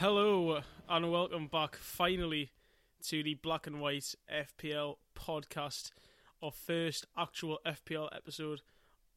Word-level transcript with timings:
Hello 0.00 0.60
and 0.88 1.10
welcome 1.10 1.48
back 1.48 1.74
finally 1.74 2.52
to 3.02 3.20
the 3.24 3.34
Black 3.34 3.66
and 3.66 3.80
White 3.80 4.14
FPL 4.32 4.94
podcast, 5.16 5.90
our 6.40 6.52
first 6.52 7.04
actual 7.16 7.58
FPL 7.66 8.08
episode 8.14 8.60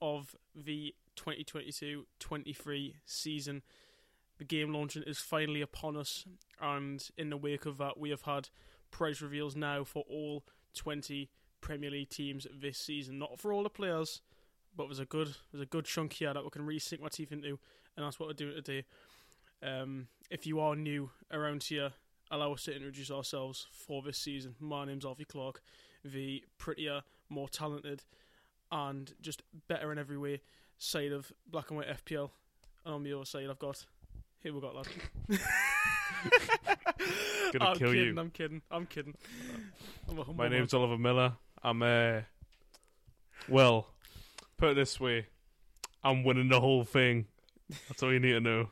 of 0.01 0.35
the 0.55 0.95
2022-23 1.15 2.95
season. 3.05 3.61
The 4.39 4.43
game 4.43 4.73
launching 4.73 5.03
is 5.03 5.19
finally 5.19 5.61
upon 5.61 5.95
us, 5.95 6.25
and 6.59 7.07
in 7.15 7.29
the 7.29 7.37
wake 7.37 7.67
of 7.67 7.77
that, 7.77 7.99
we 7.99 8.09
have 8.09 8.23
had 8.23 8.49
price 8.89 9.21
reveals 9.21 9.55
now 9.55 9.83
for 9.83 10.03
all 10.09 10.43
20 10.73 11.29
Premier 11.61 11.91
League 11.91 12.09
teams 12.09 12.47
this 12.59 12.79
season. 12.79 13.19
Not 13.19 13.39
for 13.39 13.53
all 13.53 13.61
the 13.61 13.69
players, 13.69 14.23
but 14.75 14.87
there's 14.87 14.97
a 14.97 15.05
good 15.05 15.35
there's 15.51 15.61
a 15.61 15.67
good 15.67 15.85
chunk 15.85 16.13
here 16.13 16.33
that 16.33 16.43
we 16.43 16.49
can 16.49 16.65
really 16.65 16.79
sink 16.79 17.03
my 17.03 17.09
teeth 17.09 17.31
into, 17.31 17.59
and 17.95 18.03
that's 18.03 18.19
what 18.19 18.29
we're 18.29 18.33
doing 18.33 18.55
today. 18.55 18.85
Um, 19.63 20.07
if 20.29 20.45
you 20.47 20.59
are 20.59 20.75
new 20.75 21.09
around 21.31 21.63
here, 21.63 21.91
allow 22.29 22.53
us 22.53 22.63
to 22.63 22.75
introduce 22.75 23.11
ourselves 23.11 23.67
for 23.71 24.01
this 24.01 24.17
season. 24.17 24.55
My 24.59 24.85
name's 24.85 25.05
Alfie 25.05 25.25
Clark, 25.25 25.61
the 26.03 26.43
prettier, 26.57 27.01
more 27.29 27.47
talented, 27.49 28.03
and 28.71 29.13
just 29.21 29.43
better 29.67 29.91
in 29.91 29.99
every 29.99 30.17
way 30.17 30.41
side 30.77 31.11
of 31.11 31.31
Black 31.47 31.69
and 31.69 31.77
White 31.77 32.05
FPL. 32.05 32.31
And 32.85 32.95
on 32.95 33.03
the 33.03 33.13
other 33.13 33.25
side, 33.25 33.47
I've 33.49 33.59
got 33.59 33.85
who 34.41 34.53
we 34.55 34.61
got, 34.61 34.75
lad? 34.75 34.87
Gonna 37.51 37.65
I'm 37.65 37.75
kill 37.77 37.91
kidding, 37.91 38.15
you. 38.15 38.19
I'm 38.19 38.29
kidding. 38.31 38.61
I'm 38.71 38.85
kidding. 38.85 39.15
I'm 40.09 40.17
a 40.17 40.23
humble 40.23 40.43
My 40.43 40.49
name's 40.49 40.73
Oliver 40.73 40.97
Miller. 40.97 41.33
I'm 41.63 41.81
uh 41.83 42.21
well, 43.47 43.87
put 44.57 44.71
it 44.71 44.75
this 44.75 44.99
way, 44.99 45.27
I'm 46.03 46.23
winning 46.23 46.49
the 46.49 46.59
whole 46.59 46.83
thing. 46.83 47.25
That's 47.87 48.01
all 48.03 48.13
you 48.13 48.19
need 48.19 48.33
to 48.33 48.39
know. 48.39 48.69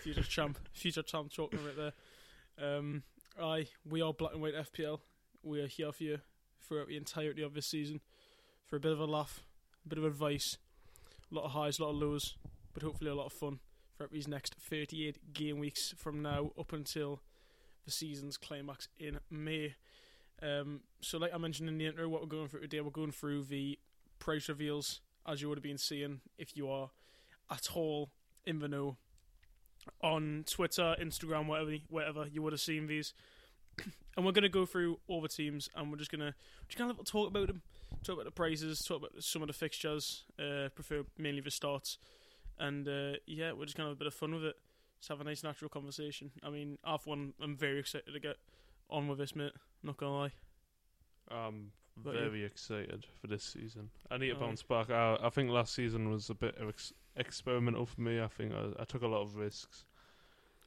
Future 0.00 0.22
champ, 0.22 0.58
future 0.72 1.02
champ 1.02 1.32
talking 1.32 1.60
right 1.64 1.76
there. 1.76 2.76
Um, 2.76 3.02
aye, 3.40 3.66
we 3.88 4.02
are 4.02 4.12
Black 4.12 4.32
and 4.32 4.42
White 4.42 4.54
FPL. 4.54 5.00
We 5.42 5.60
are 5.60 5.66
here 5.66 5.92
for 5.92 6.02
you 6.02 6.18
throughout 6.60 6.88
the 6.88 6.96
entirety 6.96 7.42
of 7.42 7.54
this 7.54 7.66
season 7.66 8.00
for 8.66 8.76
a 8.76 8.80
bit 8.80 8.92
of 8.92 9.00
a 9.00 9.04
laugh, 9.04 9.40
a 9.84 9.88
bit 9.88 9.98
of 9.98 10.04
advice, 10.04 10.58
a 11.30 11.34
lot 11.34 11.44
of 11.44 11.50
highs, 11.52 11.78
a 11.78 11.82
lot 11.84 11.90
of 11.90 11.96
lows, 11.96 12.36
but 12.72 12.82
hopefully 12.82 13.10
a 13.10 13.14
lot 13.14 13.26
of 13.26 13.32
fun 13.32 13.58
throughout 13.96 14.12
these 14.12 14.28
next 14.28 14.54
38 14.54 15.32
game 15.32 15.58
weeks 15.58 15.94
from 15.96 16.22
now 16.22 16.50
up 16.58 16.72
until 16.72 17.20
the 17.84 17.90
season's 17.90 18.36
climax 18.36 18.88
in 18.98 19.18
May. 19.30 19.74
Um, 20.40 20.80
so, 21.00 21.18
like 21.18 21.34
I 21.34 21.38
mentioned 21.38 21.68
in 21.68 21.78
the 21.78 21.86
intro, 21.86 22.08
what 22.08 22.22
we're 22.22 22.28
going 22.28 22.48
through 22.48 22.62
today, 22.62 22.80
we're 22.80 22.90
going 22.90 23.12
through 23.12 23.44
the 23.44 23.78
price 24.18 24.48
reveals 24.48 25.00
as 25.26 25.40
you 25.40 25.48
would 25.48 25.58
have 25.58 25.62
been 25.62 25.78
seeing 25.78 26.20
if 26.38 26.56
you 26.56 26.68
are 26.68 26.90
at 27.50 27.68
all 27.74 28.10
in 28.44 28.58
the 28.58 28.68
know 28.68 28.96
on 30.02 30.44
Twitter, 30.48 30.96
Instagram, 31.00 31.46
whatever, 31.46 31.76
whatever 31.88 32.26
you 32.30 32.42
would 32.42 32.52
have 32.52 32.60
seen 32.60 32.86
these. 32.86 33.14
And 34.14 34.26
we're 34.26 34.32
going 34.32 34.42
to 34.42 34.50
go 34.50 34.66
through 34.66 34.98
all 35.08 35.22
the 35.22 35.28
teams, 35.28 35.70
and 35.74 35.90
we're 35.90 35.96
just 35.96 36.10
going 36.10 36.20
to 36.20 36.34
just 36.68 36.76
kind 36.76 36.90
of 36.90 37.02
talk 37.06 37.28
about 37.28 37.46
them, 37.46 37.62
talk 38.04 38.16
about 38.16 38.26
the 38.26 38.30
prices, 38.30 38.80
talk 38.80 38.98
about 38.98 39.12
some 39.20 39.40
of 39.40 39.48
the 39.48 39.54
fixtures, 39.54 40.24
uh, 40.38 40.68
prefer 40.74 41.04
mainly 41.16 41.40
the 41.40 41.50
starts, 41.50 41.96
and 42.58 42.86
uh, 42.86 43.12
yeah, 43.26 43.52
we're 43.52 43.64
just 43.64 43.74
going 43.74 43.86
to 43.86 43.88
have 43.88 43.96
a 43.96 43.98
bit 43.98 44.06
of 44.06 44.12
fun 44.12 44.34
with 44.34 44.44
it. 44.44 44.56
Just 45.00 45.08
have 45.08 45.22
a 45.22 45.24
nice 45.24 45.42
natural 45.42 45.70
conversation. 45.70 46.30
I 46.42 46.50
mean, 46.50 46.76
half 46.84 47.06
one, 47.06 47.32
I'm 47.40 47.56
very 47.56 47.78
excited 47.78 48.12
to 48.12 48.20
get 48.20 48.36
on 48.90 49.08
with 49.08 49.18
this, 49.18 49.34
mate. 49.34 49.52
Not 49.82 49.96
gonna 49.96 50.14
lie. 50.16 50.32
I'm 51.30 51.72
very 51.96 52.44
excited 52.44 53.06
for 53.20 53.26
this 53.26 53.42
season. 53.42 53.90
I 54.10 54.18
need 54.18 54.28
to 54.28 54.34
bounce 54.36 54.62
back. 54.62 54.90
I, 54.90 55.16
I 55.22 55.30
think 55.30 55.50
last 55.50 55.74
season 55.74 56.10
was 56.10 56.30
a 56.30 56.34
bit 56.34 56.56
of 56.58 56.68
ex- 56.68 56.92
experimental 57.16 57.86
for 57.86 58.00
me. 58.00 58.20
I 58.20 58.28
think 58.28 58.52
I, 58.52 58.82
I 58.82 58.84
took 58.84 59.02
a 59.02 59.06
lot 59.06 59.22
of 59.22 59.36
risks. 59.36 59.84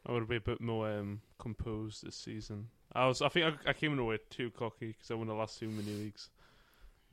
I 0.07 0.11
would 0.11 0.27
be 0.27 0.35
a 0.35 0.41
bit 0.41 0.61
more 0.61 0.89
um, 0.89 1.21
composed 1.39 2.05
this 2.05 2.15
season. 2.15 2.67
I 2.93 3.07
was. 3.07 3.21
I 3.21 3.29
think 3.29 3.55
I, 3.65 3.69
I 3.71 3.73
came 3.73 3.91
in 3.93 3.99
away 3.99 4.19
too 4.29 4.51
cocky 4.51 4.87
because 4.93 5.09
I 5.09 5.15
won 5.15 5.27
the 5.27 5.33
last 5.33 5.59
two 5.59 5.67
mini 5.69 5.91
leagues. 5.93 6.29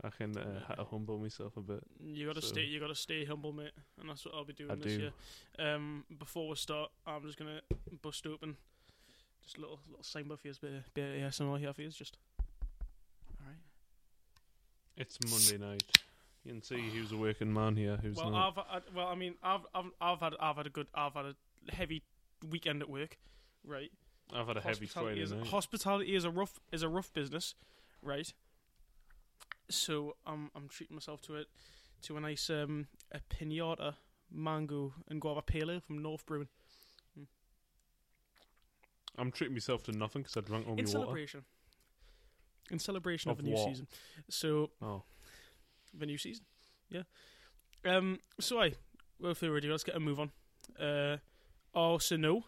I 0.04 0.10
can 0.10 0.36
uh, 0.36 0.60
had 0.66 0.74
to 0.76 0.84
humble 0.84 1.18
myself 1.18 1.56
a 1.56 1.60
bit. 1.60 1.80
You 2.04 2.26
gotta 2.26 2.42
So- 2.42 2.48
stay. 2.48 2.62
You 2.64 2.80
gotta 2.80 2.94
stay 2.94 3.24
humble, 3.24 3.52
mate, 3.52 3.70
and 4.00 4.08
that's 4.10 4.24
what 4.24 4.34
I'll 4.34 4.44
be 4.44 4.52
doing 4.52 4.70
I 4.70 4.74
this 4.74 4.94
do. 4.96 5.00
year. 5.00 5.12
Um, 5.74 6.04
before 6.18 6.48
we 6.48 6.56
start, 6.56 6.90
I'm 7.06 7.22
just 7.22 7.38
gonna 7.38 7.60
bust 8.02 8.26
open 8.26 8.56
just 9.42 9.56
a 9.58 9.60
little 9.60 9.78
little 9.88 10.02
sign 10.04 10.28
buff 10.28 10.40
here, 10.42 10.52
bit 10.60 10.72
bit 10.94 11.22
of 11.24 11.30
ASMR 11.32 11.58
here 11.58 11.72
for 11.72 11.82
you, 11.82 11.88
just. 11.88 12.16
All 13.40 13.46
right. 13.46 13.56
It's 14.96 15.18
Monday 15.30 15.64
night. 15.64 15.82
You 16.44 16.52
can 16.52 16.62
see 16.62 16.90
who's 16.90 17.12
a 17.12 17.16
working 17.16 17.52
man 17.52 17.76
here. 17.76 17.98
Who's 18.02 18.16
Well, 18.16 18.30
not. 18.30 18.48
I've, 18.48 18.58
I, 18.58 18.80
well, 18.94 19.06
I 19.06 19.14
mean, 19.14 19.34
I've, 19.42 19.60
I've, 19.74 19.84
I've 20.00 20.20
had, 20.20 20.32
I've 20.40 20.56
had 20.56 20.66
a 20.66 20.70
good, 20.70 20.88
I've 20.94 21.14
had 21.14 21.26
a 21.26 21.34
heavy 21.72 22.02
weekend 22.48 22.82
at 22.82 22.90
work, 22.90 23.16
right? 23.64 23.90
I've 24.34 24.48
had 24.48 24.56
a 24.56 24.60
heavy 24.60 24.86
Friday 24.86 25.20
is, 25.20 25.30
night. 25.32 25.46
Hospitality 25.46 26.16
is 26.16 26.24
a 26.24 26.30
rough, 26.30 26.58
is 26.72 26.82
a 26.82 26.88
rough 26.88 27.12
business, 27.12 27.54
right? 28.02 28.32
So 29.70 30.16
I'm, 30.26 30.50
I'm 30.56 30.68
treating 30.68 30.96
myself 30.96 31.22
to 31.22 31.36
it, 31.36 31.46
to 32.02 32.16
a 32.16 32.20
nice 32.20 32.50
um, 32.50 32.88
a 33.12 33.20
pinata 33.20 33.94
mango 34.30 34.94
and 35.08 35.20
guava 35.20 35.42
pale 35.42 35.70
ale 35.70 35.80
from 35.80 36.02
North 36.02 36.26
Brewing. 36.26 36.48
Hmm. 37.16 37.24
I'm 39.16 39.30
treating 39.30 39.54
myself 39.54 39.84
to 39.84 39.92
nothing 39.92 40.22
because 40.22 40.36
I 40.36 40.40
drank 40.40 40.66
all 40.66 40.74
my 40.74 40.80
in 40.80 40.86
celebration. 40.86 41.44
In 42.70 42.78
celebration 42.78 43.30
of, 43.30 43.38
Of 43.38 43.44
the 43.44 43.50
new 43.50 43.56
what? 43.56 43.68
season. 43.68 43.86
So 44.30 44.70
Oh, 44.80 45.02
the 45.96 46.06
new 46.06 46.18
season, 46.18 46.44
yeah. 46.90 47.02
Um. 47.84 48.18
So 48.40 48.60
I, 48.60 48.72
well, 49.20 49.34
feel 49.34 49.50
ready. 49.50 49.68
Let's 49.68 49.84
get 49.84 49.96
a 49.96 50.00
move 50.00 50.20
on. 50.20 50.30
Uh, 50.78 51.18
Arsenal 51.74 52.44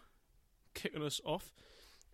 kicking 0.73 1.01
us 1.01 1.19
off. 1.25 1.53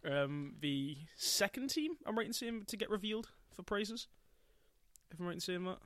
Um, 0.10 0.56
the 0.60 0.98
second 1.16 1.70
team 1.70 1.94
I'm 2.08 2.18
right 2.18 2.26
in 2.26 2.34
saying 2.34 2.64
to 2.68 2.78
get 2.78 2.90
revealed 2.90 3.28
for 3.54 3.64
prizes. 3.64 4.08
If 5.12 5.20
I'm 5.20 5.26
right 5.28 5.36
in 5.36 5.40
saying 5.40 5.64
that, 5.66 5.78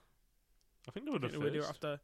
I 0.87 0.91
think 0.91 1.05
they 1.05 1.11
were 1.11 1.19
the 1.19 1.29
think 1.29 1.43
they 1.43 1.59
were 1.59 1.65
after. 1.65 1.99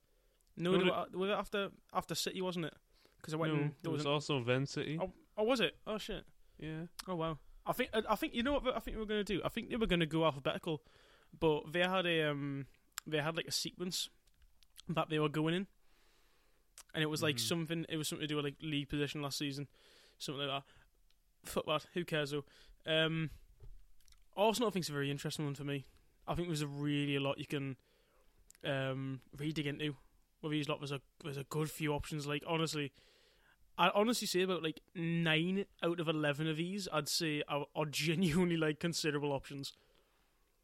No, 0.57 0.71
No, 0.71 0.77
they 0.77 0.83
were, 0.85 1.19
were 1.19 1.27
they 1.27 1.33
after 1.33 1.69
after 1.93 2.15
City, 2.15 2.41
wasn't 2.41 2.65
it? 2.65 2.73
Because 3.17 3.33
I 3.33 3.37
went. 3.37 3.53
no, 3.53 3.59
and, 3.61 3.71
there 3.83 3.91
was 3.91 4.05
also 4.05 4.41
Ven 4.41 4.65
City. 4.65 4.97
oh, 5.01 5.11
oh, 5.37 5.43
was 5.43 5.59
it? 5.59 5.75
Oh 5.85 5.97
shit. 5.97 6.23
Yeah, 6.59 6.85
Oh 7.07 7.15
wow! 7.15 7.37
I 7.65 7.73
think 7.73 7.89
I 7.93 8.15
think 8.15 8.35
you 8.35 8.43
know 8.43 8.53
what 8.53 8.75
I 8.75 8.79
think 8.79 8.95
they 8.95 8.99
were 8.99 9.07
going 9.07 9.23
to 9.23 9.33
do. 9.35 9.41
I 9.45 9.49
think 9.49 9.69
they 9.69 9.77
were 9.77 9.87
going 9.87 9.99
to 10.01 10.05
go 10.05 10.25
alphabetical, 10.25 10.81
but 11.39 11.71
they 11.71 11.79
had 11.79 12.05
a 12.05 12.29
um 12.29 12.65
they 13.07 13.17
had 13.19 13.35
like 13.35 13.47
a 13.47 13.51
sequence 13.51 14.09
that 14.89 15.09
they 15.09 15.19
were 15.19 15.29
going 15.29 15.53
in, 15.53 15.67
and 16.93 17.03
it 17.03 17.07
was 17.07 17.21
like 17.23 17.35
Mhm. 17.37 17.39
something. 17.39 17.85
It 17.89 17.97
was 17.97 18.07
something 18.07 18.23
to 18.23 18.27
do 18.27 18.35
with 18.35 18.45
like 18.45 18.55
league 18.61 18.89
position 18.89 19.21
last 19.21 19.37
season, 19.37 19.67
something 20.17 20.45
like 20.47 20.63
that. 20.63 21.49
Fuck 21.49 21.65
that. 21.65 21.87
Who 21.93 22.05
cares 22.05 22.31
though? 22.31 22.45
Um, 22.85 23.29
Arsenal 24.35 24.69
I 24.69 24.71
think 24.71 24.85
is 24.85 24.89
a 24.89 24.93
very 24.93 25.11
interesting 25.11 25.45
one 25.45 25.55
for 25.55 25.63
me. 25.63 25.85
I 26.27 26.35
think 26.35 26.47
there's 26.47 26.61
a 26.61 26.67
really 26.67 27.15
a 27.15 27.19
lot 27.21 27.37
you 27.39 27.45
can 27.47 27.77
um 28.63 29.21
really 29.37 29.51
dig 29.51 29.67
into 29.67 29.95
with 30.41 30.51
these 30.51 30.69
lot. 30.69 30.79
There's 30.79 30.91
a 30.91 31.01
there's 31.23 31.37
a 31.37 31.43
good 31.45 31.69
few 31.71 31.93
options. 31.93 32.27
Like 32.27 32.43
honestly. 32.47 32.91
I 33.77 33.89
honestly 33.95 34.27
say 34.27 34.41
about 34.41 34.61
like 34.61 34.81
nine 34.93 35.65
out 35.81 35.99
of 35.99 36.07
eleven 36.09 36.45
of 36.47 36.57
these, 36.57 36.87
I'd 36.91 37.07
say 37.07 37.41
are, 37.47 37.65
are 37.75 37.85
genuinely 37.85 38.57
like 38.57 38.79
considerable 38.79 39.31
options. 39.31 39.73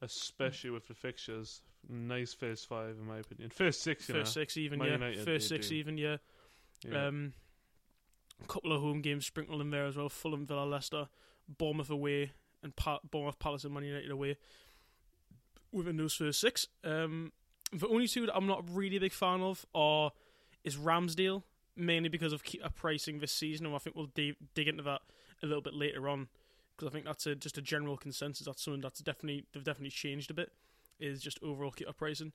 especially 0.02 0.70
with 0.70 0.88
the 0.88 0.94
fixtures. 0.94 1.64
Nice 1.90 2.34
first 2.34 2.68
five, 2.68 2.96
in 3.00 3.06
my 3.06 3.20
opinion. 3.20 3.50
First 3.50 3.82
six, 3.82 4.08
you 4.10 4.16
First 4.16 4.36
know. 4.36 4.42
six, 4.42 4.58
even 4.58 4.80
Man 4.80 4.88
yeah. 4.88 4.94
United, 4.96 5.26
First 5.26 5.48
six, 5.48 5.70
do. 5.70 5.76
even 5.76 5.98
yeah. 5.98 6.18
Yeah. 6.86 7.08
Um, 7.08 7.34
a 8.44 8.48
couple 8.48 8.72
of 8.74 8.82
home 8.82 9.02
games 9.02 9.26
sprinkled 9.26 9.62
in 9.62 9.70
there 9.72 9.86
as 9.86 9.96
well. 9.96 10.10
Fulham, 10.10 10.46
Villa, 10.46 10.66
Leicester, 10.66 11.08
Bournemouth 11.48 11.90
away, 11.90 12.34
and 12.62 12.76
pa- 12.76 13.00
Bournemouth, 13.10 13.40
Palace, 13.40 13.64
and 13.64 13.74
Man 13.74 13.84
United 13.84 14.12
away. 14.12 14.36
Within 15.72 15.98
those 15.98 16.14
first 16.14 16.40
six, 16.40 16.68
um, 16.84 17.32
the 17.74 17.88
only 17.88 18.08
two 18.08 18.26
that 18.26 18.36
I'm 18.36 18.48
not 18.48 18.64
really 18.72 18.98
a 18.98 19.02
big 19.02 19.14
fan 19.14 19.42
of 19.42 19.66
are 19.76 20.12
is 20.64 20.78
Ramsdale, 20.78 21.44
mainly 21.76 22.10
because 22.10 22.34
of 22.34 22.44
keep 22.44 22.62
pricing 22.76 23.20
this 23.20 23.32
season, 23.32 23.66
and 23.66 23.76
I 23.76 23.78
think 23.80 23.96
we'll 23.96 24.08
dig 24.08 24.36
dig 24.54 24.68
into 24.68 24.84
that 24.84 25.02
a 25.42 25.46
little 25.46 25.62
bit 25.62 25.74
later 25.74 26.08
on 26.10 26.28
because 26.76 26.90
I 26.90 26.92
think 26.94 27.06
that's 27.06 27.26
a, 27.26 27.36
just 27.36 27.58
a 27.58 27.62
general 27.62 27.98
consensus. 27.98 28.46
That's 28.46 28.64
something 28.64 28.82
that's 28.82 29.00
definitely 29.00 29.46
they've 29.54 29.64
definitely 29.64 29.92
changed 29.92 30.32
a 30.32 30.34
bit. 30.34 30.52
Is 31.00 31.22
just 31.22 31.40
overall 31.44 31.72
keep 31.72 31.88
pricing, 31.98 32.32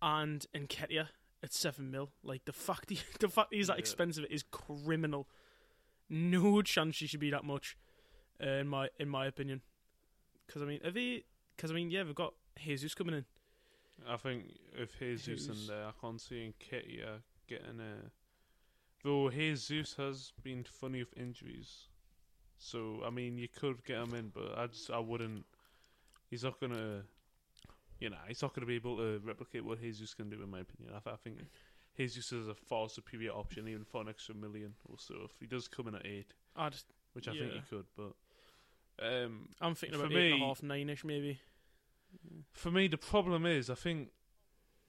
and 0.00 0.44
Nketiah 0.54 1.08
at 1.42 1.52
seven 1.52 1.90
mil. 1.90 2.10
Like 2.22 2.44
the 2.44 2.52
fact 2.52 2.90
he, 2.90 2.98
the 3.20 3.28
fact 3.28 3.52
he's 3.52 3.66
that 3.66 3.76
Yeah. 3.76 3.80
expensive 3.80 4.24
is 4.30 4.42
criminal. 4.50 5.28
No 6.08 6.62
chance 6.62 6.98
he 6.98 7.06
should 7.06 7.20
be 7.20 7.30
that 7.30 7.44
much, 7.44 7.76
uh, 8.42 8.46
in 8.48 8.68
my 8.68 8.88
in 8.98 9.08
my 9.08 9.26
opinion. 9.26 9.62
Because 10.46 10.62
I 10.62 10.66
mean, 10.66 10.80
are 10.84 10.90
they? 10.90 11.24
Because 11.56 11.70
I 11.70 11.74
mean, 11.74 11.90
yeah, 11.90 12.02
we've 12.04 12.14
got 12.14 12.34
Jesus 12.62 12.94
coming 12.94 13.14
in. 13.14 13.24
I 14.08 14.16
think 14.16 14.44
if 14.76 14.98
Jesus 14.98 15.46
Who's- 15.46 15.48
in 15.48 15.66
there, 15.66 15.86
I 15.86 15.92
can't 16.00 16.20
see 16.20 16.52
Nketiah 16.52 17.22
getting 17.48 17.80
a. 17.80 18.10
Though 19.02 19.28
Jesus 19.30 19.94
has 19.96 20.32
been 20.42 20.64
funny 20.64 21.00
with 21.00 21.16
injuries, 21.16 21.88
so 22.58 23.02
I 23.04 23.10
mean 23.10 23.36
you 23.38 23.48
could 23.48 23.84
get 23.84 23.98
him 23.98 24.14
in, 24.14 24.28
but 24.28 24.56
I 24.56 24.66
just 24.68 24.90
I 24.90 24.98
wouldn't. 24.98 25.44
He's 26.30 26.42
not 26.44 26.58
gonna, 26.58 27.02
you 28.00 28.10
know, 28.10 28.16
he's 28.28 28.42
not 28.42 28.54
gonna 28.54 28.66
be 28.66 28.74
able 28.76 28.96
to 28.98 29.20
replicate 29.24 29.64
what 29.64 29.80
Jesus 29.80 30.14
can 30.14 30.28
do. 30.30 30.42
In 30.42 30.50
my 30.50 30.60
opinion, 30.60 30.94
I, 30.94 30.98
th- 31.00 31.14
I 31.14 31.16
think 31.16 31.38
Jesus 31.96 32.32
is 32.32 32.48
a 32.48 32.54
far 32.54 32.88
superior 32.88 33.30
option, 33.32 33.68
even 33.68 33.84
for 33.84 34.00
an 34.02 34.08
extra 34.08 34.34
million 34.34 34.74
or 34.88 34.96
so. 34.98 35.14
If 35.24 35.32
he 35.40 35.46
does 35.46 35.68
come 35.68 35.88
in 35.88 35.94
at 35.94 36.04
eight, 36.06 36.32
I'd 36.56 36.74
which 37.12 37.28
I 37.28 37.32
think 37.32 37.52
he 37.52 37.60
could. 37.70 37.86
But 37.96 38.12
um, 39.04 39.48
I'm 39.60 39.74
thinking 39.74 39.98
For 39.98 40.06
about 40.06 40.16
eight 40.18 40.32
and 40.32 40.40
me- 40.40 40.44
a 40.44 40.48
half, 40.48 40.62
nine-ish 40.62 41.04
maybe. 41.04 41.38
for 42.52 42.70
me, 42.70 42.88
the 42.88 42.98
problem 42.98 43.46
is 43.46 43.70
I 43.70 43.74
think 43.74 44.10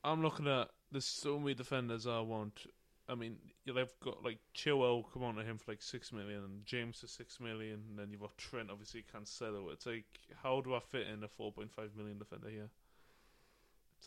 I'm 0.04 0.22
looking 0.22 0.48
at 0.48 0.70
there's 0.92 1.06
so 1.06 1.40
many 1.40 1.54
defenders 1.54 2.06
I 2.08 2.20
want. 2.22 2.66
I 3.08 3.14
mean, 3.14 3.38
they've 3.68 3.88
got 4.04 4.24
like 4.24 4.40
Chilwell 4.56 5.04
come 5.14 5.22
on 5.24 5.36
to 5.36 5.44
him 5.44 5.60
for 5.60 5.72
like 5.72 5.82
six 5.84 6.12
million, 6.12 6.44
and 6.44 6.66
James 6.66 7.00
for 7.02 7.08
six 7.08 7.40
million, 7.40 7.84
and 7.90 8.00
then 8.00 8.10
you've 8.12 8.22
got 8.22 8.36
Trent, 8.38 8.72
obviously 8.72 9.04
Cancelo. 9.14 9.72
It's 9.72 9.86
like, 9.86 10.06
how 10.42 10.62
do 10.62 10.74
I 10.74 10.80
fit 10.80 11.06
in 11.08 11.24
a 11.24 11.28
4.5 11.28 11.96
million 11.96 12.18
defender 12.18 12.50
here? 12.50 12.70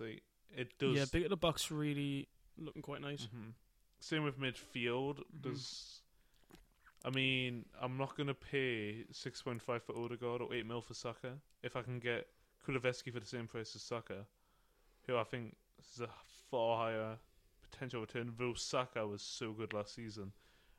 Like 0.01 0.23
it 0.57 0.79
does. 0.79 0.97
Yeah, 0.97 1.05
big 1.13 1.25
at 1.25 1.31
the 1.31 1.37
box 1.37 1.71
really 1.71 2.29
looking 2.57 2.83
quite 2.83 3.01
nice. 3.01 3.27
Mhm. 3.27 3.53
Same 4.01 4.25
with 4.25 4.39
midfield. 4.39 5.19
Mhm. 5.19 5.43
There's, 5.43 6.03
I 7.05 7.11
mean, 7.11 7.65
I'm 7.81 7.97
not 7.97 8.17
gonna 8.17 8.35
pay 8.35 9.05
six 9.13 9.43
point 9.43 9.63
five 9.63 9.83
for 9.83 9.97
Odegaard 9.99 10.41
or 10.43 10.53
eight 10.55 10.67
mil 10.67 10.81
for 10.81 10.95
Saka 10.95 11.41
if 11.63 11.77
I 11.77 11.83
can 11.83 11.99
get 11.99 12.29
Kulusevski 12.67 13.13
for 13.13 13.21
the 13.21 13.27
same 13.27 13.47
price 13.47 13.75
as 13.77 13.83
Saka, 13.83 14.27
who 15.07 15.17
I 15.17 15.25
think 15.25 15.57
is 15.79 16.01
a 16.01 16.09
far 16.51 16.77
higher 16.79 17.19
potential 17.71 18.01
return. 18.01 18.35
Though 18.37 18.55
Saka 18.55 19.07
was 19.07 19.23
so 19.23 19.53
good 19.53 19.73
last 19.73 19.95
season, 19.95 20.33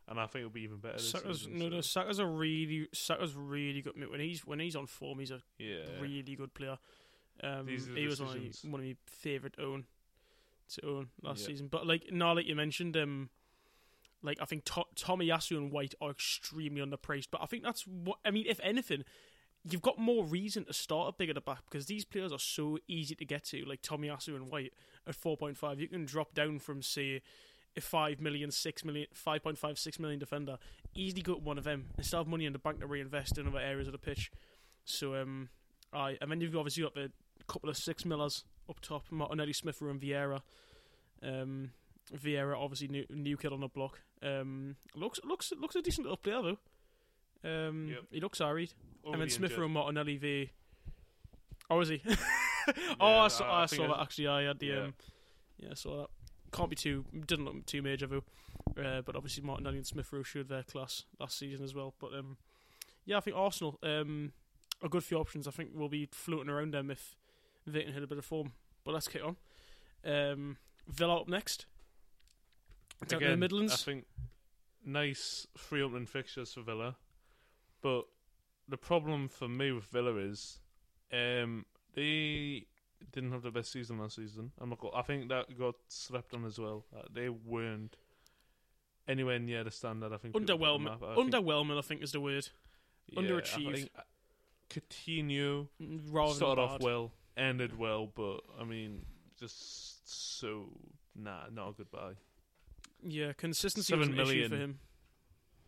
and 0.07 0.19
I 0.19 0.25
think 0.27 0.42
it'll 0.42 0.50
be 0.51 0.62
even 0.63 0.77
better 0.80 0.98
this 0.98 1.12
Saka's 1.12 1.39
season. 1.39 1.57
no, 1.60 1.65
so- 1.65 1.69
no, 1.75 1.81
Saka's 1.81 2.19
a 2.19 2.25
really 2.25 2.89
Saka's 2.94 3.33
really 3.36 3.81
good. 3.81 3.98
When 4.10 4.19
he's 4.19 4.45
when 4.45 4.60
he's 4.60 4.75
on 4.75 4.88
form, 4.88 5.19
he's 5.19 5.31
a 5.31 5.42
yeah, 5.57 6.00
really 6.00 6.36
good 6.36 6.54
player. 6.54 6.77
Um, 7.44 7.65
These 7.65 7.88
are 7.88 7.94
the 7.94 8.00
he 8.01 8.07
was 8.07 8.19
one 8.21 8.30
of, 8.30 8.36
my- 8.36 8.71
one 8.71 8.81
of 8.81 8.88
my 8.88 8.95
favourite 9.06 9.56
own 9.59 9.86
to 10.75 10.86
own 10.88 11.09
last 11.21 11.41
season. 11.47 11.68
But 11.68 11.88
like 11.88 12.12
now, 12.12 12.33
like 12.33 12.45
you 12.47 12.56
mentioned, 12.56 12.95
um, 12.97 13.30
like 14.21 14.38
I 14.41 14.45
think 14.45 14.65
to- 14.65 14.86
Tomiyasu 14.95 15.57
and 15.57 15.71
White 15.71 15.95
are 16.01 16.12
extremely 16.12 16.81
underpriced. 16.81 17.27
But 17.31 17.41
I 17.41 17.45
think 17.45 17.63
that's 17.63 17.86
what 17.88 18.19
I 18.25 18.31
mean. 18.31 18.45
If 18.47 18.59
anything, 18.62 19.03
you've 19.63 19.81
got 19.81 19.97
more 19.97 20.24
reason 20.25 20.65
to 20.65 20.74
start 20.74 21.09
a 21.09 21.12
big 21.18 21.30
at 21.30 21.36
the 21.36 21.41
back 21.41 21.63
because 21.69 21.86
these 21.88 22.06
players 22.06 22.31
are 22.31 22.39
so 22.39 22.77
easy 22.88 23.15
to 23.15 23.25
get 23.25 23.45
to. 23.45 23.63
Like 23.65 23.81
Tomiyasu 23.81 24.36
and 24.36 24.50
White 24.51 24.74
at 25.07 25.15
four 25.15 25.38
point 25.38 25.57
five, 25.57 25.80
you 25.80 25.88
can 25.88 26.06
drop 26.06 26.33
down 26.33 26.59
from 26.59 26.81
say. 26.81 27.21
A 27.77 27.81
5 27.81 28.19
million, 28.19 28.50
6 28.50 28.83
million, 28.83 29.06
5.5, 29.13 29.77
6 29.77 30.00
million 30.00 30.19
defender, 30.19 30.57
easily 30.95 31.21
go 31.21 31.36
to 31.36 31.39
one 31.39 31.59
of 31.59 31.63
them 31.65 31.86
and 31.95 32.03
still 32.06 32.21
have 32.21 32.27
money 32.27 32.45
in 32.45 32.51
the 32.51 32.57
bank 32.57 32.80
to 32.80 32.88
reinvest 32.88 33.38
in 33.38 33.47
other 33.47 33.59
areas 33.59 33.88
of 33.88 33.91
the 33.91 34.00
pitch. 34.00 34.31
So, 34.86 35.13
um, 35.15 35.50
aye, 35.94 36.18
and 36.19 36.31
then 36.31 36.41
you've 36.41 36.57
obviously 36.57 36.81
got 36.81 36.95
the 36.95 37.12
couple 37.50 37.69
of 37.69 37.78
six 37.78 38.06
millers 38.06 38.44
up 38.69 38.80
top, 38.80 39.06
Martinelli, 39.12 39.54
Smith 39.54 39.81
and 39.81 40.00
Vieira. 40.00 40.42
Um, 41.24 41.72
Vieira, 42.16 42.56
obviously 42.57 42.88
new 42.88 43.06
new 43.10 43.38
kid 43.38 43.51
on 43.54 43.60
the 43.62 43.68
block. 43.68 44.00
Um, 44.24 44.75
looks 44.96 45.19
looks 45.24 45.51
looks 45.60 45.75
a 45.75 45.81
decent 45.81 46.06
little 46.06 46.18
player 46.18 46.42
though. 46.42 46.57
Um, 47.68 47.88
Yep. 47.90 48.04
he 48.12 48.19
looks 48.19 48.42
alright. 48.42 48.74
And 49.06 49.22
then 49.22 49.30
Smith. 49.30 49.57
Rowe, 49.57 49.68
Martinelli, 49.68 50.18
V. 50.18 50.50
Oh, 51.69 51.80
is 51.81 51.90
he? 51.90 52.01
oh, 53.00 53.10
Yeah, 53.10 53.22
I 53.24 53.28
saw, 53.30 53.44
I- 53.46 53.63
I 53.63 53.66
saw 53.68 53.88
that 53.88 54.01
actually. 54.01 54.28
I 54.28 54.44
had 54.44 54.60
the 54.60 54.66
yeah. 54.68 54.80
um, 54.84 54.94
yeah, 55.57 55.69
I 55.72 55.75
saw 55.75 55.98
that. 56.01 56.10
Can't 56.51 56.69
be 56.69 56.75
too 56.75 57.06
didn't 57.28 57.46
look 57.46 57.66
too 57.66 57.81
major 57.81 58.07
though. 58.07 58.24
Uh, 58.78 59.01
but 59.01 59.16
obviously 59.16 59.44
Martinelli 59.44 59.78
and 59.78 59.88
Smith 59.88 60.12
Rowe 60.12 60.24
showed 60.24 60.50
their 60.50 60.63
class 60.63 61.06
last 61.19 61.38
season 61.38 61.63
as 61.63 61.74
well. 61.74 61.94
But 62.00 62.13
um, 62.13 62.38
yeah, 63.06 63.18
I 63.18 63.19
think 63.22 63.38
Arsenal 63.38 63.78
um, 63.84 64.34
a 64.84 64.90
good 64.90 65.04
few 65.04 65.18
options. 65.18 65.48
I 65.48 65.51
think 65.51 65.69
we'll 65.74 65.90
be 65.90 66.07
floating 66.12 66.50
around 66.50 66.74
them 66.74 66.90
if 66.92 67.16
can 67.71 67.94
hit 67.94 68.04
a 68.04 68.07
bit 68.07 68.18
of 68.18 68.25
form. 68.25 68.51
But 68.83 68.94
let's 68.94 69.07
get 69.07 69.21
on. 69.21 69.36
Um, 70.06 70.57
Villa 70.88 71.21
up 71.21 71.27
next. 71.27 71.66
Down 73.01 73.07
to 73.07 73.16
the 73.16 73.18
Again, 73.18 73.31
I 73.31 73.36
Midlands. 73.36 73.83
think 73.83 74.06
nice 74.86 75.48
free 75.57 75.81
opening 75.81 76.06
fixtures 76.06 76.54
for 76.54 76.62
Villa, 76.62 76.95
but 77.81 78.04
the 78.68 78.77
problem 78.77 79.27
for 79.30 79.48
me 79.48 79.71
with 79.71 79.86
Villa 79.86 80.16
is 80.18 80.60
um, 81.13 81.66
they 81.95 82.66
didn't 83.12 83.31
have 83.31 83.42
the 83.44 83.51
best 83.51 83.72
season 83.72 84.00
last 84.00 84.15
season. 84.18 84.51
I'm 84.60 84.69
not. 84.69 84.80
Go- 84.80 84.92
I 84.94 85.01
think 85.01 85.30
that 85.30 85.57
got 85.57 85.75
slept 85.88 86.33
on 86.33 86.45
as 86.45 86.60
well. 86.60 86.86
Uh, 86.95 87.04
they 87.13 87.30
weren't 87.30 87.95
anywhere 89.07 89.39
near 89.39 89.63
the 89.63 89.72
standard. 89.72 90.12
I 90.13 90.18
think 90.18 90.33
people 90.33 90.42
put 90.42 90.48
them 90.48 90.60
Underwhelming. 90.60 90.92
I 90.92 91.15
think- 91.31 91.77
I 91.77 91.81
think, 91.81 92.04
is 92.04 92.12
the 92.12 92.19
word. 92.22 92.48
yeah, 93.07 93.22
underachieved. 93.22 93.89
I 93.95 94.00
uh, 94.00 94.04
Coutinho 94.69 95.68
Rather 96.12 96.33
started 96.36 96.62
off 96.62 96.81
well, 96.81 97.12
ended 97.39 97.77
well, 97.77 98.12
but 98.13 98.41
I 98.59 98.63
mean, 98.63 99.06
just 99.39 100.39
so 100.39 100.65
nah, 101.15 101.44
not 101.51 101.69
a 101.69 101.74
good 101.74 101.91
buy. 101.91 102.12
Yeah, 103.01 103.31
consistency 103.33 103.94
Seven 103.94 104.00
was 104.00 104.07
an 104.09 104.13
issue 104.15 104.25
million. 104.25 104.50
for 104.50 104.56
him. 104.57 104.80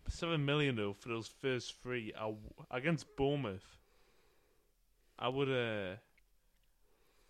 seven 0.09 0.45
million 0.45 0.75
though 0.75 0.93
for 0.93 1.09
those 1.09 1.27
first 1.41 1.81
three 1.81 2.11
I 2.15 2.21
w- 2.21 2.37
against 2.69 3.05
Bournemouth. 3.15 3.77
I 5.17 5.29
would 5.29 5.49
uh, 5.49 5.95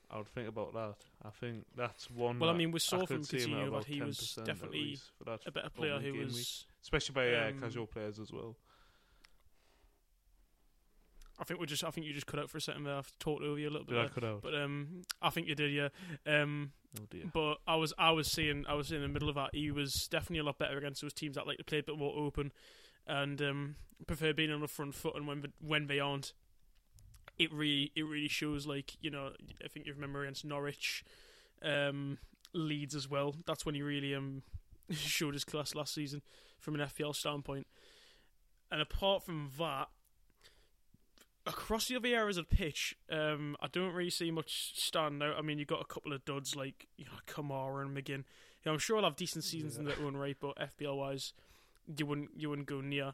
I 0.09 0.17
would 0.17 0.27
think 0.27 0.47
about 0.49 0.73
that. 0.73 0.95
I 1.23 1.29
think 1.29 1.65
that's 1.75 2.09
one. 2.09 2.39
Well, 2.39 2.49
I 2.49 2.53
mean, 2.53 2.71
we 2.71 2.79
saw 2.79 3.05
from 3.05 3.23
see 3.23 3.39
him 3.39 3.53
at 3.53 3.59
Coutinho 3.65 3.77
that 3.77 3.85
he 3.85 4.01
was 4.01 4.17
10% 4.17 4.45
definitely 4.45 4.97
that 5.25 5.39
a 5.45 5.51
better 5.51 5.69
player 5.69 5.99
who 5.99 6.13
was. 6.19 6.33
week. 6.35 6.47
especially 6.83 7.13
by 7.13 7.33
uh, 7.33 7.49
um, 7.49 7.59
casual 7.59 7.85
players 7.87 8.19
as 8.19 8.31
well. 8.31 8.55
I 11.41 11.43
think 11.43 11.59
we 11.59 11.65
just. 11.65 11.83
I 11.83 11.89
think 11.89 12.05
you 12.05 12.13
just 12.13 12.27
cut 12.27 12.39
out 12.39 12.51
for 12.51 12.59
a 12.59 12.61
second 12.61 12.83
there. 12.83 12.95
I've 12.95 13.11
talked 13.17 13.41
over 13.41 13.59
you 13.59 13.67
a 13.67 13.71
little 13.71 13.87
bit. 13.87 13.95
Did 13.95 14.05
I 14.05 14.07
cut 14.09 14.23
out? 14.23 14.41
But 14.43 14.53
um, 14.53 15.01
I 15.23 15.31
think 15.31 15.47
you 15.47 15.55
did, 15.55 15.71
yeah. 15.71 15.89
Um, 16.27 16.71
oh 16.99 17.05
dear. 17.09 17.23
but 17.33 17.57
I 17.65 17.75
was, 17.77 17.93
I 17.97 18.11
was 18.11 18.31
seeing, 18.31 18.63
I 18.69 18.75
was 18.75 18.91
in 18.91 19.01
the 19.01 19.07
middle 19.07 19.27
of 19.27 19.33
that. 19.35 19.49
He 19.51 19.71
was 19.71 20.07
definitely 20.07 20.39
a 20.39 20.43
lot 20.43 20.59
better 20.59 20.77
against 20.77 21.01
those 21.01 21.13
teams 21.13 21.35
that 21.35 21.47
like 21.47 21.57
to 21.57 21.63
play 21.63 21.79
a 21.79 21.83
bit 21.83 21.97
more 21.97 22.15
open, 22.15 22.51
and 23.07 23.41
um, 23.41 23.75
prefer 24.05 24.33
being 24.33 24.51
on 24.51 24.61
the 24.61 24.67
front 24.67 24.93
foot. 24.93 25.15
And 25.15 25.25
when 25.25 25.43
when 25.59 25.87
they 25.87 25.99
aren't, 25.99 26.33
it 27.39 27.51
really, 27.51 27.91
it 27.95 28.03
really 28.03 28.27
shows. 28.27 28.67
Like 28.67 28.93
you 29.01 29.09
know, 29.09 29.31
I 29.65 29.67
think 29.67 29.87
you 29.87 29.93
remember 29.95 30.21
against 30.21 30.45
Norwich, 30.45 31.03
um, 31.63 32.19
Leeds 32.53 32.93
as 32.93 33.09
well. 33.09 33.35
That's 33.47 33.65
when 33.65 33.73
he 33.73 33.81
really 33.81 34.13
um 34.13 34.43
showed 34.91 35.33
his 35.33 35.43
class 35.43 35.73
last 35.73 35.95
season 35.95 36.21
from 36.59 36.75
an 36.75 36.81
FPL 36.81 37.15
standpoint. 37.15 37.65
And 38.71 38.79
apart 38.79 39.23
from 39.23 39.49
that, 39.57 39.89
across 41.45 41.87
the 41.87 41.95
other 41.95 42.07
areas 42.09 42.37
of 42.37 42.47
the 42.49 42.55
pitch, 42.55 42.95
um, 43.11 43.55
I 43.61 43.67
don't 43.67 43.93
really 43.93 44.09
see 44.09 44.31
much 44.31 44.73
stand 44.79 45.21
out. 45.23 45.35
I 45.37 45.41
mean, 45.41 45.57
you've 45.59 45.67
got 45.67 45.81
a 45.81 45.85
couple 45.85 46.13
of 46.13 46.23
duds 46.25 46.55
like 46.55 46.87
you 46.97 47.05
know 47.05 47.11
Kamara 47.27 47.81
and 47.85 47.95
McGinn. 47.95 48.17
You 48.19 48.65
know, 48.67 48.73
I'm 48.73 48.79
sure 48.79 48.97
I'll 48.97 49.03
have 49.05 49.15
decent 49.15 49.43
seasons 49.43 49.77
in 49.77 49.85
their 49.85 49.99
own 50.03 50.15
right, 50.15 50.37
but 50.39 50.55
FPL 50.57 50.97
wise, 50.97 51.33
you 51.97 52.05
wouldn't 52.05 52.29
you 52.35 52.49
wouldn't 52.49 52.67
go 52.67 52.81
near. 52.81 53.13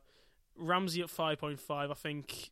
Ramsey 0.57 1.01
at 1.01 1.09
five 1.09 1.37
point 1.39 1.59
five. 1.59 1.89
I 1.91 1.93
think 1.95 2.51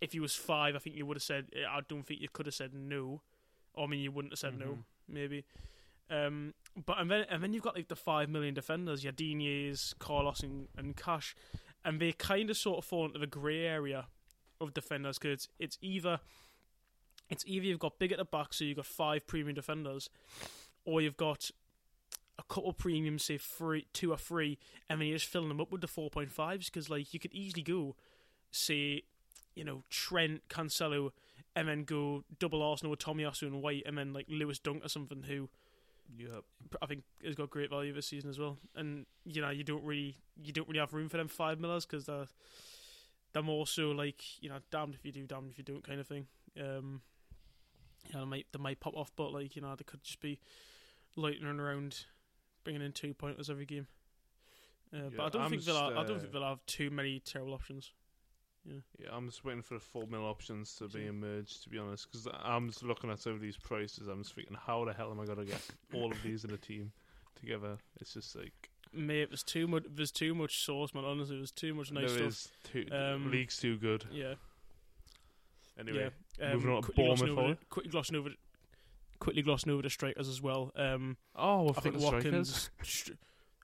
if 0.00 0.12
he 0.12 0.20
was 0.20 0.34
five, 0.34 0.74
I 0.74 0.78
think 0.78 0.96
you 0.96 1.06
would 1.06 1.16
have 1.16 1.22
said. 1.22 1.46
I 1.68 1.80
don't 1.88 2.02
think 2.06 2.20
you 2.20 2.28
could 2.32 2.46
have 2.46 2.54
said 2.54 2.74
no. 2.74 3.22
Or, 3.74 3.84
I 3.84 3.86
mean, 3.88 4.00
you 4.00 4.10
wouldn't 4.10 4.32
have 4.32 4.38
said 4.38 4.58
no, 4.58 4.66
Mhm. 4.66 4.82
maybe. 5.08 5.44
Um, 6.08 6.54
but 6.86 6.98
and 6.98 7.10
then 7.10 7.24
and 7.30 7.42
then 7.42 7.52
you've 7.52 7.62
got 7.62 7.74
like 7.76 7.88
the 7.88 7.96
five 7.96 8.28
million 8.28 8.54
defenders, 8.54 9.02
your 9.04 9.12
Diniers, 9.12 9.94
Carlos, 9.98 10.40
and, 10.40 10.68
and 10.76 10.96
Cash, 10.96 11.34
and 11.84 12.00
they 12.00 12.12
kind 12.12 12.48
of 12.50 12.56
sort 12.56 12.78
of 12.78 12.84
fall 12.84 13.06
into 13.06 13.18
the 13.18 13.26
grey 13.26 13.64
area 13.66 14.06
of 14.60 14.74
defenders 14.74 15.18
because 15.18 15.32
it's, 15.32 15.48
it's 15.58 15.78
either 15.80 16.20
it's 17.28 17.44
either 17.46 17.66
you've 17.66 17.80
got 17.80 17.98
big 17.98 18.12
at 18.12 18.18
the 18.18 18.24
back, 18.24 18.54
so 18.54 18.64
you've 18.64 18.76
got 18.76 18.86
five 18.86 19.26
premium 19.26 19.54
defenders, 19.54 20.08
or 20.84 21.00
you've 21.00 21.16
got 21.16 21.50
a 22.38 22.42
couple 22.44 22.72
premiums, 22.72 23.24
say 23.24 23.36
three, 23.36 23.86
two 23.92 24.12
or 24.12 24.16
three, 24.16 24.58
and 24.88 25.00
then 25.00 25.08
you're 25.08 25.18
just 25.18 25.30
filling 25.30 25.48
them 25.48 25.60
up 25.60 25.72
with 25.72 25.80
the 25.80 25.88
four 25.88 26.08
point 26.08 26.30
fives 26.30 26.70
because 26.70 26.88
like 26.88 27.12
you 27.12 27.18
could 27.18 27.32
easily 27.32 27.62
go, 27.62 27.96
say, 28.50 29.02
you 29.54 29.64
know 29.64 29.82
Trent, 29.90 30.48
Cancelo, 30.48 31.10
and 31.56 31.66
then 31.68 31.84
go 31.84 32.22
double 32.38 32.62
Arsenal 32.62 32.90
with 32.90 33.00
Tomiyasu 33.00 33.42
and 33.42 33.62
White, 33.62 33.82
and 33.86 33.98
then 33.98 34.12
like 34.12 34.26
Lewis 34.28 34.58
Dunk 34.58 34.84
or 34.84 34.88
something 34.88 35.24
who 35.24 35.48
Yep. 36.18 36.44
I 36.82 36.86
think 36.86 37.02
has 37.24 37.34
got 37.34 37.50
great 37.50 37.70
value 37.70 37.92
this 37.92 38.06
season 38.06 38.30
as 38.30 38.38
well. 38.38 38.58
And 38.74 39.06
you 39.24 39.42
know, 39.42 39.50
you 39.50 39.64
don't 39.64 39.84
really 39.84 40.16
you 40.42 40.52
don't 40.52 40.68
really 40.68 40.80
have 40.80 40.94
room 40.94 41.08
for 41.08 41.16
them 41.16 41.28
five 41.28 41.58
millers 41.58 41.84
because 41.84 42.06
they're 42.06 42.28
they're 43.36 43.42
more 43.42 43.66
so 43.66 43.90
like 43.90 44.22
you 44.40 44.48
know, 44.48 44.56
damned 44.70 44.94
if 44.94 45.04
you 45.04 45.12
do, 45.12 45.26
damned 45.26 45.50
if 45.50 45.58
you 45.58 45.64
don't 45.64 45.86
kind 45.86 46.00
of 46.00 46.06
thing. 46.06 46.26
Um, 46.58 47.02
you 48.08 48.14
know, 48.14 48.20
they 48.20 48.30
might 48.30 48.46
they 48.50 48.58
might 48.58 48.80
pop 48.80 48.96
off, 48.96 49.12
but 49.14 49.30
like 49.30 49.54
you 49.54 49.60
know, 49.60 49.74
they 49.76 49.84
could 49.84 50.02
just 50.02 50.22
be 50.22 50.40
lightning 51.16 51.60
around, 51.60 52.06
bringing 52.64 52.80
in 52.80 52.92
two 52.92 53.12
pointers 53.12 53.50
every 53.50 53.66
game. 53.66 53.88
Uh, 54.90 55.10
but 55.14 55.24
I 55.24 55.28
don't 55.28 55.42
I'm 55.42 55.50
think 55.50 55.62
Villa. 55.64 55.90
just, 55.90 55.98
I 55.98 56.06
don't 56.06 56.16
uh, 56.16 56.20
think 56.20 56.32
Villa 56.32 56.48
have 56.48 56.64
too 56.64 56.88
many 56.88 57.20
terrible 57.20 57.52
options. 57.52 57.92
Yeah, 58.64 58.80
yeah, 58.98 59.08
I'm 59.12 59.26
just 59.26 59.44
waiting 59.44 59.62
for 59.62 59.74
the 59.74 59.80
full 59.80 60.06
mill 60.06 60.24
options 60.24 60.74
to 60.76 60.88
be 60.88 61.06
emerged. 61.06 61.62
To 61.64 61.68
be 61.68 61.76
honest, 61.76 62.10
because 62.10 62.26
I'm 62.42 62.68
just 62.68 62.84
looking 62.84 63.10
at 63.10 63.18
some 63.18 63.32
of 63.34 63.42
these 63.42 63.58
prices. 63.58 64.08
I'm 64.08 64.22
just 64.22 64.34
thinking, 64.34 64.56
how 64.66 64.86
the 64.86 64.94
hell 64.94 65.10
am 65.10 65.20
I 65.20 65.26
gonna 65.26 65.44
get 65.44 65.60
all 65.92 66.10
of 66.10 66.22
these 66.22 66.44
in 66.44 66.52
a 66.52 66.56
team 66.56 66.90
together? 67.38 67.76
It's 68.00 68.14
just 68.14 68.34
like 68.34 68.70
Mate, 68.96 69.30
there's 69.30 69.42
too 69.42 69.66
much. 69.66 69.84
There's 69.88 70.10
too 70.10 70.34
much 70.34 70.64
sauce, 70.64 70.94
man. 70.94 71.04
Honestly, 71.04 71.36
there's 71.36 71.52
too 71.52 71.74
much 71.74 71.92
nice 71.92 72.12
there 72.14 72.30
stuff. 72.30 72.52
too 72.72 72.86
Um, 72.92 73.30
league's 73.30 73.58
too 73.58 73.76
good. 73.76 74.04
Yeah. 74.10 74.34
Anyway, 75.78 76.10
yeah. 76.40 76.54
moving 76.54 76.70
on 76.70 76.76
to 76.76 76.86
quickly 76.86 77.04
glossing 77.04 77.26
Bournemouth, 77.26 77.44
over, 77.44 77.58
quickly 77.68 77.90
glossing 77.90 78.16
over, 78.16 78.30
quickly 79.18 79.42
glossing 79.42 79.72
over 79.72 79.82
the 79.82 79.90
strikers 79.90 80.28
as 80.28 80.40
well. 80.40 80.72
Um, 80.74 81.16
oh, 81.34 81.70
I 81.70 81.80
think. 81.80 81.98
Watkins. 81.98 82.70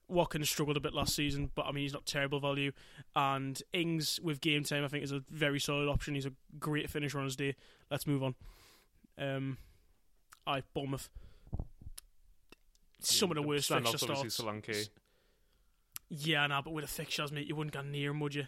Watkins 0.09 0.49
struggled 0.49 0.77
a 0.77 0.81
bit 0.81 0.93
last 0.93 1.15
season, 1.15 1.49
but 1.55 1.65
I 1.65 1.71
mean 1.71 1.83
he's 1.83 1.93
not 1.93 2.05
terrible 2.05 2.39
value. 2.39 2.71
And 3.15 3.59
Ings 3.71 4.19
with 4.21 4.41
game 4.41 4.63
time, 4.63 4.83
I 4.83 4.87
think, 4.87 5.03
is 5.03 5.11
a 5.11 5.23
very 5.29 5.59
solid 5.59 5.89
option. 5.89 6.13
He's 6.13 6.25
a 6.25 6.33
great 6.59 6.89
finisher 6.89 7.17
on 7.17 7.25
his 7.25 7.35
day. 7.35 7.55
Let's 7.89 8.05
move 8.05 8.21
on. 8.21 8.35
Um, 9.17 9.57
I 10.45 10.61
Bournemouth. 10.73 11.09
Some 12.99 13.31
of 13.31 13.35
the 13.35 13.41
worst 13.41 13.69
fixture 13.69 13.97
starts. 13.97 14.39
Solanke. 14.39 14.89
Yeah, 16.09 16.45
nah, 16.47 16.61
but 16.61 16.73
with 16.73 16.83
the 16.85 16.91
fixtures, 16.91 17.31
mate, 17.31 17.47
you 17.47 17.55
wouldn't 17.55 17.73
go 17.73 17.81
near 17.81 18.11
him, 18.11 18.19
would 18.19 18.35
you? 18.35 18.45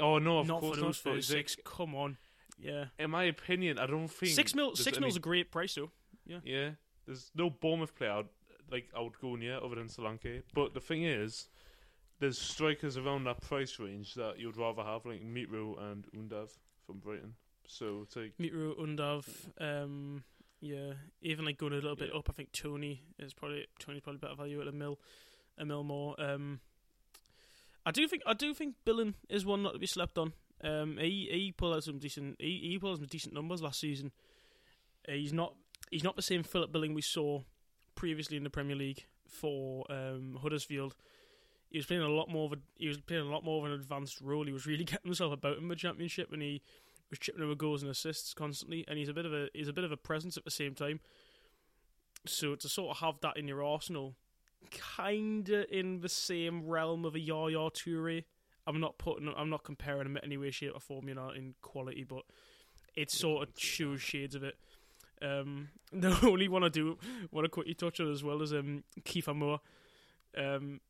Oh 0.00 0.18
no, 0.18 0.38
of 0.40 0.46
not 0.46 0.60
course 0.60 0.76
for 0.78 0.84
those 0.84 1.04
not. 1.04 1.10
but 1.12 1.16
first 1.16 1.30
it's 1.30 1.34
like, 1.36 1.48
six. 1.48 1.62
Come 1.64 1.94
on. 1.94 2.18
Yeah. 2.60 2.86
in 2.98 3.10
my 3.10 3.24
opinion, 3.24 3.78
I 3.78 3.86
don't 3.86 4.08
think 4.08 4.32
Six 4.32 4.54
mil. 4.54 4.74
Six 4.74 4.96
any- 4.96 5.04
mil's 5.06 5.16
a 5.16 5.20
great 5.20 5.50
price 5.50 5.74
though. 5.76 5.90
Yeah, 6.26 6.40
Yeah. 6.44 6.70
there's 7.06 7.30
no 7.34 7.48
Bournemouth 7.50 7.94
player 7.94 8.10
I'd, 8.12 8.28
like 8.70 8.88
I 8.96 9.00
would 9.00 9.18
go 9.20 9.36
near 9.36 9.56
other 9.62 9.76
than 9.76 9.86
Solanke. 9.86 10.42
But 10.54 10.74
the 10.74 10.80
thing 10.80 11.04
is, 11.04 11.48
there's 12.18 12.38
strikers 12.38 12.96
around 12.96 13.24
that 13.24 13.40
price 13.40 13.78
range 13.78 14.14
that 14.14 14.38
you'd 14.38 14.56
rather 14.56 14.82
have, 14.82 15.06
like 15.06 15.22
Mitro 15.22 15.80
and 15.80 16.06
Undav 16.12 16.50
from 16.84 16.98
Brighton. 16.98 17.34
So 17.66 18.00
it's 18.02 18.16
like 18.16 18.34
Mitro, 18.38 18.76
Undav, 18.78 19.24
um, 19.60 20.24
yeah, 20.60 20.94
even 21.22 21.44
like 21.44 21.58
going 21.58 21.72
a 21.72 21.76
little 21.76 21.94
bit 21.96 22.10
Yeah. 22.12 22.18
up. 22.18 22.28
I 22.28 22.32
think 22.32 22.50
Tony 22.52 23.04
is 23.18 23.32
probably 23.32 23.66
Tony's 23.78 24.02
probably 24.02 24.18
better 24.18 24.34
value 24.34 24.60
at 24.60 24.66
a 24.68 24.72
mil, 24.72 24.98
a 25.56 25.64
mil 25.64 25.84
more. 25.84 26.20
Um, 26.20 26.60
I 27.88 27.90
do 27.90 28.06
think 28.06 28.22
I 28.26 28.34
do 28.34 28.52
think 28.52 28.74
Billing 28.84 29.14
is 29.30 29.46
one 29.46 29.62
not 29.62 29.72
to 29.72 29.78
be 29.78 29.86
slept 29.86 30.18
on. 30.18 30.34
Um, 30.62 30.98
he 31.00 31.26
he 31.30 31.54
pulled 31.56 31.74
out 31.74 31.84
some 31.84 31.98
decent 31.98 32.36
he 32.38 32.60
he 32.62 32.78
pulled 32.78 32.92
out 32.92 32.98
some 32.98 33.06
decent 33.06 33.32
numbers 33.32 33.62
last 33.62 33.80
season. 33.80 34.12
He's 35.08 35.32
not 35.32 35.54
he's 35.90 36.04
not 36.04 36.14
the 36.14 36.20
same 36.20 36.42
Philip 36.42 36.70
Billing 36.70 36.92
we 36.92 37.00
saw 37.00 37.40
previously 37.94 38.36
in 38.36 38.44
the 38.44 38.50
Premier 38.50 38.76
League 38.76 39.06
for 39.26 39.90
um, 39.90 40.38
Huddersfield. 40.42 40.96
He 41.70 41.78
was 41.78 41.86
playing 41.86 42.02
a 42.02 42.08
lot 42.08 42.28
more 42.28 42.44
of 42.44 42.52
a 42.52 42.56
he 42.76 42.88
was 42.88 42.98
playing 42.98 43.26
a 43.26 43.30
lot 43.30 43.42
more 43.42 43.64
of 43.64 43.72
an 43.72 43.80
advanced 43.80 44.20
role. 44.20 44.44
He 44.44 44.52
was 44.52 44.66
really 44.66 44.84
getting 44.92 45.06
himself 45.06 45.32
about 45.32 45.56
in 45.56 45.68
the 45.68 45.74
championship, 45.74 46.30
and 46.30 46.42
he 46.42 46.60
was 47.08 47.18
chipping 47.18 47.42
over 47.42 47.54
goals 47.54 47.80
and 47.80 47.90
assists 47.90 48.34
constantly. 48.34 48.84
And 48.86 48.98
he's 48.98 49.08
a 49.08 49.14
bit 49.14 49.24
of 49.24 49.32
a 49.32 49.48
he's 49.54 49.68
a 49.68 49.72
bit 49.72 49.84
of 49.84 49.92
a 49.92 49.96
presence 49.96 50.36
at 50.36 50.44
the 50.44 50.50
same 50.50 50.74
time. 50.74 51.00
So 52.26 52.54
to 52.54 52.68
sort 52.68 52.90
of 52.90 52.98
have 52.98 53.20
that 53.22 53.38
in 53.38 53.48
your 53.48 53.64
arsenal, 53.64 54.14
kinda 54.70 55.66
in 55.76 56.00
the 56.00 56.08
same 56.08 56.66
realm 56.66 57.04
of 57.04 57.14
a 57.14 57.20
Yaya 57.20 57.70
Toure. 57.70 58.24
I'm 58.66 58.80
not 58.80 58.98
putting 58.98 59.32
I'm 59.36 59.50
not 59.50 59.64
comparing 59.64 60.06
him 60.06 60.16
in 60.16 60.24
any 60.24 60.36
way, 60.36 60.50
shape, 60.50 60.72
or 60.74 60.80
form, 60.80 61.08
you 61.08 61.14
know, 61.14 61.30
in 61.30 61.54
quality, 61.62 62.04
but 62.04 62.24
it 62.94 63.10
sort 63.10 63.48
of 63.48 63.54
shows 63.58 64.02
shades 64.02 64.34
of 64.34 64.42
it. 64.42 64.56
Um, 65.22 65.68
the 65.92 66.16
only 66.22 66.48
one 66.48 66.64
I 66.64 66.68
do 66.68 66.98
want 67.32 67.44
to 67.44 67.48
quickly 67.48 67.74
touch 67.74 68.00
on 68.00 68.12
as 68.12 68.22
well 68.22 68.42
is 68.42 68.52
um 68.52 68.84
Kiefer 69.02 69.34
Moore. 69.34 69.60
Um, 70.36 70.80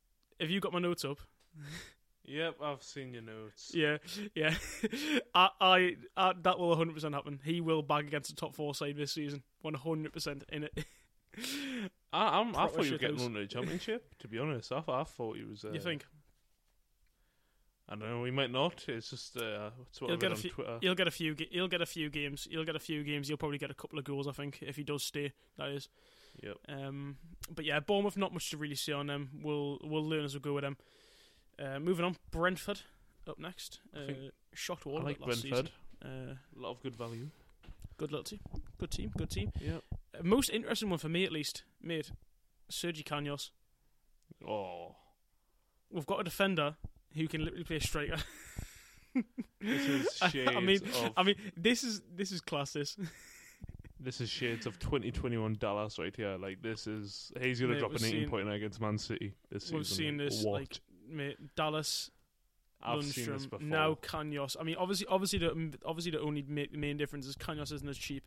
have 0.40 0.50
you 0.50 0.60
got 0.60 0.72
my 0.72 0.80
notes 0.80 1.04
up? 1.04 1.18
Yep, 2.28 2.56
I've 2.62 2.82
seen 2.82 3.14
your 3.14 3.22
notes. 3.22 3.72
Yeah, 3.72 3.96
yeah. 4.34 4.54
I, 5.34 5.48
I, 5.62 5.96
I, 6.14 6.34
that 6.42 6.58
will 6.58 6.68
100 6.68 6.92
percent 6.92 7.14
happen. 7.14 7.40
He 7.42 7.62
will 7.62 7.80
bag 7.80 8.06
against 8.06 8.28
the 8.28 8.36
top 8.36 8.54
four 8.54 8.74
side 8.74 8.98
this 8.98 9.12
season, 9.12 9.42
100 9.62 10.12
percent 10.12 10.44
in 10.52 10.64
it. 10.64 10.84
I, 12.12 12.40
I'm, 12.40 12.56
I 12.56 12.66
thought 12.68 12.86
you 12.86 12.92
were 12.92 12.98
getting 12.98 13.20
on 13.20 13.34
the 13.34 13.46
championship. 13.46 14.18
To 14.20 14.28
be 14.28 14.38
honest, 14.38 14.72
I, 14.72 14.80
thought- 14.80 15.00
I 15.00 15.04
thought 15.04 15.36
he 15.36 15.44
was. 15.44 15.64
Uh, 15.64 15.72
you 15.72 15.80
think 15.80 16.04
I 17.90 17.92
don't 17.96 18.08
know. 18.10 18.20
We 18.20 18.30
might 18.30 18.50
not. 18.50 18.84
It's 18.86 19.08
just 19.10 19.36
uh, 19.38 19.70
it's 19.88 20.00
what 20.00 20.10
I 20.10 20.16
get 20.16 20.30
a 20.30 20.34
on 20.34 20.40
few- 20.40 20.50
Twitter. 20.50 20.78
he'll 20.82 20.94
get 20.94 21.08
a 21.08 21.10
few? 21.10 21.34
He'll 21.50 21.68
get 21.68 21.80
a 21.80 21.86
few 21.86 22.10
games. 22.10 22.46
He'll 22.50 22.64
get 22.64 22.76
a 22.76 22.80
few 22.80 23.02
games. 23.02 23.28
He'll 23.28 23.38
probably 23.38 23.56
get 23.58 23.70
a 23.70 23.74
couple 23.74 23.98
of 23.98 24.04
goals. 24.04 24.28
I 24.28 24.32
think 24.32 24.58
if 24.62 24.76
he 24.76 24.84
does 24.84 25.02
stay, 25.02 25.32
that 25.56 25.68
is. 25.70 25.88
Yep. 26.42 26.56
Um, 26.68 27.16
but 27.54 27.64
yeah, 27.64 27.80
Bournemouth 27.80 28.16
not 28.16 28.32
much 28.34 28.50
to 28.50 28.56
really 28.58 28.74
see 28.74 28.92
on 28.92 29.06
them. 29.06 29.30
We'll 29.42 29.78
we'll 29.82 30.04
learn 30.06 30.24
as 30.24 30.34
we 30.34 30.40
go 30.40 30.52
with 30.54 30.64
them. 30.64 30.76
Uh, 31.58 31.78
moving 31.78 32.04
on, 32.04 32.16
Brentford 32.30 32.80
up 33.26 33.38
next. 33.38 33.80
Uh, 33.96 34.06
think- 34.06 34.18
shocked 34.54 34.86
I 34.86 34.90
like 34.90 35.20
last 35.20 35.42
Brentford. 35.42 35.42
season. 35.42 35.68
Uh, 36.04 36.34
A 36.56 36.60
lot 36.60 36.70
of 36.72 36.82
good 36.82 36.94
value. 36.94 37.28
Good 37.98 38.10
little 38.10 38.24
team. 38.24 38.40
Good 38.78 38.90
team. 38.90 39.12
Good 39.16 39.30
team. 39.30 39.52
Yep. 39.60 39.82
Uh, 40.18 40.22
most 40.22 40.48
interesting 40.50 40.88
one 40.88 40.98
for 40.98 41.08
me, 41.10 41.24
at 41.24 41.32
least, 41.32 41.64
mate. 41.82 42.10
Sergi 42.70 43.02
Canos. 43.02 43.50
Oh, 44.46 44.96
We've 45.90 46.06
got 46.06 46.20
a 46.20 46.24
defender 46.24 46.76
who 47.14 47.26
can 47.28 47.42
literally 47.44 47.64
play 47.64 47.78
striker. 47.80 48.16
this 49.60 49.86
is 49.88 50.18
I- 50.22 50.28
shades 50.28 50.50
I 50.54 50.60
mean, 50.60 50.76
of 50.82 51.10
I 51.16 51.22
mean, 51.22 51.34
this 51.56 51.82
is 51.82 52.02
this 52.14 52.30
is 52.32 52.40
class. 52.40 52.72
This 52.72 52.96
is 54.20 54.28
shades 54.28 54.66
of 54.66 54.78
2021 54.78 55.56
Dallas 55.58 55.98
right 55.98 56.14
here. 56.14 56.36
Like 56.36 56.62
this 56.62 56.86
is 56.86 57.32
he's 57.40 57.60
gonna 57.60 57.72
Mate, 57.74 57.78
drop 57.80 57.90
an 57.92 58.04
18 58.04 58.10
seen- 58.10 58.28
point 58.28 58.48
against 58.52 58.80
Man 58.80 58.98
City 58.98 59.34
this 59.50 59.64
season. 59.64 59.76
we've 59.78 59.86
seen 59.86 60.16
this 60.18 60.44
What? 60.44 60.60
like 60.60 60.80
mate, 61.08 61.38
Dallas, 61.56 62.10
I've 62.82 63.00
Lundstram, 63.00 63.60
now 63.60 63.96
Canos. 63.96 64.56
I 64.58 64.62
mean, 64.62 64.76
obviously, 64.78 65.06
obviously 65.08 65.40
the 65.40 65.74
obviously 65.84 66.12
the 66.12 66.20
only 66.20 66.44
ma- 66.46 66.62
main 66.72 66.96
difference 66.96 67.26
is 67.26 67.34
Canos 67.34 67.72
isn't 67.72 67.88
as 67.88 67.98
cheap. 67.98 68.24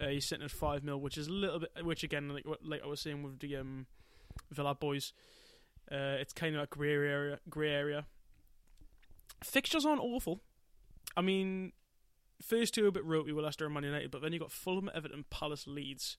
Uh, 0.00 0.08
he's 0.08 0.26
sitting 0.26 0.44
at 0.44 0.50
five 0.50 0.82
mil, 0.82 1.00
which 1.00 1.16
is 1.16 1.28
a 1.28 1.32
little 1.32 1.60
bit. 1.60 1.70
Which 1.84 2.02
again, 2.02 2.28
like 2.28 2.46
like 2.62 2.82
I 2.82 2.86
was 2.86 3.00
saying 3.00 3.22
with 3.22 3.38
the 3.38 3.56
um, 3.56 3.86
Villa 4.50 4.74
boys, 4.74 5.12
uh, 5.90 6.16
it's 6.18 6.32
kind 6.32 6.56
of 6.56 6.62
a 6.62 6.66
grey 6.66 6.92
area. 6.92 7.38
Grey 7.48 7.70
area. 7.70 8.06
Fixtures 9.44 9.86
aren't 9.86 10.00
awful. 10.00 10.40
I 11.16 11.22
mean, 11.22 11.72
first 12.42 12.74
two 12.74 12.84
are 12.84 12.88
a 12.88 12.92
bit 12.92 13.04
ropey 13.04 13.32
with 13.32 13.44
Leicester 13.44 13.66
and 13.66 13.74
Man 13.74 13.84
United, 13.84 14.10
but 14.10 14.20
then 14.20 14.32
you 14.32 14.38
got 14.38 14.52
Fulham, 14.52 14.90
Everton, 14.94 15.24
Palace, 15.30 15.66
Leeds. 15.66 16.16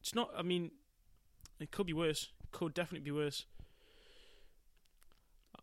It's 0.00 0.14
not. 0.14 0.30
I 0.36 0.42
mean, 0.42 0.72
it 1.58 1.70
could 1.70 1.86
be 1.86 1.92
worse. 1.92 2.32
Could 2.52 2.74
definitely 2.74 3.04
be 3.04 3.12
worse. 3.12 3.46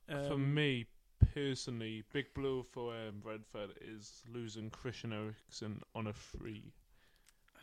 For 0.08 0.34
Um, 0.34 0.54
me 0.54 0.86
personally, 1.34 2.04
big 2.14 2.34
blow 2.34 2.64
for 2.64 2.94
um, 2.96 3.20
Brentford 3.22 3.72
is 3.82 4.24
losing 4.32 4.70
Christian 4.70 5.12
Eriksen 5.14 5.82
on 5.96 6.08
a 6.08 6.14
free. 6.14 6.74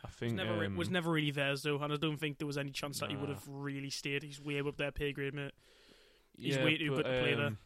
I 0.03 0.07
was 0.07 0.15
think 0.15 0.33
never 0.35 0.65
um, 0.65 0.75
was 0.75 0.89
never 0.89 1.11
really 1.11 1.31
theirs 1.31 1.63
though, 1.63 1.81
and 1.81 1.93
I 1.93 1.95
don't 1.95 2.17
think 2.17 2.37
there 2.37 2.47
was 2.47 2.57
any 2.57 2.71
chance 2.71 2.99
that 2.99 3.09
he 3.09 3.15
would 3.15 3.29
have 3.29 3.47
really 3.47 3.89
stayed. 3.89 4.23
He's 4.23 4.41
way 4.41 4.59
up 4.59 4.75
their 4.77 4.91
pay 4.91 5.13
grade, 5.13 5.33
mate. 5.33 5.53
he's 6.37 6.57
yeah, 6.57 6.63
way 6.65 6.77
too 6.77 6.89
good 6.89 7.05
to 7.05 7.19
play 7.21 7.35
there. 7.35 7.47
um, 7.47 7.57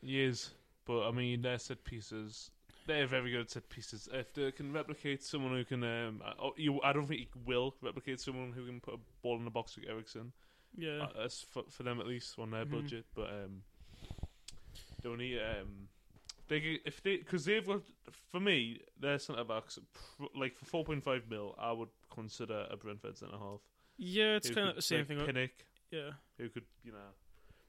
He 0.00 0.22
is, 0.22 0.50
but 0.84 1.08
I 1.08 1.10
mean, 1.10 1.42
their 1.42 1.58
set 1.58 1.82
pieces. 1.84 2.50
They're 2.86 3.06
very 3.06 3.30
good 3.32 3.50
set 3.50 3.68
pieces. 3.70 4.08
If 4.12 4.34
they 4.34 4.52
can 4.52 4.72
replicate 4.72 5.22
someone 5.24 5.52
who 5.52 5.64
can, 5.64 5.82
um, 5.82 6.22
I, 6.24 6.34
oh, 6.38 6.52
you, 6.56 6.80
I 6.82 6.92
don't 6.92 7.06
think 7.06 7.20
he 7.20 7.28
will 7.44 7.74
replicate 7.80 8.20
someone 8.20 8.52
who 8.52 8.66
can 8.66 8.78
put 8.78 8.94
a 8.94 8.98
ball 9.22 9.36
in 9.38 9.44
the 9.46 9.50
box 9.50 9.76
like 9.78 9.88
Eriksen. 9.88 10.32
Yeah, 10.76 11.04
Uh, 11.04 11.08
that's 11.22 11.40
for, 11.50 11.64
for 11.70 11.82
them 11.82 11.98
at 11.98 12.06
least 12.06 12.38
on 12.38 12.50
their 12.50 12.66
Mhm. 12.66 12.70
budget. 12.70 13.06
But 13.14 13.30
um, 13.30 13.62
they 15.04 15.08
only 15.10 15.38
um, 15.38 15.88
they 16.48 16.80
if 16.84 17.02
they 17.02 17.18
because 17.18 17.44
they've 17.44 17.66
got 17.66 17.82
for 18.32 18.40
me 18.40 18.80
their 18.98 19.18
centre 19.18 19.44
backs 19.44 19.78
like 20.36 20.56
for 20.58 20.64
four 20.64 20.84
point 20.84 21.04
five 21.04 21.22
mil, 21.30 21.54
I 21.58 21.72
would 21.72 21.90
consider 22.12 22.66
a 22.70 22.76
Brentford 22.76 23.16
centre 23.16 23.38
half. 23.38 23.60
yeah, 23.96 24.34
it's 24.36 24.50
kind 24.50 24.68
of 24.68 24.76
the 24.76 24.82
same 24.82 25.00
like 25.00 25.08
thing. 25.08 25.26
Pinnock, 25.26 25.50
yeah, 25.90 26.10
who 26.38 26.48
could 26.48 26.64
you 26.82 26.92
know 26.92 26.98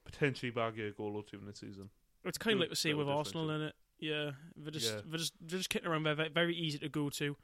potentially 0.03 0.49
bag 0.51 0.77
you 0.77 0.87
a 0.87 0.91
goal 0.91 1.15
or 1.15 1.23
two 1.23 1.37
in 1.37 1.45
the 1.45 1.53
season. 1.53 1.89
it's 2.23 2.37
kind 2.37 2.55
of 2.55 2.59
like 2.61 2.69
the 2.69 2.75
same 2.75 2.97
with 2.97 3.07
Arsenal, 3.07 3.49
in 3.51 3.61
it. 3.61 3.75
Yeah, 3.99 4.31
they're 4.55 4.71
just 4.71 4.93
Yeah. 4.93 5.01
they're 5.05 5.19
just 5.19 5.33
they're 5.41 5.57
just 5.59 5.69
kicking 5.69 5.87
around. 5.87 6.03
They're 6.03 6.29
very 6.29 6.55
easy 6.55 6.79
to 6.79 6.89
go 6.89 7.09
to. 7.11 7.35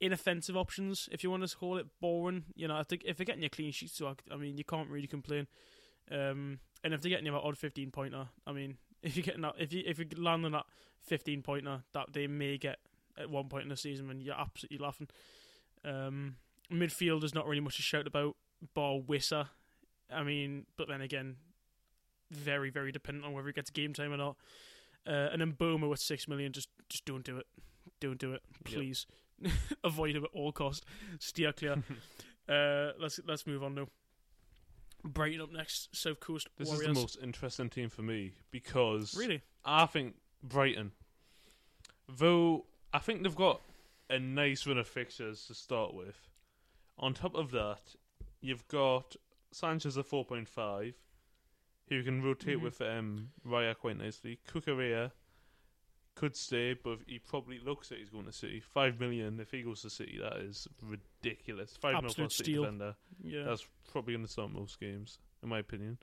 Inoffensive 0.00 0.56
options, 0.56 1.10
if 1.12 1.22
you 1.22 1.30
want 1.30 1.46
to 1.46 1.54
call 1.56 1.76
it 1.76 1.86
boring. 2.00 2.44
You 2.54 2.68
know, 2.68 2.76
I 2.76 2.84
think 2.84 3.02
if 3.04 3.18
they're 3.18 3.26
getting 3.26 3.42
your 3.42 3.50
clean 3.50 3.70
sheets, 3.70 3.94
so 3.98 4.06
I, 4.06 4.14
I 4.32 4.36
mean, 4.38 4.56
you 4.56 4.64
can't 4.64 4.88
really 4.88 5.06
complain. 5.06 5.46
Um, 6.10 6.60
and 6.82 6.94
if 6.94 7.02
they're 7.02 7.10
getting 7.10 7.30
that 7.30 7.38
odd 7.38 7.58
fifteen 7.58 7.90
pointer, 7.90 8.28
I 8.46 8.52
mean, 8.52 8.78
if 9.02 9.16
you're 9.16 9.24
getting 9.24 9.42
that, 9.42 9.54
if 9.58 9.72
you 9.72 9.82
if 9.86 9.98
you 9.98 10.06
land 10.16 10.44
on 10.44 10.52
that 10.52 10.66
fifteen 11.02 11.42
pointer 11.42 11.82
that 11.92 12.12
they 12.12 12.26
may 12.26 12.58
get 12.58 12.78
at 13.18 13.30
one 13.30 13.48
point 13.48 13.64
in 13.64 13.68
the 13.68 13.76
season, 13.76 14.08
then 14.08 14.20
you're 14.20 14.38
absolutely 14.38 14.78
laughing. 14.78 15.08
Um, 15.84 16.36
midfield 16.72 17.24
is 17.24 17.34
not 17.34 17.46
really 17.46 17.60
much 17.60 17.76
to 17.76 17.82
shout 17.82 18.06
about. 18.06 18.36
Bar 18.74 18.98
Wissa, 19.00 19.48
I 20.12 20.22
mean, 20.22 20.66
but 20.76 20.88
then 20.88 21.00
again, 21.00 21.36
very 22.30 22.70
very 22.70 22.92
dependent 22.92 23.24
on 23.26 23.32
whether 23.32 23.46
he 23.48 23.52
gets 23.52 23.70
game 23.70 23.92
time 23.92 24.12
or 24.12 24.16
not. 24.18 24.36
Uh, 25.06 25.28
and 25.32 25.40
then 25.40 25.52
Mbeumo 25.54 25.88
with 25.88 26.00
six 26.00 26.28
million, 26.28 26.52
just 26.52 26.68
just 26.88 27.04
don't 27.06 27.24
do 27.24 27.38
it, 27.38 27.46
don't 28.00 28.18
do 28.18 28.32
it, 28.34 28.42
Yep. 28.66 28.74
please. 28.74 29.06
Avoid 29.84 30.14
him 30.16 30.24
at 30.24 30.30
all 30.34 30.52
cost. 30.52 30.84
Steer 31.18 31.52
clear. 31.54 31.82
uh, 32.48 32.92
let's 33.00 33.18
let's 33.26 33.46
move 33.46 33.62
on 33.62 33.74
now. 33.74 33.86
Brighton 35.04 35.40
up 35.40 35.52
next. 35.52 35.94
South 35.96 36.20
Coast 36.20 36.48
This 36.58 36.68
Warriors. 36.68 36.82
is 36.90 36.94
the 36.94 37.00
most 37.00 37.18
interesting 37.22 37.68
team 37.70 37.88
for 37.88 38.02
me 38.02 38.32
because 38.50 39.16
really. 39.16 39.42
I 39.64 39.86
think 39.86 40.14
Brighton, 40.42 40.92
though 42.08 42.66
I 42.92 42.98
think 42.98 43.22
they've 43.22 43.34
got 43.34 43.60
a 44.08 44.18
nice 44.18 44.66
run 44.66 44.78
of 44.78 44.88
fixtures 44.88 45.44
to 45.46 45.54
start 45.54 45.94
with. 45.94 46.28
On 46.98 47.14
top 47.14 47.34
of 47.34 47.50
that, 47.52 47.94
you've 48.40 48.66
got 48.68 49.16
Sanchez 49.52 49.96
at 49.96 50.06
four 50.06 50.24
point 50.24 50.48
five, 50.48 50.94
who 51.88 52.02
can 52.02 52.22
rotate 52.22 52.58
Mhm. 52.58 52.62
with 52.62 52.80
um, 52.82 53.30
Raya 53.46 53.76
quite 53.76 53.96
nicely. 53.96 54.38
Cucurella 54.48 55.12
could 56.14 56.36
stay, 56.36 56.74
but 56.74 56.98
he 57.06 57.18
probably 57.18 57.58
looks 57.58 57.90
like 57.90 58.00
he's 58.00 58.10
going 58.10 58.26
to 58.26 58.32
City. 58.32 58.60
Five 58.60 59.00
million 59.00 59.40
if 59.40 59.50
he 59.50 59.62
goes 59.62 59.82
to 59.82 59.90
City, 59.90 60.18
that 60.22 60.36
is 60.38 60.68
ridiculous. 60.82 61.76
Five 61.80 62.02
mil 62.02 62.12
for 62.12 62.24
a 62.24 62.30
City 62.30 62.52
steal. 62.52 62.62
defender. 62.62 62.94
Yeah. 63.22 63.44
That's 63.44 63.66
probably 63.90 64.14
going 64.14 64.26
to 64.26 64.30
start 64.30 64.50
most 64.52 64.78
games. 64.80 65.18
in 65.42 65.48
my 65.48 65.58
opinion. 65.58 65.98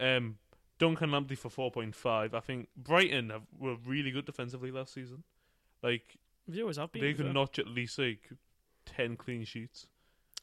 Um, 0.00 0.38
Duncan 0.78 1.10
Lamptey 1.10 1.36
for 1.36 1.50
four 1.50 1.70
point 1.70 1.94
five. 1.94 2.34
I 2.34 2.40
think 2.40 2.68
Brighton 2.76 3.30
have, 3.30 3.42
were 3.58 3.76
really 3.86 4.10
good 4.10 4.26
defensively 4.26 4.70
last 4.70 4.92
season. 4.94 5.24
Like 5.82 6.16
They 6.46 6.60
always 6.60 6.76
have 6.76 6.92
been. 6.92 7.02
they 7.02 7.14
could 7.14 7.26
fair. 7.26 7.32
notch 7.34 7.58
at 7.58 7.66
least 7.68 7.98
like 7.98 8.30
ten 8.86 9.16
clean 9.16 9.44
sheets. 9.44 9.86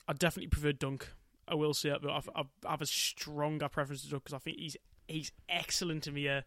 I 0.07 0.13
definitely 0.13 0.49
prefer 0.49 0.71
Dunk. 0.71 1.09
I 1.47 1.55
will 1.55 1.73
say 1.73 1.89
that, 1.89 2.01
but 2.01 2.11
I've, 2.11 2.29
I've, 2.35 2.47
I 2.65 2.71
have 2.71 2.81
a 2.81 2.85
stronger 2.87 3.69
preference 3.69 4.03
to 4.03 4.09
Dunk 4.09 4.23
because 4.23 4.33
I 4.33 4.39
think 4.39 4.57
he's 4.57 4.77
he's 5.07 5.31
excellent 5.47 6.07
in 6.07 6.15
the 6.15 6.27
air. 6.27 6.43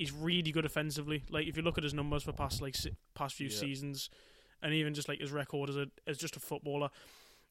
He's 0.00 0.12
really 0.12 0.50
good 0.50 0.64
offensively. 0.64 1.24
Like 1.28 1.46
if 1.46 1.58
you 1.58 1.62
look 1.62 1.76
at 1.76 1.84
his 1.84 1.92
numbers 1.92 2.22
for 2.22 2.32
past 2.32 2.62
like 2.62 2.74
past 3.12 3.34
few 3.34 3.48
Yeah. 3.48 3.56
seasons, 3.58 4.08
and 4.62 4.72
even 4.72 4.94
just 4.94 5.10
like 5.10 5.20
his 5.20 5.30
record 5.30 5.68
as 5.68 5.76
a 5.76 5.88
as 6.06 6.16
just 6.16 6.36
a 6.36 6.40
footballer, 6.40 6.88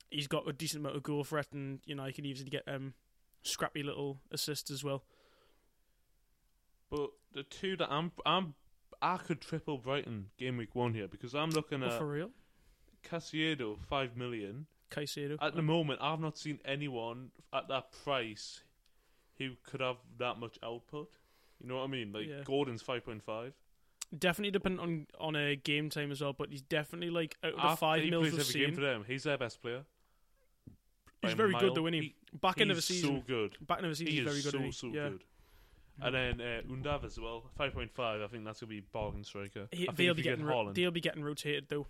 he's 0.10 0.25
got 0.27 0.48
a 0.50 0.51
decent 0.53 0.82
amount 0.82 0.96
of 0.96 1.03
goal 1.03 1.24
threat, 1.24 1.46
and 1.53 1.79
you 1.86 1.94
know 1.94 2.06
he 2.06 2.12
can 2.12 2.25
easily 2.25 2.50
get 2.50 2.63
um 2.68 2.96
scrappy 3.44 3.84
little 3.84 4.20
assists 4.32 4.72
as 4.72 4.84
well. 4.84 5.03
But 6.89 7.12
the 7.34 7.44
two 7.44 7.77
that 7.77 7.91
I'm 7.91 8.12
I'm 8.25 8.56
I 9.00 9.18
could 9.18 9.41
triple 9.41 9.77
Brighton 9.77 10.32
game 10.39 10.58
week 10.58 10.74
one 10.74 10.96
here 10.96 11.08
because 11.08 11.36
I'm 11.36 11.51
looking 11.51 11.84
Oh, 11.84 11.88
at 11.88 11.98
for 12.00 12.08
real, 12.08 12.32
Caicedo 13.03 13.77
five 13.88 14.18
million. 14.18 14.65
Caicedo. 14.89 15.38
At 15.39 15.53
the 15.56 15.62
moment, 15.62 16.00
I've 16.01 16.20
not 16.20 16.36
seen 16.39 16.60
anyone 16.65 17.29
at 17.53 17.68
that 17.68 17.91
price 18.03 18.63
who 19.38 19.51
could 19.63 19.82
have 19.82 19.98
that 20.18 20.39
much 20.39 20.58
output. 20.63 21.12
You 21.62 21.68
know 21.68 21.78
what 21.78 21.84
I 21.84 21.88
mean? 21.88 22.12
Like 22.13 22.28
Yeah. 22.28 22.42
Gordon's 22.46 22.82
five 22.82 23.04
point 23.06 23.22
five. 23.24 23.54
definitely 24.18 24.50
dependent 24.51 24.82
on 24.82 25.08
on 25.20 25.36
a 25.36 25.56
game 25.56 25.89
time 25.89 26.12
as 26.12 26.22
well, 26.22 26.34
but 26.34 26.50
he's 26.50 26.62
definitely 26.62 27.10
like 27.10 27.36
out 27.44 27.54
of 27.54 27.62
the 27.72 27.75
five 27.78 28.04
he 28.04 28.10
mils 28.10 28.22
plays 28.30 28.32
we've 28.34 28.42
every 28.42 28.54
game 28.62 28.66
seen. 28.70 28.75
for 28.75 28.82
them. 28.82 29.04
He's 29.08 29.24
their 29.24 29.38
best 29.38 29.62
player. 29.62 29.84
by 31.22 31.28
He's 31.30 31.34
a 31.34 31.36
very 31.36 31.51
good 31.54 31.62
mile. 31.63 31.74
though, 31.74 31.88
isn't 31.88 32.01
he? 32.01 32.16
Back 32.34 32.62
end 32.62 32.72
of 32.72 32.78
the 32.78 32.82
he's 32.82 32.86
season, 33.01 33.18
so 33.18 33.24
good. 33.28 33.58
back 33.68 33.78
end 33.80 33.86
of 33.88 33.92
the 33.92 33.96
season, 33.98 34.12
He 34.13 34.20
he's 34.20 34.25
very 34.28 34.42
good. 34.42 34.51
so 34.51 34.58
isn't 34.58 34.66
he? 34.66 34.72
so 34.72 34.88
yeah. 34.88 35.10
good. 35.10 35.24
And 36.01 36.16
then 36.16 36.39
uh, 36.42 36.62
Undav 36.72 37.04
as 37.04 37.20
well, 37.20 37.44
five 37.58 37.74
point 37.74 37.92
five. 37.92 38.22
I 38.22 38.28
think 38.28 38.46
that's 38.46 38.62
gonna 38.62 38.70
be 38.70 38.80
bargain 38.80 39.24
striker. 39.25 39.68
He, 39.72 39.84
I 39.84 39.86
think 39.88 39.98
they'll 39.98 40.12
if 40.12 40.16
be 40.16 40.22
you 40.22 40.24
get 40.24 40.30
getting 40.38 40.46
ro- 40.46 40.56
Haaland- 40.66 40.75
they'll 40.75 40.92
be 40.92 41.01
getting 41.01 41.24
rotated 41.24 41.66
though. 41.68 41.88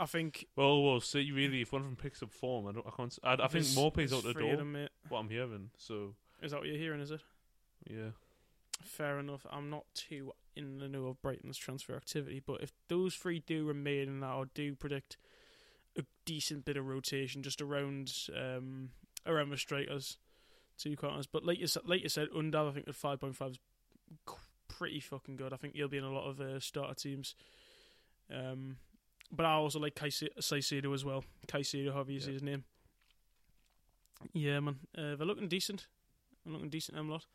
I 0.00 0.06
think 0.06 0.46
Well, 0.56 0.82
we'll 0.82 1.00
see. 1.00 1.30
Really, 1.30 1.60
if 1.60 1.72
one 1.72 1.82
of 1.82 1.86
them 1.86 1.94
picks 1.94 2.20
up 2.24 2.32
form, 2.32 2.66
I 2.66 2.72
don't. 2.72 2.84
I 2.84 2.90
can't. 2.90 3.12
s- 3.12 3.20
I, 3.22 3.34
I 3.34 3.36
think 3.36 3.52
there's- 3.52 3.76
Maupay's 3.76 4.10
there's 4.10 4.14
out 4.14 4.22
the 4.24 4.32
three 4.32 4.46
of 4.50 4.56
door. 4.56 4.56
them, 4.56 4.72
mate. 4.72 4.88
What 5.08 5.20
I'm 5.20 5.28
hearing. 5.30 5.70
So 5.78 6.16
Is 6.42 6.50
that 6.50 6.58
what 6.58 6.66
you're 6.68 6.76
hearing? 6.76 7.00
Is 7.00 7.12
it 7.12 7.20
yeah. 7.88 8.10
Fair 8.82 9.18
enough? 9.18 9.46
I'm 9.50 9.70
not 9.70 9.84
too 9.94 10.32
in 10.56 10.78
the 10.78 10.88
know 10.88 11.06
of 11.06 11.20
Brighton's 11.20 11.58
transfer 11.58 11.94
activity, 11.96 12.40
but 12.44 12.62
if 12.62 12.72
those 12.88 13.14
three 13.14 13.40
do 13.40 13.66
remain, 13.66 14.08
and 14.08 14.24
I 14.24 14.42
do 14.54 14.74
predict 14.74 15.16
a 15.96 16.04
decent 16.24 16.64
bit 16.64 16.76
of 16.76 16.86
rotation 16.86 17.42
just 17.42 17.60
around 17.60 18.12
um, 18.36 18.90
around 19.26 19.50
the 19.50 19.56
strikers, 19.56 20.18
to 20.78 20.90
be 20.90 20.96
quite 20.96 21.12
honest. 21.12 21.32
But 21.32 21.44
like 21.44 21.58
you 21.58 21.66
said, 21.66 21.82
like 21.86 22.02
you 22.02 22.08
said, 22.08 22.28
Undav 22.30 22.68
I 22.70 22.72
think 22.72 22.88
at 22.88 22.94
five 22.94 23.20
point 23.20 23.36
five 23.36 23.52
is 23.52 23.58
pretty 24.68 25.00
fucking 25.00 25.36
good. 25.36 25.52
I 25.52 25.56
think 25.56 25.74
he'll 25.74 25.88
be 25.88 25.98
in 25.98 26.04
a 26.04 26.12
lot 26.12 26.28
of 26.28 26.40
uh, 26.40 26.58
starter 26.60 26.94
teams. 26.94 27.34
Um, 28.32 28.76
but 29.30 29.46
I 29.46 29.52
also 29.54 29.78
like 29.78 29.94
Caice- 29.94 30.28
Caicedo 30.38 30.92
as 30.94 31.04
well. 31.04 31.24
Caicedo, 31.46 31.92
however 31.92 32.12
you 32.12 32.20
Yeah. 32.20 32.32
his 32.32 32.42
name. 32.42 32.64
Yeah, 34.32 34.60
man, 34.60 34.76
uh, 34.96 35.16
they're 35.16 35.26
looking 35.26 35.48
decent. 35.48 35.86
They're 36.44 36.52
looking 36.54 36.70
decent, 36.70 36.96
them 36.96 37.10
lot. 37.10 37.26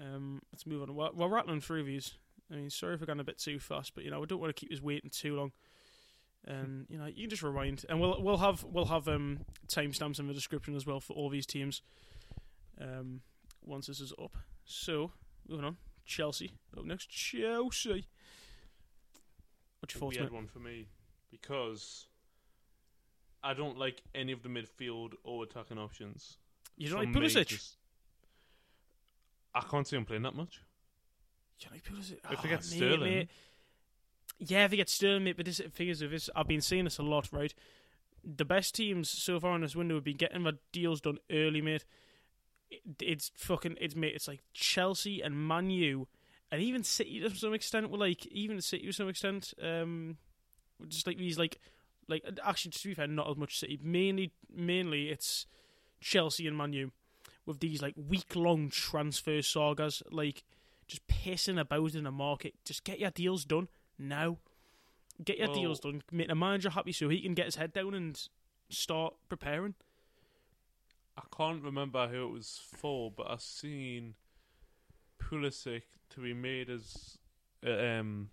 Um, 0.00 0.42
let's 0.52 0.66
move 0.66 0.82
on. 0.82 0.94
We're, 0.94 1.12
we're 1.12 1.28
rattling 1.28 1.60
through 1.60 1.84
these. 1.84 2.14
I 2.50 2.56
mean, 2.56 2.70
sorry 2.70 2.94
if 2.94 3.00
we're 3.00 3.06
going 3.06 3.20
a 3.20 3.24
bit 3.24 3.38
too 3.38 3.58
fast, 3.58 3.94
but 3.94 4.04
you 4.04 4.10
know 4.10 4.20
we 4.20 4.26
don't 4.26 4.40
want 4.40 4.54
to 4.54 4.58
keep 4.60 4.72
us 4.72 4.80
waiting 4.82 5.10
too 5.10 5.36
long. 5.36 5.52
And 6.46 6.86
you 6.90 6.98
know 6.98 7.06
you 7.06 7.22
can 7.22 7.30
just 7.30 7.42
rewind, 7.42 7.84
and 7.88 8.00
we'll 8.00 8.20
we'll 8.22 8.38
have 8.38 8.64
we'll 8.64 8.86
have 8.86 9.08
um, 9.08 9.40
timestamps 9.68 10.18
in 10.18 10.26
the 10.26 10.34
description 10.34 10.74
as 10.74 10.86
well 10.86 11.00
for 11.00 11.14
all 11.14 11.28
these 11.28 11.46
teams. 11.46 11.82
Um, 12.80 13.20
once 13.64 13.86
this 13.86 14.00
is 14.00 14.12
up. 14.22 14.36
So 14.64 15.12
moving 15.48 15.64
on, 15.64 15.76
Chelsea 16.04 16.52
up 16.76 16.84
next. 16.84 17.08
Chelsea. 17.08 18.06
What's 19.80 19.94
your 19.94 20.00
thoughts, 20.00 20.16
weird 20.18 20.32
mate? 20.32 20.36
one 20.36 20.46
for 20.46 20.58
me 20.60 20.86
because 21.30 22.06
I 23.42 23.52
don't 23.54 23.78
like 23.78 24.02
any 24.14 24.32
of 24.32 24.42
the 24.42 24.48
midfield 24.48 25.12
or 25.22 25.44
attacking 25.44 25.78
options. 25.78 26.38
You 26.76 26.88
don't 26.88 26.98
like 26.98 27.08
Pulisic? 27.12 27.46
just- 27.46 27.76
I 29.54 29.60
can't 29.62 29.86
see 29.86 29.96
him 29.96 30.04
playing 30.04 30.22
that 30.22 30.34
much. 30.34 30.60
You 31.60 31.66
don't 31.68 31.72
like 31.74 32.32
If 32.32 32.42
they 32.42 32.48
Oh, 32.48 32.50
get 32.50 32.50
mate, 32.50 32.64
Sterling. 32.64 33.00
mate. 33.14 33.28
Yeah, 34.38 34.64
if 34.64 34.70
they 34.72 34.76
get 34.76 34.88
Sterling, 34.88 35.24
mate. 35.24 35.36
But 35.36 35.46
this 35.46 35.60
figures 35.72 36.02
with 36.02 36.10
this, 36.10 36.28
I've 36.34 36.48
been 36.48 36.60
saying 36.60 36.84
this 36.84 36.98
a 36.98 37.02
lot, 37.02 37.32
right? 37.32 37.54
The 38.24 38.44
best 38.44 38.74
teams 38.74 39.08
so 39.08 39.38
far 39.38 39.54
in 39.54 39.60
this 39.60 39.76
window 39.76 39.94
have 39.96 40.04
been 40.04 40.16
getting 40.16 40.42
their 40.42 40.54
deals 40.72 41.00
done 41.00 41.18
early, 41.30 41.60
mate. 41.60 41.84
It, 42.70 42.80
it's 43.00 43.30
fucking, 43.36 43.76
it's 43.80 43.94
mate. 43.94 44.14
It's 44.14 44.26
like 44.26 44.42
Chelsea 44.52 45.20
and 45.20 45.46
Man 45.46 45.70
U, 45.70 46.08
and 46.50 46.60
even 46.60 46.82
City 46.82 47.20
to 47.20 47.30
some 47.30 47.54
extent. 47.54 47.90
Well, 47.90 48.00
like 48.00 48.26
even 48.26 48.60
City 48.60 48.86
to 48.86 48.92
some 48.92 49.08
extent. 49.08 49.54
Um, 49.62 50.16
just 50.88 51.06
like 51.06 51.18
these, 51.18 51.38
like, 51.38 51.60
like 52.08 52.24
actually 52.44 52.72
to 52.72 52.88
be 52.88 52.94
fair, 52.94 53.06
not 53.06 53.30
as 53.30 53.36
much 53.36 53.58
City. 53.60 53.78
Mainly, 53.82 54.32
mainly 54.52 55.10
it's 55.10 55.46
Chelsea 56.00 56.48
and 56.48 56.56
Man 56.56 56.72
U 56.72 56.90
with 57.46 57.60
these 57.60 57.82
like 57.82 57.94
week 57.96 58.34
long 58.36 58.70
transfer 58.70 59.42
sagas, 59.42 60.02
like 60.10 60.44
just 60.86 61.06
pissing 61.08 61.58
about 61.60 61.94
in 61.94 62.04
the 62.04 62.10
market. 62.12 62.54
Just 62.64 62.84
get 62.84 62.98
your 63.00 63.10
deals 63.10 63.44
done 63.44 63.68
now. 63.98 64.38
Get 65.24 65.38
your 65.38 65.48
Well- 65.48 65.56
deals 65.56 65.80
done. 65.80 66.02
Make 66.10 66.28
the 66.28 66.34
manager 66.34 66.70
happy 66.70 66.92
so 66.92 67.08
he 67.08 67.20
can 67.20 67.34
get 67.34 67.46
his 67.46 67.56
head 67.56 67.72
down 67.72 67.94
and 67.94 68.28
start 68.68 69.14
preparing. 69.28 69.74
I 71.16 71.22
can't 71.36 71.62
remember 71.62 72.08
who 72.08 72.26
it 72.26 72.30
was 72.32 72.60
for, 72.76 73.10
but 73.10 73.30
I've 73.30 73.40
seen 73.40 74.14
Pulisic 75.20 75.82
to 76.10 76.20
be 76.20 76.34
made 76.34 76.68
as 76.68 77.18
a 77.62 77.98
um, 78.00 78.30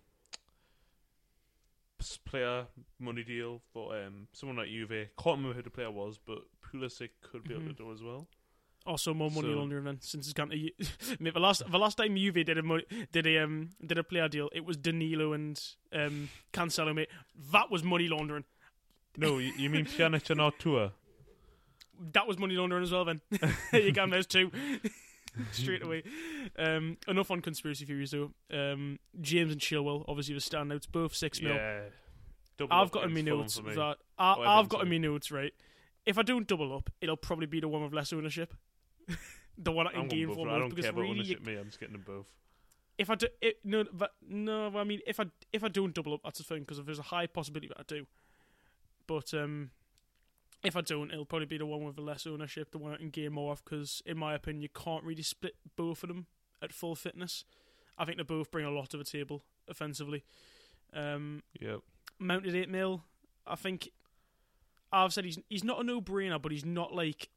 player 2.24 2.66
money 2.98 3.22
deal 3.22 3.60
for 3.72 3.96
um, 3.96 4.26
someone 4.32 4.56
like 4.58 4.68
Juve. 4.68 4.88
Can't 5.16 5.36
remember 5.38 5.54
who 5.54 5.62
the 5.62 5.70
player 5.70 5.90
was, 5.90 6.18
but 6.18 6.38
Pulisic 6.60 7.10
could 7.20 7.44
be 7.44 7.54
out 7.54 7.60
Mhm. 7.62 7.68
the 7.68 7.72
door 7.74 7.92
as 7.92 8.02
well. 8.02 8.26
Also, 8.84 9.14
more 9.14 9.30
money 9.30 9.48
So- 9.52 9.58
laundering 9.58 9.84
then, 9.84 9.98
since 10.00 10.26
it's 10.26 10.32
gone 10.34 10.48
to 10.50 10.56
U- 10.58 10.70
the 11.20 11.38
last 11.38 11.62
the 11.70 11.78
last 11.78 11.96
time 11.98 12.16
Juve 12.16 12.44
did 12.44 12.58
a 12.58 12.62
mo- 12.62 12.80
did 13.12 13.26
a 13.26 13.38
um 13.44 13.70
did 13.84 13.96
a 13.98 14.02
player 14.04 14.28
deal, 14.28 14.48
it 14.52 14.64
was 14.64 14.76
Danilo 14.76 15.32
and 15.32 15.60
um 15.92 16.28
Cancelo. 16.52 16.92
Mate, 16.94 17.08
that 17.52 17.70
was 17.70 17.84
money 17.84 18.08
laundering. 18.08 18.44
No, 19.16 19.38
you, 19.38 19.52
you 19.56 19.70
mean 19.70 19.84
Pjanic 19.84 20.30
and 20.30 20.40
Artur? 20.40 20.92
That 22.12 22.26
was 22.26 22.38
money 22.38 22.54
laundering 22.56 22.82
as 22.82 22.90
well. 22.90 23.04
Then 23.04 23.20
you 23.72 23.92
can 23.92 24.10
those 24.10 24.26
two 24.26 24.50
straight 25.52 25.82
away. 25.84 26.02
Um, 26.58 26.96
enough 27.06 27.30
on 27.30 27.40
conspiracy 27.40 27.84
theories 27.84 28.10
though. 28.12 28.32
Um, 28.52 28.98
James 29.20 29.52
and 29.52 29.60
Chilwell 29.60 30.04
obviously 30.08 30.34
the 30.34 30.40
standouts, 30.40 30.90
both 30.90 31.14
six 31.14 31.40
mil. 31.40 31.54
Yeah. 31.54 31.80
Double 32.58 32.72
I've 32.74 32.90
got 32.90 33.04
in 33.04 33.14
my 33.14 33.20
notes 33.22 33.54
that 33.56 33.96
I, 34.18 34.32
I've 34.34 34.68
got 34.68 34.80
in 34.82 34.86
sorry. 34.88 34.98
my 34.98 35.06
notes 35.08 35.30
right. 35.30 35.52
If 36.04 36.18
I 36.18 36.22
don't 36.22 36.46
double 36.48 36.74
up, 36.76 36.90
it'll 37.00 37.16
probably 37.16 37.46
be 37.46 37.60
the 37.60 37.68
one 37.68 37.82
with 37.82 37.92
less 37.94 38.12
ownership, 38.12 38.52
the 39.58 39.72
one 39.72 39.86
in 39.86 39.92
I'm 39.92 39.92
can 39.92 40.08
going 40.08 40.20
gain 40.20 40.26
both. 40.28 40.36
for 40.36 40.48
I 40.48 40.58
don't 40.58 40.68
Because 40.70 40.84
care 40.84 40.90
about 40.92 41.00
really, 41.02 41.12
ownership, 41.14 41.46
me. 41.46 41.56
I'm 41.56 41.66
just 41.66 41.80
getting 41.80 41.94
them 41.94 42.04
both. 42.06 42.26
if 42.98 43.10
I 43.10 43.14
do, 43.14 43.26
it, 43.40 43.56
no, 43.64 43.84
but 43.92 44.12
no, 44.28 44.72
I 44.76 44.84
mean, 44.84 45.00
if 45.06 45.18
I 45.20 45.26
if 45.52 45.64
I 45.64 45.68
don't 45.68 45.94
double 45.94 46.14
up, 46.14 46.20
that's 46.24 46.38
the 46.38 46.44
thing 46.44 46.60
because 46.60 46.82
there's 46.84 46.98
a 46.98 47.02
high 47.02 47.26
possibility 47.26 47.68
that 47.68 47.78
I 47.80 47.82
do. 47.86 48.06
But 49.06 49.34
um, 49.34 49.70
if 50.62 50.76
I 50.76 50.80
don't, 50.80 51.10
it'll 51.10 51.24
probably 51.26 51.46
be 51.46 51.58
the 51.58 51.66
one 51.66 51.84
with 51.84 51.96
the 51.96 52.02
less 52.02 52.26
ownership, 52.26 52.70
the 52.70 52.78
one 52.78 52.92
I 52.92 52.96
can 52.96 53.10
gain 53.10 53.32
more 53.32 53.52
of. 53.52 53.64
Because 53.64 54.02
in 54.06 54.16
my 54.18 54.34
opinion, 54.34 54.62
you 54.62 54.68
can't 54.68 55.04
really 55.04 55.22
split 55.22 55.56
both 55.76 56.02
of 56.04 56.08
them 56.08 56.26
at 56.62 56.72
full 56.72 56.94
fitness. 56.94 57.44
I 57.98 58.04
think 58.04 58.16
they 58.16 58.22
both 58.22 58.50
bring 58.50 58.64
a 58.64 58.70
lot 58.70 58.90
to 58.90 58.96
the 58.96 59.04
table 59.04 59.42
offensively. 59.68 60.24
Um, 60.94 61.42
Yep. 61.60 61.80
mounted 62.18 62.54
eight 62.54 62.68
mil. 62.68 63.02
I 63.46 63.56
think 63.56 63.90
I've 64.92 65.12
said 65.12 65.24
he's 65.24 65.38
he's 65.48 65.64
not 65.64 65.80
a 65.80 65.84
no 65.84 66.00
brainer, 66.00 66.40
but 66.40 66.52
he's 66.52 66.64
not 66.64 66.94
like 66.94 67.28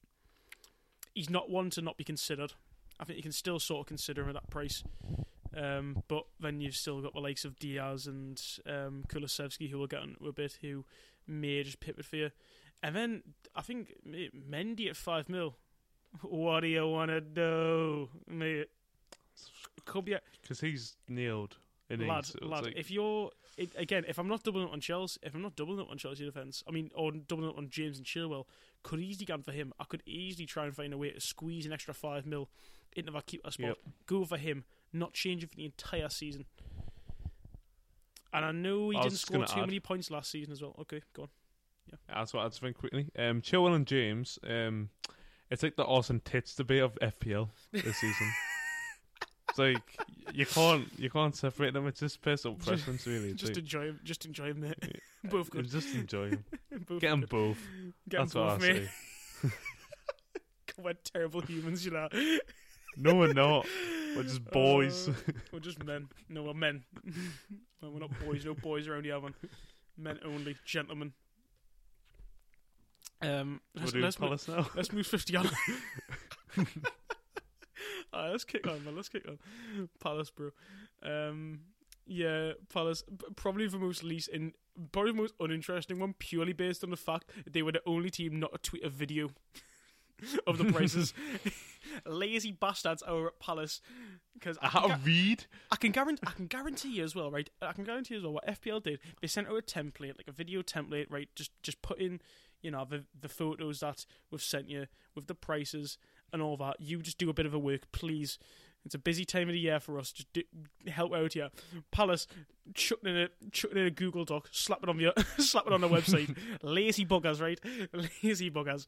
he's 1.15 1.29
not 1.29 1.49
one 1.49 1.71
to 1.71 1.81
not 1.81 1.97
be 1.97 2.03
considered. 2.03 2.53
I 2.99 3.05
think 3.05 3.17
you 3.17 3.23
can 3.23 3.31
still 3.31 3.59
sort 3.59 3.81
of 3.81 3.85
consider 3.87 4.21
him 4.21 4.29
at 4.29 4.35
that 4.35 4.49
price. 4.49 4.83
Um, 5.55 6.03
but 6.07 6.25
then 6.39 6.61
you've 6.61 6.75
still 6.75 7.01
got 7.01 7.13
the 7.13 7.21
likes 7.21 7.45
of 7.45 7.57
Diaz 7.57 8.07
and 8.07 8.41
um, 8.67 9.05
who 9.11 9.77
will 9.79 9.87
get 9.87 10.03
into 10.03 10.27
a 10.27 10.33
bit, 10.33 10.57
who 10.61 10.83
may 11.27 11.63
just 11.63 11.79
pip 11.79 11.97
it 11.97 12.05
for 12.05 12.17
you. 12.17 12.31
And 12.83 12.95
then 12.95 13.23
I 13.55 13.61
think 13.61 13.93
Mendy 14.07 14.89
at 14.89 14.97
five 14.97 15.29
mil. 15.29 15.55
What 16.21 16.61
do 16.61 16.67
you 16.67 16.87
want 16.87 17.11
to 17.11 17.19
do, 17.19 18.09
mate? 18.27 18.69
Could 19.85 20.05
be 20.05 20.15
Because 20.41 20.61
he's 20.61 20.95
nailed. 21.09 21.57
In 21.89 22.07
lad, 22.07 22.25
so 22.25 22.39
lad. 22.41 22.65
like- 22.65 22.75
if 22.77 22.89
you're 22.89 23.31
it, 23.57 23.71
again, 23.77 24.05
if 24.07 24.17
I'm 24.17 24.27
not 24.27 24.43
doubling 24.43 24.65
up 24.65 24.73
on 24.73 24.81
Chelsea, 24.81 25.19
if 25.23 25.33
I'm 25.33 25.41
not 25.41 25.55
doubling 25.55 25.79
up 25.79 25.89
on 25.89 25.97
Chelsea 25.97 26.25
defense, 26.25 26.63
I 26.67 26.71
mean, 26.71 26.91
or 26.93 27.11
doubling 27.11 27.49
up 27.49 27.57
on 27.57 27.69
James 27.69 27.97
and 27.97 28.05
Chilwell, 28.05 28.45
could 28.85 28.99
easily 28.99 29.25
go 29.25 29.37
for 29.39 29.51
him. 29.51 29.73
I 29.79 29.83
could 29.85 30.03
easily 30.05 30.45
try 30.45 30.65
and 30.65 30.75
find 30.75 30.93
a 30.93 30.97
way 30.97 31.09
to 31.09 31.19
squeeze 31.19 31.65
an 31.65 31.73
extra 31.73 31.93
five 31.93 32.25
mil 32.25 32.49
into 32.95 33.11
that 33.11 33.25
keeper 33.25 33.49
spot. 33.49 33.67
Yep. 33.67 33.77
Go 34.05 34.23
for 34.25 34.37
him, 34.37 34.63
not 34.93 35.13
change 35.13 35.43
it 35.43 35.49
for 35.49 35.55
the 35.55 35.65
entire 35.65 36.07
season. 36.09 36.45
And 38.31 38.45
I 38.45 38.51
know 38.51 38.91
he 38.91 38.97
I 38.97 39.03
didn't 39.03 39.17
score 39.17 39.45
too 39.45 39.61
add- 39.61 39.65
many 39.67 39.79
points 39.79 40.11
last 40.11 40.29
season 40.29 40.51
as 40.53 40.61
well. 40.61 40.75
Okay, 40.81 41.01
go 41.13 41.23
on. 41.23 41.29
Yeah, 41.89 41.95
that's 42.13 42.33
what 42.33 42.45
I'd 42.45 42.53
think 42.53 42.77
quickly. 42.77 43.07
Um, 43.17 43.41
Chilwell 43.41 43.75
and 43.75 43.85
James. 43.87 44.37
Um, 44.47 44.89
It's 45.49 45.61
like 45.63 45.75
the 45.75 45.85
Austin 45.85 46.21
Tits 46.25 46.55
debate 46.55 46.81
of 46.81 46.95
FPL 47.01 47.49
this 47.71 47.97
season. 47.97 48.33
it's 49.55 49.59
like 49.59 50.35
you 50.35 50.45
can't 50.45 50.87
you 50.97 51.09
can't 51.09 51.35
separate 51.35 51.73
them. 51.73 51.87
It's 51.87 51.99
just 51.99 52.21
personal 52.21 52.55
preference, 52.57 53.07
really. 53.07 53.29
It's 53.29 53.41
Just 53.41 53.53
like, 53.53 53.59
enjoy. 53.59 53.93
Just 54.03 54.25
enjoy 54.25 54.47
them, 54.53 54.61
mate. 54.61 55.01
Both 55.23 55.49
good. 55.49 55.69
Just 55.69 55.95
enjoy 55.95 56.31
them. 56.31 56.43
both 56.87 57.01
Get 57.01 57.09
them 57.09 57.21
good. 57.21 57.29
both. 57.29 57.57
Get 58.09 58.17
That's 58.19 58.35
what 58.35 58.49
I 58.49 58.57
mate. 58.57 58.89
say. 59.41 59.49
What 60.77 61.05
terrible 61.05 61.39
humans 61.39 61.85
you 61.85 61.91
know. 61.91 62.09
No, 62.97 63.15
we're 63.15 63.31
not. 63.31 63.65
We're 64.13 64.23
just 64.23 64.43
boys. 64.51 65.07
Uh, 65.07 65.13
we're 65.53 65.59
just 65.59 65.81
men. 65.85 66.09
No, 66.27 66.43
we're 66.43 66.53
men. 66.53 66.83
we're 67.81 67.99
not 67.99 68.11
boys. 68.25 68.43
No 68.43 68.55
boys 68.55 68.85
around 68.85 69.05
here, 69.05 69.21
man. 69.21 69.33
Men 69.97 70.19
only. 70.25 70.57
Gentlemen. 70.65 71.13
Um, 73.21 73.61
We're 73.73 74.01
let's, 74.01 74.19
let's, 74.19 74.47
mo- 74.49 74.55
now. 74.57 74.67
let's 74.75 74.91
move 74.91 75.07
50 75.07 75.37
on. 75.37 75.49
Alright, 78.15 78.31
let's 78.31 78.43
kick 78.45 78.65
on, 78.67 78.83
man. 78.85 78.95
Let's 78.95 79.09
kick 79.09 79.27
on. 79.27 79.39
Palace, 79.99 80.31
bro. 80.31 80.51
Um, 81.03 81.59
yeah, 82.05 82.53
Palace. 82.71 83.03
Probably 83.35 83.67
the 83.67 83.77
most 83.77 84.03
least 84.03 84.29
in, 84.29 84.53
probably 84.91 85.11
the 85.11 85.17
most 85.17 85.33
uninteresting 85.39 85.99
one, 85.99 86.13
purely 86.17 86.53
based 86.53 86.83
on 86.83 86.91
the 86.91 86.97
fact 86.97 87.29
that 87.43 87.53
they 87.53 87.61
were 87.61 87.73
the 87.73 87.81
only 87.85 88.09
team 88.09 88.39
not 88.39 88.53
to 88.53 88.69
tweet 88.69 88.83
a 88.83 88.89
video 88.89 89.31
of 90.47 90.57
the 90.57 90.71
prices. 90.71 91.13
Lazy 92.05 92.51
bastards 92.51 93.03
over 93.05 93.27
at 93.27 93.39
Palace. 93.39 93.81
Because 94.33 94.57
I 94.61 94.67
had 94.67 94.87
to 94.87 94.99
read. 95.03 95.45
I 95.71 95.75
can 95.75 95.91
guarantee, 95.91 96.23
I 96.27 96.31
can 96.31 96.47
guarantee 96.47 96.95
you 96.95 97.03
as 97.03 97.15
well, 97.15 97.31
right? 97.31 97.49
I 97.61 97.73
can 97.73 97.83
guarantee 97.83 98.13
you 98.13 98.19
as 98.19 98.23
well 98.23 98.33
what 98.33 98.47
FPL 98.47 98.83
did. 98.83 98.99
They 99.21 99.27
sent 99.27 99.47
out 99.47 99.57
a 99.57 99.61
template, 99.61 100.17
like 100.17 100.27
a 100.27 100.33
video 100.33 100.61
template, 100.61 101.07
right? 101.09 101.29
Just, 101.35 101.51
just 101.63 101.81
put 101.81 101.99
in, 101.99 102.21
you 102.61 102.71
know, 102.71 102.85
the 102.89 103.05
the 103.19 103.29
photos 103.29 103.79
that 103.79 104.05
we've 104.31 104.41
sent 104.41 104.69
you 104.69 104.87
with 105.15 105.27
the 105.27 105.35
prices 105.35 105.97
and 106.33 106.41
all 106.41 106.57
that. 106.57 106.77
You 106.79 107.01
just 107.01 107.17
do 107.17 107.29
a 107.29 107.33
bit 107.33 107.45
of 107.45 107.53
a 107.53 107.59
work, 107.59 107.91
please. 107.91 108.37
It's 108.85 108.93
a 108.93 108.99
busy 108.99 109.25
time 109.25 109.47
of 109.47 109.53
the 109.53 109.59
year 109.59 109.79
for 109.79 109.97
us. 109.97 110.11
Just 110.11 110.31
do, 110.31 110.43
help 110.87 111.13
out 111.13 111.33
here. 111.33 111.49
Palace, 111.91 112.27
chuck 112.75 112.99
it 113.03 113.07
in 113.09 113.17
a 113.17 113.29
chuck 113.51 113.71
it 113.71 113.77
in 113.77 113.87
a 113.87 113.91
Google 113.91 114.25
Doc, 114.25 114.47
slap 114.51 114.83
it 114.83 114.89
on 114.89 114.97
the 114.97 115.11
slap 115.39 115.65
it 115.65 115.73
on 115.73 115.81
the 115.81 115.89
website. 115.89 116.35
Lazy 116.61 117.05
buggers, 117.05 117.41
right? 117.41 117.59
Lazy 118.23 118.51
buggers. 118.51 118.85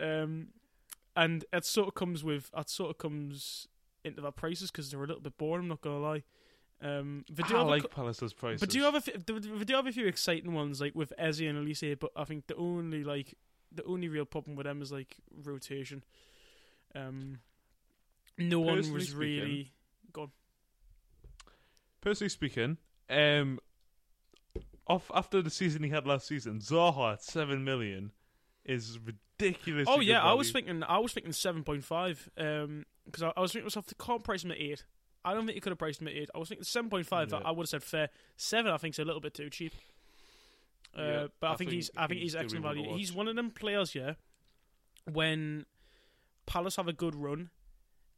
Um, 0.00 0.48
and 1.14 1.44
it 1.52 1.64
sort 1.64 1.88
of 1.88 1.94
comes 1.94 2.24
with 2.24 2.50
it 2.56 2.68
sort 2.68 2.90
of 2.90 2.98
comes 2.98 3.68
into 4.04 4.20
their 4.20 4.32
prices 4.32 4.70
because 4.70 4.90
they're 4.90 5.02
a 5.02 5.06
little 5.06 5.22
bit 5.22 5.38
boring. 5.38 5.62
I'm 5.64 5.68
not 5.68 5.80
gonna 5.80 6.00
lie. 6.00 6.22
Um, 6.82 7.24
they 7.30 7.42
do 7.44 7.54
I 7.54 7.58
have 7.58 7.66
a 7.66 7.70
like 7.70 7.82
cou- 7.82 7.88
Palace's 7.88 8.32
prices. 8.32 8.60
but 8.60 8.68
do 8.68 8.78
you 8.78 8.84
have 8.84 8.96
a 8.96 9.00
they 9.00 9.38
they 9.38 9.64
do 9.64 9.74
have 9.74 9.86
a 9.86 9.92
few 9.92 10.06
exciting 10.06 10.52
ones 10.54 10.80
like 10.80 10.94
with 10.94 11.12
Eze 11.16 11.40
and 11.42 11.56
Olise? 11.66 11.98
But 11.98 12.10
I 12.16 12.24
think 12.24 12.48
the 12.48 12.56
only 12.56 13.04
like 13.04 13.34
the 13.72 13.84
only 13.84 14.08
real 14.08 14.24
problem 14.24 14.56
with 14.56 14.66
them 14.66 14.82
is 14.82 14.90
like 14.92 15.16
rotation. 15.44 16.02
Um, 16.96 17.38
no 18.38 18.60
one 18.60 18.76
was 18.92 19.08
speaking- 19.08 19.18
really 19.18 19.72
gone. 20.12 20.30
Personally 22.00 22.28
speaking, 22.28 22.78
um, 23.10 23.58
off 24.86 25.10
after 25.14 25.42
the 25.42 25.50
season 25.50 25.82
he 25.82 25.90
had 25.90 26.06
last 26.06 26.26
season, 26.28 26.60
Zaha 26.60 27.14
at 27.14 27.22
seven 27.22 27.64
million 27.64 28.12
is 28.64 28.98
ridiculous. 29.00 29.88
Oh 29.90 30.00
yeah, 30.00 30.22
I 30.22 30.32
was 30.34 30.52
thinking 30.52 30.82
I 30.84 30.98
was 30.98 31.12
thinking 31.12 31.32
seven 31.32 31.64
point 31.64 31.84
five. 31.84 32.28
Um, 32.38 32.84
because 33.04 33.22
I, 33.22 33.32
I 33.36 33.40
was 33.40 33.52
thinking 33.52 33.62
to 33.70 33.76
myself, 33.76 33.86
they 33.86 34.04
can't 34.04 34.24
price 34.24 34.44
him 34.44 34.50
at 34.52 34.58
eight. 34.58 34.84
I 35.24 35.34
don't 35.34 35.46
think 35.46 35.56
you 35.56 35.60
could 35.60 35.70
have 35.70 35.78
priced 35.78 36.00
him 36.00 36.08
at 36.08 36.14
eight. 36.14 36.30
I 36.34 36.38
was 36.38 36.48
thinking 36.48 36.64
seven 36.64 36.88
point 36.90 37.06
five. 37.06 37.32
Yeah. 37.32 37.40
I 37.44 37.50
would 37.50 37.64
have 37.64 37.68
said 37.68 37.82
fair. 37.82 38.10
Seven, 38.36 38.72
I 38.72 38.76
think, 38.76 38.94
is 38.94 38.98
a 39.00 39.04
little 39.04 39.20
bit 39.20 39.34
too 39.34 39.50
cheap. 39.50 39.72
Uh, 40.96 41.02
Yeah, 41.02 41.26
but 41.40 41.46
I, 41.48 41.52
I 41.52 41.56
think, 41.56 41.70
think 41.70 41.76
he's 41.76 41.90
I 41.96 42.06
think 42.06 42.20
he's 42.20 42.32
he's 42.32 42.36
excellent 42.36 42.64
value. 42.64 42.96
He's 42.96 43.12
one 43.12 43.26
of 43.28 43.34
them 43.36 43.50
players, 43.50 43.94
yeah. 43.94 44.14
When 45.10 45.66
Palace 46.46 46.76
have 46.76 46.88
a 46.88 46.92
good 46.92 47.14
run, 47.14 47.50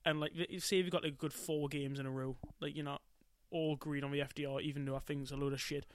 and 0.05 0.21
like 0.21 0.35
th- 0.35 0.49
if 0.51 0.71
you've 0.73 0.91
got 0.91 1.03
like 1.05 1.12
a 1.12 1.17
good 1.17 1.33
four 1.33 1.69
games 1.69 1.99
in 1.99 2.07
a 2.07 2.11
row, 2.11 2.37
like 2.61 2.75
you're 2.77 2.85
not 2.85 3.03
all 3.51 3.77
green 3.77 4.05
on 4.05 4.11
the 4.11 4.21
FDR, 4.21 4.61
even 4.62 4.85
though 4.85 4.97
I 4.97 5.01
think 5.01 5.23
it's 5.23 5.31
a 5.33 5.37
load 5.37 5.53
of 5.55 5.61
shit. 5.61 5.87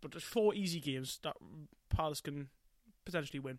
But 0.00 0.12
there's 0.12 0.22
four 0.24 0.54
easy 0.54 0.80
games 0.80 1.18
that 1.22 1.34
Palace 1.88 2.20
can 2.20 2.48
potentially 3.04 3.40
win. 3.40 3.58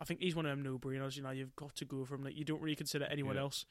I 0.00 0.04
think 0.04 0.20
he's 0.20 0.34
one 0.36 0.46
of 0.46 0.50
them 0.50 0.62
no-brainers. 0.62 1.16
You 1.16 1.22
know, 1.22 1.30
you've 1.30 1.56
got 1.56 1.74
to 1.76 1.84
go 1.84 2.04
for 2.04 2.14
him. 2.14 2.22
Like 2.24 2.36
you 2.36 2.44
don't 2.44 2.62
really 2.62 2.76
consider 2.76 3.06
anyone 3.06 3.34
Yeah. 3.36 3.42
else. 3.42 3.66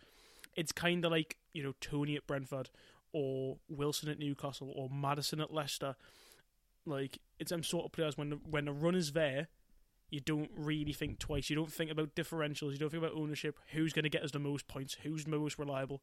It's 0.56 0.72
kind 0.72 1.04
of 1.06 1.12
like 1.12 1.38
you 1.54 1.64
know 1.64 1.74
Tony 1.82 2.16
at 2.16 2.28
Brentford, 2.28 2.70
or 3.14 3.58
Wilson 3.70 4.10
at 4.10 4.20
Newcastle, 4.20 4.72
or 4.76 4.90
Madison 4.90 5.40
at 5.42 5.54
Leicester. 5.54 5.96
Like 6.86 7.20
it's 7.40 7.52
them 7.52 7.64
sort 7.64 7.86
of 7.86 7.92
players 7.92 8.18
when 8.18 8.30
the 8.32 8.36
when 8.38 8.66
the 8.66 8.72
run 8.74 8.96
is 8.96 9.12
there, 9.14 9.48
you 10.10 10.20
don't 10.20 10.50
really 10.56 10.94
think 10.94 11.20
twice. 11.20 11.50
You 11.50 11.56
don't 11.56 11.72
think 11.72 11.92
about 11.92 12.16
differentials. 12.16 12.72
You 12.72 12.78
don't 12.78 12.90
think 12.90 13.04
about 13.04 13.16
ownership. 13.16 13.60
Who's 13.74 13.94
going 13.94 14.04
to 14.04 14.10
get 14.10 14.24
us 14.24 14.32
the 14.32 14.40
most 14.40 14.68
points? 14.68 14.98
Who's 15.04 15.28
most 15.28 15.60
reliable? 15.60 16.02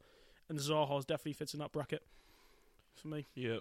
And 0.49 0.59
Zaha's 0.59 1.05
definitely 1.05 1.33
fits 1.33 1.55
in 1.55 1.61
that 1.61 1.73
bracket 1.73 2.03
for 2.95 3.09
me. 3.09 3.27
Yeah. 3.35 3.59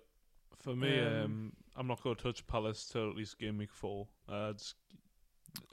For 0.59 0.75
me, 0.75 0.99
Um, 0.99 1.23
um, 1.23 1.53
I'm 1.75 1.87
not 1.87 2.01
going 2.01 2.15
to 2.15 2.23
touch 2.23 2.45
Palace 2.47 2.85
till 2.85 3.09
at 3.09 3.15
least 3.15 3.39
game 3.39 3.57
week 3.57 3.73
four. 3.73 4.07
Uh, 4.29 4.51
it's 4.53 4.75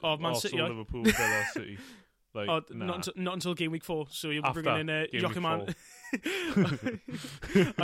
Oh, 0.01 0.17
Man 0.17 0.35
City, 0.35 0.59
aye. 0.59 0.67
Liverpool, 0.67 1.03
Villa, 1.03 1.43
City. 1.53 1.77
Like, 2.33 2.49
oh, 2.49 2.61
nah. 2.71 2.85
not 2.85 2.95
until, 2.97 3.13
not 3.15 3.33
until 3.35 3.53
game 3.53 3.71
week 3.71 3.83
four. 3.83 4.07
So 4.09 4.29
you're 4.29 4.45
After 4.45 4.61
bringing 4.63 4.81
in 4.81 4.89
uh, 4.89 5.05
Joachim 5.11 5.45
I 5.45 5.67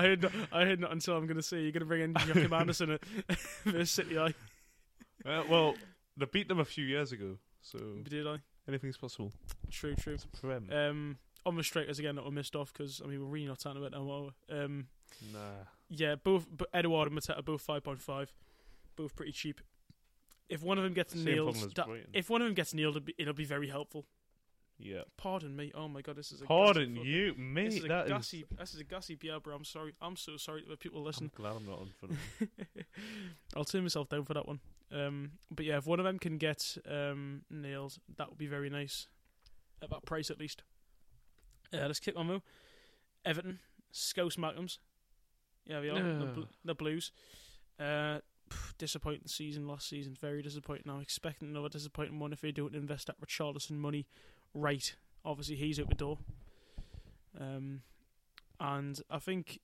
heard, 0.01 0.23
not, 0.23 0.31
I 0.51 0.65
heard 0.65 0.79
not 0.79 0.91
until 0.91 1.17
I'm 1.17 1.27
going 1.27 1.37
to 1.37 1.43
say 1.43 1.61
you're 1.61 1.71
going 1.71 1.81
to 1.81 1.85
bring 1.85 2.01
in 2.01 2.15
Joachim 2.27 2.53
Andersen 2.59 2.91
at 2.91 3.01
versus 3.65 3.91
City. 3.91 4.17
I 4.17 4.33
Uh, 5.25 5.43
well, 5.49 5.75
they 6.19 6.25
beat 6.25 6.47
them 6.47 6.59
a 6.59 6.65
few 6.65 6.85
years 6.85 7.11
ago, 7.11 7.37
so 7.61 7.77
did 8.03 8.27
I? 8.27 8.37
anything's 8.67 8.97
possible. 8.97 9.31
True, 9.71 9.95
true. 9.95 10.13
It's 10.13 10.25
prem. 10.25 10.69
Um, 10.71 11.17
on 11.45 11.55
the 11.55 11.63
strikers 11.63 11.97
again 11.99 12.15
that 12.15 12.25
were 12.25 12.31
missed 12.31 12.55
off 12.55 12.71
because 12.73 13.01
I 13.03 13.07
mean 13.07 13.19
we're 13.21 13.27
really 13.27 13.47
not 13.47 13.59
talking 13.59 13.79
about 13.81 13.91
them. 13.91 14.09
are 14.09 14.21
we? 14.49 14.55
Um, 14.55 14.87
nah. 15.33 15.39
yeah, 15.89 16.15
both 16.15 16.45
but 16.55 16.67
Edouard 16.73 17.11
and 17.11 17.19
Mateta 17.19 17.43
both 17.43 17.61
five 17.61 17.83
point 17.83 18.01
five, 18.01 18.31
both 18.95 19.15
pretty 19.15 19.31
cheap. 19.31 19.61
If 20.49 20.63
one 20.63 20.77
of 20.77 20.83
them 20.83 20.93
gets 20.93 21.13
Same 21.13 21.25
nailed, 21.25 21.53
problem 21.53 21.67
as 21.67 21.73
that- 21.75 21.85
Brighton. 21.87 22.09
if 22.13 22.29
one 22.29 22.41
of 22.41 22.47
them 22.47 22.55
gets 22.55 22.73
nailed, 22.73 22.95
it'll 22.97 23.05
be, 23.05 23.15
it'll 23.17 23.33
be 23.33 23.45
very 23.45 23.69
helpful. 23.69 24.05
Yeah. 24.79 25.01
Pardon 25.17 25.55
me. 25.55 25.71
Oh 25.75 25.87
my 25.89 26.01
god, 26.01 26.15
this 26.15 26.31
is 26.31 26.41
a 26.41 26.45
Pardon 26.45 26.95
you. 26.95 27.35
This 27.53 27.75
is 27.75 27.83
a 27.83 27.87
that 27.89 28.09
is-. 28.09 28.33
This 28.57 28.73
is 28.75 28.81
a 28.81 29.15
beer, 29.15 29.39
bro. 29.39 29.55
I'm 29.55 29.65
sorry. 29.65 29.93
I'm 30.01 30.15
so 30.15 30.37
sorry 30.37 30.61
to 30.63 30.69
the 30.69 30.77
people 30.77 30.99
I'm 31.01 31.05
listening. 31.05 31.31
glad 31.35 31.55
I'm 31.57 31.65
not 31.65 31.79
on 31.79 31.89
for 31.99 32.07
them. 32.07 32.17
I'll 33.55 33.65
turn 33.65 33.83
myself 33.83 34.07
down 34.09 34.23
for 34.23 34.33
that 34.33 34.47
one. 34.47 34.59
Um, 34.91 35.31
but 35.51 35.65
yeah, 35.65 35.77
if 35.77 35.85
one 35.85 35.99
of 35.99 36.05
them 36.05 36.19
can 36.19 36.37
get 36.37 36.77
um, 36.89 37.41
nailed, 37.49 37.97
that 38.17 38.29
would 38.29 38.37
be 38.37 38.47
very 38.47 38.69
nice. 38.69 39.07
At 39.81 39.89
that 39.91 40.05
price, 40.05 40.29
at 40.29 40.39
least. 40.39 40.63
Uh, 41.73 41.85
let's 41.85 41.99
kick 41.99 42.15
on 42.17 42.27
though. 42.27 42.41
Everton, 43.25 43.59
Scouse 43.91 44.37
Malcolms. 44.37 44.79
Yeah, 45.65 45.81
we 45.81 45.89
are. 45.89 45.95
The, 45.95 46.25
bl- 46.25 46.41
the 46.65 46.75
Blues. 46.75 47.11
Uh, 47.79 48.19
pff, 48.49 48.73
disappointing 48.77 49.27
season 49.27 49.67
last 49.67 49.87
season. 49.87 50.17
Very 50.19 50.41
disappointing. 50.41 50.89
I'm 50.91 51.01
expecting 51.01 51.49
another 51.49 51.69
disappointing 51.69 52.19
one 52.19 52.33
if 52.33 52.41
they 52.41 52.51
don't 52.51 52.75
invest 52.75 53.07
that 53.07 53.21
Richarlison 53.21 53.77
money 53.77 54.07
right. 54.53 54.95
Obviously, 55.23 55.55
he's 55.55 55.79
out 55.79 55.89
the 55.89 55.95
door. 55.95 56.17
Um, 57.39 57.81
and 58.59 58.99
I 59.09 59.19
think 59.19 59.59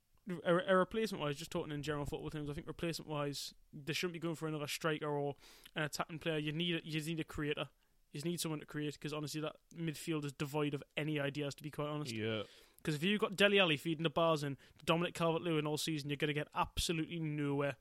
a, 0.45 0.57
a 0.67 0.75
replacement 0.75 1.23
wise, 1.23 1.35
just 1.35 1.51
talking 1.51 1.71
in 1.71 1.81
general 1.83 2.05
football 2.05 2.29
terms, 2.29 2.49
I 2.49 2.53
think 2.53 2.67
replacement 2.67 3.09
wise, 3.09 3.53
they 3.73 3.93
shouldn't 3.93 4.13
be 4.13 4.19
going 4.19 4.35
for 4.35 4.47
another 4.47 4.67
striker 4.67 5.07
or 5.07 5.35
an 5.75 5.83
attacking 5.83 6.19
player. 6.19 6.37
You 6.37 6.51
need 6.51 6.75
a, 6.75 6.79
you 6.83 7.01
need 7.01 7.19
a 7.19 7.23
creator. 7.23 7.69
You 8.11 8.21
need 8.21 8.39
someone 8.39 8.61
to 8.61 8.65
create 8.65 8.93
because 8.93 9.13
honestly, 9.13 9.41
that 9.41 9.57
midfield 9.77 10.23
is 10.23 10.31
devoid 10.31 10.73
of 10.73 10.81
any 10.95 11.19
ideas. 11.19 11.53
To 11.55 11.63
be 11.63 11.69
quite 11.69 11.89
honest, 11.89 12.13
yeah. 12.13 12.43
because 12.77 12.95
if 12.95 13.03
you've 13.03 13.19
got 13.19 13.35
Dele 13.35 13.59
Alli 13.59 13.77
feeding 13.77 14.03
the 14.03 14.09
bars 14.09 14.41
and 14.41 14.55
Dominic 14.85 15.13
Calvert 15.13 15.41
Lewin 15.41 15.67
all 15.67 15.77
season, 15.77 16.09
you're 16.09 16.17
going 16.17 16.29
to 16.29 16.33
get 16.33 16.47
absolutely 16.55 17.19
nowhere. 17.19 17.75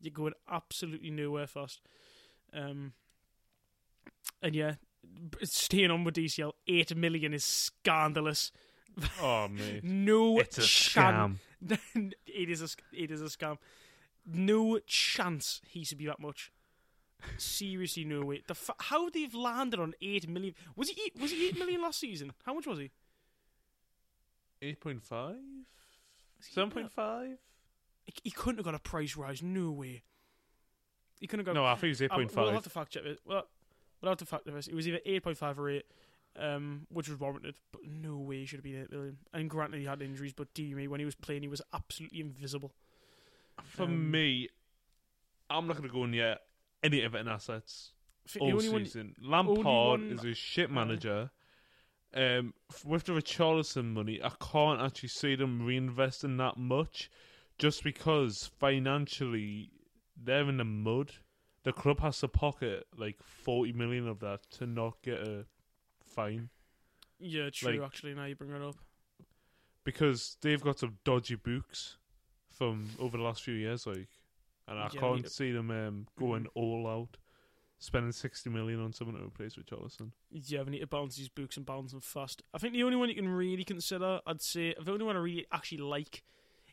You're 0.00 0.12
going 0.12 0.32
absolutely 0.50 1.10
nowhere 1.10 1.46
fast. 1.46 1.80
Um, 2.52 2.94
and 4.42 4.56
yeah, 4.56 4.74
staying 5.44 5.90
on 5.90 6.04
with 6.04 6.16
DCL, 6.16 6.52
eight 6.66 6.96
million 6.96 7.32
is 7.32 7.44
scandalous. 7.44 8.50
Oh, 9.20 9.48
man, 9.48 9.80
No 9.82 10.38
It's 10.38 10.58
a 10.58 10.62
chan- 10.62 11.38
scam. 11.62 12.12
it 12.26 12.50
is 12.50 12.62
a 12.62 12.68
it 12.92 13.10
is 13.10 13.20
a 13.20 13.26
scam. 13.26 13.58
No 14.26 14.78
chance 14.86 15.60
he 15.68 15.84
should 15.84 15.98
be 15.98 16.06
that 16.06 16.20
much. 16.20 16.50
Seriously, 17.38 18.04
no 18.04 18.22
way. 18.24 18.42
The 18.46 18.54
fa- 18.54 18.74
how 18.78 19.08
they've 19.10 19.34
landed 19.34 19.80
on 19.80 19.94
eight 20.02 20.28
million? 20.28 20.54
Was 20.76 20.90
he 20.90 21.00
eight, 21.06 21.20
was 21.20 21.30
he 21.30 21.48
eight 21.48 21.58
million 21.58 21.82
last 21.82 22.00
season? 22.00 22.32
How 22.44 22.54
much 22.54 22.66
was 22.66 22.78
he? 22.78 22.90
8.5? 24.62 25.00
Was 25.10 26.46
he 26.46 26.60
7.5? 26.60 27.36
He, 28.04 28.12
he 28.24 28.30
couldn't 28.30 28.58
have 28.58 28.64
got 28.64 28.74
a 28.74 28.78
price 28.78 29.16
rise. 29.16 29.42
No 29.42 29.70
way. 29.72 30.02
He 31.20 31.26
couldn't 31.26 31.46
have 31.46 31.54
got. 31.54 31.60
No, 31.60 31.66
I 31.66 31.74
think 31.74 31.98
it 32.00 32.00
was 32.10 32.28
8.5. 32.30 32.36
We'll 32.36 32.50
have 32.52 32.62
to 32.64 32.70
fact 32.70 32.92
check 32.92 33.04
it. 33.04 33.20
Well, 33.24 33.46
we'll 34.00 34.10
have 34.10 34.18
to 34.18 34.26
fact 34.26 34.44
check 34.46 34.54
this. 34.54 34.66
It 34.68 34.74
was 34.74 34.86
either 34.86 35.00
eight 35.04 35.22
point 35.22 35.38
five 35.38 35.58
or 35.58 35.70
eight, 35.70 35.86
um, 36.38 36.86
which 36.90 37.08
was 37.08 37.18
warranted. 37.18 37.56
But 37.72 37.82
no 37.86 38.16
way 38.16 38.40
he 38.40 38.46
should 38.46 38.58
have 38.58 38.64
been 38.64 38.82
eight 38.82 38.90
million. 38.90 39.18
And 39.32 39.50
granted, 39.50 39.80
he 39.80 39.86
had 39.86 40.02
injuries, 40.02 40.32
but 40.32 40.52
dear 40.54 40.76
me, 40.76 40.88
when 40.88 41.00
he 41.00 41.06
was 41.06 41.14
playing, 41.14 41.42
he 41.42 41.48
was 41.48 41.62
absolutely 41.72 42.20
invisible. 42.20 42.72
For 43.62 43.84
um, 43.84 44.10
me, 44.10 44.48
I'm 45.48 45.66
not 45.66 45.76
going 45.76 45.88
to 45.88 45.94
go 45.94 46.06
near 46.06 46.36
any 46.82 47.02
Everton 47.02 47.28
assets 47.28 47.92
all 48.40 48.48
the 48.48 48.52
only 48.54 48.68
one, 48.68 48.84
season. 48.84 49.14
Lampard 49.20 49.64
one- 50.00 50.10
is 50.10 50.24
a 50.24 50.34
shit 50.34 50.70
manager, 50.70 51.30
um, 52.14 52.54
with 52.84 53.04
the 53.04 53.12
Richarlison 53.12 53.92
money, 53.92 54.20
I 54.22 54.30
can't 54.40 54.80
actually 54.80 55.10
see 55.10 55.34
them 55.34 55.60
reinvesting 55.60 56.38
that 56.38 56.56
much, 56.56 57.10
just 57.58 57.84
because 57.84 58.50
financially 58.58 59.70
they're 60.16 60.48
in 60.48 60.56
the 60.56 60.64
mud. 60.64 61.12
The 61.64 61.72
club 61.72 62.00
has 62.00 62.20
to 62.20 62.28
pocket 62.28 62.86
like 62.96 63.22
forty 63.22 63.72
million 63.72 64.08
of 64.08 64.20
that 64.20 64.50
to 64.52 64.66
not 64.66 65.02
get 65.02 65.18
a 65.18 65.46
fine 66.16 66.48
Yeah, 67.20 67.50
true. 67.50 67.72
Like- 67.78 67.86
actually, 67.86 68.14
now 68.14 68.24
you 68.24 68.34
bring 68.34 68.50
it 68.50 68.62
up. 68.62 68.76
because 69.84 70.36
they've 70.40 70.60
got 70.62 70.78
some 70.78 70.98
dodgy 71.04 71.36
books 71.36 71.96
from 72.50 72.88
over 72.98 73.16
the 73.16 73.22
last 73.22 73.42
few 73.42 73.54
years, 73.54 73.86
like, 73.86 74.08
and 74.66 74.78
I 74.78 74.88
Yeah, 74.92 75.00
can't 75.00 75.30
see 75.30 75.52
them 75.52 75.70
um, 75.70 76.06
going 76.18 76.46
all 76.54 76.86
out, 76.88 77.16
spending 77.78 78.12
sixty 78.12 78.50
million 78.50 78.80
on 78.80 78.92
someone 78.92 79.16
to 79.16 79.24
replace 79.26 79.56
with 79.56 79.66
Richarlison. 79.66 80.10
Yeah, 80.30 80.62
we 80.62 80.70
need 80.72 80.80
to 80.80 80.86
balance 80.86 81.16
these 81.16 81.28
books 81.28 81.56
and 81.56 81.64
balance 81.64 81.92
them 81.92 82.00
fast. 82.00 82.42
I 82.52 82.58
think 82.58 82.72
the 82.72 82.82
only 82.82 82.96
one 82.96 83.08
you 83.08 83.14
can 83.14 83.28
really 83.28 83.64
consider, 83.64 84.20
I'd 84.26 84.40
say, 84.42 84.74
the 84.82 84.92
only 84.92 85.04
one 85.04 85.16
I 85.16 85.20
really 85.20 85.46
actually 85.52 85.78
like 85.78 86.24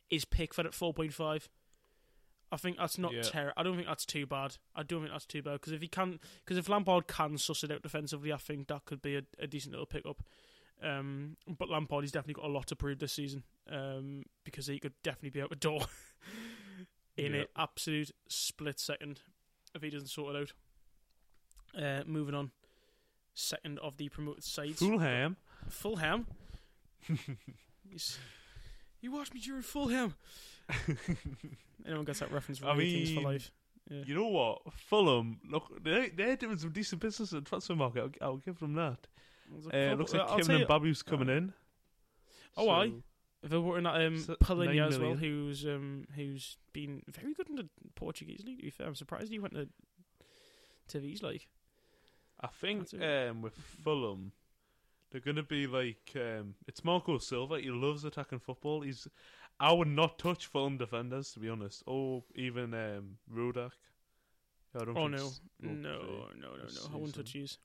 is 0.09 0.25
Pickford 0.25 0.65
at 0.65 0.73
four 0.73 0.93
point 0.93 1.13
five. 1.13 1.49
I 2.53 2.57
think 2.57 2.77
that's 2.77 2.97
not 2.99 3.11
Yeah. 3.13 3.23
terrible. 3.23 3.53
I 3.57 3.63
don't 3.63 3.75
think 3.75 3.87
that's 3.87 4.05
too 4.05 4.25
bad. 4.27 4.57
I 4.75 4.83
don't 4.83 5.01
think 5.01 5.11
that's 5.11 5.25
too 5.25 5.41
bad 5.41 5.53
because 5.53 5.73
if 5.73 5.81
he 5.81 5.87
can, 5.87 6.19
because 6.45 6.57
if 6.57 6.69
Lampard 6.69 7.07
can 7.07 7.37
suss 7.39 7.63
it 7.63 7.71
out 7.71 7.81
defensively, 7.81 8.31
I 8.31 8.37
think 8.37 8.67
that 8.67 8.85
could 8.85 9.01
be 9.01 9.15
a, 9.15 9.23
a 9.39 9.47
decent 9.47 9.71
little 9.73 9.87
pickup. 9.87 10.21
Um, 10.81 11.37
but 11.47 11.69
Lampard, 11.69 12.03
he's 12.03 12.11
definitely 12.11 12.41
got 12.41 12.49
a 12.49 12.53
lot 12.53 12.67
to 12.67 12.75
prove 12.75 12.99
this 12.99 13.13
season 13.13 13.43
um, 13.71 14.23
because 14.43 14.67
he 14.67 14.77
could 14.79 14.93
definitely 15.01 15.29
be 15.31 15.41
out 15.41 15.49
the 15.49 15.55
door 15.55 15.81
in 17.17 17.33
an 17.33 17.45
absolute 17.57 18.11
split 18.27 18.79
second 18.79 19.21
if 19.73 19.81
he 19.81 19.89
doesn't 19.89 20.09
sort 20.09 20.35
it 20.35 20.51
out. 21.75 21.81
Uh, 21.83 22.03
moving 22.05 22.35
on, 22.35 22.51
second 23.33 23.79
of 23.79 23.97
the 23.97 24.09
promoted 24.09 24.43
sides. 24.43 24.77
Fulham. 24.79 25.37
Fulham. 25.69 26.27
You 29.01 29.11
watched 29.11 29.33
me 29.33 29.41
during 29.41 29.63
Fulham. 29.63 30.15
Anyone 31.85 32.05
gets 32.05 32.19
that 32.19 32.31
reference? 32.31 32.61
I 32.63 32.73
Really 32.73 32.91
Kings 32.91 33.09
for 33.09 33.15
mean, 33.17 33.23
life. 33.25 33.51
Yeah. 33.89 34.03
You 34.05 34.15
know 34.15 34.27
what? 34.27 34.61
Fulham, 34.73 35.39
look, 35.49 35.83
they, 35.83 36.09
they're 36.09 36.35
doing 36.37 36.57
some 36.57 36.71
decent 36.71 37.01
business 37.01 37.31
in 37.33 37.39
the 37.39 37.43
transfer 37.49 37.75
market. 37.75 38.17
I'll, 38.21 38.27
I'll 38.29 38.37
give 38.37 38.59
them 38.59 38.73
that. 38.75 39.07
There's 39.51 39.91
Uh, 39.91 39.95
looks 39.97 40.13
like 40.13 40.21
I'll 40.21 40.37
Kevin 40.37 40.51
and 40.51 40.59
you- 40.61 40.65
Babu's 40.67 41.03
coming 41.03 41.29
in. 41.29 41.53
Oh, 42.55 42.69
aye. 42.69 42.89
So, 43.41 43.47
They're 43.49 43.59
working 43.59 43.85
at 43.87 44.01
um, 44.01 44.19
So, 44.19 44.35
Palhinha 44.35 44.75
nine 44.75 44.79
as 44.87 44.99
well, 44.99 45.15
who's 45.15 45.65
um, 45.65 46.05
who's 46.15 46.57
been 46.71 47.01
very 47.09 47.33
good 47.33 47.49
in 47.49 47.55
the 47.55 47.67
Portuguese 47.95 48.43
league. 48.45 48.59
To 48.59 48.63
be 48.63 48.69
fair, 48.69 48.87
I'm 48.87 48.95
surprised 48.95 49.29
he 49.31 49.39
went 49.39 49.53
to 49.55 49.67
to 50.89 50.99
these 50.99 51.21
like. 51.21 51.47
I 52.39 52.47
think 52.47 52.87
um, 53.01 53.41
with 53.41 53.53
Fulham, 53.55 54.31
they're 55.11 55.19
going 55.21 55.35
to 55.35 55.43
be 55.43 55.67
like 55.67 56.11
um, 56.15 56.55
it's 56.67 56.83
Marco 56.85 57.17
Silva. 57.17 57.59
He 57.59 57.69
loves 57.69 58.05
attacking 58.05 58.39
football. 58.39 58.81
He's 58.81 59.07
I 59.63 59.71
would 59.71 59.87
not 59.87 60.19
touch 60.19 60.47
Fulham 60.47 60.77
defenders 60.77 61.31
to 61.31 61.39
be 61.39 61.47
honest, 61.47 61.83
or 61.87 62.23
even 62.35 62.73
um, 62.73 63.17
Rodak. 63.33 63.71
I 64.75 64.83
don't 64.83 64.97
Oh 64.97 65.07
no, 65.07 65.31
no, 65.61 65.69
will 65.69 65.75
no, 65.75 65.91
no, 65.91 66.49
no! 66.49 66.49
I 66.49 66.95
wouldn't 66.95 67.15
season. 67.15 67.23
touch 67.23 67.33
these. 67.33 67.57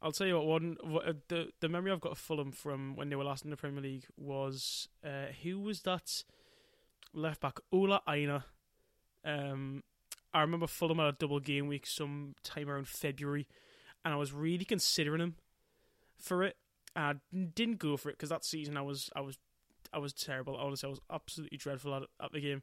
I'll 0.00 0.12
tell 0.12 0.26
you 0.26 0.36
what. 0.36 0.46
One 0.46 0.76
what, 0.82 1.06
uh, 1.06 1.12
the 1.28 1.50
the 1.60 1.68
memory 1.68 1.92
I've 1.92 2.00
got 2.00 2.12
of 2.12 2.18
Fulham 2.18 2.50
from 2.50 2.96
when 2.96 3.10
they 3.10 3.16
were 3.16 3.24
last 3.24 3.44
in 3.44 3.50
the 3.50 3.58
Premier 3.58 3.82
League 3.82 4.06
was 4.16 4.88
uh, 5.04 5.26
who 5.42 5.60
was 5.60 5.82
that 5.82 6.24
left 7.12 7.42
back? 7.42 7.58
Ola 7.70 8.00
Aina. 8.08 8.46
Um, 9.22 9.82
I 10.32 10.40
remember 10.40 10.66
Fulham 10.66 10.96
had 10.98 11.08
a 11.08 11.12
double 11.12 11.40
game 11.40 11.66
week 11.66 11.86
some 11.86 12.36
time 12.42 12.70
around 12.70 12.88
February, 12.88 13.46
and 14.02 14.14
I 14.14 14.16
was 14.16 14.32
really 14.32 14.64
considering 14.64 15.20
him 15.20 15.34
for 16.16 16.42
it. 16.42 16.56
I 16.96 17.16
didn't 17.54 17.80
go 17.80 17.98
for 17.98 18.08
it 18.08 18.12
because 18.16 18.30
that 18.30 18.46
season 18.46 18.78
I 18.78 18.82
was 18.82 19.10
I 19.14 19.20
was 19.20 19.36
I 19.94 19.98
was 19.98 20.12
terrible. 20.12 20.56
Honestly, 20.56 20.86
I 20.86 20.90
was 20.90 21.00
absolutely 21.10 21.58
dreadful 21.58 21.94
at 21.94 22.02
at 22.22 22.32
the 22.32 22.40
game. 22.40 22.62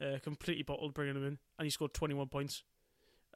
Uh, 0.00 0.18
completely 0.22 0.62
bottled 0.62 0.92
bringing 0.92 1.16
him 1.16 1.24
in, 1.26 1.38
and 1.58 1.64
he 1.64 1.70
scored 1.70 1.94
twenty 1.94 2.14
one 2.14 2.28
points 2.28 2.62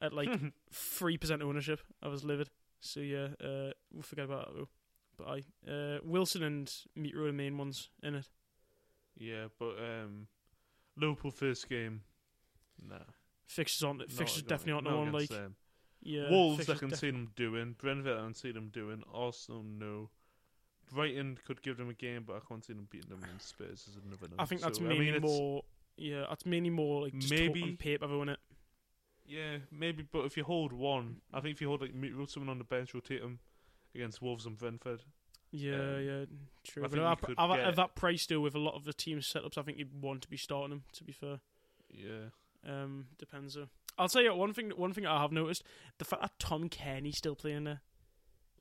at 0.01 0.13
like 0.13 0.29
three 0.71 1.17
percent 1.17 1.41
ownership. 1.41 1.79
I 2.03 2.07
was 2.07 2.23
livid. 2.23 2.49
So 2.79 2.99
yeah, 2.99 3.29
uh, 3.43 3.71
we'll 3.91 4.03
forget 4.03 4.25
about 4.25 4.47
that 4.47 4.55
though. 4.55 4.69
But 5.17 5.27
I 5.27 5.71
uh, 5.71 5.99
Wilson 6.03 6.43
and 6.43 6.67
Mitro 6.97 7.23
are 7.23 7.27
the 7.27 7.33
main 7.33 7.57
ones 7.57 7.89
in 8.03 8.15
it. 8.15 8.27
yeah, 9.17 9.45
but 9.59 9.77
um, 9.79 10.27
Liverpool 10.97 11.31
first 11.31 11.67
game, 11.69 12.01
nah. 12.87 12.97
Fixtures 13.47 13.83
on 13.83 14.01
fixtures 14.07 14.43
definitely 14.43 14.73
aren't 14.73 14.87
the 14.87 14.95
one 14.95 15.11
like 15.11 15.29
them. 15.29 15.55
yeah. 16.01 16.29
Wolves, 16.29 16.69
I 16.69 16.75
can 16.75 16.89
def- 16.89 16.99
see 16.99 17.11
them 17.11 17.31
doing. 17.35 17.75
Brentford, 17.77 18.17
I 18.17 18.21
can 18.23 18.33
see 18.33 18.51
them 18.51 18.69
doing. 18.69 19.03
Arsenal, 19.13 19.63
no. 19.63 20.09
Brighton 20.91 21.37
could 21.45 21.61
give 21.61 21.77
them 21.77 21.89
a 21.89 21.93
game, 21.93 22.23
but 22.25 22.35
I 22.35 22.39
can't 22.47 22.63
see 22.63 22.73
them 22.73 22.87
beating 22.89 23.09
them. 23.09 23.23
And 23.29 23.41
Spurs 23.41 23.87
is 23.87 23.97
another. 24.05 24.27
no. 24.29 24.35
I 24.39 24.45
think 24.45 24.61
that's 24.61 24.77
So, 24.77 24.83
mainly 24.83 25.11
mean, 25.11 25.21
more. 25.21 25.63
Yeah, 25.97 26.25
that's 26.29 26.45
mainly 26.45 26.69
more 26.69 27.03
like 27.03 27.17
just 27.17 27.31
Maybe- 27.31 27.63
on 27.63 27.77
paper, 27.77 28.07
though, 28.07 28.19
innit? 28.19 28.37
Yeah, 29.25 29.57
maybe, 29.71 30.03
but 30.03 30.25
if 30.25 30.35
you 30.35 30.43
hold 30.43 30.73
one, 30.73 31.21
I 31.33 31.39
think 31.39 31.55
if 31.55 31.61
you 31.61 31.67
hold 31.69 31.81
like 31.81 31.91
someone 32.29 32.49
on 32.49 32.57
the 32.57 32.63
bench, 32.65 32.93
rotate 32.93 33.21
them 33.21 33.39
against 33.95 34.21
Wolves 34.21 34.45
and 34.45 34.57
Brentford. 34.57 35.03
Yeah, 35.51 35.75
Um, 35.75 36.01
yeah, 36.03 36.25
true. 36.65 36.83
I 36.83 36.87
But 36.87 36.91
think 36.91 37.03
at, 37.03 37.19
that- 37.19 37.25
could 37.25 37.39
at, 37.39 37.59
at 37.59 37.75
that 37.75 37.95
price, 37.95 38.25
though, 38.25 38.39
with 38.41 38.55
a 38.55 38.59
lot 38.59 38.75
of 38.75 38.83
the 38.85 38.93
team 38.93 39.19
setups, 39.19 39.57
I 39.57 39.61
think 39.61 39.77
you'd 39.77 40.01
want 40.01 40.21
to 40.23 40.29
be 40.29 40.37
starting 40.37 40.69
them. 40.71 40.83
To 40.93 41.03
be 41.03 41.11
fair, 41.11 41.39
Yeah, 41.89 42.29
um, 42.65 43.07
depends. 43.17 43.53
Though. 43.55 43.69
I'll 43.97 44.07
tell 44.09 44.21
you 44.21 44.33
one 44.33 44.53
thing. 44.53 44.71
One 44.71 44.93
thing 44.93 45.05
I 45.05 45.21
have 45.21 45.31
noticed: 45.31 45.63
the 45.97 46.05
fact 46.05 46.21
that 46.21 46.39
Tom 46.39 46.69
Cairney's 46.69 47.17
still 47.17 47.35
playing 47.35 47.65
there. 47.65 47.81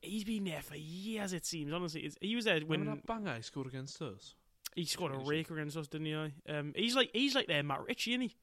He's 0.03 0.25
been 0.25 0.45
there 0.45 0.63
for 0.63 0.77
years. 0.77 1.33
It 1.33 1.45
seems. 1.45 1.73
Honestly, 1.73 2.01
It's- 2.07 2.17
he 2.21 2.35
was 2.35 2.45
there 2.47 2.61
when 2.61 2.85
when 2.87 2.97
that 2.97 3.07
banger 3.07 3.37
he 3.37 3.43
scored 3.43 3.67
against 3.67 4.01
us. 4.01 4.35
He 4.75 4.85
scored 4.85 5.13
a 5.13 5.17
Jeez. 5.17 5.27
rake 5.29 5.51
against 5.51 5.77
us, 5.77 5.89
didn't 5.89 6.07
he? 6.07 6.15
Um, 6.53 6.73
he's 6.77 6.95
like 6.97 7.11
he's 7.13 7.35
like 7.35 7.47
their 7.49 7.63
Matt 7.63 7.85
Ritchie, 7.87 8.13
isn't 8.13 8.21
he? 8.23 8.37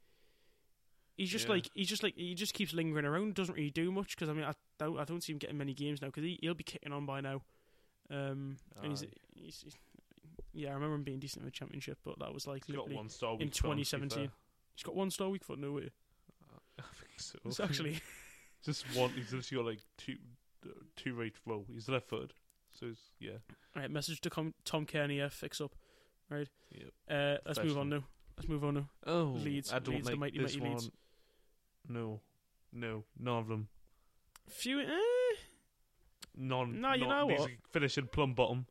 He's 1.17 1.31
just 1.31 1.45
Yeah. 1.45 1.53
like 1.53 1.69
he's 1.73 1.87
just 1.89 2.03
like 2.03 2.15
he 2.15 2.35
just 2.35 2.53
keeps 2.53 2.73
lingering 2.73 3.05
around, 3.05 3.33
doesn't 3.33 3.55
really 3.55 3.71
do 3.71 3.91
much. 3.91 4.15
Because 4.15 4.29
I 4.29 4.33
mean, 4.33 4.43
I 4.43 4.53
don't 4.77 4.99
I 4.99 5.03
don't 5.05 5.21
see 5.21 5.31
him 5.33 5.39
getting 5.39 5.57
many 5.57 5.73
games 5.73 6.01
now 6.01 6.09
because 6.09 6.23
he 6.23 6.37
he'll 6.41 6.53
be 6.53 6.63
kicking 6.63 6.91
on 6.93 7.05
by 7.05 7.21
now. 7.21 7.41
Um, 8.09 8.57
and 8.81 8.91
he's, 8.91 9.01
he's, 9.35 9.61
he's- 9.63 9.75
yeah, 10.53 10.69
I 10.69 10.73
remember 10.73 10.95
him 10.95 11.03
being 11.03 11.19
decent 11.19 11.41
in 11.41 11.45
the 11.45 11.51
championship, 11.51 11.97
but 12.03 12.17
that 12.19 12.33
was 12.33 12.45
like 12.47 12.65
He's 12.65 12.75
got 12.75 12.83
literally 12.83 12.95
one 12.97 13.09
star 13.09 13.33
in 13.33 13.39
week 13.39 13.55
for 13.55 13.67
him, 13.67 13.71
to 13.73 13.75
be 13.77 13.83
2017. 13.83 14.17
fair. 14.27 14.31
he's 14.75 14.83
got 14.83 14.95
one 14.95 15.11
star 15.11 15.29
week 15.29 15.43
for 15.43 15.55
no 15.57 15.71
way. 15.73 15.89
I 16.79 16.83
think 16.99 17.19
so. 17.19 17.37
It's 17.45 17.59
actually 17.59 17.99
just 18.63 18.85
one. 18.95 19.09
He's 19.11 19.33
literally 19.33 19.63
got 19.63 19.69
like 19.69 19.79
two, 19.97 20.17
two 20.95 21.13
right. 21.15 21.33
Well, 21.45 21.65
he's 21.71 21.87
left 21.89 22.09
footed, 22.09 22.33
so 22.73 22.87
it's, 22.87 22.99
yeah. 23.19 23.37
All 23.75 23.81
right, 23.81 23.91
Message 23.91 24.21
to 24.21 24.29
com- 24.29 24.53
Tom 24.65 24.85
Cairney, 24.85 25.17
yeah, 25.17 25.29
fix 25.29 25.61
up. 25.61 25.75
Right. 26.29 26.47
Yep. 26.71 26.89
Uh, 27.09 27.37
let's 27.45 27.59
move 27.63 27.77
on 27.77 27.89
now. 27.89 28.03
Let's 28.37 28.49
move 28.49 28.63
on 28.63 28.73
now. 28.75 28.89
Oh, 29.05 29.35
Leeds- 29.37 29.71
I 29.73 29.79
don't 29.79 29.95
Leeds, 29.95 30.09
the 30.09 30.15
mighty, 30.15 30.37
this 30.39 30.55
mighty 30.57 30.67
one. 30.69 30.73
Leeds. 30.77 30.91
No, 31.89 32.19
no, 32.73 33.03
none 33.19 33.37
of 33.39 33.47
them. 33.47 33.67
Few. 34.49 34.79
Eh, 34.79 34.85
None. 36.35 36.79
No, 36.81 36.93
you 36.93 37.07
not- 37.07 37.27
know 37.27 37.35
what? 37.35 37.49
finishing 37.71 38.07
plumb 38.07 38.33
bottom. 38.33 38.67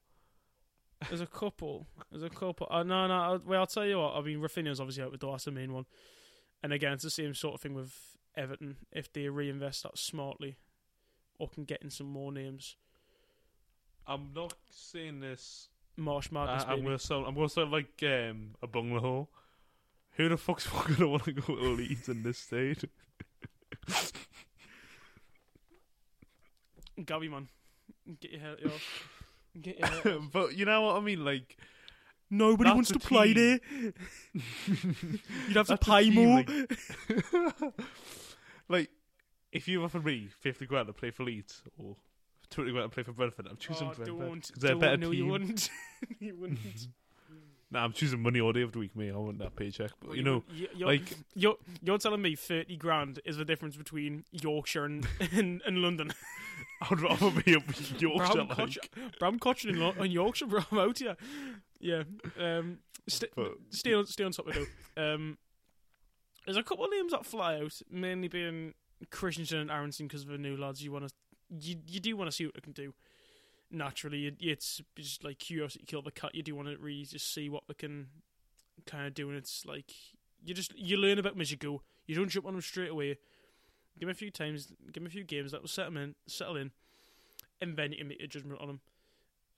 There's 1.09 1.21
a 1.21 1.27
couple. 1.27 1.87
There's 2.11 2.23
a 2.23 2.31
couple. 2.31 2.69
Uh, 2.71 2.83
no, 2.83 3.07
no. 3.07 3.15
I'll, 3.15 3.39
well, 3.45 3.61
I'll 3.61 3.67
tell 3.67 3.85
you 3.85 3.99
what. 3.99 4.15
I 4.15 4.23
mean, 4.23 4.39
Raphinha's 4.41 4.81
obviously 4.81 5.03
out 5.03 5.13
the 5.13 5.19
door. 5.19 5.33
That's 5.33 5.45
the 5.45 5.51
main 5.51 5.73
one. 5.73 5.85
And 6.63 6.73
again, 6.73 6.93
it's 6.93 7.03
the 7.05 7.11
same 7.11 7.35
sort 7.35 7.55
of 7.55 7.61
thing 7.61 7.75
with 7.75 7.93
Everton. 8.37 8.77
If 8.93 9.13
they 9.13 9.29
reinvest 9.29 9.83
that 9.83 9.99
smartly, 9.99 10.57
or 11.39 11.49
can 11.49 11.65
get 11.65 11.83
in 11.83 11.91
some 11.91 12.07
more 12.09 12.33
names. 12.33 12.77
I'm 14.07 14.31
not 14.35 14.55
saying 14.71 15.21
this. 15.21 15.69
Marsh 15.97 16.29
I, 16.31 16.35
Madness, 16.35 16.63
I'm 16.65 16.69
baby. 16.77 16.83
gonna 16.83 16.99
sound. 16.99 17.27
I'm 17.27 17.35
gonna 17.35 17.49
sound 17.49 17.73
like 17.73 18.03
um, 18.03 18.51
a 18.63 18.67
bungalow. 18.67 19.29
Who 20.13 20.29
the 20.29 20.37
fuck's 20.37 20.67
gonna 20.97 21.09
want 21.09 21.25
to 21.25 21.33
go 21.33 21.57
to 21.57 21.63
Leeds 21.71 22.09
in 22.09 22.23
this 22.23 22.39
state? 22.39 22.85
Gabby, 27.05 27.29
man. 27.29 27.49
Get 28.21 28.31
your 28.33 28.41
head 28.41 28.59
off. 28.67 29.13
Get 29.61 29.79
your 29.79 29.89
head 29.89 30.07
out. 30.07 30.21
but 30.33 30.57
you 30.57 30.65
know 30.65 30.83
what 30.83 30.97
I 30.97 31.01
mean, 31.01 31.25
like. 31.25 31.57
Nobody 32.29 32.71
That's 32.71 32.75
wants 32.75 32.91
to 32.91 32.99
play 32.99 33.35
team. 33.35 33.61
there. 33.71 33.93
You'd 35.47 35.57
have 35.57 35.67
to 35.69 35.69
That's 35.69 35.71
a 35.71 35.77
pay 35.77 36.11
team, 36.11 36.15
more. 36.15 36.45
like- 36.45 37.75
like, 38.69 38.91
if 39.53 39.69
you 39.69 39.83
offer 39.85 40.01
me 40.01 40.29
fifty 40.41 40.67
grand 40.67 40.87
to 40.89 40.93
play 40.93 41.11
for 41.11 41.25
Leeds 41.25 41.63
or 41.79 41.97
twenty 42.51 42.73
grand 42.73 42.91
to 42.91 42.95
play 42.95 43.03
for 43.03 43.13
Brentford, 43.13 43.47
I'm 43.51 43.57
choosing 43.57 43.89
oh, 43.89 43.95
Brentford 43.95 44.19
don't. 44.19 44.51
they're 44.61 44.71
don't. 44.73 44.81
better 44.81 44.97
no, 44.97 45.11
team. 45.11 45.19
you 45.25 45.27
wouldn't. 45.31 45.71
you 46.19 46.37
wouldn't. 46.41 46.89
Nah, 47.69 47.83
I'm 47.83 47.93
choosing 47.93 48.23
money 48.23 48.41
all 48.41 48.53
day 48.53 48.63
of 48.63 48.71
the 48.73 48.79
week, 48.79 48.95
mate. 48.95 49.11
I 49.13 49.17
want 49.17 49.41
that 49.41 49.57
paycheck, 49.57 49.91
but 50.01 50.11
Well, 50.11 50.17
you 50.17 50.23
know, 50.23 50.45
you- 50.55 50.69
you're, 50.77 50.89
like 50.89 51.13
you're 51.35 51.57
you're 51.83 51.99
telling 51.99 52.23
me 52.23 52.37
thirty 52.37 52.77
grand 52.77 53.21
is 53.25 53.37
the 53.39 53.45
difference 53.45 53.77
between 53.77 54.25
Yorkshire 54.31 54.85
and 54.85 55.07
and, 55.33 55.63
and 55.67 55.79
London. 55.79 56.13
I'd 56.83 57.01
rather 57.01 57.31
be 57.43 57.57
up 57.57 57.65
in 57.69 57.99
Yorkshire. 57.99 58.35
Bram 58.35 58.49
like, 58.49 58.57
Cotch- 58.57 58.79
Bram 59.19 59.39
in, 59.65 59.81
Lo- 59.81 59.95
in 59.99 60.11
Yorkshire, 60.11 60.47
bro. 60.47 60.61
I'm 60.71 60.79
out 60.79 60.99
here. 60.99 61.17
Yeah. 61.81 62.03
Um, 62.39 62.79
st- 63.09 63.33
but 63.35 63.55
stay 63.71 63.95
on 63.95 64.07
stay 64.07 64.25
on 64.25 64.33
top 64.33 64.47
of 64.49 64.57
it. 64.57 64.69
though. 64.95 65.15
Um, 65.15 65.39
there's 66.45 66.57
a 66.57 66.63
couple 66.63 66.85
of 66.85 66.91
names 66.93 67.13
that 67.13 67.27
fly 67.27 67.57
out, 67.59 67.81
mainly 67.91 68.29
being 68.29 68.75
Kristensen 69.11 69.61
and 69.61 69.71
Aaronson 69.71 70.07
because 70.07 70.23
of 70.23 70.29
the 70.29 70.39
new 70.39 70.57
lads. 70.57 70.83
You 70.83 70.93
want 70.93 71.09
to, 71.09 71.15
you 71.61 71.77
you 71.87 72.01
do 72.01 72.17
want 72.17 72.31
to 72.31 72.35
see 72.35 72.47
what 72.47 72.55
they 72.55 72.61
can 72.61 72.73
do. 72.73 72.95
naturally 73.71 74.27
it, 74.27 74.37
it's 74.41 74.81
just 74.97 75.25
like 75.25 75.39
curiosity 75.39 75.85
kill 75.87 76.03
the 76.03 76.11
cat. 76.11 76.35
You 76.35 76.43
do 76.43 76.55
want 76.55 76.69
to 76.69 76.77
really 76.79 77.05
just 77.05 77.33
see 77.33 77.49
what 77.49 77.65
they 77.69 77.75
can 77.75 78.09
kind 78.87 79.07
of 79.07 79.15
do, 79.15 79.29
and 79.29 79.37
it's 79.39 79.65
like 79.67 79.93
you 80.45 80.55
just 80.55 80.77
you 80.79 80.97
learn 80.97 81.19
about 81.19 81.35
them 81.35 81.41
as 81.41 81.51
you 81.51 81.57
go. 81.57 81.83
You 82.07 82.15
don't 82.15 82.29
jump 82.29 82.47
on 82.47 82.53
them 82.53 82.63
straight 82.63 82.91
away. 82.91 83.19
Give 83.99 84.07
them 84.07 84.11
a 84.11 84.15
few 84.15 84.31
times, 84.31 84.67
give 84.87 84.95
them 84.95 85.07
a 85.07 85.11
few 85.11 85.25
games 85.25 85.53
that 85.53 85.63
will 85.63 85.69
set 85.69 85.87
them 85.87 85.97
in, 85.97 86.15
settle 86.27 86.57
in, 86.57 86.71
and 87.61 87.77
then 87.77 87.93
you 87.93 87.99
can 87.99 88.09
make 88.09 88.23
a 88.23 88.27
judgment 88.27 88.61
on 88.61 88.67
them. 88.67 88.81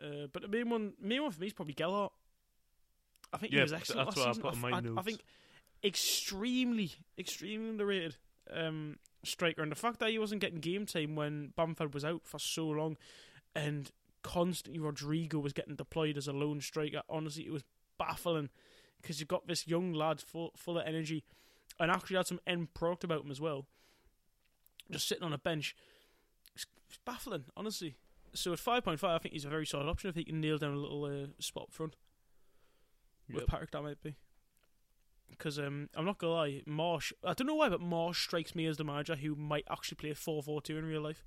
Uh, 0.01 0.27
but 0.33 0.43
the 0.43 0.49
main 0.49 0.71
one, 0.71 0.93
main 1.01 1.23
one 1.23 1.33
for 1.33 1.41
me 1.41 1.49
is 1.49 1.53
probably 1.53 1.75
Gelhardt. 1.75 2.13
I 3.33 3.37
think 3.37 3.53
he 3.53 3.61
was 3.61 3.73
excellent 3.73 4.07
last 4.07 4.19
I 4.19 4.33
season. 4.33 4.61
my 4.61 4.71
I, 4.71 4.83
I 4.97 5.03
think 5.03 5.21
extremely, 5.83 6.93
extremely 7.19 7.71
underrated 7.71 8.17
um, 8.55 8.97
striker, 9.25 9.63
and 9.63 9.73
the 9.73 9.77
fact 9.77 9.99
that 10.01 10.11
he 10.11 10.19
wasn't 10.19 10.41
getting 10.41 10.61
game 10.61 10.87
time 10.87 11.17
when 11.17 11.53
Bamford 11.57 11.95
was 11.95 12.05
out 12.05 12.23
for 12.25 12.39
so 12.39 12.67
long, 12.69 12.97
and 13.55 13.91
constantly 14.23 14.81
Rodrigo 14.81 15.39
was 15.39 15.53
getting 15.53 15.77
deployed 15.77 16.17
as 16.17 16.29
a 16.29 16.33
lone 16.33 16.61
striker. 16.61 17.03
Honestly, 17.09 17.45
it 17.47 17.53
was 17.53 17.65
baffling 17.99 18.51
because 19.01 19.21
you've 19.21 19.29
got 19.29 19.47
this 19.47 19.67
young 19.67 19.93
lad 19.93 20.21
full 20.21 20.53
full 20.57 20.79
of 20.79 20.87
energy, 20.87 21.25
and 21.79 21.91
actually 21.91 22.17
had 22.17 22.27
some 22.27 22.41
end 22.47 22.75
product 22.75 23.05
about 23.05 23.25
him 23.25 23.31
as 23.31 23.41
well. 23.41 23.67
Just 24.91 25.09
sitting 25.09 25.25
on 25.25 25.33
a 25.33 25.39
bench, 25.39 25.77
it's, 26.55 26.67
baffling, 27.05 27.45
honestly. 27.57 27.97
So 28.35 28.53
at 28.53 28.59
five 28.59 28.85
point 28.85 29.01
five, 29.01 29.15
I 29.15 29.19
think 29.19 29.35
he's 29.35 29.45
a 29.45 29.51
very 29.51 29.67
solid 29.67 29.89
option 29.89 30.11
if 30.11 30.17
he 30.17 30.25
can 30.25 30.41
nail 30.41 30.59
down 30.59 30.75
a 30.75 30.79
little 30.79 31.05
uh, 31.05 31.27
spot 31.39 31.65
up 31.65 31.73
front 31.73 31.97
with 33.29 33.41
Yep. 33.41 33.49
Patrick. 33.49 33.71
That 33.73 33.83
might 33.83 34.03
be. 34.03 34.17
Because 35.31 35.59
um, 35.59 35.89
I'm 35.95 36.05
not 36.05 36.19
gonna 36.19 36.33
lie, 36.33 36.63
Marsh. 36.67 37.13
I 37.25 37.33
don't 37.35 37.47
know 37.47 37.55
why, 37.55 37.69
but 37.69 37.81
Marsh 37.81 38.23
strikes 38.25 38.55
me 38.55 38.67
as 38.67 38.77
the 38.77 38.85
manager 38.85 39.15
who 39.17 39.35
might 39.37 39.65
actually 39.71 39.97
play 39.97 40.11
a 40.11 40.15
four-four-two 40.15 40.77
in 40.77 40.85
real 40.85 41.01
life. 41.03 41.25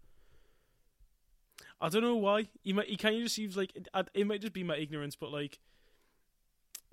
I 1.80 1.90
don't 1.90 2.02
know 2.02 2.16
why. 2.16 2.48
He 2.64 2.74
might. 2.74 2.88
He 2.88 2.98
kind 2.98 3.16
of 3.16 3.22
just 3.24 3.36
seems 3.36 3.56
like 3.58 3.74
it, 3.76 3.88
it 4.14 4.28
might 4.28 4.42
just 4.42 4.54
be 4.54 4.64
my 4.64 4.76
ignorance, 4.78 5.16
but 5.16 5.32
like, 5.32 5.60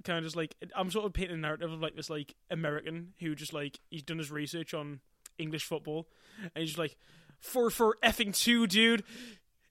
kind 0.04 0.18
of 0.18 0.24
just 0.24 0.36
like 0.36 0.54
I'm 0.76 0.90
sort 0.90 1.06
of 1.06 1.12
painting 1.12 1.36
a 1.36 1.40
narrative 1.40 1.72
of 1.72 1.80
like 1.80 1.96
this 1.96 2.08
like 2.10 2.34
American 2.50 3.14
who 3.20 3.34
just 3.34 3.52
like 3.52 3.80
he's 3.90 4.02
done 4.02 4.18
his 4.18 4.30
research 4.30 4.72
on 4.74 5.00
English 5.38 5.64
football, 5.64 6.08
and 6.42 6.50
he's 6.62 6.70
just 6.70 6.78
like 6.78 6.96
four 7.40 7.70
four 7.70 7.96
effing 8.02 8.34
two, 8.36 8.66
dude. 8.66 9.02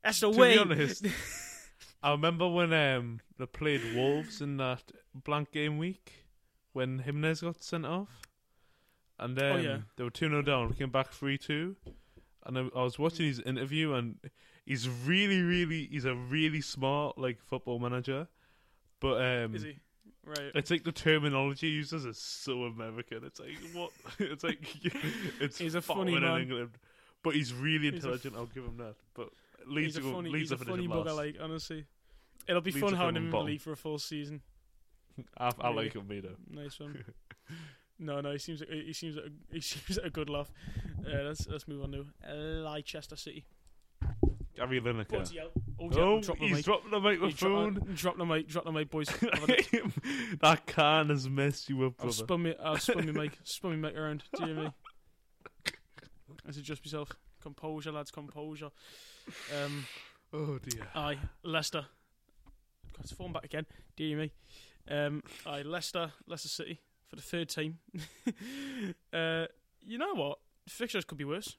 That's 0.03 0.19
the 0.19 0.31
To 0.31 0.37
way. 0.37 0.53
be 0.53 0.59
honest, 0.59 1.05
I 2.03 2.11
remember 2.11 2.47
when 2.49 2.73
um 2.73 3.19
they 3.37 3.45
played 3.45 3.95
Wolves 3.95 4.41
in 4.41 4.57
that 4.57 4.83
blank 5.15 5.51
game 5.51 5.77
week 5.77 6.26
when 6.77 6.99
Jimenez 6.99 7.41
got 7.41 7.61
sent 7.63 7.85
off, 7.85 8.21
and 9.19 9.35
then 9.35 9.51
Oh, 9.55 9.57
yeah. 9.57 9.77
they 9.95 10.03
were 10.03 10.11
two 10.11 10.29
0 10.29 10.43
down. 10.43 10.69
We 10.69 10.75
came 10.75 10.91
back 10.91 11.11
three 11.11 11.37
two, 11.37 11.75
and 12.45 12.57
I, 12.57 12.61
I 12.75 12.83
was 12.83 12.99
watching 12.99 13.25
his 13.25 13.39
interview, 13.39 13.93
and 13.93 14.17
he's 14.65 14.87
really, 14.87 15.41
really, 15.41 15.87
he's 15.91 16.05
a 16.05 16.13
really 16.15 16.61
smart 16.61 17.17
like 17.17 17.41
football 17.41 17.79
manager, 17.79 18.27
but 18.99 19.15
um, 19.21 19.55
Is 19.55 19.63
he 19.63 19.79
right? 20.23 20.51
it's 20.53 20.69
like 20.69 20.83
the 20.83 20.91
terminology 20.91 21.67
he 21.67 21.73
uses 21.73 22.05
is 22.05 22.19
so 22.19 22.63
American. 22.65 23.23
It's 23.25 23.39
like 23.39 23.57
what? 23.73 23.89
it's 24.19 24.43
like 24.43 24.59
it's 25.41 25.57
He's 25.57 25.73
a 25.75 25.81
funny 25.81 26.11
foreign 26.11 26.23
in 26.23 26.29
man. 26.29 26.41
England, 26.41 26.69
but 27.23 27.33
he's 27.33 27.53
really 27.53 27.87
intelligent. 27.87 28.35
I'll 28.35 28.45
give 28.45 28.65
him 28.65 28.77
that. 28.77 28.95
But 29.15 29.29
Leeds 29.65 29.95
he's 29.95 30.05
a 30.05 30.11
funny, 30.13 30.29
Leeds 30.29 30.51
he's 30.51 30.61
a 30.61 30.63
funny 30.63 30.87
bugger. 30.87 31.15
Like 31.15 31.37
honestly, 31.41 31.85
it'll 32.47 32.61
be 32.61 32.71
Leeds 32.71 32.81
fun 32.85 32.93
having 32.93 33.15
him 33.15 33.25
in 33.25 33.31
the 33.31 33.39
league 33.39 33.61
for 33.61 33.71
a 33.71 33.77
full 33.77 33.97
season. 33.97 34.41
I, 35.37 35.51
I 35.61 35.69
like 35.69 35.93
him, 35.93 36.03
Mito. 36.03 36.35
Nice 36.49 36.79
one. 36.79 37.03
no, 37.99 38.21
no, 38.21 38.31
he 38.31 38.37
seems 38.39 38.59
like, 38.61 38.69
he 38.69 38.93
seems 38.93 39.15
like 39.15 39.25
a, 39.25 39.29
he 39.55 39.61
seems 39.61 39.97
like 39.97 40.05
a 40.07 40.09
good 40.09 40.29
laugh. 40.29 40.51
Uh, 41.05 41.23
let's 41.23 41.47
let's 41.47 41.67
move 41.67 41.83
on 41.83 41.91
now. 41.91 42.03
Uh, 42.27 42.35
Leicester 42.69 43.15
City. 43.15 43.45
Gary 44.55 44.81
Lineker. 44.81 45.31
Hell. 45.37 45.51
Oh, 45.79 45.89
Oh, 45.93 46.19
drop 46.21 46.39
the 46.39 46.45
he's 46.47 46.55
mic. 46.55 46.65
dropping 46.65 46.89
the 46.91 46.99
He 46.99 47.15
dro- 47.17 47.27
microphone. 47.27 47.77
uh, 47.77 47.93
drop 47.95 48.17
the 48.17 48.25
mic. 48.25 48.47
Drop 48.47 48.65
the 48.65 48.71
mic, 48.71 48.89
boys. 48.89 49.07
That 50.41 50.63
can 50.65 51.09
has 51.09 51.29
messed 51.29 51.69
you 51.69 51.85
up, 51.85 51.97
brother. 51.97 52.07
Brother. 52.07 52.11
spun 52.13 52.41
me. 52.43 52.55
I'll 52.63 52.77
spun 52.79 53.05
me 53.05 53.11
mic. 53.11 53.37
Spun 53.43 53.71
me 53.71 53.77
mic 53.77 53.95
around. 53.95 54.23
Do 54.35 54.47
you 54.47 54.53
hear 54.55 54.63
me? 54.63 54.69
I 56.47 56.51
said, 56.51 56.63
just 56.63 56.83
yourself. 56.85 57.11
Composure, 57.41 57.91
lads. 57.91 58.09
Composure. 58.11 58.71
Um. 59.63 59.85
oh 60.33 60.57
dear. 60.57 60.87
Aye, 60.95 61.17
Leicester. 61.43 61.85
God, 62.93 63.01
it's 63.03 63.11
falling 63.11 63.33
back 63.33 63.45
again. 63.45 63.65
Dear 63.95 64.17
me. 64.17 64.31
Um, 64.89 65.23
I 65.45 65.61
Leicester, 65.63 66.11
Leicester 66.27 66.47
City 66.49 66.79
for 67.07 67.15
the 67.15 67.21
third 67.21 67.49
time. 67.49 67.79
uh, 69.13 69.45
you 69.81 69.97
know 69.97 70.13
what? 70.13 70.39
Fixtures 70.67 71.05
could 71.05 71.17
be 71.17 71.25
worse. 71.25 71.57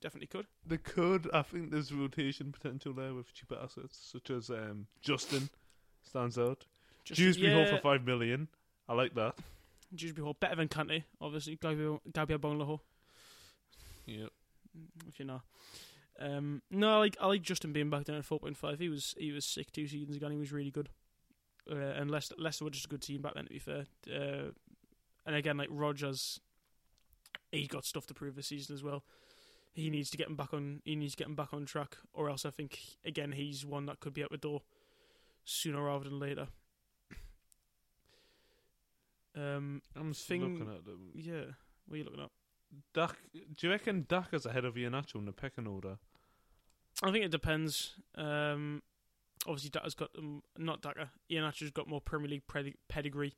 Definitely 0.00 0.26
could. 0.26 0.46
They 0.66 0.76
could. 0.78 1.28
I 1.32 1.42
think 1.42 1.70
there's 1.70 1.92
rotation 1.92 2.52
potential 2.52 2.92
there 2.92 3.14
with 3.14 3.32
cheaper 3.32 3.56
assets, 3.62 3.98
such 4.12 4.30
as 4.30 4.50
um, 4.50 4.86
Justin 5.00 5.48
stands 6.02 6.38
out. 6.38 6.66
Dewsbury 7.04 7.52
Hall 7.52 7.62
yeah, 7.62 7.76
for 7.76 7.80
five 7.80 8.04
million. 8.04 8.48
I 8.88 8.94
like 8.94 9.14
that. 9.14 9.36
Dewsbury 9.94 10.24
Hall 10.24 10.36
better 10.38 10.56
than 10.56 10.68
Kante, 10.68 11.04
obviously. 11.20 11.56
Gabriel 11.56 12.02
Gabriel 12.12 12.40
Bonlaho, 12.40 12.80
Yep. 14.06 14.30
if 15.08 15.18
you 15.18 15.24
know. 15.24 15.42
Um, 16.18 16.62
no, 16.70 16.96
I 16.96 16.98
like 16.98 17.16
I 17.20 17.26
like 17.26 17.42
Justin 17.42 17.72
being 17.72 17.90
back 17.90 18.04
down 18.04 18.16
at 18.16 18.24
four 18.24 18.38
point 18.40 18.56
five. 18.56 18.78
He 18.78 18.88
was 18.88 19.14
he 19.18 19.32
was 19.32 19.44
sick 19.44 19.72
two 19.72 19.86
seasons 19.86 20.16
ago. 20.16 20.26
and 20.26 20.32
He 20.34 20.38
was 20.38 20.52
really 20.52 20.70
good. 20.70 20.88
Uh, 21.70 21.74
and 21.76 22.10
Leicester, 22.10 22.34
Leicester 22.38 22.64
were 22.64 22.70
just 22.70 22.84
a 22.86 22.88
good 22.88 23.02
team 23.02 23.22
back 23.22 23.34
then. 23.34 23.44
To 23.44 23.50
be 23.50 23.58
fair, 23.58 23.84
uh, 24.12 24.50
and 25.26 25.34
again, 25.34 25.56
like 25.56 25.68
Rodgers, 25.70 26.38
he's 27.50 27.68
got 27.68 27.84
stuff 27.84 28.06
to 28.06 28.14
prove 28.14 28.36
this 28.36 28.46
season 28.48 28.74
as 28.74 28.82
well. 28.84 29.02
He 29.74 29.90
needs 29.90 30.08
to 30.10 30.16
get 30.16 30.28
him 30.28 30.36
back 30.36 30.54
on. 30.54 30.80
He 30.84 30.94
needs 30.96 31.14
to 31.14 31.18
get 31.18 31.26
him 31.28 31.34
back 31.34 31.52
on 31.52 31.64
track, 31.66 31.96
or 32.12 32.30
else 32.30 32.44
I 32.46 32.50
think 32.50 32.78
again 33.04 33.32
he's 33.32 33.66
one 33.66 33.86
that 33.86 34.00
could 34.00 34.14
be 34.14 34.22
out 34.22 34.30
the 34.30 34.36
door 34.38 34.62
sooner 35.44 35.82
rather 35.82 36.04
than 36.08 36.18
later. 36.20 36.48
Um, 39.34 39.82
I'm 39.94 40.14
Thing- 40.14 40.40
looking 40.58 40.74
at 40.74 40.84
them. 40.84 41.10
yeah. 41.14 41.44
What 41.86 41.94
are 41.94 41.98
you 41.98 42.04
looking 42.04 42.22
at? 42.22 42.30
Dak, 42.94 43.16
do 43.34 43.66
you 43.66 43.70
reckon 43.70 44.06
Dak 44.08 44.32
is 44.32 44.46
ahead 44.46 44.64
of 44.64 44.74
Iheanacho 44.74 45.16
in 45.16 45.24
the 45.26 45.32
pecking 45.32 45.66
order? 45.66 45.98
I 47.02 47.10
think 47.12 47.24
it 47.24 47.30
depends. 47.30 47.94
Um, 48.14 48.82
obviously, 49.46 49.70
Daka's 49.70 49.94
got 49.94 50.10
um, 50.18 50.42
not 50.58 50.82
Daka. 50.82 51.10
Iheanacho's 51.30 51.70
got 51.70 51.88
more 51.88 52.00
Premier 52.00 52.28
League 52.28 52.46
pedi- 52.46 52.74
pedigree. 52.88 53.34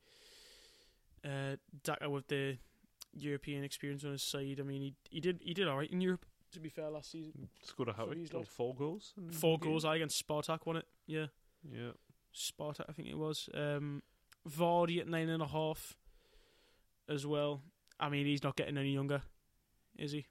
Uh, 1.25 1.57
Daka 1.85 2.09
with 2.09 2.29
the 2.29 2.59
European 3.13 3.65
experience 3.65 4.05
on 4.05 4.13
his 4.13 4.23
side. 4.23 4.59
I 4.61 4.63
mean, 4.63 4.83
he 4.83 4.95
he 5.11 5.21
did 5.21 5.41
he 5.43 5.55
did 5.55 5.69
all 5.69 5.79
right 5.79 5.91
in 5.91 6.01
Europe. 6.01 6.25
To 6.53 6.61
be 6.61 6.69
fair, 6.71 6.89
last 6.89 7.11
season, 7.11 7.49
Scored 7.63 7.91
a 7.91 7.93
hat 7.93 8.07
So 8.07 8.13
trick. 8.15 8.27
Scored 8.29 8.49
four 8.49 8.75
goals. 8.75 9.13
four 9.33 9.59
goals. 9.59 9.85
I 9.85 9.97
against 9.97 10.27
Spartak 10.27 10.65
won 10.65 10.77
it. 10.77 10.87
Yeah, 11.07 11.27
Yeah. 11.63 11.91
Spartak, 12.35 12.85
I 12.89 12.93
think 12.93 13.09
it 13.09 13.19
was. 13.19 13.49
Um, 13.53 14.03
Vardy 14.49 14.99
at 15.01 15.09
nine 15.09 15.29
and 15.29 15.43
a 15.43 15.47
half, 15.47 15.97
as 17.09 17.27
well. 17.27 17.63
I 18.01 18.09
mean, 18.09 18.25
he's 18.27 18.43
not 18.43 18.57
getting 18.57 18.79
any 18.79 18.93
younger, 18.95 19.23
is 19.99 20.13
he? 20.13 20.27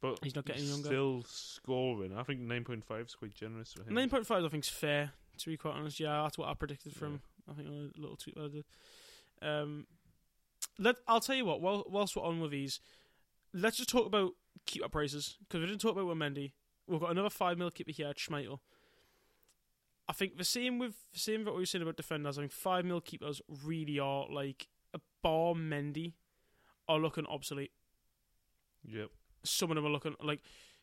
But 0.00 0.18
He's 0.22 0.34
not 0.34 0.46
getting 0.46 0.64
younger. 0.64 0.88
Still 0.88 1.24
scoring. 1.26 2.16
I 2.16 2.22
think 2.22 2.40
9.5 2.40 3.06
is 3.06 3.14
quite 3.14 3.34
generous 3.34 3.72
for 3.74 3.82
him. 3.82 3.94
Nine 3.94 4.08
point 4.08 4.26
five, 4.26 4.42
I 4.44 4.48
think, 4.48 4.64
is 4.64 4.70
fair. 4.70 5.12
To 5.38 5.46
be 5.46 5.56
quite 5.56 5.74
honest, 5.74 6.00
yeah, 6.00 6.22
that's 6.22 6.38
what 6.38 6.48
I 6.48 6.54
predicted 6.54 6.94
from. 6.94 7.20
I 7.50 7.54
think 7.54 7.68
a 7.68 8.00
little 8.00 8.16
tweet 8.16 8.34
that 8.36 8.44
I 8.44 8.48
did. 8.48 8.64
Um, 9.42 9.86
let 10.78 10.96
I'll 11.06 11.20
tell 11.20 11.34
you 11.34 11.44
what. 11.44 11.60
While 11.60 11.84
whilst 11.88 12.16
we're 12.16 12.22
on 12.22 12.40
with 12.40 12.50
these, 12.50 12.80
let's 13.52 13.76
just 13.76 13.88
talk 13.88 14.06
about 14.06 14.32
keeper 14.66 14.88
prices 14.88 15.36
because 15.40 15.60
we 15.60 15.66
didn't 15.66 15.80
talk 15.80 15.92
about 15.92 16.06
Mendy. 16.16 16.52
We've 16.86 17.00
got 17.00 17.10
another 17.10 17.30
five 17.30 17.58
mil 17.58 17.70
keeper 17.70 17.92
here 17.92 18.12
Schmeichel. 18.12 18.60
I 20.08 20.12
think 20.12 20.36
the 20.38 20.44
same 20.44 20.78
with 20.78 20.94
same 21.12 21.44
what 21.44 21.54
we 21.54 21.62
were 21.62 21.66
saying 21.66 21.82
about 21.82 21.96
defenders. 21.96 22.36
I 22.38 22.42
think 22.42 22.52
five 22.52 22.84
mil 22.84 23.00
keepers 23.00 23.40
really 23.64 23.98
are 23.98 24.26
like 24.30 24.68
a 24.92 25.00
bar 25.22 25.54
Mendy 25.54 26.14
are 26.88 26.98
looking 26.98 27.26
obsolete 27.26 27.70
Yep. 28.84 29.10
Some 29.44 29.70
of 29.70 29.74
them 29.76 29.86
are 29.86 29.90
looking 29.90 30.14
like 30.22 30.40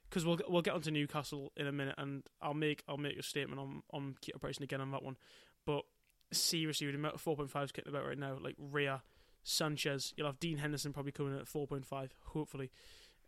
because 0.09 0.25
we'll 0.25 0.39
we'll 0.47 0.61
get 0.61 0.73
onto 0.73 0.91
Newcastle 0.91 1.51
in 1.55 1.67
a 1.67 1.71
minute, 1.71 1.95
and 1.97 2.23
I'll 2.41 2.53
make 2.53 2.83
I'll 2.87 2.97
make 2.97 3.17
a 3.17 3.23
statement 3.23 3.59
on 3.59 3.83
on 3.91 4.15
keeper 4.21 4.39
pricing 4.39 4.63
again 4.63 4.81
on 4.81 4.91
that 4.91 5.03
one. 5.03 5.17
But 5.65 5.83
seriously, 6.31 6.87
with 6.87 6.95
the 6.95 6.99
amount 6.99 7.15
of 7.15 7.21
four 7.21 7.35
point 7.35 7.51
fives 7.51 7.71
kicking 7.71 7.91
about 7.91 8.05
right 8.05 8.17
now, 8.17 8.37
like 8.41 8.55
Raya, 8.57 9.01
Sanchez, 9.43 10.13
you'll 10.15 10.27
have 10.27 10.39
Dean 10.39 10.57
Henderson 10.57 10.93
probably 10.93 11.11
coming 11.11 11.33
in 11.33 11.39
at 11.39 11.47
four 11.47 11.67
point 11.67 11.85
five, 11.85 12.13
hopefully. 12.25 12.71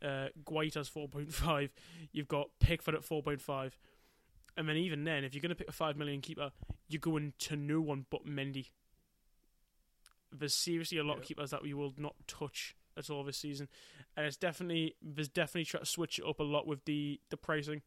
Uh, 0.01 0.27
Guaita's 0.45 0.87
four 0.87 1.07
point 1.07 1.33
five. 1.33 1.73
You've 2.11 2.27
got 2.27 2.47
Pickford 2.59 2.95
at 2.95 3.03
four 3.03 3.21
point 3.21 3.41
five, 3.41 3.77
and 4.55 4.67
then 4.67 4.77
even 4.77 5.03
then, 5.03 5.23
if 5.23 5.33
you're 5.33 5.41
going 5.41 5.49
to 5.49 5.55
pick 5.55 5.69
a 5.69 5.73
five 5.73 5.97
million 5.97 6.21
keeper, 6.21 6.51
you're 6.87 6.99
going 6.99 7.33
to 7.39 7.55
no 7.55 7.81
one 7.81 8.05
but 8.09 8.25
Mendy. 8.25 8.69
There's 10.31 10.53
seriously 10.53 10.99
a 10.99 11.03
lot 11.03 11.17
of 11.17 11.23
keepers 11.23 11.49
that 11.49 11.63
we 11.63 11.73
will 11.73 11.93
not 11.97 12.13
touch 12.27 12.75
at 12.99 13.09
all 13.09 13.23
this 13.23 13.37
season, 13.37 13.67
and 14.15 14.25
it's 14.25 14.37
definitely 14.37 14.95
there's 15.01 15.29
definitely 15.29 15.65
trying 15.65 15.83
to 15.83 15.89
switch 15.89 16.19
it 16.19 16.25
up 16.25 16.39
a 16.39 16.43
lot 16.43 16.67
with 16.67 16.85
the 16.85 17.19
the 17.29 17.37
pricing 17.37 17.81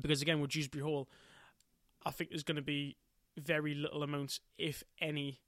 because 0.00 0.22
again 0.22 0.40
with 0.40 0.50
Dewsbury 0.50 0.82
Hall, 0.82 1.08
I 2.04 2.10
think 2.10 2.30
there's 2.30 2.42
going 2.42 2.56
to 2.56 2.62
be 2.62 2.96
very 3.36 3.74
little 3.74 4.02
amounts, 4.02 4.40
if 4.58 4.82
any, 5.00 5.40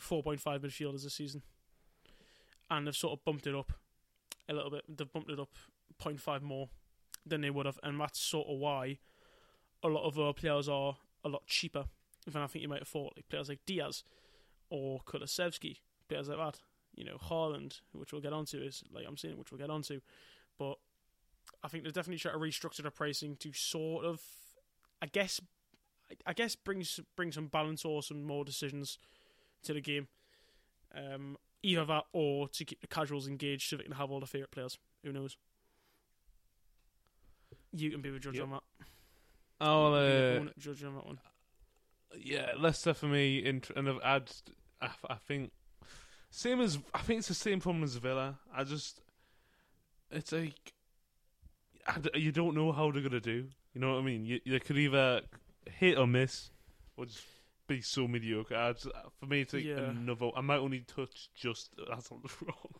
4.5 0.00 0.40
midfielders 0.60 1.02
this 1.02 1.14
season, 1.14 1.42
and 2.70 2.86
they've 2.86 2.96
sort 2.96 3.18
of 3.18 3.24
bumped 3.24 3.46
it 3.46 3.54
up 3.54 3.72
a 4.48 4.54
little 4.54 4.70
bit. 4.70 4.84
They've 4.88 5.12
bumped 5.12 5.30
it 5.30 5.40
up 5.40 5.50
0.5 6.00 6.42
more 6.42 6.68
than 7.24 7.40
they 7.40 7.50
would 7.50 7.66
have, 7.66 7.78
and 7.82 8.00
that's 8.00 8.20
sort 8.20 8.48
of 8.48 8.58
why 8.58 8.98
a 9.82 9.88
lot 9.88 10.06
of 10.06 10.18
our 10.18 10.32
players 10.32 10.68
are 10.68 10.96
a 11.24 11.28
lot 11.28 11.46
cheaper 11.46 11.84
than 12.26 12.42
I 12.42 12.46
think 12.46 12.62
you 12.62 12.68
might 12.68 12.80
have 12.80 12.88
thought. 12.88 13.14
Like 13.16 13.28
players 13.28 13.48
like 13.48 13.60
Diaz 13.66 14.04
or 14.70 15.00
Kulusevski, 15.06 15.78
players 16.08 16.28
like 16.28 16.38
that. 16.38 16.60
You 16.94 17.04
know, 17.04 17.16
Haaland, 17.16 17.80
which 17.92 18.12
we'll 18.12 18.20
get 18.22 18.32
onto, 18.32 18.58
is 18.58 18.82
like 18.92 19.04
I'm 19.08 19.16
saying, 19.16 19.38
which 19.38 19.50
we'll 19.50 19.58
get 19.60 19.70
onto. 19.70 20.00
But 20.58 20.78
I 21.62 21.68
think 21.68 21.82
they're 21.84 21.92
definitely 21.92 22.18
trying 22.18 22.34
to 22.34 22.40
restructure 22.40 22.82
their 22.82 22.90
pricing 22.90 23.36
to 23.36 23.52
sort 23.52 24.04
of, 24.04 24.20
I 25.00 25.06
guess, 25.06 25.40
I 26.26 26.32
guess 26.34 26.54
brings 26.54 27.00
bring 27.16 27.32
some 27.32 27.46
balance 27.46 27.84
or 27.84 28.02
some 28.02 28.22
more 28.24 28.44
decisions 28.44 28.98
to 29.62 29.72
the 29.72 29.80
game. 29.80 30.08
Um, 30.94 31.38
either 31.62 31.84
that 31.86 32.04
or 32.12 32.48
to 32.48 32.64
keep 32.64 32.80
the 32.80 32.86
casuals 32.86 33.26
engaged 33.26 33.70
so 33.70 33.76
they 33.76 33.84
can 33.84 33.92
have 33.92 34.10
all 34.10 34.20
the 34.20 34.26
favourite 34.26 34.50
players. 34.50 34.78
Who 35.04 35.12
knows? 35.12 35.36
You 37.72 37.90
can 37.90 38.02
be 38.02 38.10
the 38.10 38.18
judge 38.18 38.34
Yep. 38.36 38.44
on 38.44 38.50
that. 38.50 38.62
I'll, 39.60 39.92
can 39.92 40.48
uh, 40.48 40.52
judge 40.58 40.82
on 40.84 40.94
that 40.96 41.06
one. 41.06 41.20
yeah, 42.18 42.52
Leicester 42.58 42.92
for 42.92 43.06
me, 43.06 43.38
in, 43.38 43.62
and 43.76 43.88
I've 44.04 44.44
I 45.08 45.14
think, 45.14 45.52
same 46.32 46.60
as 46.60 46.78
I 46.94 46.98
think 46.98 47.18
it's 47.18 47.28
the 47.28 47.34
same 47.34 47.60
problem 47.60 47.84
as 47.84 47.94
Villa. 47.96 48.38
I 48.54 48.64
just, 48.64 49.00
it's 50.10 50.32
like, 50.32 50.72
d 52.00 52.10
you 52.14 52.32
don't 52.32 52.54
know 52.54 52.72
how 52.72 52.90
they're 52.90 53.02
gonna 53.02 53.20
do. 53.20 53.46
You 53.74 53.80
know 53.80 53.92
what 53.92 54.00
I 54.00 54.02
mean? 54.02 54.24
You, 54.24 54.40
you 54.44 54.58
could 54.58 54.78
either 54.78 55.20
hit 55.78 55.98
or 55.98 56.06
miss, 56.06 56.50
or 56.96 57.04
just 57.06 57.22
be 57.66 57.80
so 57.82 58.08
mediocre. 58.08 58.56
I 58.56 58.72
just, 58.72 58.88
for 59.20 59.26
me, 59.26 59.42
it's 59.42 59.52
like 59.52 59.64
Yeah. 59.64 59.90
another. 59.90 60.30
I 60.34 60.40
might 60.40 60.58
only 60.58 60.80
touch 60.80 61.28
just. 61.34 61.70
That's 61.88 62.10
not 62.10 62.20
wrong. 62.42 62.74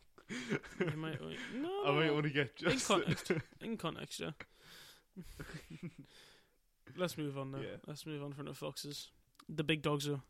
You 0.80 0.96
might, 0.96 1.20
no, 1.54 1.84
I 1.86 1.90
might 1.92 2.08
only 2.08 2.30
get 2.30 2.56
just 2.56 2.90
In 2.90 2.96
context. 2.96 3.32
in 3.60 3.76
context, 3.76 4.20
yeah. 4.20 4.30
Let's 6.96 7.16
move 7.18 7.36
on 7.38 7.50
now. 7.52 7.58
Yeah. 7.58 7.76
Let's 7.86 8.06
move 8.06 8.22
on 8.22 8.32
from 8.32 8.46
the 8.46 8.54
Foxes. 8.54 9.10
The 9.48 9.64
big 9.64 9.82
dogs 9.82 10.08
are 10.08 10.20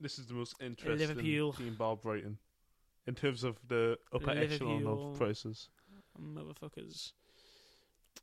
This 0.00 0.18
is 0.18 0.26
the 0.26 0.34
most 0.34 0.54
interesting 0.60 1.08
Liverpool. 1.08 1.52
team 1.54 1.74
bar 1.74 1.96
Brighton 1.96 2.38
in 3.06 3.14
terms 3.14 3.44
of 3.44 3.56
the 3.66 3.98
upper 4.12 4.30
echelon 4.30 4.86
of 4.86 5.16
prices. 5.18 5.68
motherfuckers. 6.20 7.12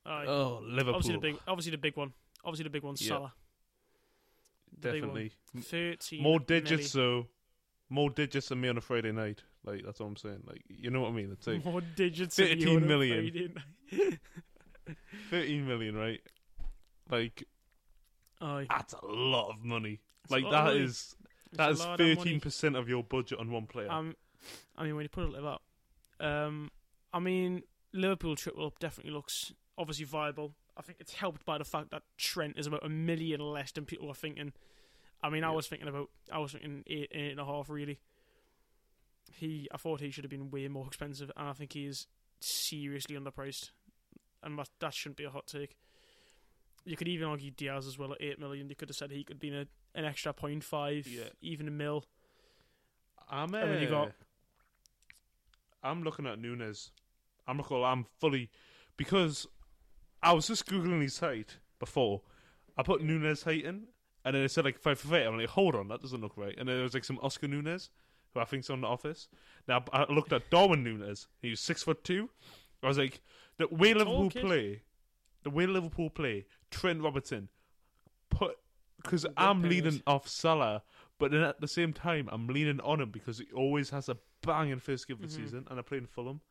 Oh, 0.06 0.62
Liverpool. 0.64 0.96
obviously 0.96 1.14
the 1.14 1.20
big, 1.20 1.38
obviously 1.48 1.72
the 1.72 1.78
big 1.78 1.96
one. 1.98 2.14
Obviously 2.46 2.64
the 2.64 2.70
big 2.70 2.84
one, 2.84 2.96
Yeah. 3.00 3.08
Salah. 3.08 3.34
The 4.80 4.92
big 4.92 5.02
one. 5.06 5.10
Definitely. 5.14 5.32
Thirteen. 5.62 6.24
More 6.24 6.40
milli. 6.40 6.46
digits, 6.48 6.92
though. 6.94 7.28
More 7.90 8.10
digits 8.10 8.50
than 8.50 8.60
me 8.62 8.70
on 8.70 8.78
a 8.78 8.82
Friday 8.82 9.12
night. 9.12 9.44
Like, 9.64 9.84
that's 9.86 10.00
what 10.00 10.08
I'm 10.08 10.16
saying. 10.18 10.44
Like, 10.46 10.64
you 10.68 10.90
know 10.90 11.02
what 11.02 11.10
I 11.10 11.14
mean? 11.14 11.32
It's 11.32 11.48
like 11.48 11.64
More 11.64 11.82
digits. 11.82 12.36
than 12.36 12.48
you 12.60 12.66
13 12.66 12.78
on 12.78 12.84
a 12.84 12.86
million. 12.86 13.32
Friday 13.32 13.54
night. 14.02 14.20
13 15.30 15.68
million, 15.68 15.96
right? 15.96 16.20
Like, 17.10 17.44
Aye. 18.42 18.66
that's 18.70 18.94
a 18.94 19.06
lot 19.06 19.50
of 19.52 19.64
money. 19.64 20.02
It's 20.24 20.32
Like, 20.32 20.44
that 20.46 20.66
money. 20.66 20.80
is 20.80 21.16
that 21.58 21.70
a 21.70 21.72
is 21.72 21.80
lot 21.80 22.00
of 22.00 22.18
money. 22.18 22.40
13% 22.40 22.78
of 22.78 22.88
your 22.90 23.04
budget 23.04 23.40
on 23.40 23.52
one 23.52 23.66
player. 23.68 23.90
Um, 23.92 24.16
I 24.78 24.84
mean, 24.84 24.96
when 24.96 25.04
you 25.04 25.10
put 25.10 25.24
it 25.26 25.32
like 25.42 25.60
that, 26.20 26.26
um, 26.28 26.70
I 27.14 27.20
mean, 27.20 27.64
Liverpool 27.94 28.36
triple 28.36 28.66
up 28.66 28.80
definitely 28.80 29.12
looks 29.14 29.54
obviously 29.78 30.06
viable. 30.06 30.54
I 30.78 30.82
think 30.82 30.98
it's 31.00 31.14
helped 31.14 31.46
by 31.46 31.58
the 31.58 31.64
fact 31.66 31.92
that 31.92 32.04
Trent 32.18 32.58
is 32.58 32.66
about 32.68 32.86
a 32.86 32.90
million 32.90 33.40
less 33.40 33.72
than 33.72 33.86
people 33.86 34.10
are 34.10 34.16
thinking. 34.16 34.54
I 35.22 35.30
mean, 35.30 35.44
I 35.44 35.50
Yeah. 35.50 35.56
was 35.56 35.68
thinking 35.68 35.88
about, 35.88 36.10
I 36.32 36.40
was 36.40 36.52
thinking 36.54 36.84
eight, 36.88 37.10
eight 37.12 37.32
and 37.32 37.40
a 37.40 37.46
half 37.46 37.70
really. 37.70 38.00
He, 39.32 39.68
I 39.72 39.78
thought 39.78 40.00
he 40.02 40.12
should 40.12 40.24
have 40.24 40.32
been 40.32 40.52
way 40.52 40.68
more 40.68 40.86
expensive, 40.86 41.32
and 41.36 41.48
I 41.48 41.54
think 41.54 41.74
he 41.74 41.86
is 41.86 42.08
seriously 42.40 43.16
underpriced, 43.16 43.72
and 44.44 44.58
that 44.60 44.70
that 44.80 44.94
shouldn't 44.94 45.18
be 45.18 45.24
a 45.24 45.30
hot 45.32 45.48
take. 45.48 45.76
You 46.86 46.96
could 46.98 47.08
even 47.08 47.28
argue 47.30 47.50
Diaz 47.52 47.88
as 47.88 47.98
well 47.98 48.12
at 48.14 48.22
eight 48.22 48.40
million. 48.40 48.70
You 48.70 48.76
could 48.76 48.90
have 48.90 48.96
said 48.98 49.12
he 49.12 49.24
could 49.24 49.40
be 49.40 49.50
an, 49.50 49.68
an 49.96 50.06
extra 50.06 50.34
point 50.34 50.64
five, 50.64 51.08
Yeah. 51.08 51.30
even 51.42 51.68
a 51.68 51.72
mil. 51.72 52.06
I'm, 53.30 53.54
uh, 53.54 53.58
and 53.60 53.72
then 53.72 53.82
you 53.82 53.90
got- 53.90 54.12
I'm 55.82 56.04
looking 56.04 56.26
at 56.28 56.40
Nunez. 56.40 56.92
I'm 57.48 57.58
looking. 57.58 57.84
I'm 57.84 58.06
fully 58.20 58.50
because 58.98 59.48
I 60.22 60.32
was 60.34 60.48
just 60.48 60.66
googling 60.66 61.02
his 61.02 61.20
height 61.20 61.58
before. 61.80 62.22
I 62.78 62.84
put 62.84 63.02
Nunez 63.04 63.44
height 63.44 63.66
in, 63.66 63.88
and 64.24 64.36
then 64.36 64.44
it 64.44 64.50
said 64.50 64.66
like 64.66 64.80
five 64.80 65.00
foot 65.00 65.14
eight. 65.22 65.26
I'm 65.28 65.38
like, 65.38 65.50
hold 65.50 65.76
on, 65.76 65.90
that 65.90 66.02
doesn't 66.02 66.22
look 66.22 66.38
right. 66.38 66.56
And 66.58 66.68
then 66.70 66.76
there 66.78 66.84
was 66.84 66.94
like 66.94 67.04
some 67.04 67.20
Oscar 67.22 67.48
Nunez, 67.48 67.90
who 68.34 68.40
I 68.40 68.46
think's 68.46 68.70
on 68.70 68.82
the 68.82 68.88
office. 68.88 69.28
Now 69.68 69.84
I 69.92 70.12
looked 70.12 70.32
at 70.32 70.50
Darwin 70.50 70.84
Nunez. 70.84 71.28
He 71.42 71.50
was 71.50 71.60
six 71.60 71.84
foot 71.84 72.04
two. 72.04 72.30
I 72.82 72.88
was 72.88 72.98
like, 72.98 73.22
the 73.58 73.68
way 73.68 73.94
Liverpool 73.94 74.30
play, 74.30 74.84
the 75.44 75.50
way 75.50 75.66
Liverpool 75.66 76.10
play, 76.10 76.46
Trent 76.72 77.02
Robertson, 77.02 77.50
put 78.30 78.58
because 79.04 79.26
I'm 79.38 79.62
players. 79.62 79.76
leaning 79.84 80.02
off 80.08 80.28
Salah, 80.28 80.82
but 81.20 81.32
then 81.32 81.42
at 81.42 81.60
the 81.62 81.68
same 81.68 81.94
time 81.94 82.30
I'm 82.32 82.48
leaning 82.48 82.80
on 82.82 83.02
him 83.02 83.12
because 83.12 83.38
he 83.40 83.46
always 83.54 83.90
has 83.92 84.10
a 84.10 84.18
banging 84.42 84.80
first 84.80 85.08
game 85.08 85.16
of 85.16 85.22
the 85.22 85.28
Mhm. 85.28 85.44
season, 85.44 85.68
and 85.70 85.80
I 85.80 85.82
play 85.84 85.98
in 85.98 86.08
Fulham, 86.08 86.42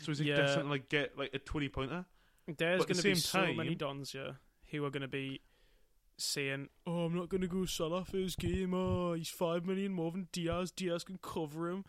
so 0.00 0.06
he's 0.12 0.20
like 0.20 0.28
Yeah. 0.28 0.36
destined 0.36 0.64
to 0.66 0.70
like 0.70 0.88
get 0.88 1.16
like 1.18 1.34
a 1.34 1.38
twenty 1.38 1.68
pointer. 1.68 2.04
There's 2.46 2.84
going 2.84 2.96
the 2.96 3.02
to 3.02 3.02
be 3.02 3.14
same 3.14 3.48
so 3.48 3.52
many 3.54 3.70
time- 3.70 3.78
dons, 3.98 4.14
yeah, 4.14 4.32
who 4.70 4.84
are 4.84 4.90
going 4.90 5.02
to 5.02 5.08
be 5.08 5.40
saying, 6.16 6.68
"Oh, 6.86 7.04
I'm 7.04 7.14
not 7.14 7.28
going 7.28 7.42
to 7.42 7.46
go 7.46 7.64
Salah 7.66 8.04
first 8.04 8.38
game. 8.38 8.74
Oh, 8.74 9.12
he's 9.12 9.28
five 9.28 9.64
million 9.66 9.92
more 9.92 10.10
than 10.10 10.28
Diaz. 10.32 10.72
Diaz 10.72 11.04
can 11.04 11.18
cover 11.18 11.68
him." 11.70 11.84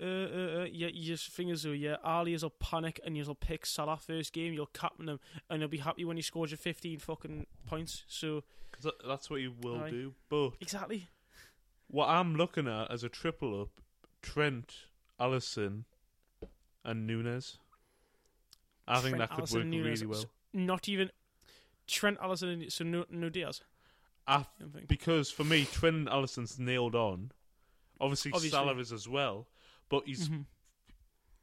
Uh, 0.00 0.04
uh, 0.04 0.60
uh, 0.60 0.64
you 0.64 1.16
think 1.16 1.50
as 1.50 1.62
though, 1.64 1.72
yeah, 1.72 1.96
Ali 2.02 2.32
is 2.34 2.42
will 2.42 2.50
panic 2.50 2.98
and 3.04 3.16
you'll 3.16 3.34
pick 3.34 3.66
Salah 3.66 3.98
first 3.98 4.32
game. 4.32 4.52
You'll 4.54 4.66
captain 4.66 5.08
him, 5.08 5.20
and 5.48 5.60
he'll 5.60 5.68
be 5.68 5.78
happy 5.78 6.04
when 6.04 6.16
he 6.16 6.22
scores 6.22 6.50
your 6.50 6.58
15 6.58 6.98
fucking 7.00 7.46
points. 7.66 8.04
So 8.08 8.42
Because 8.70 8.92
that's 9.06 9.28
what 9.28 9.40
he 9.40 9.48
will 9.48 9.82
Aye. 9.82 9.90
do. 9.90 10.14
But 10.28 10.52
exactly, 10.60 11.08
what 11.88 12.08
I'm 12.08 12.34
looking 12.36 12.66
at 12.66 12.90
as 12.90 13.04
a 13.04 13.08
triple 13.08 13.60
up: 13.60 13.68
Trent, 14.22 14.74
Alisson, 15.20 15.84
and 16.84 17.06
Nunez. 17.06 17.58
I 18.88 19.00
think 19.00 19.18
that 19.18 19.30
could 19.30 19.44
Alisson, 19.44 19.54
work 19.54 19.66
Nunez, 19.66 20.00
really 20.00 20.06
well. 20.10 20.20
s- 20.20 20.26
not 20.52 20.88
even 20.88 21.10
Trent 21.86 22.18
Alisson. 22.20 22.52
and- 22.54 22.72
So 22.72 22.84
no, 22.84 23.04
no 23.10 23.28
Diaz. 23.28 23.62
I 24.26 24.46
because 24.86 25.30
for 25.30 25.44
me, 25.44 25.64
Trent 25.64 25.96
and 25.96 26.08
Alisson's 26.08 26.58
nailed 26.58 26.94
on. 26.94 27.32
Obviously, 28.00 28.32
Obviously. 28.32 28.56
Salah 28.56 28.76
is 28.78 28.92
as 28.92 29.08
well, 29.08 29.46
but 29.90 30.06
he's 30.06 30.28
Mhm. 30.30 30.46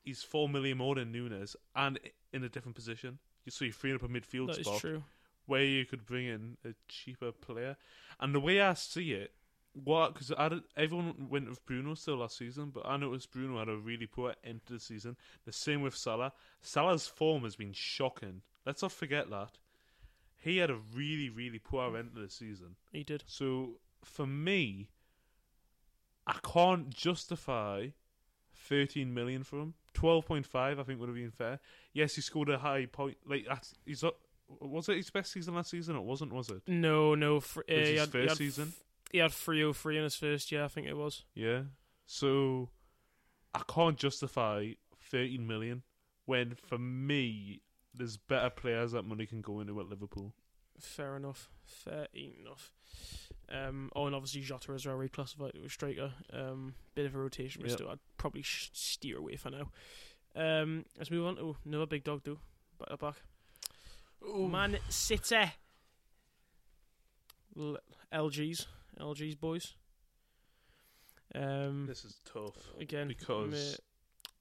he's 0.03 0.23
four 0.23 0.49
million 0.49 0.79
more 0.79 0.95
than 0.95 1.11
Nunez 1.11 1.55
and 1.75 1.99
in 2.33 2.43
a 2.43 2.49
different 2.49 2.75
position. 2.75 3.19
You 3.45 3.51
so 3.51 3.65
you 3.65 3.71
free 3.71 3.93
up 3.93 4.01
a 4.01 4.07
midfield 4.07 4.47
That 4.47 4.59
is 4.59 4.65
spot 4.65 4.81
true. 4.81 5.03
where 5.45 5.63
you 5.63 5.85
could 5.85 6.05
bring 6.05 6.25
in 6.25 6.57
a 6.65 6.73
cheaper 6.87 7.31
player. 7.31 7.77
And 8.19 8.33
the 8.33 8.39
way 8.39 8.59
I 8.61 8.73
see 8.73 9.11
it, 9.13 9.33
what 9.73 10.13
because 10.15 10.31
everyone 10.75 11.29
went 11.29 11.47
with 11.47 11.63
Bruno 11.65 11.93
still 11.93 12.17
last 12.17 12.37
season, 12.37 12.71
but 12.71 12.85
I 12.85 12.97
noticed 12.97 13.31
Bruno 13.31 13.59
had 13.59 13.69
a 13.69 13.77
really 13.77 14.07
poor 14.07 14.33
end 14.43 14.65
to 14.65 14.73
the 14.73 14.79
season. 14.79 15.15
The 15.45 15.51
same 15.51 15.81
with 15.81 15.95
Salah. 15.95 16.33
Salah's 16.61 17.07
form 17.07 17.43
has 17.43 17.55
been 17.55 17.73
shocking. 17.73 18.41
Let's 18.65 18.81
not 18.81 18.91
forget 18.91 19.29
that 19.29 19.59
he 20.39 20.57
had 20.57 20.69
a 20.69 20.75
really 20.75 21.29
really 21.29 21.59
poor 21.59 21.95
end 21.97 22.15
to 22.15 22.21
the 22.21 22.29
season. 22.29 22.75
He 22.91 23.03
did. 23.03 23.23
So 23.27 23.79
for 24.03 24.25
me, 24.25 24.89
I 26.25 26.39
can't 26.43 26.89
justify 26.89 27.89
thirteen 28.68 29.13
million 29.13 29.43
for 29.43 29.59
him. 29.59 29.74
Twelve 29.93 30.26
point 30.26 30.45
five, 30.45 30.80
I 30.80 30.84
think, 30.84 30.99
would 30.99 31.09
have 31.09 31.15
been 31.15 31.32
fair. 31.32 31.59
Yes, 31.93 32.15
he 32.15 32.22
scored 32.22 32.49
a 32.49 32.57
high 32.57 32.86
point. 32.86 33.18
Like 33.26 33.45
that's, 33.47 33.74
he's 33.86 34.03
up. 34.03 34.18
Was 34.59 34.88
it 34.89 34.97
his 34.97 35.09
best 35.09 35.32
season 35.32 35.55
last 35.55 35.72
season? 35.72 35.95
It 35.95 36.03
wasn't, 36.03 36.32
was 36.32 36.49
it? 36.49 36.61
No, 36.68 37.15
no. 37.15 37.39
Fr- 37.41 37.61
uh, 37.61 37.63
he 37.68 37.76
his 37.76 37.99
had, 37.99 38.07
he 38.07 38.11
first 38.11 38.30
had 38.30 38.38
season? 38.38 38.74
He 39.11 39.18
had 39.18 39.32
303 39.32 39.97
in 39.97 40.03
his 40.03 40.15
first 40.15 40.51
year, 40.51 40.63
I 40.63 40.68
think 40.68 40.88
it 40.88 40.95
was. 40.95 41.24
Yeah. 41.34 41.61
So 42.05 42.70
I 43.53 43.61
can't 43.68 43.97
justify 43.97 44.72
thirteen 45.11 45.47
million 45.47 45.84
when, 46.26 46.55
for 46.55 46.78
me, 46.78 47.61
there's 47.93 48.18
better 48.18 48.49
players 48.49 48.91
that 48.91 49.03
money 49.03 49.26
can 49.26 49.41
go 49.41 49.59
into 49.59 49.80
at 49.80 49.88
Liverpool. 49.88 50.34
Fair 50.80 51.15
enough. 51.18 51.49
Fair 51.68 52.07
enough. 52.13 52.72
Um, 53.49 53.91
oh, 53.95 54.07
and 54.07 54.15
obviously 54.15 54.41
Jota 54.41 54.72
as 54.74 54.86
well 54.86 54.97
reclassified 54.97 55.53
to 55.53 55.63
a 55.65 55.70
striker. 55.70 56.11
Um, 56.34 56.74
bit 56.95 57.05
of 57.05 57.13
a 57.15 57.18
rotation, 57.20 57.61
but 57.61 57.70
Yep. 57.70 57.78
still, 57.78 57.89
I'd 57.89 57.99
probably 58.18 58.41
sh- 58.41 58.70
steer 58.74 59.18
away 59.18 59.36
for 59.36 59.49
now. 59.51 59.72
Um, 60.36 60.86
let's 60.97 61.11
move 61.11 61.26
on 61.26 61.36
to 61.38 61.55
another 61.65 61.86
big 61.86 62.03
dog, 62.03 62.24
do 62.24 62.39
back 62.80 62.99
back. 62.99 63.15
Man 64.22 64.80
City. 64.89 65.51
L- 67.57 67.78
LGs, 68.13 68.65
LGs 68.99 69.39
boys. 69.39 69.74
Um, 71.36 71.86
This 71.88 72.05
is 72.05 72.20
tough 72.26 72.55
again 72.80 73.07
because 73.09 73.80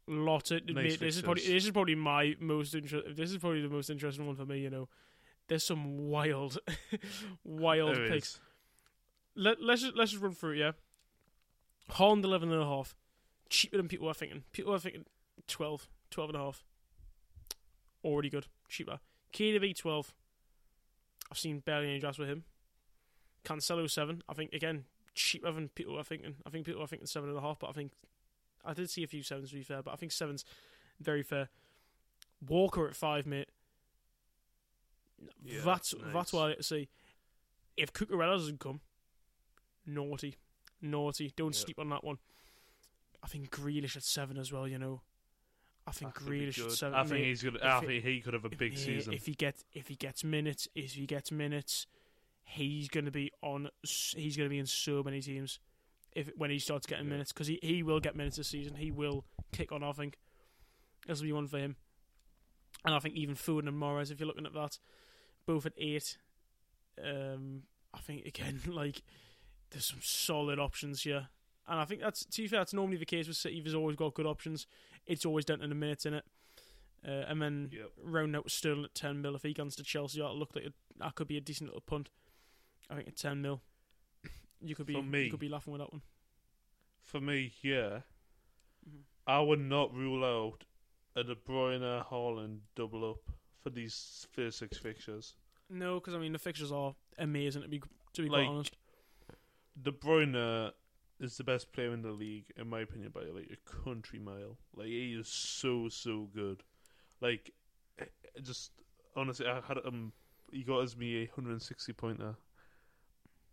lot 0.06 0.50
of 0.52 0.64
Nice 0.66 0.74
mate, 0.74 1.00
this 1.00 1.16
is 1.16 1.22
probably 1.22 1.42
this 1.42 1.64
is 1.64 1.70
probably 1.72 1.94
my 1.96 2.36
most 2.38 2.74
inter- 2.74 3.02
This 3.12 3.32
is 3.32 3.38
probably 3.38 3.60
the 3.62 3.68
most 3.68 3.90
interesting 3.90 4.26
one 4.26 4.36
for 4.36 4.46
me. 4.46 4.60
You 4.60 4.70
know, 4.70 4.88
there's 5.48 5.64
some 5.64 6.08
wild, 6.08 6.58
wild 7.44 7.96
there 7.96 8.08
picks. 8.08 8.28
is. 8.28 8.40
Let, 9.34 9.62
let's 9.62 9.82
just 9.82 9.96
let's 9.96 10.10
just 10.12 10.22
run 10.22 10.32
through 10.32 10.52
it. 10.52 10.58
Yeah, 10.58 10.72
Haaland 11.90 12.24
eleven 12.24 12.52
and 12.52 12.62
a 12.62 12.66
half, 12.66 12.96
cheaper 13.48 13.76
than 13.76 13.88
people 13.88 14.08
are 14.08 14.14
thinking. 14.14 14.44
People 14.52 14.74
are 14.74 14.78
thinking 14.78 15.04
12, 15.46 15.88
12 16.10 16.30
and 16.30 16.36
a 16.36 16.40
half. 16.40 16.64
Already 18.04 18.30
good, 18.30 18.46
cheaper. 18.68 18.98
KDB 19.32 19.76
twelve, 19.76 20.14
I've 21.30 21.38
seen 21.38 21.58
barely 21.60 21.88
any 21.90 21.98
drafts 21.98 22.18
with 22.18 22.28
him. 22.28 22.44
Cancelo 23.44 23.88
seven. 23.90 24.22
I 24.28 24.34
think 24.34 24.52
again 24.52 24.84
cheaper 25.14 25.50
than 25.52 25.68
people 25.68 25.98
are 25.98 26.04
thinking. 26.04 26.36
I 26.46 26.50
think 26.50 26.66
people 26.66 26.82
are 26.82 26.86
thinking 26.86 27.06
seven 27.06 27.28
and 27.28 27.38
a 27.38 27.42
half, 27.42 27.58
but 27.58 27.68
I 27.68 27.72
think 27.72 27.92
I 28.64 28.74
did 28.74 28.90
see 28.90 29.02
a 29.02 29.06
few 29.06 29.22
sevens 29.22 29.50
to 29.50 29.56
be 29.56 29.62
fair, 29.62 29.82
but 29.82 29.92
I 29.92 29.96
think 29.96 30.12
sevens 30.12 30.44
very 31.00 31.22
fair. 31.22 31.48
Walker 32.46 32.86
at 32.86 32.96
five, 32.96 33.26
mate. 33.26 33.48
Yeah, 35.42 35.60
that's 35.64 35.94
nice. 35.94 36.12
that's 36.12 36.32
what 36.32 36.58
I 36.58 36.60
say. 36.60 36.88
If 37.76 37.92
Cucurella 37.92 38.36
doesn't 38.38 38.60
come, 38.60 38.80
naughty, 39.86 40.36
naughty. 40.80 41.32
Don't 41.36 41.54
Yeah. 41.54 41.60
sleep 41.64 41.78
on 41.78 41.88
that 41.90 42.04
one. 42.04 42.18
I 43.22 43.28
think 43.28 43.50
Grealish 43.50 43.96
at 43.96 44.02
seven 44.02 44.38
as 44.38 44.52
well. 44.52 44.68
You 44.68 44.78
know, 44.78 45.02
I 45.86 45.92
think 45.92 46.14
That 46.14 46.24
Grealish 46.24 46.64
at 46.64 46.72
seven. 46.72 46.98
I 46.98 47.04
think 47.04 47.24
he's 47.24 47.42
gonna. 47.42 47.58
I 47.62 47.80
think 47.80 48.04
he 48.04 48.20
could 48.20 48.34
have 48.34 48.44
a 48.44 48.48
big 48.50 48.72
if, 48.74 48.78
season. 48.78 49.12
If 49.14 49.26
he 49.26 49.34
gets 49.34 49.64
if 49.72 49.88
he 49.88 49.94
gets 49.96 50.24
minutes, 50.24 50.68
if 50.74 50.92
he 50.92 51.06
gets 51.06 51.30
minutes, 51.30 51.86
he's 52.44 52.88
going 52.88 53.04
to 53.04 53.10
be 53.10 53.32
on. 53.42 53.68
He's 53.82 54.36
going 54.36 54.48
to 54.48 54.50
be 54.50 54.58
in 54.58 54.66
so 54.66 55.02
many 55.02 55.20
teams. 55.20 55.58
If 56.12 56.30
when 56.36 56.50
he 56.50 56.58
starts 56.58 56.86
getting 56.86 57.06
Yeah. 57.06 57.12
minutes, 57.12 57.32
because 57.32 57.46
he, 57.46 57.58
he 57.62 57.82
will 57.82 58.00
get 58.00 58.16
minutes 58.16 58.36
this 58.36 58.48
season. 58.48 58.76
He 58.76 58.90
will 58.90 59.24
kick 59.52 59.72
on. 59.72 59.82
I 59.82 59.92
think 59.92 60.18
this 61.06 61.18
will 61.18 61.26
be 61.26 61.32
one 61.32 61.46
for 61.46 61.58
him. 61.58 61.76
And 62.84 62.94
I 62.94 62.98
think 63.00 63.16
even 63.16 63.34
Foden 63.34 63.68
and 63.68 63.80
Mahrez, 63.80 64.10
if 64.10 64.20
you're 64.20 64.26
looking 64.26 64.46
at 64.46 64.54
that, 64.54 64.78
both 65.46 65.66
at 65.66 65.72
eight. 65.78 66.18
Um, 67.02 67.62
I 67.94 67.98
think 67.98 68.26
again, 68.26 68.60
like 68.66 69.02
there's 69.70 69.86
some 69.86 70.00
solid 70.02 70.58
options 70.58 71.02
here, 71.02 71.28
and 71.66 71.80
I 71.80 71.84
think 71.84 72.00
that's 72.00 72.24
to 72.24 72.42
be 72.42 72.48
fair, 72.48 72.60
that's 72.60 72.74
normally 72.74 72.96
the 72.98 73.04
case 73.06 73.26
with 73.28 73.36
City. 73.36 73.60
There's 73.60 73.74
always 73.74 73.96
got 73.96 74.14
good 74.14 74.26
options. 74.26 74.66
It's 75.06 75.24
always 75.24 75.44
down 75.44 75.60
to 75.60 75.68
the 75.68 75.74
minutes 75.74 76.04
in 76.06 76.14
it. 76.14 76.24
Uh, 77.06 77.24
and 77.28 77.40
then 77.40 77.70
Yep. 77.72 77.92
round 78.02 78.34
out 78.34 78.50
Sterling 78.50 78.84
at 78.86 78.94
10 78.94 79.22
mil. 79.22 79.36
If 79.36 79.42
he 79.44 79.54
comes 79.54 79.76
to 79.76 79.84
Chelsea, 79.84 80.20
that 80.20 80.32
look 80.32 80.56
like 80.56 80.64
a, 80.64 80.72
that 80.98 81.14
could 81.14 81.28
be 81.28 81.36
a 81.36 81.40
decent 81.40 81.68
little 81.68 81.82
punt. 81.82 82.08
I 82.90 82.96
think 82.96 83.06
at 83.06 83.16
10 83.16 83.40
mil, 83.40 83.62
you 84.60 84.74
could 84.74 84.86
be 84.86 84.94
For 84.94 85.02
me- 85.02 85.24
you 85.24 85.30
could 85.30 85.38
be 85.38 85.48
laughing 85.48 85.72
with 85.72 85.80
that 85.82 85.92
one. 85.92 86.02
For 87.04 87.20
me, 87.20 87.52
yeah, 87.62 88.00
Mhm. 88.88 89.02
I 89.26 89.38
would 89.40 89.60
not 89.60 89.94
rule 89.94 90.24
out 90.24 90.64
a 91.14 91.22
De 91.22 91.36
Bruyne 91.36 92.04
Haaland 92.08 92.60
double 92.74 93.08
up 93.08 93.30
for 93.66 93.70
these 93.70 94.28
first 94.30 94.58
six 94.60 94.78
fixtures. 94.78 95.34
No, 95.68 95.98
because 95.98 96.14
I 96.14 96.18
mean 96.18 96.32
the 96.32 96.38
fixtures 96.38 96.70
are 96.70 96.94
amazing 97.18 97.62
to 97.62 97.68
be 97.68 97.82
to 98.12 98.22
be 98.22 98.28
Like- 98.28 98.46
quite 98.46 98.54
honest. 98.54 98.76
De 99.82 99.90
Bruyne 99.90 100.72
is 101.18 101.36
the 101.36 101.42
best 101.44 101.72
player 101.72 101.92
in 101.92 102.02
the 102.02 102.12
league, 102.12 102.46
in 102.56 102.68
my 102.68 102.80
opinion, 102.80 103.10
by 103.10 103.22
like 103.22 103.50
a 103.50 103.82
country 103.84 104.20
mile. 104.20 104.56
Like 104.76 104.86
he 104.86 105.14
is 105.14 105.26
so 105.26 105.88
so 105.88 106.28
good. 106.32 106.62
Like, 107.20 107.52
eh, 107.98 108.04
just 108.42 108.70
honestly, 109.16 109.46
I 109.48 109.60
had 109.60 109.78
um, 109.84 110.12
he 110.52 110.62
got 110.62 110.82
as 110.84 110.96
me 110.96 111.22
a 111.22 111.26
160 111.26 111.92
pointer. 111.94 112.36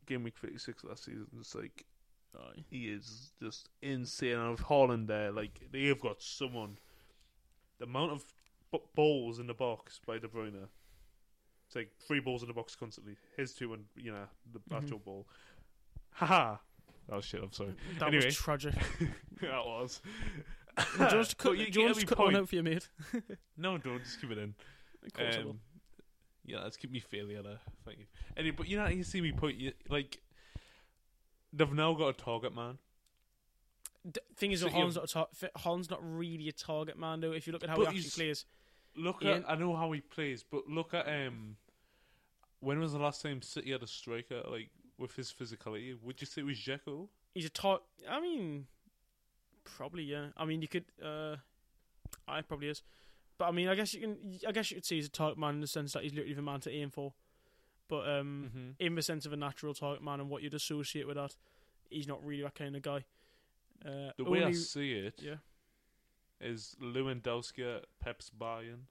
Game 0.06 0.24
week 0.24 0.38
36 0.38 0.84
last 0.84 1.06
season. 1.06 1.28
It's 1.40 1.56
like 1.56 1.86
Aye. 2.38 2.64
he 2.70 2.90
is 2.90 3.32
just 3.42 3.70
insane. 3.82 4.38
And 4.38 4.52
with 4.52 4.62
Haaland 4.62 5.08
there, 5.08 5.32
like 5.32 5.72
they 5.72 5.86
have 5.86 6.02
got 6.02 6.22
someone. 6.22 6.78
The 7.80 7.86
amount 7.86 8.12
of 8.12 8.24
b- 8.74 8.80
balls 8.96 9.40
in 9.40 9.48
the 9.48 9.54
box 9.54 10.00
by 10.06 10.18
De 10.18 10.28
Bruyne. 10.28 10.68
It's 11.68 11.76
like 11.76 11.92
three 12.06 12.20
balls 12.20 12.42
in 12.44 12.48
the 12.50 12.54
box 12.54 12.76
constantly. 12.76 13.16
His 13.38 13.54
two 13.54 13.74
and 13.74 13.86
you 13.96 14.12
know 14.12 14.26
the 14.52 14.60
Mhm. 14.60 14.78
actual 14.84 15.00
ball. 15.00 15.28
Haha. 16.12 16.58
Oh 17.12 17.22
shit! 17.22 17.42
I'm 17.44 17.52
sorry. 17.52 17.74
That 18.00 18.08
Anyway. 18.10 18.26
was 18.26 18.36
tragic. 18.36 18.74
that 19.42 19.66
was. 19.66 20.02
do 20.78 20.84
you 21.00 21.00
want 21.18 21.30
to 21.30 21.36
cut, 21.36 21.50
But 21.50 21.58
you 21.60 21.70
do 21.72 21.80
you 21.80 21.86
want 21.86 21.96
get 21.98 22.02
to 22.02 22.06
me 22.06 22.10
cut 22.10 22.18
one 22.20 22.28
point. 22.28 22.38
out 22.38 22.50
for 22.50 22.56
you, 22.56 22.64
mate? 22.64 22.90
No, 23.58 23.78
don't 23.78 24.04
just 24.04 24.20
keep 24.22 24.32
it 24.32 24.38
in. 24.38 24.56
Of 25.06 25.14
course 25.14 25.36
I 25.36 25.44
will. 25.44 25.50
Um, 25.52 25.60
yeah, 26.46 26.62
let's 26.64 26.78
keep 26.78 26.92
me 26.92 27.00
failure 27.00 27.42
there. 27.42 27.60
Thank 27.86 28.00
you. 28.00 28.06
Anyway, 28.38 28.56
but 28.58 28.68
you 28.68 28.78
know, 28.78 28.88
you 28.88 29.04
see 29.04 29.22
me 29.22 29.32
point. 29.32 29.58
You, 29.58 29.72
like, 29.90 30.22
they've 31.54 31.72
now 31.72 31.94
got 31.94 32.08
a 32.10 32.14
target 32.14 32.54
man. 32.56 32.78
D- 34.10 34.20
thing 34.36 34.52
is, 34.52 34.60
so 34.62 34.66
that 34.68 34.74
you- 34.76 34.84
Haaland's 34.84 34.96
not, 34.96 35.06
a 35.06 35.08
tar- 35.08 35.28
fi- 35.34 35.52
Haaland's 35.58 35.90
not 35.90 36.00
really 36.02 36.50
a 36.50 36.52
target 36.52 36.98
man, 37.00 37.22
though. 37.22 37.32
If 37.32 37.48
you 37.48 37.54
look 37.54 37.64
at 37.64 37.70
how 37.70 37.76
But 37.78 37.82
he 37.84 37.88
actually 37.88 38.02
he's- 38.02 38.16
plays, 38.16 38.46
Look 38.96 39.24
Ian? 39.24 39.44
at. 39.44 39.50
I 39.52 39.56
know 39.56 39.76
how 39.76 39.92
he 39.92 40.02
plays, 40.02 40.44
but 40.44 40.68
look 40.68 40.94
at 40.94 41.08
um. 41.08 41.58
When 42.60 42.80
was 42.80 42.94
the 42.94 43.00
last 43.00 43.22
time 43.22 43.42
City 43.42 43.72
had 43.72 43.84
a 43.84 43.88
striker 43.88 44.42
like 44.50 44.70
with 44.98 45.16
his 45.16 45.34
physicality? 45.34 45.96
Would 46.02 46.22
you 46.22 46.28
say 46.28 46.42
it 46.42 46.46
was 46.46 46.58
Jekyll? 46.60 47.10
he's 47.34 47.46
a 47.46 47.50
tar. 47.50 47.80
I 48.10 48.22
mean, 48.22 48.68
probably 49.64 50.04
yeah. 50.04 50.28
I 50.38 50.46
mean, 50.46 50.62
you 50.62 50.68
could. 50.68 50.86
Uh, 51.04 51.38
I 52.28 52.42
probably 52.42 52.70
is, 52.70 52.84
but 53.38 53.46
I 53.46 53.52
mean, 53.52 53.68
I 53.68 53.76
guess 53.76 53.94
you 53.94 54.02
can. 54.02 54.18
I 54.48 54.52
guess 54.52 54.72
you 54.72 54.76
could 54.76 54.86
say 54.86 54.96
he's 54.96 55.08
a 55.08 55.12
target 55.12 55.38
man 55.38 55.56
in 55.56 55.62
the 55.62 55.68
sense 55.68 55.94
that 55.94 56.04
he's 56.04 56.14
literally 56.14 56.36
the 56.36 56.42
man 56.42 56.60
to 56.62 56.72
aim 56.72 56.90
for. 56.90 57.14
But 57.90 58.08
um, 58.08 58.50
Mm-hmm. 58.56 58.70
in 58.80 58.96
the 58.96 59.02
sense 59.02 59.26
of 59.26 59.34
a 59.34 59.36
natural 59.38 59.74
target 59.74 60.02
man 60.04 60.20
and 60.22 60.30
what 60.30 60.42
you'd 60.42 60.54
associate 60.54 61.06
with 61.06 61.18
that, 61.18 61.36
he's 61.90 62.08
not 62.08 62.24
really 62.26 62.44
that 62.44 62.56
kind 62.56 62.76
of 62.76 62.82
guy. 62.82 63.04
Uh, 63.86 64.12
The 64.18 64.24
way 64.24 64.44
I 64.44 64.54
see 64.54 64.94
it 64.94 65.22
is 66.44 66.76
Lewandowski 66.82 67.78
at 67.78 67.86
Pep's 68.00 68.30
Bayern. 68.30 68.82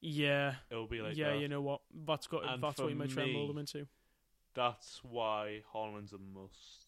yeah, 0.00 0.54
It'll 0.70 0.86
be 0.86 1.00
like 1.00 1.16
yeah. 1.16 1.30
that. 1.32 1.40
You 1.40 1.48
know 1.48 1.60
what? 1.60 1.80
That's 2.06 2.26
got. 2.26 2.44
And 2.48 2.62
that's 2.62 2.78
what 2.80 2.90
you 2.90 2.96
might 2.96 3.10
try 3.10 3.24
and 3.24 3.32
mold 3.32 3.54
me, 3.54 3.60
into. 3.60 3.86
That's 4.54 5.00
why 5.04 5.62
Haaland's 5.74 6.12
a 6.12 6.18
must. 6.18 6.86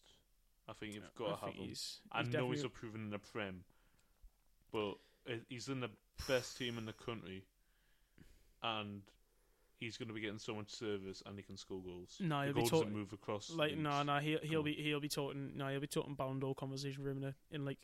I 0.67 0.73
think 0.73 0.93
you've 0.95 1.03
got 1.15 1.27
I 1.27 1.33
to 1.33 1.39
have 1.45 1.53
him. 1.53 1.63
he's. 1.67 1.99
I 2.11 2.23
he's 2.23 2.33
know 2.33 2.51
he's 2.51 2.63
a 2.63 2.69
proven 2.69 3.01
in 3.01 3.09
the 3.09 3.19
Prem, 3.19 3.63
but 4.71 4.95
he's 5.49 5.67
in 5.67 5.79
the 5.79 5.89
best 6.27 6.57
team 6.57 6.77
in 6.77 6.85
the 6.85 6.93
country, 6.93 7.43
and 8.63 9.01
he's 9.77 9.97
going 9.97 10.07
to 10.07 10.13
be 10.13 10.21
getting 10.21 10.39
so 10.39 10.55
much 10.55 10.69
service, 10.69 11.21
and 11.25 11.37
he 11.37 11.43
can 11.43 11.57
score 11.57 11.81
goals. 11.81 12.17
No, 12.19 12.41
he'll 12.41 12.53
be 12.53 12.61
goal 12.61 12.69
taught- 12.69 12.79
doesn't 12.83 12.93
move 12.95 13.13
across. 13.13 13.51
Like 13.51 13.77
no, 13.77 14.03
no, 14.03 14.17
he'll 14.19 14.39
he'll 14.43 14.63
be 14.63 14.73
he'll 14.73 14.99
be 14.99 15.09
talking 15.09 15.51
no, 15.55 15.67
he'll 15.67 15.79
be 15.79 15.87
talking 15.87 16.13
Ballon 16.15 16.39
d'Or 16.39 16.55
conversation 16.55 17.03
room 17.03 17.23
in, 17.23 17.33
in 17.51 17.65
like 17.65 17.79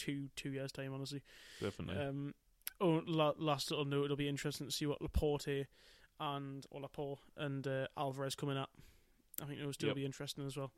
two 0.00 0.28
two 0.36 0.50
years 0.50 0.72
time, 0.72 0.92
honestly. 0.94 1.22
definitely. 1.60 2.02
Um, 2.02 2.34
oh, 2.80 3.02
la- 3.06 3.34
last 3.38 3.70
little 3.70 3.84
note, 3.84 4.04
it'll 4.06 4.16
be 4.16 4.28
interesting 4.28 4.66
to 4.66 4.72
see 4.72 4.86
what 4.86 5.00
Laporte 5.02 5.66
and 6.18 6.66
or 6.70 6.80
Laporte 6.80 7.20
and 7.36 7.66
uh, 7.66 7.86
Alvarez 7.96 8.34
coming 8.34 8.58
at. 8.58 8.68
I 9.42 9.46
think 9.46 9.60
those 9.60 9.76
two 9.76 9.86
Yep. 9.86 9.94
will 9.96 10.00
be 10.00 10.06
interesting 10.06 10.46
as 10.46 10.56
well. 10.56 10.72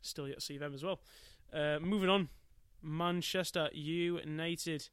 Still 0.00 0.28
yet 0.28 0.38
to 0.38 0.44
see 0.44 0.58
them 0.58 0.74
as 0.74 0.82
well. 0.84 1.00
Uh, 1.52 1.78
moving 1.80 2.08
on, 2.08 2.28
Manchester 2.82 3.68
United. 3.72 4.88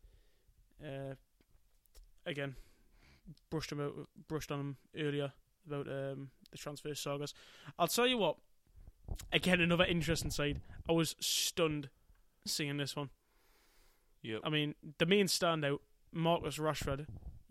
Uh, 0.83 1.15
again, 2.25 2.55
brushed 3.49 3.69
them 3.69 3.79
out, 3.81 3.93
brushed 4.27 4.51
on 4.51 4.57
them 4.59 4.77
earlier 4.97 5.31
about 5.67 5.87
um, 5.87 6.29
the 6.51 6.57
transfer 6.57 6.93
sagas. 6.95 7.33
I'll 7.79 7.87
tell 7.87 8.07
you 8.07 8.17
what. 8.17 8.37
Again, 9.31 9.61
another 9.61 9.85
interesting 9.85 10.31
side. 10.31 10.61
I 10.89 10.91
was 10.91 11.15
stunned 11.19 11.89
seeing 12.45 12.77
this 12.77 12.95
one. 12.95 13.09
Yep. 14.25 14.41
I 14.43 14.49
mean, 14.49 14.75
the 14.97 15.05
main 15.05 15.27
standout, 15.27 15.79
Marcus 16.11 16.57
Rashford, 16.57 17.05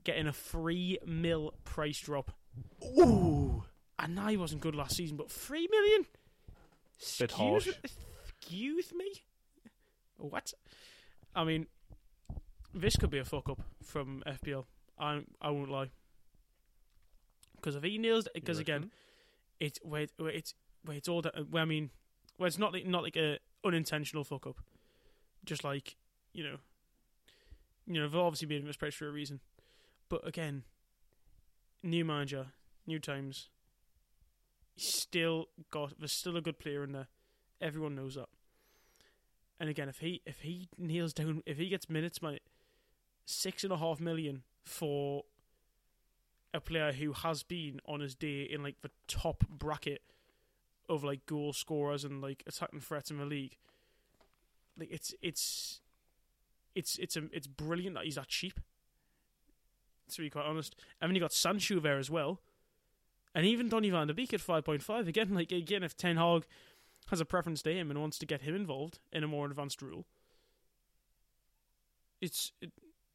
getting 0.05 0.27
a 0.27 0.33
three 0.33 0.99
mil 1.07 1.55
price 1.65 1.99
drop. 1.99 2.33
Ooh! 2.99 3.65
I 3.99 4.07
know 4.07 4.27
he 4.27 4.37
wasn't 4.37 4.61
good 4.61 4.75
last 4.75 4.97
season, 4.97 5.17
but 5.17 5.31
three 5.31 5.69
million? 5.71 6.07
Bit 6.99 7.31
Excuse 7.31 7.33
harsh. 7.33 7.67
me- 7.67 7.73
Excuse 8.39 8.93
me? 8.95 9.07
What? 10.19 10.53
I 11.35 11.45
mean, 11.45 11.67
this 12.75 12.97
could 12.97 13.11
be 13.11 13.19
a 13.19 13.25
fuck 13.25 13.49
up 13.49 13.61
from 13.83 14.23
FPL. 14.27 14.65
I 14.99 15.23
I 15.41 15.51
won't 15.51 15.71
lie. 15.71 15.91
Because 17.57 17.75
if 17.77 17.83
he 17.83 17.99
nails, 17.99 18.29
because 18.35 18.59
again, 18.59 18.91
it's 19.59 19.79
wait, 19.83 20.13
wait, 20.19 20.35
it's 20.35 20.55
wait, 20.87 20.99
it's 20.99 21.09
all 21.09 21.23
that. 21.23 21.51
Well, 21.51 21.63
I 21.63 21.67
mean, 21.67 21.91
well, 22.39 22.47
it's 22.47 22.59
not 22.59 22.73
like, 22.73 22.87
not 22.87 23.03
like 23.03 23.17
a 23.17 23.39
unintentional 23.65 24.23
fuck 24.25 24.47
up. 24.47 24.57
Just 25.45 25.65
like 25.65 25.97
you 26.35 26.45
know, 26.45 26.57
you 27.87 27.95
know, 27.95 28.03
they've 28.03 28.21
obviously 28.21 28.49
made 28.49 28.61
him 28.61 28.67
this 28.67 28.95
for 28.95 29.09
a 29.09 29.11
reason. 29.11 29.41
But 30.09 30.27
again, 30.27 30.65
new 31.83 32.05
manager, 32.05 32.49
new 32.87 32.99
times. 32.99 33.49
Still 34.77 35.47
got. 35.71 35.99
There's 35.99 36.13
still 36.13 36.37
a 36.37 36.43
good 36.43 36.59
player 36.59 36.83
in 36.83 36.93
there. 36.93 37.07
Everyone 37.61 37.95
knows 37.95 38.17
that. 38.17 38.29
And 39.61 39.71
again, 39.71 39.89
if 39.89 39.99
he 39.99 40.21
if 40.27 40.41
he 40.41 40.69
nails 40.77 41.13
down, 41.13 41.43
if 41.47 41.59
he 41.59 41.69
gets 41.69 41.89
minutes, 41.89 42.21
mate, 42.21 42.43
six 43.25 43.63
and 43.63 43.73
a 43.73 43.77
half 43.77 44.01
million 44.01 44.43
for 44.65 45.23
a 46.53 46.61
player 46.61 46.93
who 46.93 47.13
has 47.13 47.43
been 47.43 47.81
on 47.87 48.01
his 48.01 48.15
day 48.15 48.43
in 48.43 48.63
like 48.63 48.77
the 48.83 48.91
top 49.07 49.45
bracket 49.49 50.03
of 50.89 51.05
like 51.05 51.25
goal 51.27 51.53
scorers 51.53 52.05
and 52.05 52.21
like 52.21 52.43
attacking 52.47 52.81
threats 52.81 53.11
in 53.11 53.19
the 53.19 53.25
league. 53.25 53.57
Like 54.79 54.91
it's 54.91 55.15
it's 55.23 55.81
it's 56.75 56.99
it's 56.99 57.17
a, 57.17 57.25
it's 57.33 57.47
brilliant 57.47 57.95
that 57.97 58.05
he's 58.05 58.17
that 58.17 58.29
cheap. 58.29 58.61
To 60.11 60.21
be 60.21 60.29
quite 60.29 60.45
honest, 60.45 60.77
and 61.01 61.09
then 61.09 61.15
you 61.15 61.21
got 61.21 61.33
Sancho 61.33 61.81
there 61.81 61.99
as 61.99 62.11
well, 62.11 62.43
and 63.35 63.47
even 63.47 63.71
Donny 63.71 63.89
Van 63.89 64.07
de 64.07 64.15
Beek 64.15 64.35
at 64.35 64.41
five 64.41 64.65
point 64.65 64.83
five. 64.83 65.09
Again, 65.09 65.35
like 65.35 65.51
again, 65.51 65.83
if 65.83 65.97
Ten 65.97 66.17
Hag 66.17 66.45
has 67.09 67.21
a 67.21 67.25
preference 67.25 67.63
to 67.63 67.73
him 67.73 67.91
and 67.91 68.01
wants 68.01 68.19
to 68.19 68.27
get 68.27 68.43
him 68.43 68.55
involved 68.55 68.99
in 69.13 69.25
a 69.25 69.29
more 69.29 69.47
advanced 69.47 69.81
rule, 69.81 70.05
it's 72.21 72.53
it, 72.61 72.71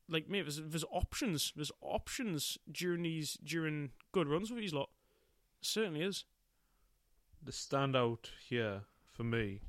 like 0.09 0.27
mate, 0.27 0.41
there's 0.41 0.61
there's 0.63 0.85
options, 0.91 1.53
there's 1.55 1.71
options 1.81 2.57
during 2.71 3.03
these 3.03 3.37
during 3.43 3.91
good 4.11 4.27
runs 4.27 4.49
with 4.49 4.59
these 4.59 4.73
lot. 4.73 4.89
Certainly 5.61 6.01
is. 6.01 6.25
The 7.41 7.51
standout 7.51 8.31
here 8.47 8.81
for 9.11 9.23
me, 9.23 9.61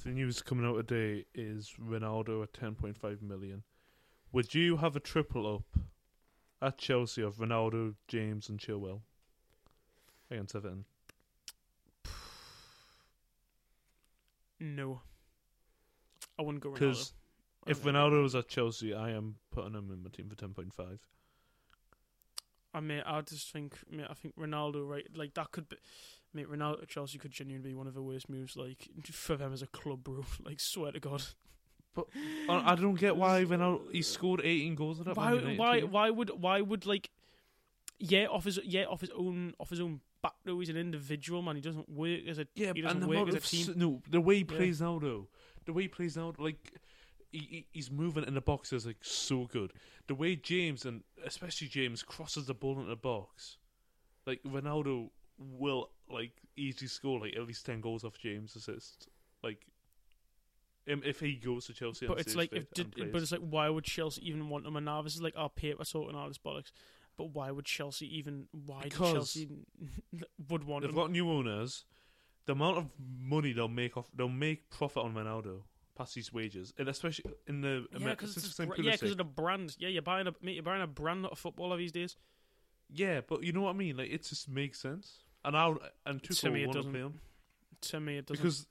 the 0.00 0.10
news 0.10 0.42
coming 0.42 0.66
out 0.66 0.88
today, 0.88 1.26
is 1.34 1.74
Ronaldo 1.80 2.42
at 2.42 2.52
10.5 2.52 3.22
million. 3.22 3.62
Would 4.32 4.54
you 4.54 4.78
have 4.78 4.96
a 4.96 5.00
triple 5.00 5.54
up 5.54 5.82
at 6.60 6.78
Chelsea 6.78 7.22
of 7.22 7.36
Ronaldo, 7.36 7.94
James, 8.08 8.48
and 8.48 8.58
Chilwell 8.58 9.00
against 10.30 10.54
Everton? 10.56 10.86
No. 14.58 15.02
I 16.38 16.42
wouldn't 16.42 16.62
go 16.62 16.70
Ronaldo. 16.70 16.74
Because 16.74 17.12
if. 17.66 17.82
Ronaldo 17.82 18.22
was 18.22 18.34
at 18.34 18.48
Chelsea, 18.48 18.94
I 18.94 19.10
am 19.10 19.36
putting 19.50 19.74
him 19.74 19.90
in 19.92 20.02
my 20.02 20.10
team 20.10 20.28
for 20.28 20.36
10.5. 20.36 20.98
I 22.74 22.80
mean, 22.80 23.02
I 23.04 23.20
just 23.20 23.52
think, 23.52 23.76
mate, 23.90 24.06
I 24.08 24.14
think 24.14 24.34
Ronaldo, 24.36 24.88
right, 24.88 25.06
like 25.14 25.34
that 25.34 25.50
could 25.50 25.68
be, 25.68 25.76
mate, 26.34 26.48
Ronaldo 26.50 26.82
at 26.82 26.88
Chelsea 26.88 27.18
could 27.18 27.30
genuinely 27.30 27.70
be 27.70 27.74
one 27.74 27.86
of 27.86 27.94
the 27.94 28.02
worst 28.02 28.28
moves, 28.28 28.56
like 28.56 28.88
for 29.12 29.36
them 29.36 29.52
as 29.52 29.62
a 29.62 29.66
club, 29.66 30.04
bro. 30.04 30.24
Like, 30.44 30.60
swear 30.60 30.92
to 30.92 31.00
God, 31.00 31.22
But 31.94 32.06
I 32.48 32.74
don't 32.74 32.94
get 32.98 33.16
why 33.16 33.44
Ronaldo 33.44 33.90
he 33.92 34.02
scored 34.02 34.40
18 34.42 34.74
goals 34.74 34.98
at 35.00 35.06
that 35.06 35.16
why, 35.16 35.34
United 35.34 35.58
why, 35.58 35.80
why 35.82 36.10
would, 36.10 36.30
why 36.30 36.60
would 36.60 36.86
like, 36.86 37.10
yeah, 37.98 38.26
off 38.26 38.44
his, 38.44 38.58
yeah, 38.64 38.84
off 38.84 39.00
his 39.00 39.10
own, 39.16 39.54
off 39.60 39.70
his 39.70 39.80
own 39.80 40.00
back 40.22 40.34
though. 40.44 40.58
He's 40.60 40.68
an 40.70 40.76
individual 40.76 41.42
man. 41.42 41.56
He 41.56 41.62
doesn't 41.62 41.88
work 41.88 42.20
as 42.28 42.38
a, 42.38 42.46
Yeah, 42.54 42.72
he 42.74 42.80
doesn't 42.82 43.06
work 43.06 43.28
as 43.28 43.34
a 43.34 43.40
team. 43.40 43.70
s- 43.70 43.76
no, 43.76 44.02
the 44.08 44.20
way 44.20 44.36
he 44.36 44.46
Yeah. 44.48 44.56
plays 44.56 44.80
now 44.80 44.98
though, 44.98 45.28
the 45.66 45.72
way 45.72 45.82
he 45.82 45.88
plays 45.88 46.16
now, 46.16 46.32
like 46.38 46.72
he, 47.30 47.38
he 47.38 47.66
he's 47.72 47.90
moving 47.90 48.24
in 48.24 48.34
the 48.34 48.40
box 48.40 48.72
is 48.72 48.86
like 48.86 49.02
so 49.04 49.46
good. 49.46 49.72
The 50.08 50.14
way 50.14 50.34
James 50.36 50.84
and 50.84 51.02
especially 51.24 51.68
James 51.68 52.02
crosses 52.02 52.46
the 52.46 52.54
ball 52.54 52.76
into 52.78 52.88
the 52.90 52.96
box, 52.96 53.58
like 54.26 54.42
Ronaldo 54.42 55.10
will 55.38 55.90
like 56.10 56.32
easily 56.56 56.88
score 56.88 57.20
like 57.20 57.34
at 57.36 57.46
least 57.46 57.66
ten 57.66 57.80
goals 57.80 58.04
off 58.04 58.18
James' 58.18 58.56
assist. 58.56 59.08
Like, 59.42 59.66
if 60.86 61.20
he 61.20 61.34
goes 61.34 61.66
to 61.66 61.72
Chelsea, 61.72 62.06
But 62.06 62.20
it's 62.20 62.34
like, 62.34 62.52
if 62.52 62.70
did, 62.72 62.94
but 63.12 63.22
it's 63.22 63.32
like, 63.32 63.40
why 63.40 63.68
would 63.68 63.84
Chelsea 63.84 64.26
even 64.28 64.48
want 64.48 64.66
him? 64.66 64.76
And 64.76 64.86
now 64.86 65.02
this 65.02 65.14
is 65.14 65.22
like 65.22 65.34
our 65.36 65.48
paper 65.48 65.84
sorting 65.84 66.16
all 66.16 66.28
this 66.28 66.38
bollocks. 66.38 66.70
But 67.16 67.30
why 67.30 67.50
would 67.50 67.64
Chelsea 67.64 68.06
even? 68.18 68.46
Why 68.66 68.88
Chelsea 68.88 69.48
would 70.48 70.64
want 70.64 70.84
him 70.84 70.90
they've 70.90 70.96
him? 70.96 71.02
got 71.02 71.10
new 71.10 71.30
owners. 71.30 71.84
The 72.46 72.52
amount 72.52 72.78
of 72.78 72.86
money 73.20 73.52
they'll 73.52 73.68
make 73.68 73.96
off, 73.96 74.06
they'll 74.14 74.28
make 74.28 74.68
profit 74.70 75.04
on 75.04 75.14
Ronaldo 75.14 75.62
past 75.96 76.14
his 76.14 76.32
wages, 76.32 76.72
and 76.78 76.88
especially 76.88 77.30
in 77.46 77.60
the 77.60 77.86
Yeah, 77.92 78.10
because 78.10 78.34
since 78.34 78.46
it's 78.46 78.58
it's 78.58 78.76
br- 78.76 78.82
yeah, 78.82 78.92
because 78.92 79.12
of 79.12 79.18
the 79.18 79.24
brand. 79.24 79.76
Yeah, 79.78 79.88
you're 79.88 80.02
buying 80.02 80.26
a 80.26 80.34
mate, 80.40 80.54
you're 80.54 80.62
buying 80.62 80.82
a 80.82 80.86
brand, 80.86 81.22
not 81.22 81.32
a 81.32 81.36
footballer 81.36 81.76
these 81.76 81.92
days. 81.92 82.16
Yeah, 82.94 83.20
but 83.26 83.42
you 83.42 83.52
know 83.52 83.62
what 83.62 83.70
I 83.70 83.78
mean. 83.78 83.96
Like 83.96 84.10
it 84.10 84.22
just 84.24 84.48
makes 84.48 84.78
sense. 84.80 85.18
And 85.44 85.56
I 85.56 85.72
and 86.06 86.22
To 86.22 86.50
me 86.50 86.64
it 86.64 86.72
doesn't. 86.72 86.90
play 86.92 87.00
him 87.00 87.20
To 87.82 88.00
me, 88.00 88.18
it 88.18 88.26
doesn't. 88.26 88.42
because 88.42 88.66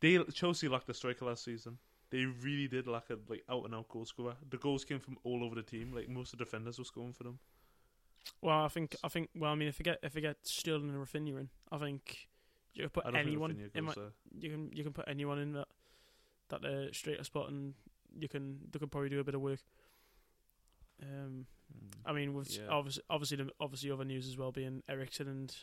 they 0.00 0.18
Chelsea 0.32 0.68
lacked 0.68 0.88
a 0.88 0.94
striker 0.94 1.24
last 1.26 1.44
season. 1.44 1.78
They 2.10 2.24
really 2.24 2.68
did 2.68 2.86
lack 2.86 3.10
a 3.10 3.18
like 3.28 3.44
out 3.50 3.64
and 3.64 3.74
out 3.74 3.88
goal 3.88 4.04
scorer. 4.06 4.34
The 4.50 4.56
goals 4.56 4.84
came 4.84 4.98
from 5.00 5.18
all 5.24 5.44
over 5.44 5.54
the 5.54 5.62
team. 5.62 5.92
Like 5.92 6.08
most 6.08 6.32
of 6.32 6.38
the 6.38 6.44
defenders 6.44 6.78
were 6.78 6.84
scoring 6.84 7.12
for 7.12 7.24
them. 7.24 7.38
well, 8.40 8.64
I 8.64 8.68
think, 8.68 8.96
I 9.04 9.08
think, 9.08 9.30
well, 9.34 9.52
I 9.52 9.54
mean, 9.54 9.68
if 9.68 9.78
you 9.78 9.84
get 9.84 9.98
if 10.02 10.14
you 10.14 10.20
get 10.22 10.36
Sterling 10.42 10.88
and 10.88 10.98
Raphinha 11.06 11.38
in, 11.40 11.48
I 11.70 11.78
think 11.78 12.28
you 12.74 12.82
can 12.84 12.90
put 12.90 13.14
anyone 13.14 13.70
in. 13.74 13.84
My, 13.84 13.94
you 14.38 14.50
can 14.50 14.70
you 14.72 14.82
can 14.82 14.92
put 14.92 15.04
anyone 15.08 15.38
in 15.38 15.52
that 15.52 15.68
that 16.48 16.64
uh, 16.64 16.92
straighter 16.92 17.24
spot, 17.24 17.50
and 17.50 17.74
you 18.18 18.28
can 18.28 18.58
they 18.70 18.78
could 18.78 18.90
probably 18.90 19.10
do 19.10 19.20
a 19.20 19.24
bit 19.24 19.34
of 19.34 19.42
work. 19.42 19.60
Um, 21.02 21.46
there. 21.70 22.00
I 22.06 22.12
mean, 22.12 22.34
with 22.34 22.56
Yeah. 22.56 22.68
obviously, 22.68 23.02
obviously, 23.10 23.36
the, 23.38 23.50
obviously, 23.60 23.90
other 23.90 24.04
news 24.04 24.26
as 24.28 24.36
well 24.36 24.52
being 24.52 24.82
Eriksen 24.88 25.28
and 25.28 25.54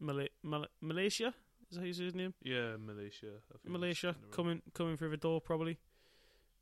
Mala- 0.00 0.28
Mal- 0.42 0.68
Malaysia. 0.80 1.34
Is 1.70 1.74
that 1.76 1.80
how 1.80 1.86
you 1.86 1.92
say 1.92 2.04
his 2.04 2.14
name? 2.14 2.32
yeah, 2.42 2.76
Malaysia. 2.78 3.42
I 3.52 3.58
think 3.58 3.72
Malaysia 3.72 4.16
coming 4.30 4.62
coming 4.72 4.96
through 4.96 5.10
the 5.10 5.16
door 5.18 5.40
probably. 5.40 5.78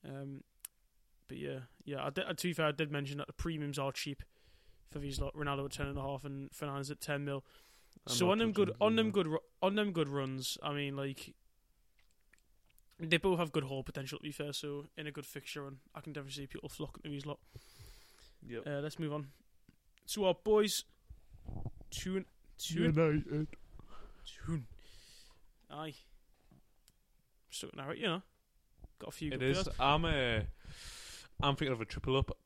Um, 0.05 0.43
but 1.29 1.37
yeah, 1.39 1.61
yeah. 1.85 2.05
I 2.05 2.11
did, 2.11 2.25
to 2.39 2.49
be 2.49 2.53
fair, 2.53 2.67
I 2.67 2.73
did 2.73 2.91
mention 2.91 3.19
that 3.19 3.27
the 3.29 3.33
premiums 3.33 3.79
are 3.79 3.93
cheap 3.93 4.23
for 4.91 4.99
these 4.99 5.21
lot. 5.21 5.35
Ronaldo 5.35 5.67
at 5.67 5.73
ten 5.73 5.87
and 5.87 5.99
a 5.99 6.03
half 6.03 6.25
and 6.25 6.51
Fernandes 6.51 6.91
at 6.91 7.01
ten 7.01 7.25
mil. 7.25 7.45
I'm 8.07 8.15
so 8.15 8.31
on 8.31 8.39
them 8.39 8.53
good 8.53 8.73
on 8.81 8.97
them 8.97 9.11
good 9.13 9.29
on 9.63 9.75
them 9.77 9.93
good 9.93 10.09
runs. 10.09 10.59
I 10.63 10.73
mean, 10.73 10.97
like 10.97 11.35
they 12.99 13.17
both 13.19 13.39
have 13.39 13.53
good 13.53 13.65
haul 13.65 13.83
potential. 13.85 14.19
To 14.19 14.23
be 14.23 14.33
fair, 14.33 14.53
so 14.53 14.87
in 14.97 15.07
a 15.07 15.13
good 15.13 15.27
fixture 15.27 15.63
run, 15.63 15.79
I 15.95 16.01
can 16.01 16.13
definitely 16.13 16.43
see 16.43 16.47
people 16.47 16.69
flocking 16.69 17.03
to 17.05 17.11
these 17.11 17.27
lot. 17.27 17.39
Yep. 18.49 18.67
Uh, 18.67 18.71
let's 18.81 18.99
move 18.99 19.13
on 19.13 19.27
to 20.13 20.25
our 20.25 20.35
boys. 20.35 20.85
Tune, 21.91 22.25
tune, 22.59 22.85
United. 22.95 23.47
tune. 24.47 24.67
Aye. 25.71 25.95
Stuck 27.51 27.77
now, 27.77 27.89
right? 27.89 27.97
You 27.99 28.07
know, 28.07 28.23
got 28.99 29.09
a 29.09 29.13
few. 29.13 29.33
It 29.33 29.41
good 29.41 29.51
is. 29.51 29.63
players. 29.63 29.77
I'm 29.81 30.05
a. 30.05 30.43
I'm 31.43 31.55
thinking 31.57 31.73
of 31.73 31.81
a 31.81 31.85
triple 31.85 32.17
up 32.17 32.37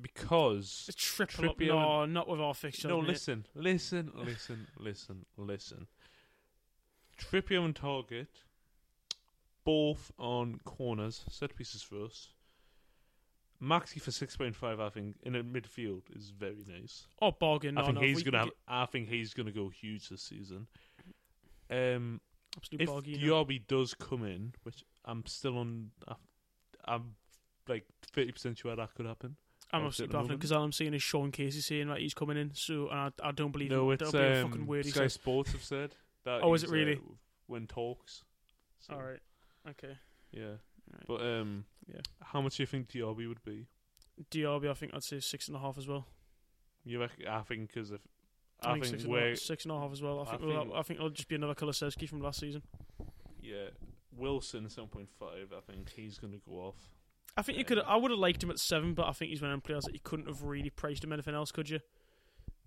because 0.00 0.86
It's 0.88 0.96
triple 1.02 1.50
up. 1.50 1.56
Trippier 1.58 1.68
No, 1.68 2.04
not 2.06 2.28
with 2.28 2.40
our 2.40 2.54
fixtures. 2.54 2.88
No, 2.88 3.00
mate. 3.00 3.08
listen, 3.08 3.46
listen, 3.54 4.12
listen, 4.14 4.66
listen, 4.78 5.26
listen. 5.36 5.86
Trippier 7.18 7.64
and 7.64 7.74
Targett, 7.74 8.28
both 9.64 10.12
on 10.18 10.60
corners, 10.64 11.24
set 11.28 11.56
pieces 11.56 11.82
for 11.82 12.04
us. 12.04 12.28
Maxi 13.62 14.00
for 14.00 14.10
six 14.10 14.36
point 14.36 14.54
five, 14.54 14.78
I 14.80 14.88
think, 14.88 15.16
in 15.22 15.32
the 15.32 15.40
midfield 15.40 16.02
is 16.16 16.30
very 16.30 16.64
nice. 16.68 17.06
Oh, 17.20 17.32
bargain. 17.32 17.74
No, 17.74 17.82
I 17.82 17.84
think 17.86 17.96
no, 17.96 18.02
he's 18.02 18.22
gonna 18.22 18.38
have. 18.38 18.50
I 18.66 18.86
think 18.86 19.08
he's 19.08 19.34
gonna 19.34 19.52
go 19.52 19.68
huge 19.68 20.08
this 20.08 20.22
season. 20.22 20.66
Um, 21.70 22.20
absolute 22.56 22.82
if 22.82 22.88
bargain. 22.88 23.14
Diaby 23.14 23.66
does 23.66 23.94
come 23.94 24.24
in, 24.24 24.54
which 24.62 24.84
I'm 25.04 25.24
still 25.26 25.58
on, 25.58 25.90
I'm 26.84 27.14
like 27.68 27.84
thirty 28.12 28.32
percent 28.32 28.58
sure 28.58 28.74
that 28.74 28.94
could 28.94 29.06
happen. 29.06 29.36
I'm 29.72 29.84
absolutely 29.84 30.04
at 30.04 30.08
the 30.08 30.12
baffling 30.12 30.28
moment. 30.28 30.40
because 30.40 30.52
all 30.52 30.62
I'm 30.62 30.72
seeing 30.72 30.94
is 30.94 31.02
Sean 31.02 31.30
Casey 31.30 31.60
saying 31.60 31.88
that 31.88 31.98
he's 31.98 32.14
coming 32.14 32.36
in. 32.38 32.52
So 32.54 32.88
I, 32.90 33.10
I 33.22 33.32
don't 33.32 33.50
believe 33.52 33.70
No, 33.70 33.90
him. 33.90 33.94
it's 34.00 34.12
That'll 34.12 34.20
be 34.20 34.26
a 34.38 34.44
um, 34.44 34.50
fucking 34.50 34.82
he 34.82 34.90
Sky. 34.90 35.06
Sports 35.08 35.52
have 35.52 35.62
said 35.62 35.94
that. 36.24 36.42
Oh, 36.42 36.54
is 36.54 36.62
it 36.62 36.70
really? 36.70 36.94
Uh, 36.94 37.14
when 37.48 37.66
talks. 37.66 38.24
So, 38.80 38.94
All 38.94 39.02
right. 39.02 39.20
Okay. 39.68 39.98
Yeah, 40.30 40.56
Right. 40.92 41.04
but 41.06 41.20
um, 41.22 41.64
Yeah. 41.92 42.00
how 42.22 42.40
much 42.40 42.56
do 42.56 42.62
you 42.62 42.66
think 42.66 42.88
Diaby 42.88 43.28
would 43.28 43.42
be? 43.44 43.66
Diaby, 44.30 44.68
I 44.70 44.74
think 44.74 44.92
I'd 44.94 45.02
say 45.04 45.20
six 45.20 45.48
and 45.48 45.56
a 45.56 45.60
half 45.60 45.78
as 45.78 45.86
well. 45.86 46.06
You 46.84 47.00
reckon? 47.00 47.26
I 47.28 47.42
think 47.42 47.68
because 47.72 47.90
if 47.90 48.00
I, 48.62 48.70
I, 48.70 48.72
think, 48.74 48.84
think, 48.86 48.94
six, 49.00 49.04
and 49.04 49.14
half, 49.14 49.38
six 49.38 49.64
and 49.64 49.72
a 49.72 49.78
half 49.78 49.92
as 49.92 50.02
well. 50.02 50.18
I 50.18 50.22
I 50.22 50.24
think, 50.36 50.40
think- 50.42 50.72
I 50.74 50.82
think 50.82 50.98
it'll 50.98 51.10
just 51.10 51.28
be 51.28 51.34
another 51.36 51.54
Kulusevski 51.54 52.08
from 52.08 52.20
last 52.20 52.40
season. 52.40 52.62
yeah 53.42 53.68
Wilson 54.16 54.68
seven 54.68 54.88
point 54.88 55.08
five, 55.18 55.52
I 55.56 55.60
think 55.72 55.90
he's 55.90 56.18
gonna 56.18 56.38
go 56.48 56.54
off. 56.56 56.90
I 57.36 57.42
think 57.42 57.56
you 57.58 57.64
could. 57.64 57.78
I 57.78 57.94
would 57.94 58.10
have 58.10 58.18
liked 58.18 58.42
him 58.42 58.50
at 58.50 58.58
seven, 58.58 58.94
but 58.94 59.06
I 59.06 59.12
think 59.12 59.30
he's 59.30 59.40
one 59.40 59.50
of 59.50 59.54
them 59.54 59.60
players 59.60 59.84
that 59.84 59.94
you 59.94 60.00
couldn't 60.02 60.26
have 60.26 60.42
really 60.42 60.70
priced 60.70 61.04
him 61.04 61.12
anything 61.12 61.34
else, 61.36 61.52
could 61.52 61.68
you? 61.70 61.78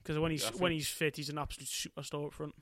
Because 0.01 0.17
when 0.17 0.31
he's 0.31 0.45
I 0.45 0.51
when 0.51 0.71
he's 0.71 0.87
fit, 0.87 1.17
he's 1.17 1.27
an 1.29 1.37
absolute 1.37 1.67
superstar 1.67 2.27
up 2.27 2.33
front. 2.33 2.53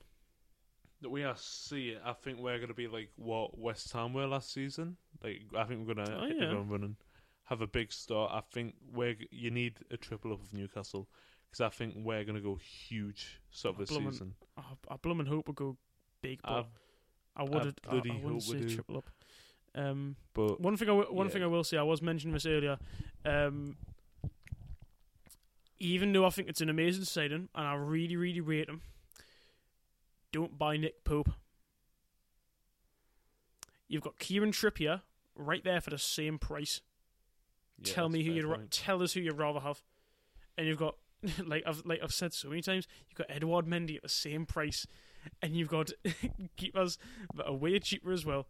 The 1.02 1.08
way 1.08 1.24
I 1.24 1.32
see 1.36 1.90
it, 1.90 2.02
I 2.04 2.12
think 2.12 2.38
we're 2.40 2.58
gonna 2.58 2.74
be 2.74 2.86
like 2.88 3.10
what 3.16 3.58
West 3.58 3.92
Ham 3.92 4.12
were 4.12 4.26
last 4.26 4.52
season. 4.52 4.96
Like 5.22 5.42
I 5.56 5.64
think 5.64 5.86
we're 5.86 5.94
gonna 5.94 6.18
Oh, 6.20 6.26
hit 6.26 6.36
yeah. 6.36 6.46
the 6.48 6.52
ground 6.52 6.70
running, 6.70 6.96
have 7.44 7.62
a 7.62 7.66
big 7.66 7.90
start. 7.92 8.30
I 8.32 8.42
think 8.52 8.74
we're 8.92 9.16
you 9.30 9.50
need 9.50 9.78
a 9.90 9.96
triple 9.96 10.32
up 10.32 10.42
of 10.42 10.52
Newcastle 10.52 11.08
because 11.50 11.62
I 11.62 11.70
think 11.70 11.94
we're 11.96 12.22
gonna 12.24 12.40
go 12.40 12.56
huge 12.56 13.40
sort 13.50 13.74
of 13.74 13.78
this 13.80 13.88
Bloomin' 13.88 14.12
season. 14.12 14.34
I, 14.58 14.62
I 14.90 14.96
blooming 15.00 15.26
hope 15.26 15.46
would 15.46 15.56
go 15.56 15.76
big, 16.20 16.40
but 16.42 16.66
I, 17.36 17.40
I 17.40 17.42
would. 17.44 17.54
I, 17.54 17.68
I 17.68 17.72
bloody 17.92 18.10
wouldn't 18.10 18.24
hope 18.44 18.52
we 18.54 18.58
say 18.60 18.66
do. 18.66 18.74
triple 18.74 18.98
up. 18.98 19.10
Um, 19.74 20.16
but 20.34 20.60
One 20.60 20.76
thing 20.76 20.88
I 20.88 20.92
w- 20.96 21.14
one 21.16 21.28
Yeah. 21.28 21.32
thing 21.32 21.42
I 21.44 21.46
will 21.46 21.64
say, 21.64 21.76
I 21.78 21.82
was 21.82 22.02
mentioning 22.02 22.34
this 22.34 22.44
earlier. 22.44 22.76
Um, 23.24 23.76
even 25.78 26.12
though 26.12 26.26
I 26.26 26.30
think 26.30 26.48
it's 26.48 26.60
an 26.60 26.68
amazing 26.68 27.04
signing 27.04 27.48
and 27.54 27.66
I 27.66 27.74
really, 27.74 28.16
really 28.16 28.40
rate 28.40 28.68
him, 28.68 28.82
don't 30.32 30.58
buy 30.58 30.76
Nick 30.76 31.04
Pope. 31.04 31.30
You've 33.88 34.02
got 34.02 34.18
Kieran 34.18 34.52
Trippier 34.52 35.02
right 35.34 35.64
there 35.64 35.80
for 35.80 35.90
the 35.90 35.98
same 35.98 36.38
price. 36.38 36.80
yeah, 37.78 37.92
tell 37.92 38.08
me 38.08 38.22
who 38.22 38.32
you'd 38.32 38.44
ra- 38.44 38.58
tell 38.70 39.02
us 39.02 39.12
who 39.14 39.20
you'd 39.20 39.38
rather 39.38 39.60
have, 39.60 39.82
and 40.56 40.66
you've 40.66 40.78
got 40.78 40.96
like 41.44 41.64
I've 41.66 41.84
like 41.84 42.00
I've 42.02 42.12
said 42.12 42.32
so 42.32 42.48
many 42.48 42.62
times, 42.62 42.86
you've 43.08 43.16
got 43.16 43.34
Edouard 43.34 43.66
Mendy 43.66 43.96
at 43.96 44.02
the 44.02 44.08
same 44.08 44.46
price, 44.46 44.86
and 45.42 45.56
you've 45.56 45.68
got 45.68 45.90
keepers 46.56 46.98
that 47.34 47.46
are 47.46 47.54
way 47.54 47.78
cheaper 47.80 48.12
as 48.12 48.24
well. 48.24 48.46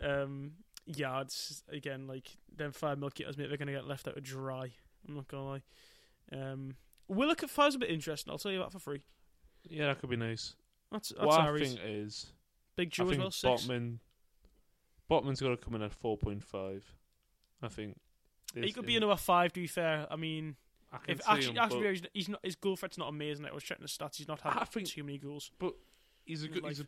Um, 0.00 0.52
yeah, 0.84 1.20
it's 1.20 1.62
again 1.70 2.06
like 2.06 2.36
them 2.54 2.72
five 2.72 2.98
mil 2.98 3.10
keepers, 3.10 3.36
mate. 3.38 3.48
They're 3.48 3.58
gonna 3.58 3.72
get 3.72 3.86
left 3.86 4.08
out 4.08 4.14
to 4.16 4.20
dry. 4.20 4.72
I'm 5.08 5.14
not 5.14 5.28
gonna 5.28 5.46
lie. 5.46 5.62
Um, 6.32 6.74
Willock 7.08 7.44
at 7.44 7.50
five's 7.50 7.76
a 7.76 7.78
bit 7.78 7.90
interesting. 7.90 8.32
I'll 8.32 8.38
tell 8.38 8.50
you 8.50 8.58
that 8.58 8.72
for 8.72 8.80
free. 8.80 9.02
Yeah, 9.68 9.86
that 9.86 10.00
could 10.00 10.10
be 10.10 10.16
nice. 10.16 10.56
That's 10.92 11.08
that's 11.10 11.20
what 11.26 11.40
I 11.40 11.58
think 11.58 11.78
is, 11.84 12.32
Big 12.76 12.88
I 12.88 12.90
Joe 12.90 13.04
as 13.04 13.10
think 13.10 13.20
well. 13.22 13.30
Six. 13.30 13.62
Botman, 13.66 13.98
Botman's 15.10 15.40
got 15.40 15.48
to 15.50 15.56
come 15.56 15.74
in 15.74 15.82
at 15.82 15.92
four 15.92 16.16
point 16.16 16.42
five. 16.44 16.84
I 17.62 17.68
think 17.68 17.98
He 18.54 18.60
Is- 18.60 18.74
could 18.74 18.86
be 18.86 18.96
another 18.96 19.16
five. 19.16 19.52
To 19.54 19.60
be 19.60 19.66
fair, 19.66 20.06
I 20.10 20.16
mean, 20.16 20.56
I 20.92 20.98
can 20.98 21.10
If 21.16 21.22
see 21.22 21.30
actually, 21.30 21.52
him, 21.52 21.58
actually 21.58 21.80
but 21.82 21.90
he's, 21.90 22.02
he's 22.14 22.28
not 22.28 22.40
his 22.44 22.54
goal 22.56 22.76
threat's 22.76 22.98
not 22.98 23.08
amazing. 23.08 23.44
I 23.46 23.52
was 23.52 23.64
checking 23.64 23.82
the 23.82 23.88
stats. 23.88 24.16
He's 24.16 24.28
not 24.28 24.40
had 24.40 24.56
I 24.56 24.64
think- 24.64 24.88
too 24.88 25.02
many 25.04 25.18
goals. 25.18 25.50
But 25.58 25.74
he's 26.24 26.42
a 26.44 26.48
good. 26.48 26.64
He's 26.64 26.80
a 26.80 26.86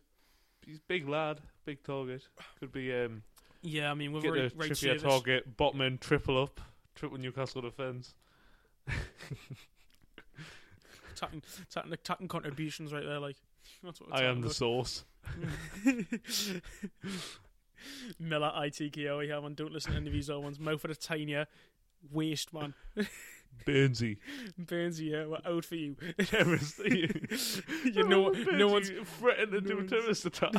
he's 0.64 0.76
a 0.78 0.82
big 0.86 1.08
lad, 1.08 1.40
big 1.64 1.82
target. 1.82 2.22
Could 2.60 2.70
be 2.72 2.92
um 2.94 3.22
Yeah, 3.62 3.90
I 3.90 3.94
mean 3.94 4.12
we've 4.12 4.22
get 4.22 4.32
a 4.36 4.42
right 4.54 4.70
Trippier 4.70 4.76
service. 4.76 5.02
target, 5.02 5.56
Botman 5.56 5.98
triple 6.00 6.40
up, 6.40 6.60
triple 6.94 7.18
Newcastle 7.18 7.62
defence. 7.62 8.14
Attacking, 11.12 11.42
attacking, 11.62 11.92
attacking 11.92 12.28
contributions 12.28 12.92
right 12.92 13.04
there. 13.04 13.18
Like 13.18 13.36
that's 13.82 14.00
what 14.00 14.12
I 14.14 14.24
am 14.24 14.40
the 14.40 14.50
source. 14.52 15.04
Miller 18.18 18.52
ITKO. 18.56 19.26
Yeah, 19.26 19.40
man. 19.40 19.54
Don't 19.54 19.72
listen 19.72 19.92
to 19.92 19.96
any 19.98 20.06
of 20.08 20.12
these 20.12 20.28
other 20.30 20.40
ones. 20.40 20.58
Mouth 20.58 20.84
of 20.84 20.90
the 20.90 20.96
tinier. 20.96 21.46
Waste 22.12 22.52
man. 22.52 22.74
Burnsy. 23.66 24.18
Burnsy, 24.60 25.10
yeah, 25.10 25.26
we're 25.26 25.40
out 25.44 25.64
for 25.64 25.74
you. 25.74 25.96
Terrorist. 26.26 26.78
you 26.84 28.04
know, 28.04 28.28
oh, 28.28 28.32
no 28.52 28.68
one's 28.68 28.90
threatening 29.18 29.50
to 29.50 29.60
no 29.60 29.66
do 29.66 29.72
a 29.72 29.76
one's- 29.78 29.90
terrorist 29.90 30.26
attack. 30.26 30.54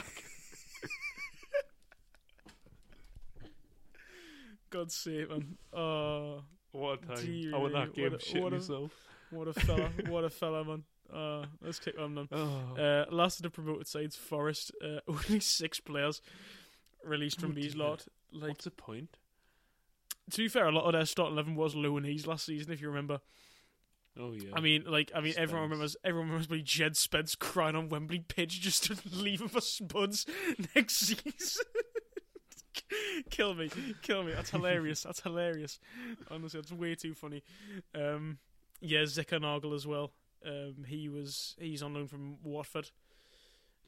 God's 4.70 4.96
sake, 4.96 5.30
man. 5.30 5.58
Oh, 5.74 6.44
What 6.72 7.00
a 7.04 7.16
time! 7.16 7.52
I 7.56 7.58
want 7.58 7.74
that 7.74 7.94
game 7.94 8.12
what 8.12 8.22
a- 8.22 8.26
shit 8.26 8.44
what 8.44 8.54
a- 8.54 8.58
myself. 8.58 8.92
what 9.32 9.48
a 9.48 9.54
fella! 9.54 9.90
what 10.10 10.24
a 10.26 10.30
fella, 10.30 10.64
man. 10.64 10.84
Uh, 11.14 11.46
let's 11.62 11.80
kick 11.80 11.96
on 12.00 12.16
them. 12.16 12.30
Oh. 12.32 12.76
Uh, 12.82 13.06
last 13.12 13.38
of 13.40 13.44
the 13.44 13.50
promoted 13.50 13.88
sides, 13.88 14.16
Forest. 14.16 14.72
Uh, 14.84 15.00
only 15.08 15.40
six 15.40 15.80
players 15.80 16.22
released 17.04 17.40
from 17.40 17.52
Oh, 17.52 17.56
these 17.56 17.76
lot. 17.76 18.06
Like 18.32 18.50
What's 18.50 18.66
the 18.66 18.72
point? 18.72 19.18
to 20.32 20.38
be 20.38 20.48
fair, 20.48 20.68
a 20.68 20.72
lot 20.72 20.86
of 20.86 20.94
their 20.94 21.06
starting 21.06 21.34
eleven 21.34 21.56
was 21.56 21.74
Lowanese 21.74 22.28
last 22.28 22.46
season, 22.46 22.72
if 22.72 22.82
you 22.82 22.88
remember. 22.90 23.20
Oh 24.20 24.34
yeah. 24.34 24.52
I 24.54 24.60
mean, 24.60 24.84
like, 24.86 25.12
I 25.16 25.22
mean, 25.22 25.34
everyone 25.38 25.64
remembers. 25.64 25.96
Everyone 26.04 26.28
remembers 26.28 26.50
when 26.50 26.64
Jed 26.64 26.96
Spence 26.98 27.34
crying 27.36 27.76
on 27.76 27.90
Wembley 27.90 28.20
pitch 28.20 28.60
just 28.62 28.84
to 28.86 28.98
leave 29.16 29.42
him 29.42 29.48
for 29.48 29.62
Spuds 29.62 30.26
next 30.76 30.98
season. 30.98 31.66
kill 33.30 33.54
me, 33.56 33.70
kill 34.02 34.24
me. 34.24 34.34
That's 34.34 34.50
hilarious. 34.52 35.02
That's 35.04 35.22
hilarious. 35.22 35.80
Honestly, 36.30 36.60
that's 36.60 36.72
way 36.72 36.96
too 36.96 37.14
funny. 37.14 37.44
Um, 37.96 38.38
yeah, 38.82 39.02
Zinckernagel 39.02 39.74
as 39.76 39.88
well. 39.88 40.12
Um, 40.46 40.86
he 40.88 41.10
was 41.10 41.56
he's 41.60 41.84
on 41.84 41.94
loan 41.94 42.08
from 42.08 42.38
Watford. 42.44 42.92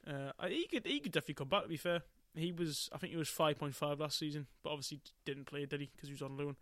Uh, 0.05 0.31
he 0.47 0.67
could 0.67 0.85
he 0.85 0.99
could 0.99 1.11
definitely 1.11 1.35
come 1.35 1.47
back. 1.49 1.63
To 1.63 1.69
be 1.69 1.77
fair, 1.77 2.01
he 2.35 2.51
was 2.51 2.89
I 2.91 2.97
think 2.97 3.11
he 3.11 3.17
was 3.17 3.29
five 3.29 3.57
point 3.57 3.75
five 3.75 3.99
last 3.99 4.17
season, 4.17 4.47
but 4.63 4.71
obviously 4.71 4.99
didn't 5.25 5.45
play, 5.45 5.65
did 5.65 5.79
he? 5.81 5.89
Because 5.95 6.09
he 6.09 6.13
was 6.13 6.21
on 6.21 6.37
loan. 6.37 6.55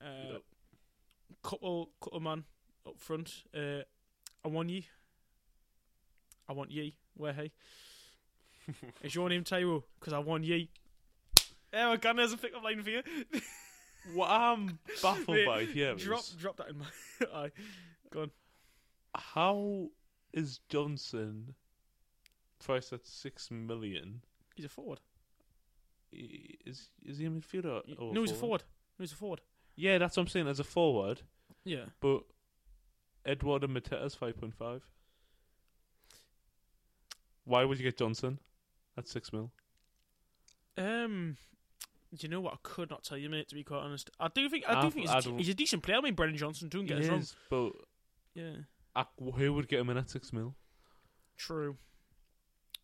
Uh, 0.00 0.32
Yep. 0.32 0.42
Couple 1.44 1.90
couple 2.02 2.20
man 2.20 2.44
up 2.86 2.98
front. 2.98 3.44
Uh, 3.56 3.82
I 4.44 4.48
want 4.48 4.68
ye. 4.68 4.86
I 6.48 6.52
want 6.52 6.70
ye. 6.72 6.96
Where 7.14 7.32
hey? 7.32 7.52
Is 9.02 9.14
your 9.14 9.28
name 9.28 9.44
Tyro? 9.44 9.84
Because 9.98 10.12
I 10.12 10.18
want 10.18 10.44
ye. 10.44 10.68
Yeah, 11.72 11.92
again, 11.92 12.16
there's 12.16 12.32
a 12.32 12.36
pick-up 12.36 12.64
line 12.64 12.82
for 12.82 12.90
you. 12.90 13.02
what 14.12 14.28
I'm 14.28 14.80
baffled 15.02 15.38
by 15.46 15.60
is 15.60 16.02
drop, 16.02 16.24
drop 16.38 16.56
that 16.56 16.70
in 16.70 16.78
my 16.78 16.86
eye. 17.44 17.50
How 19.14 19.88
is 20.32 20.60
Johnson 20.68 21.54
priced 22.64 22.92
at 22.92 23.06
six 23.06 23.50
million? 23.50 24.22
He's 24.54 24.64
a 24.66 24.68
forward. 24.68 25.00
I- 26.12 26.56
Is 26.66 26.90
is 27.04 27.18
he 27.18 27.26
a 27.26 27.30
midfielder? 27.30 27.82
Or 27.98 28.12
no, 28.14 28.22
he's 28.22 28.32
a 28.32 28.34
forward. 28.34 28.62
No, 28.98 29.02
he's 29.02 29.12
a 29.12 29.16
forward. 29.16 29.40
Yeah, 29.76 29.98
that's 29.98 30.16
what 30.16 30.22
I'm 30.24 30.28
saying. 30.28 30.48
As 30.48 30.60
a 30.60 30.64
forward, 30.64 31.22
Yeah. 31.64 31.86
but 32.00 32.24
Edouard 33.24 33.64
and 33.64 33.74
Mateta's 33.76 34.14
five 34.14 34.36
point 34.36 34.54
five. 34.54 34.82
Why 37.44 37.64
would 37.64 37.78
you 37.78 37.84
get 37.84 37.96
Johnson 37.96 38.38
at 38.96 39.08
six 39.08 39.32
mil? 39.32 39.50
Um, 40.76 41.36
do 42.14 42.18
you 42.20 42.28
know 42.28 42.40
what? 42.40 42.54
I 42.54 42.58
could 42.62 42.90
not 42.90 43.02
tell 43.04 43.18
you, 43.18 43.28
mate. 43.30 43.48
To 43.48 43.54
be 43.54 43.64
quite 43.64 43.78
honest, 43.80 44.10
I 44.20 44.28
do 44.28 44.48
think 44.48 44.64
I 44.68 44.74
do 44.74 44.86
I've- 44.86 44.90
think 44.90 45.06
he's, 45.08 45.14
a- 45.14 45.28
don't- 45.28 45.38
he's 45.38 45.48
a 45.48 45.54
decent 45.54 45.82
player. 45.82 45.98
I 45.98 46.00
mean, 46.00 46.14
Brennan 46.14 46.36
Johnson. 46.36 46.68
Don't 46.68 46.86
get 46.86 46.98
us 46.98 47.08
wrong. 47.08 47.18
is, 47.20 47.34
but 47.48 47.72
Yeah. 48.34 48.56
Who 49.36 49.52
would 49.52 49.68
get 49.68 49.80
him 49.80 49.90
in 49.90 49.96
at 49.96 50.10
six 50.10 50.32
mil? 50.32 50.54
True. 51.36 51.76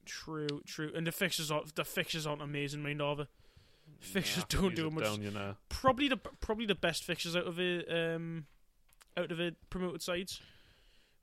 True. 0.04 0.62
True. 0.66 0.92
And 0.94 1.06
the 1.06 1.12
fixtures 1.12 1.50
aren't 1.50 1.74
the 1.74 1.84
fixtures 1.84 2.26
aren't 2.26 2.42
amazing, 2.42 2.82
mind 2.82 3.02
are 3.02 3.16
they? 3.16 3.26
Fixtures 4.00 4.44
Nah, 4.52 4.60
don't 4.60 4.74
do 4.74 4.90
much. 4.90 5.04
Down, 5.04 5.22
you 5.22 5.30
know. 5.30 5.56
Probably 5.68 6.08
the 6.08 6.16
probably 6.16 6.66
the 6.66 6.74
best 6.74 7.04
fixtures 7.04 7.36
out 7.36 7.46
of 7.46 7.58
it. 7.58 7.86
Um, 7.90 8.46
out 9.16 9.30
of 9.30 9.40
it 9.40 9.56
promoted 9.70 10.02
sides. 10.02 10.40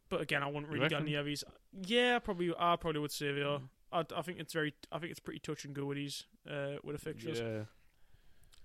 But 0.09 0.21
again, 0.21 0.43
I 0.43 0.47
wouldn't 0.47 0.71
really 0.71 0.89
get 0.89 1.01
any 1.01 1.15
of 1.15 1.25
these. 1.25 1.43
Yeah, 1.86 2.19
probably. 2.19 2.53
I 2.57 2.75
probably 2.75 3.01
would 3.01 3.11
say 3.11 3.31
they 3.31 3.41
are. 3.41 3.59
Mm. 3.59 3.69
I, 3.91 4.19
I 4.19 4.21
think 4.21 4.39
it's 4.39 4.53
very. 4.53 4.73
I 4.91 4.99
think 4.99 5.11
it's 5.11 5.19
pretty 5.19 5.39
touch 5.39 5.65
and 5.65 5.73
go 5.73 5.86
with 5.86 5.97
these. 5.97 6.25
Uh, 6.49 6.75
with 6.84 6.95
the 6.95 7.01
fixtures. 7.01 7.39
Yeah. 7.39 7.63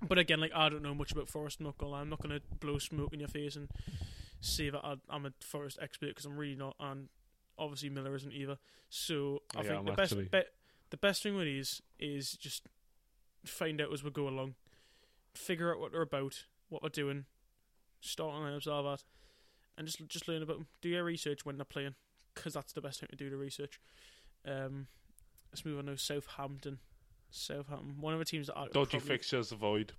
But 0.06 0.18
again, 0.18 0.40
like 0.40 0.52
I 0.54 0.68
don't 0.68 0.82
know 0.82 0.94
much 0.94 1.12
about 1.12 1.28
Forest. 1.28 1.60
I'm 1.60 1.66
not 1.66 1.78
gonna 1.78 1.92
lie. 1.92 2.00
I'm 2.00 2.08
not 2.08 2.22
gonna 2.22 2.40
blow 2.60 2.78
smoke 2.78 3.12
in 3.12 3.20
your 3.20 3.28
face 3.28 3.56
and 3.56 3.68
say 4.40 4.70
that 4.70 4.80
I, 4.84 4.94
I'm 5.10 5.26
a 5.26 5.32
Forest 5.40 5.78
expert 5.80 6.08
because 6.08 6.24
I'm 6.24 6.36
really 6.36 6.54
not. 6.56 6.76
And 6.80 7.08
obviously 7.58 7.90
Miller 7.90 8.14
isn't 8.14 8.32
either. 8.32 8.58
So 8.88 9.42
I 9.54 9.60
I 9.60 9.62
think 9.62 9.74
am 9.74 9.84
the 9.84 9.92
best 9.92 10.12
actually. 10.12 10.28
be, 10.30 10.40
the 10.90 10.96
best 10.96 11.22
thing 11.22 11.36
with 11.36 11.44
these 11.46 11.82
is 11.98 12.32
just 12.32 12.66
find 13.44 13.80
out 13.80 13.92
as 13.92 14.02
we 14.02 14.10
go 14.10 14.28
along, 14.28 14.54
figure 15.34 15.72
out 15.72 15.80
what 15.80 15.92
they're 15.92 16.02
about, 16.02 16.44
what 16.68 16.82
they're 16.82 16.88
doing, 16.90 17.24
start 18.00 18.34
and 18.42 18.54
observe 18.54 18.84
that, 18.84 19.02
and 19.76 19.86
just 19.86 20.06
just 20.08 20.28
learn 20.28 20.42
about 20.42 20.56
them. 20.58 20.66
Do 20.80 20.88
your 20.88 21.04
research 21.04 21.44
when 21.44 21.56
they're 21.58 21.64
playing, 21.64 21.94
because 22.34 22.54
that's 22.54 22.72
the 22.72 22.80
best 22.80 23.00
thing 23.00 23.08
to 23.10 23.16
do. 23.16 23.28
The 23.30 23.36
research. 23.36 23.80
Um, 24.46 24.86
let's 25.52 25.64
move 25.64 25.78
on 25.78 25.86
now. 25.86 25.96
Southampton. 25.96 26.78
Southampton, 27.30 28.00
one 28.00 28.14
of 28.14 28.18
the 28.20 28.24
teams 28.24 28.46
that 28.46 28.56
I 28.56 28.68
Dodgy 28.68 28.92
probably- 28.92 29.00
fixtures 29.00 29.52
avoid. 29.52 29.92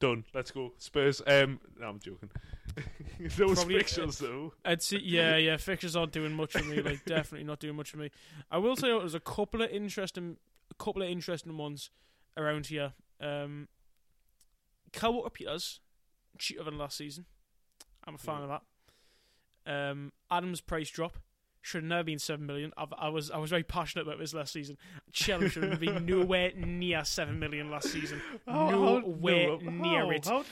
Done. 0.00 0.24
Let's 0.34 0.50
go. 0.50 0.72
Spurs. 0.78 1.22
Um, 1.26 1.60
no, 1.78 1.88
I'm 1.88 1.98
joking. 1.98 2.30
Those 3.36 3.54
Probably, 3.54 3.76
uh, 3.76 3.78
fixtures 3.78 4.18
though. 4.18 4.52
I'd 4.64 4.82
see, 4.82 4.98
yeah, 5.02 5.36
yeah. 5.36 5.56
Fixtures 5.56 5.94
aren't 5.96 6.12
doing 6.12 6.32
much 6.32 6.52
for 6.52 6.64
me. 6.64 6.80
Like, 6.82 7.04
definitely 7.06 7.46
not 7.46 7.60
doing 7.60 7.76
much 7.76 7.90
for 7.90 7.98
me. 7.98 8.10
I 8.50 8.58
will 8.58 8.76
say 8.76 8.88
there's 8.88 9.14
a 9.14 9.20
couple 9.20 9.62
of 9.62 9.70
interesting, 9.70 10.36
a 10.70 10.74
couple 10.82 11.02
of 11.02 11.08
interesting 11.08 11.56
ones 11.56 11.90
around 12.36 12.66
here. 12.66 12.92
Um, 13.20 13.68
Kyle 14.92 15.12
Walker 15.14 15.30
Peters, 15.30 15.80
cheaper 16.38 16.64
than 16.64 16.76
last 16.78 16.96
season. 16.96 17.26
I'm 18.04 18.16
a 18.16 18.18
fan 18.18 18.38
Yeah. 18.38 18.42
of 18.54 18.60
that. 19.66 19.90
Um, 19.90 20.12
Adams' 20.30 20.60
price 20.60 20.90
drop 20.90 21.16
should 21.64 21.82
have 21.82 21.88
never 21.88 22.04
been 22.04 22.18
seven 22.18 22.44
million. 22.44 22.72
I've, 22.76 22.92
I 22.96 23.08
was 23.08 23.30
I 23.30 23.38
was 23.38 23.48
very 23.48 23.62
passionate 23.62 24.06
about 24.06 24.18
this 24.18 24.34
last 24.34 24.52
season. 24.52 24.76
Chelsea 25.12 25.48
should 25.48 25.64
have 25.64 25.80
been 25.80 26.04
nowhere 26.04 26.52
near 26.54 27.04
seven 27.06 27.38
million 27.38 27.70
last 27.70 27.88
season. 27.88 28.20
Nowhere 28.46 29.58
near 29.62 30.00
how? 30.00 30.10
it. 30.10 30.26
How 30.26 30.44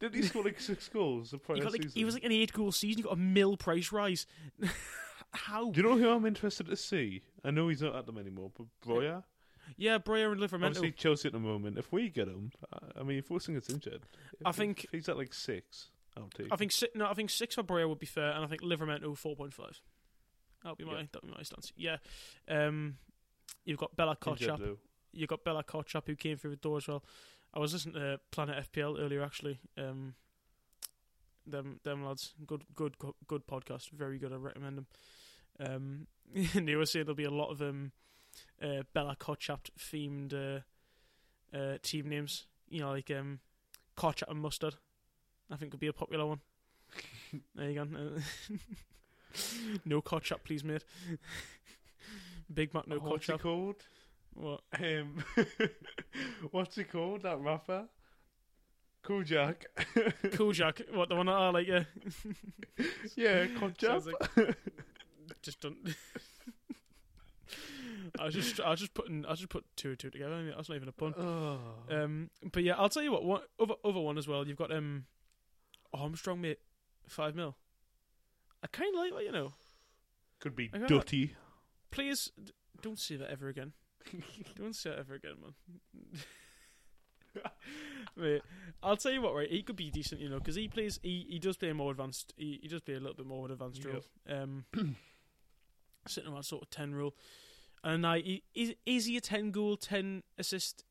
did 0.00 0.14
he 0.14 0.22
score 0.22 0.42
like 0.42 0.58
six 0.58 0.88
goals 0.88 1.32
the 1.32 1.38
prior 1.38 1.58
like, 1.58 1.82
season? 1.82 1.90
he 1.94 2.04
was 2.06 2.14
like 2.14 2.24
an 2.24 2.32
eight 2.32 2.52
goal 2.54 2.72
season. 2.72 2.96
He 2.96 3.02
got 3.02 3.12
a 3.12 3.16
mill 3.16 3.58
price 3.58 3.92
rise. 3.92 4.26
How? 5.32 5.70
Do 5.70 5.82
you 5.82 5.86
know 5.86 5.98
who 5.98 6.08
I'm 6.08 6.24
interested 6.24 6.66
to 6.68 6.76
see? 6.76 7.22
I 7.44 7.50
know 7.50 7.68
he's 7.68 7.82
not 7.82 7.94
at 7.94 8.06
them 8.06 8.16
anymore, 8.16 8.50
but 8.56 8.66
Broja. 8.86 9.24
Yeah, 9.76 9.98
Broja 9.98 10.32
and 10.32 10.40
Livramento. 10.40 10.66
Obviously 10.66 10.92
Chelsea 10.92 11.28
at 11.28 11.32
the 11.32 11.40
moment. 11.40 11.76
If 11.76 11.92
we 11.92 12.08
get 12.08 12.28
him, 12.28 12.52
I- 12.98 13.02
mean, 13.02 13.18
if 13.18 13.30
Wilson 13.30 13.54
injured, 13.68 14.04
I 14.44 14.52
think- 14.52 14.86
he's 14.92 15.08
at 15.10 15.18
like 15.18 15.34
six. 15.34 15.90
I'll 16.16 16.30
take. 16.34 16.46
I 16.50 16.56
think 16.56 16.72
si- 16.72 16.88
no, 16.94 17.06
I 17.06 17.14
think 17.14 17.28
six 17.28 17.56
for 17.56 17.62
Broja 17.62 17.88
would 17.88 17.98
be 17.98 18.06
fair, 18.06 18.30
and 18.30 18.44
I 18.44 18.46
think 18.46 18.62
Livramento 18.62 19.14
four 19.18 19.36
point 19.36 19.52
five. 19.52 19.80
That'll 20.64 20.76
be 20.76 20.84
my 20.84 21.00
Yeah. 21.00 21.06
that'll 21.12 21.28
be 21.28 21.34
my 21.36 21.42
stance. 21.44 21.72
Yeah, 21.76 21.98
um, 22.48 22.96
you've 23.64 23.78
got 23.78 23.94
Bella 23.94 24.12
him. 24.12 24.34
Kotchap. 24.34 24.78
You've 25.12 25.28
got 25.28 25.44
Bella 25.44 25.62
Kotchap 25.62 26.06
who 26.06 26.16
came 26.16 26.36
through 26.36 26.50
the 26.50 26.56
door 26.56 26.78
as 26.78 26.88
well. 26.88 27.04
I 27.52 27.60
was 27.60 27.72
listening 27.72 27.94
to 27.94 28.18
Planet 28.32 28.72
FPL 28.72 28.98
earlier 28.98 29.22
actually. 29.22 29.60
Um, 29.78 30.16
them 31.46 31.78
them 31.84 32.04
lads, 32.04 32.34
good 32.46 32.64
good 32.74 32.98
good, 32.98 33.14
good 33.28 33.46
podcast, 33.46 33.90
very 33.90 34.18
good. 34.18 34.32
I 34.32 34.36
recommend 34.36 34.78
them. 34.78 34.86
Um, 35.60 36.06
and 36.54 36.66
they 36.66 36.74
were 36.74 36.86
saying 36.86 37.04
there'll 37.04 37.14
be 37.14 37.24
a 37.24 37.30
lot 37.30 37.50
of 37.50 37.60
um, 37.62 37.92
uh, 38.60 38.82
Bella 38.92 39.16
Kotchap 39.20 39.70
themed 39.78 40.32
uh, 40.32 41.56
uh, 41.56 41.78
team 41.82 42.08
names. 42.08 42.46
You 42.68 42.80
know, 42.80 42.90
like 42.90 43.10
um, 43.10 43.40
Kotchap 43.96 44.30
and 44.30 44.40
Mustard. 44.40 44.76
I 45.50 45.56
think 45.56 45.70
could 45.70 45.80
be 45.80 45.86
a 45.88 45.92
popular 45.92 46.26
one. 46.26 46.40
there 47.54 47.70
you 47.70 47.84
go. 47.84 47.86
No 49.84 50.00
Kotchap, 50.02 50.44
please, 50.44 50.64
mate. 50.64 50.84
Big 52.52 52.74
Mac, 52.74 52.86
no 52.86 52.96
What's 52.98 53.26
he 53.26 53.38
called? 53.38 53.76
What? 54.34 54.60
Um, 54.78 55.24
what's 56.50 56.76
he 56.76 56.84
called? 56.84 57.22
That 57.22 57.40
rapper? 57.40 57.86
Cool 59.02 59.22
Jack. 59.22 59.66
Cool 60.32 60.52
Jack. 60.52 60.80
What 60.92 61.08
the 61.08 61.16
one 61.16 61.26
that 61.26 61.32
I 61.32 61.50
like? 61.50 61.66
Yeah, 61.66 61.84
yeah. 63.16 63.46
Sounds 63.78 64.06
like- 64.06 64.56
just 65.42 65.60
don't. 65.60 65.76
I 68.18 68.24
was 68.26 68.34
just, 68.34 68.60
I 68.60 68.70
was 68.70 68.80
just 68.80 68.94
putting, 68.94 69.26
I 69.26 69.30
was 69.30 69.40
just 69.40 69.50
put 69.50 69.64
two 69.76 69.90
and 69.90 69.98
two 69.98 70.10
together. 70.10 70.34
I 70.34 70.42
mean, 70.42 70.52
that's 70.56 70.68
not 70.68 70.76
even 70.76 70.88
a 70.88 70.92
pun. 70.92 71.14
Oh. 71.18 71.58
Um, 71.90 72.30
but 72.52 72.62
yeah, 72.62 72.74
I'll 72.76 72.88
tell 72.88 73.02
you 73.02 73.12
what. 73.12 73.24
One 73.24 73.40
other 73.60 73.74
other 73.84 74.00
one 74.00 74.18
as 74.18 74.28
well. 74.28 74.46
You've 74.46 74.56
got 74.56 74.72
um, 74.72 75.06
Armstrong, 75.92 76.40
mate. 76.40 76.60
Five 77.08 77.34
mil. 77.34 77.56
I 78.64 78.66
kind 78.68 78.94
of 78.94 79.00
like 79.00 79.12
that, 79.12 79.24
you 79.24 79.30
know. 79.32 79.52
Could 80.40 80.56
be 80.56 80.70
I 80.74 80.78
Dutty. 80.78 81.36
Players, 81.90 82.32
d- 82.42 82.52
don't 82.82 82.98
say 82.98 83.16
that 83.16 83.30
ever 83.30 83.48
again. 83.48 83.72
don't 84.56 84.74
say 84.74 84.90
that 84.90 84.98
ever 84.98 85.14
again, 85.14 85.34
man. 85.42 85.54
Mate, 88.16 88.42
I'll 88.82 88.96
tell 88.96 89.12
you 89.12 89.20
what, 89.20 89.34
right? 89.34 89.50
He 89.50 89.62
could 89.62 89.76
be 89.76 89.90
decent, 89.90 90.20
you 90.20 90.28
know, 90.28 90.38
because 90.38 90.54
he 90.54 90.68
plays. 90.68 91.00
He, 91.02 91.26
he 91.28 91.38
does 91.38 91.56
play 91.56 91.70
a 91.70 91.74
more 91.74 91.90
advanced. 91.90 92.32
He, 92.36 92.58
he 92.62 92.68
does 92.68 92.80
play 92.80 92.94
a 92.94 93.00
little 93.00 93.14
bit 93.14 93.26
more 93.26 93.40
of 93.40 93.46
an 93.46 93.52
advanced 93.52 93.84
Yep. 93.84 93.92
role. 93.92 94.02
Um, 94.42 94.64
sitting 96.06 96.32
around 96.32 96.44
sort 96.44 96.62
of 96.62 96.70
ten 96.70 96.94
role, 96.94 97.14
and 97.82 98.06
I 98.06 98.20
he, 98.20 98.42
is 98.54 98.74
is 98.86 99.06
he 99.06 99.16
a 99.16 99.20
ten 99.20 99.50
goal, 99.50 99.76
ten 99.76 100.22
assist, 100.38 100.84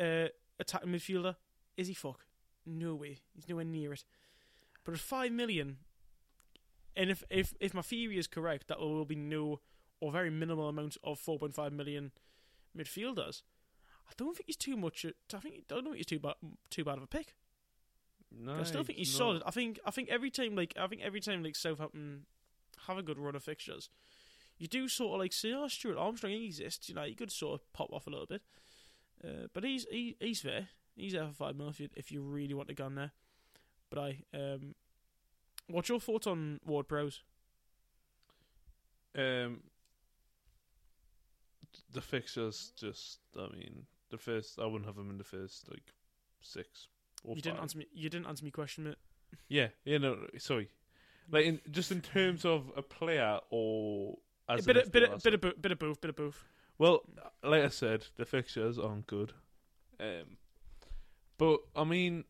uh, 0.00 0.26
attacking 0.58 0.88
midfielder? 0.90 1.36
Is 1.76 1.86
he 1.88 1.94
fuck? 1.94 2.26
No 2.66 2.94
way. 2.96 3.18
He's 3.34 3.48
nowhere 3.48 3.64
near 3.64 3.92
it. 3.92 4.04
But 4.84 4.94
at 4.94 5.00
five 5.00 5.30
million, 5.32 5.76
and 6.96 7.10
if 7.10 7.22
if 7.30 7.54
if 7.60 7.74
my 7.74 7.82
theory 7.82 8.18
is 8.18 8.26
correct, 8.26 8.68
that 8.68 8.78
there 8.78 8.86
will 8.86 9.04
be 9.04 9.16
no 9.16 9.60
or 10.00 10.12
very 10.12 10.30
minimal 10.30 10.68
amount 10.68 10.96
of 11.02 11.18
four 11.18 11.38
point 11.38 11.54
five 11.54 11.72
million 11.72 12.12
midfielders. 12.76 13.42
I 14.08 14.12
don't 14.16 14.36
think 14.36 14.46
he's 14.46 14.56
too 14.56 14.76
much. 14.76 15.06
I 15.06 15.38
think 15.38 15.64
I 15.70 15.74
don't 15.74 15.84
think 15.84 15.96
he's 15.96 16.06
too 16.06 16.18
bad 16.18 16.34
too 16.70 16.84
bad 16.84 16.98
of 16.98 17.04
a 17.04 17.06
pick. 17.06 17.34
No, 18.36 18.58
I 18.58 18.64
still 18.64 18.82
think 18.82 18.98
he's 18.98 19.12
not. 19.12 19.18
solid. 19.18 19.42
I 19.46 19.50
think 19.50 19.78
I 19.86 19.90
think 19.90 20.08
every 20.08 20.30
time 20.30 20.56
like 20.56 20.74
I 20.78 20.86
think 20.86 21.02
every 21.02 21.20
time 21.20 21.42
like 21.42 21.56
Southampton 21.56 22.26
have 22.86 22.98
a 22.98 23.02
good 23.02 23.18
run 23.18 23.36
of 23.36 23.42
fixtures, 23.42 23.88
you 24.58 24.66
do 24.66 24.88
sort 24.88 25.14
of 25.14 25.20
like 25.20 25.32
see, 25.32 25.54
"Oh, 25.54 25.68
Stuart 25.68 25.98
Armstrong 25.98 26.32
he 26.32 26.46
exists." 26.46 26.88
You 26.88 26.94
know, 26.94 27.04
you 27.04 27.14
could 27.14 27.30
sort 27.30 27.60
of 27.60 27.72
pop 27.72 27.92
off 27.92 28.06
a 28.06 28.10
little 28.10 28.26
bit. 28.26 28.42
Uh, 29.22 29.46
but 29.52 29.64
he's 29.64 29.86
he, 29.90 30.16
he's 30.20 30.42
there. 30.42 30.68
He's 30.96 31.12
there 31.12 31.26
for 31.28 31.32
five 31.32 31.56
mil 31.56 31.68
if 31.68 31.80
you 31.80 31.88
if 31.96 32.12
you 32.12 32.22
really 32.22 32.54
want 32.54 32.68
to 32.68 32.74
gun 32.74 32.94
there. 32.94 33.12
But 33.90 33.98
I 33.98 34.18
um, 34.34 34.74
what's 35.68 35.88
your 35.88 36.00
thoughts 36.00 36.26
on 36.26 36.60
Ward 36.66 36.88
Prowse? 36.88 37.22
Um, 39.16 39.60
the 41.92 42.00
fixtures 42.00 42.72
just. 42.76 43.18
I 43.36 43.48
mean, 43.54 43.86
the 44.10 44.18
first. 44.18 44.58
I 44.58 44.66
wouldn't 44.66 44.86
have 44.86 44.96
him 44.96 45.10
in 45.10 45.18
the 45.18 45.24
first 45.24 45.68
like 45.70 45.92
six 46.40 46.88
or 47.24 47.36
You 47.36 47.42
didn't 47.42 47.60
answer 47.60 47.78
me. 47.78 47.86
You 47.92 48.08
didn't 48.10 48.26
answer 48.26 48.44
me 48.44 48.50
question, 48.50 48.84
mate. 48.84 48.96
Yeah, 49.48 49.68
yeah. 49.84 49.98
No, 49.98 50.18
sorry. 50.38 50.68
Like 51.30 51.46
in 51.46 51.60
just 51.70 51.90
in 51.90 52.00
terms 52.00 52.44
of 52.44 52.70
a 52.76 52.82
player 52.82 53.40
or 53.50 54.18
as 54.48 54.64
A 54.64 54.66
bit 54.66 54.76
of, 54.76 54.92
bit 54.92 55.02
of, 55.04 55.22
bit 55.22 55.34
of 55.34 55.40
bo- 55.40 55.52
bit 55.60 55.72
of 55.72 55.78
both. 55.78 56.00
Bit 56.00 56.10
of 56.10 56.16
both. 56.16 56.44
Well, 56.78 57.02
like 57.42 57.62
I 57.62 57.68
said, 57.68 58.06
the 58.16 58.24
fixtures 58.24 58.78
aren't 58.78 59.06
good. 59.06 59.32
Um, 60.00 60.36
but 61.38 61.60
I 61.74 61.84
mean, 61.84 62.24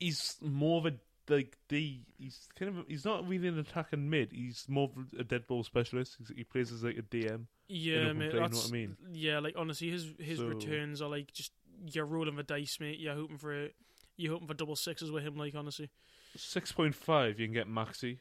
he's 0.00 0.36
more 0.42 0.78
of 0.78 0.86
a 0.86 0.94
like 1.28 1.56
D. 1.68 2.02
He's 2.18 2.48
kind 2.58 2.76
of 2.78 2.84
he's 2.88 3.04
not 3.04 3.26
really 3.28 3.48
an 3.48 3.58
attacking 3.58 4.08
mid. 4.08 4.32
He's 4.32 4.64
more 4.68 4.90
of 4.96 5.18
a 5.20 5.24
dead 5.24 5.46
ball 5.46 5.64
specialist. 5.64 6.16
He's, 6.18 6.32
he 6.36 6.44
plays 6.44 6.72
as 6.72 6.82
like 6.84 6.98
a 6.98 7.02
DM. 7.02 7.46
Yeah, 7.68 8.12
mate. 8.12 8.30
play, 8.30 8.40
you 8.40 8.48
know 8.48 8.56
what 8.56 8.66
I 8.68 8.72
mean? 8.72 8.96
Yeah, 9.12 9.38
like 9.40 9.54
honestly, 9.56 9.90
his 9.90 10.06
his 10.18 10.38
So- 10.38 10.46
returns 10.46 11.02
are 11.02 11.08
like 11.08 11.32
just 11.32 11.52
you're 11.92 12.06
rolling 12.06 12.36
the 12.36 12.42
dice, 12.42 12.78
mate. 12.80 12.98
You're 12.98 13.14
hoping 13.14 13.38
for 13.38 13.52
it. 13.52 13.74
You're 14.16 14.32
hoping 14.32 14.48
for 14.48 14.54
double 14.54 14.76
sixes 14.76 15.10
with 15.10 15.24
him. 15.24 15.36
Like 15.36 15.54
honestly, 15.54 15.90
Six 16.36 16.72
point 16.72 16.94
five, 16.94 17.38
you 17.40 17.46
can 17.46 17.54
get 17.54 17.68
Maxi. 17.68 18.18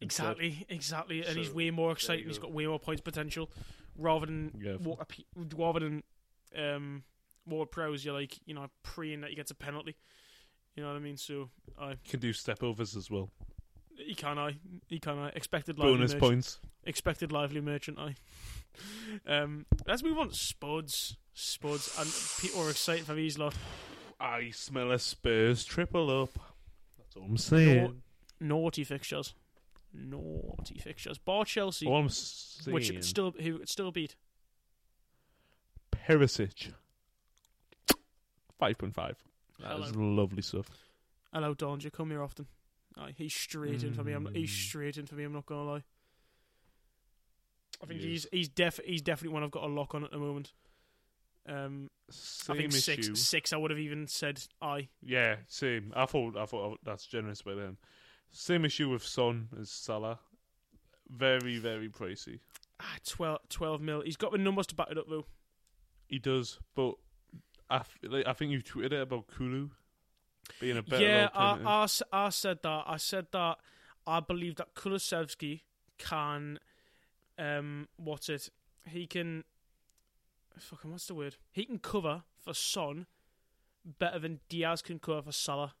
instead. 0.00 0.36
exactly, 0.38 0.66
exactly. 0.68 1.24
And 1.24 1.36
he's 1.36 1.50
way 1.52 1.70
more 1.70 1.92
exciting. 1.92 2.26
He's 2.26 2.38
go. 2.38 2.44
got 2.48 2.52
way 2.52 2.66
more 2.66 2.78
points 2.80 3.00
potential, 3.02 3.50
rather 3.96 4.26
than 4.26 4.52
Yeah. 4.60 4.72
what 4.74 5.08
rather 5.56 5.80
than 5.80 6.02
um 6.56 7.02
Ward 7.46 7.70
Prowse. 7.70 8.04
You're 8.04 8.14
like 8.14 8.38
you 8.46 8.54
know 8.54 8.66
praying 8.82 9.20
that 9.20 9.30
he 9.30 9.36
gets 9.36 9.50
a 9.50 9.54
penalty. 9.54 9.94
You 10.74 10.82
know 10.82 10.88
what 10.90 10.96
I 10.96 11.00
mean? 11.00 11.16
So 11.16 11.50
I 11.80 11.94
Can 12.08 12.20
do 12.20 12.32
step 12.32 12.62
overs 12.62 12.96
as 12.96 13.10
well. 13.10 13.30
he 13.96 14.14
can 14.14 14.38
I 14.38 14.56
he 14.88 14.98
can 14.98 15.18
I 15.18 15.28
expected 15.30 15.78
lively 15.78 15.94
Bonus 15.94 16.12
merchant, 16.14 16.20
points. 16.20 16.60
expected 16.84 17.30
lively 17.32 17.60
merchant 17.60 17.98
I. 17.98 18.16
um, 19.26 19.66
let's 19.86 20.02
move 20.02 20.18
on 20.18 20.30
to 20.30 20.34
Spuds. 20.34 21.16
Spuds 21.32 21.94
and 21.98 22.10
people 22.40 22.66
are 22.66 22.70
excited 22.70 23.04
for 23.06 23.14
these 23.14 23.38
lot. 23.38 23.54
I 24.20 24.50
smell 24.50 24.90
a 24.92 24.98
Spurs 24.98 25.64
triple 25.64 26.22
up. 26.22 26.30
That's 26.98 27.16
all 27.16 27.24
I'm 27.24 27.36
saying. 27.36 28.02
naughty 28.40 28.82
fixtures. 28.84 29.34
Naughty 29.92 30.78
fixtures. 30.80 31.18
Bar 31.18 31.44
Chelsea, 31.44 31.86
All 31.86 31.96
I'm 31.98 32.08
saying. 32.08 32.74
which 32.74 32.90
it 32.90 33.04
still 33.04 33.32
who 33.40 33.58
it 33.58 33.68
still 33.68 33.92
beat. 33.92 34.16
Perisic. 35.92 36.72
Five 38.58 38.78
point 38.78 38.94
five. 38.94 39.16
That 39.60 39.78
is 39.80 39.94
lovely 39.96 40.42
stuff. 40.42 40.66
Hello, 41.32 41.54
Donja. 41.54 41.92
Come 41.92 42.10
here 42.10 42.22
often. 42.22 42.46
Aye, 42.96 43.14
he's 43.16 43.34
straight 43.34 43.82
in 43.82 43.92
for 43.94 44.04
me. 44.04 44.12
I'm, 44.12 44.32
he's 44.34 44.50
Mm. 44.50 44.68
straight 44.68 44.96
in 44.98 45.06
for 45.06 45.14
me. 45.16 45.24
I'm 45.24 45.32
not 45.32 45.46
gonna 45.46 45.64
lie. 45.64 45.82
I 47.82 47.86
think 47.86 48.00
He 48.00 48.08
he's 48.10 48.24
is. 48.24 48.30
he's 48.32 48.48
def 48.48 48.80
he's 48.84 49.02
definitely 49.02 49.34
one 49.34 49.42
I've 49.42 49.50
got 49.50 49.64
a 49.64 49.72
lock 49.72 49.94
on 49.94 50.04
at 50.04 50.10
the 50.10 50.18
moment. 50.18 50.52
Um, 51.46 51.90
Same 52.10 52.54
I 52.54 52.58
think 52.60 52.68
issue. 52.74 53.02
six 53.02 53.20
six. 53.20 53.52
I 53.52 53.56
would 53.56 53.70
have 53.70 53.80
even 53.80 54.06
said 54.06 54.42
aye. 54.62 54.88
Yeah, 55.02 55.36
same. 55.48 55.92
I 55.96 56.06
thought 56.06 56.36
I 56.36 56.46
thought 56.46 56.78
that's 56.84 57.06
generous 57.06 57.42
by 57.42 57.54
them. 57.54 57.78
Same 58.30 58.64
issue 58.64 58.88
with 58.90 59.04
Son 59.04 59.48
as 59.60 59.70
Salah. 59.70 60.20
Very 61.08 61.58
very 61.58 61.88
pricey. 61.88 62.38
Ah, 62.80 62.96
12, 63.06 63.40
12 63.48 63.80
mil. 63.80 64.00
He's 64.02 64.16
got 64.16 64.32
the 64.32 64.38
numbers 64.38 64.66
to 64.68 64.74
back 64.74 64.88
it 64.90 64.98
up 64.98 65.06
though. 65.08 65.26
He 66.08 66.18
does, 66.18 66.58
but 66.74 66.94
I, 67.74 67.82
like, 68.02 68.26
I 68.26 68.32
think 68.32 68.52
you 68.52 68.62
tweeted 68.62 68.92
it 68.92 69.02
about 69.02 69.26
Kulu 69.26 69.70
being 70.60 70.76
a 70.76 70.82
better 70.82 71.02
yeah, 71.02 71.28
I. 71.34 71.86
I, 72.12 72.26
I 72.26 72.28
said 72.28 72.58
that. 72.62 72.84
I 72.86 72.96
said 72.96 73.26
that. 73.32 73.58
I 74.06 74.20
believe 74.20 74.56
that 74.56 74.74
Kulusevski 74.74 75.62
can, 75.98 76.58
um, 77.38 77.88
what's 77.96 78.28
it? 78.28 78.50
He 78.86 79.06
can. 79.06 79.44
Fucking 80.58 80.92
what's 80.92 81.06
the 81.06 81.14
word? 81.14 81.36
He 81.50 81.64
can 81.64 81.78
cover 81.78 82.22
for 82.44 82.54
Son 82.54 83.06
better 83.84 84.18
than 84.18 84.40
Diaz 84.48 84.82
can 84.82 84.98
cover 84.98 85.22
for 85.22 85.32
Salah. 85.32 85.74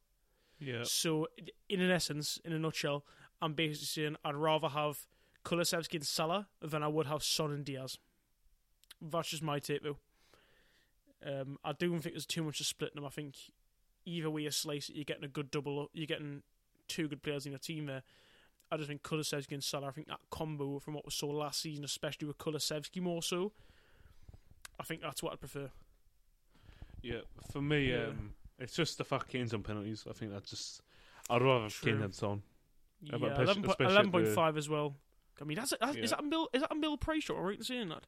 yeah, 0.58 0.82
So, 0.82 1.28
in 1.68 1.80
an 1.80 1.90
essence, 1.90 2.40
in 2.44 2.52
a 2.52 2.58
nutshell, 2.58 3.04
I'm 3.40 3.54
basically 3.54 3.86
saying 3.86 4.16
I'd 4.24 4.34
rather 4.34 4.68
have 4.68 5.06
Kulusevski 5.44 5.94
and 5.94 6.06
Salah 6.06 6.48
than 6.60 6.82
I 6.82 6.88
would 6.88 7.06
have 7.06 7.22
Son 7.22 7.52
and 7.52 7.64
Diaz. 7.64 7.98
That's 9.00 9.30
just 9.30 9.42
my 9.42 9.58
take, 9.58 9.82
though. 9.82 9.98
Um, 11.24 11.58
I 11.64 11.72
don't 11.72 12.00
think 12.00 12.14
there's 12.14 12.26
too 12.26 12.42
much 12.42 12.58
to 12.58 12.64
split 12.64 12.94
them. 12.94 13.04
I 13.04 13.08
think 13.08 13.34
either 14.04 14.28
way 14.30 14.42
you 14.42 14.50
slice 14.50 14.88
it, 14.88 14.96
you're 14.96 15.04
getting 15.04 15.24
a 15.24 15.28
good 15.28 15.50
double. 15.50 15.90
You're 15.92 16.06
getting 16.06 16.42
two 16.88 17.08
good 17.08 17.22
players 17.22 17.46
in 17.46 17.52
your 17.52 17.58
team 17.58 17.86
there. 17.86 18.02
I 18.70 18.76
just 18.76 18.88
think 18.88 19.02
Kulusevski 19.02 19.52
and 19.52 19.62
Salah. 19.64 19.88
I 19.88 19.90
think 19.92 20.08
that 20.08 20.20
combo 20.30 20.78
from 20.78 20.94
what 20.94 21.04
we 21.04 21.10
saw 21.10 21.28
last 21.28 21.60
season, 21.60 21.84
especially 21.84 22.26
with 22.26 22.38
Kulusevski 22.38 23.00
more 23.00 23.22
so. 23.22 23.52
I 24.78 24.82
think 24.82 25.02
that's 25.02 25.22
what 25.22 25.32
I'd 25.32 25.40
prefer. 25.40 25.70
yeah. 27.02 27.20
For 27.52 27.62
me, 27.62 27.90
Yeah. 27.90 28.06
um, 28.08 28.34
it's 28.58 28.74
just 28.74 28.98
the 28.98 29.04
fact 29.04 29.28
Kane's 29.28 29.54
on 29.54 29.62
penalties. 29.62 30.04
I 30.08 30.12
think 30.12 30.32
that's 30.32 30.50
just. 30.50 30.82
I'd 31.30 31.42
rather 31.42 31.64
have 31.64 31.80
Kane 31.80 31.94
True. 31.94 32.02
than 32.02 32.12
Son. 32.12 32.42
Yeah, 33.00 33.18
but 33.18 33.38
eleven 33.38 33.62
po- 33.62 33.70
especially 33.70 33.86
at 33.86 33.92
eleven 33.92 34.12
point 34.12 34.24
the- 34.26 34.32
five 34.32 34.56
as 34.56 34.68
well. 34.68 34.96
I 35.40 35.44
mean, 35.44 35.56
that's, 35.56 35.72
that's 35.80 35.96
Yeah. 35.96 36.02
is 36.04 36.10
that 36.10 36.20
a 36.20 36.22
mill? 36.22 36.48
Is 36.52 36.62
that 36.62 36.72
a 36.72 36.74
mill 36.74 36.96
price 36.96 37.24
shot? 37.24 37.36
Am 37.36 37.42
I 37.42 37.46
right 37.48 37.58
in 37.58 37.64
saying 37.64 37.88
that? 37.88 38.06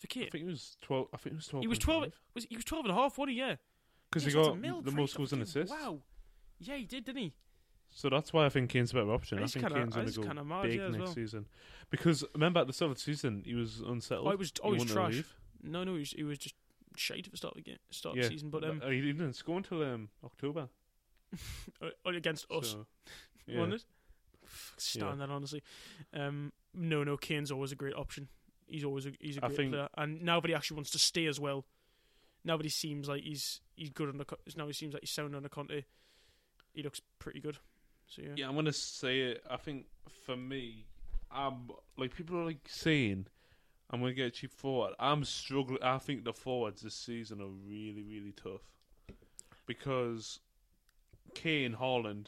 For 0.00 0.06
I 0.20 0.28
think 0.30 0.34
it 0.34 0.44
was 0.46 0.76
twelve. 0.80 1.08
I 1.12 1.16
think 1.16 1.32
it 1.34 1.36
was 1.36 1.46
twelve. 1.48 1.62
he 1.62 1.68
was 1.68 1.78
twelve. 1.78 2.06
Was 2.34 2.46
he 2.48 2.56
was 2.56 2.64
twelve 2.64 2.84
and 2.84 2.92
a 2.92 2.96
half? 2.96 3.16
What? 3.16 3.32
Yeah, 3.32 3.56
because 4.10 4.24
he 4.24 4.32
that's 4.32 4.48
got 4.48 4.84
the 4.84 4.90
most 4.92 5.16
goals 5.16 5.32
and 5.32 5.42
assists. 5.42 5.70
Wow. 5.70 6.00
Yeah, 6.58 6.76
he 6.76 6.84
did, 6.84 7.04
didn't 7.04 7.22
he? 7.22 7.32
So 7.90 8.08
that's 8.08 8.32
why 8.32 8.44
I 8.44 8.48
think 8.48 8.70
Kane's 8.70 8.90
a 8.90 8.94
better 8.94 9.12
option. 9.12 9.38
I 9.38 9.42
He's 9.42 9.52
think 9.52 9.66
kinda- 9.66 9.78
Kane's 9.80 9.94
going 9.94 10.06
to 10.08 10.20
go 10.20 10.26
kinda 10.26 10.62
big 10.62 10.80
yeah, 10.80 10.88
next 10.88 10.98
well. 10.98 11.14
season. 11.14 11.46
Because 11.90 12.24
remember 12.34 12.60
at 12.60 12.66
the 12.66 12.72
start 12.72 12.90
of 12.90 12.96
the 12.96 13.02
season 13.02 13.42
he 13.46 13.54
was 13.54 13.80
unsettled. 13.80 14.26
Oh, 14.26 14.30
he 14.30 14.36
was. 14.36 14.48
He 14.50 14.60
Oh, 14.62 14.72
he 14.72 14.78
was 14.80 14.90
trash. 14.92 15.22
No, 15.62 15.84
no, 15.84 15.92
he 15.94 16.00
was, 16.00 16.10
he 16.10 16.22
was 16.24 16.38
just 16.38 16.54
shite 16.96 17.26
at 17.26 17.30
the 17.30 17.36
start 17.36 17.52
of 17.56 17.64
the 17.64 17.70
game, 17.70 17.78
start 17.90 18.16
Yeah, 18.16 18.22
of 18.24 18.28
the 18.30 18.34
season. 18.34 18.50
But 18.50 18.64
um, 18.64 18.80
he 18.88 19.00
didn't 19.00 19.34
score 19.34 19.56
until 19.56 19.82
um, 19.82 20.08
October. 20.24 20.68
uh, 21.82 21.88
against 22.06 22.50
us, 22.50 22.70
So, 22.70 22.86
yeah. 23.46 23.58
wasn't 23.60 23.74
it? 23.74 23.84
Stand 24.76 25.20
that 25.20 25.30
honestly. 25.30 25.62
Um, 26.12 26.52
no, 26.74 27.02
no, 27.04 27.16
Kane's 27.16 27.50
always 27.50 27.72
a 27.72 27.76
great 27.76 27.94
option. 27.94 28.28
He's 28.74 28.84
always 28.84 29.06
a, 29.06 29.12
he's 29.20 29.36
a 29.36 29.40
great 29.40 29.56
think- 29.56 29.70
player, 29.70 29.88
and 29.96 30.20
nobody 30.22 30.52
actually 30.52 30.76
wants 30.76 30.90
to 30.90 30.98
stay 30.98 31.26
as 31.26 31.38
well. 31.38 31.64
Nobody 32.44 32.68
seems 32.68 33.08
like 33.08 33.22
he's 33.22 33.60
he's 33.76 33.90
good 33.90 34.08
under. 34.08 34.24
Now 34.56 34.66
he 34.66 34.72
seems 34.72 34.94
like 34.94 35.02
he's 35.02 35.12
sound 35.12 35.36
under 35.36 35.48
Conte. 35.48 35.84
He 36.72 36.82
looks 36.82 37.00
pretty 37.20 37.38
good. 37.38 37.58
So 38.08 38.22
yeah. 38.22 38.32
Yeah, 38.34 38.48
I'm 38.48 38.56
gonna 38.56 38.72
say 38.72 39.20
it. 39.20 39.44
I 39.48 39.58
think 39.58 39.86
for 40.26 40.36
me, 40.36 40.86
I'm 41.30 41.70
like 41.96 42.16
people 42.16 42.36
are 42.40 42.44
like 42.44 42.66
saying 42.66 43.26
I'm 43.90 44.00
gonna 44.00 44.12
get 44.12 44.26
a 44.26 44.30
cheap 44.30 44.52
forward. 44.52 44.94
I'm 44.98 45.24
struggling. 45.24 45.80
I 45.80 45.98
think 45.98 46.24
the 46.24 46.32
forwards 46.32 46.82
this 46.82 46.96
season 46.96 47.40
are 47.40 47.46
really, 47.46 48.02
really 48.02 48.32
tough 48.32 48.72
because 49.66 50.40
Kane, 51.34 51.76
Haaland, 51.80 52.26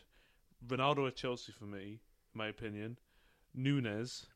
Ronaldo 0.64 1.08
at 1.08 1.16
Chelsea 1.16 1.50
for 1.50 1.64
me, 1.64 2.00
in 2.34 2.38
my 2.38 2.46
opinion, 2.46 2.98
Nunez. 3.52 4.26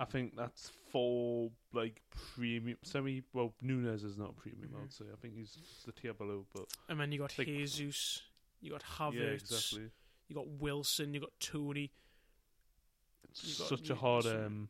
I 0.00 0.06
think 0.06 0.34
that's 0.34 0.70
four 0.90 1.50
like 1.72 2.00
premium 2.34 2.78
semi. 2.82 3.22
Well, 3.34 3.52
Nunez 3.60 4.02
is 4.02 4.16
not 4.16 4.34
premium. 4.36 4.70
Mhm. 4.70 4.82
I'd 4.84 4.92
say. 4.92 5.04
I 5.12 5.16
think 5.20 5.34
he's 5.36 5.58
the 5.86 5.92
tier 5.92 6.14
below, 6.14 6.46
but 6.54 6.64
And 6.88 6.98
then 6.98 7.12
you 7.12 7.18
got 7.18 7.36
Like- 7.38 7.46
Jesus, 7.46 8.22
you 8.60 8.70
got 8.72 8.82
Havertz, 8.82 9.14
yeah, 9.14 9.22
exactly. 9.26 9.90
You 10.28 10.34
got 10.34 10.46
Wilson. 10.48 11.12
You 11.14 11.20
got 11.20 11.38
Toney. 11.38 11.92
Got- 13.26 13.36
Such 13.36 13.90
a 13.90 13.94
hard, 13.94 14.26
um, 14.26 14.68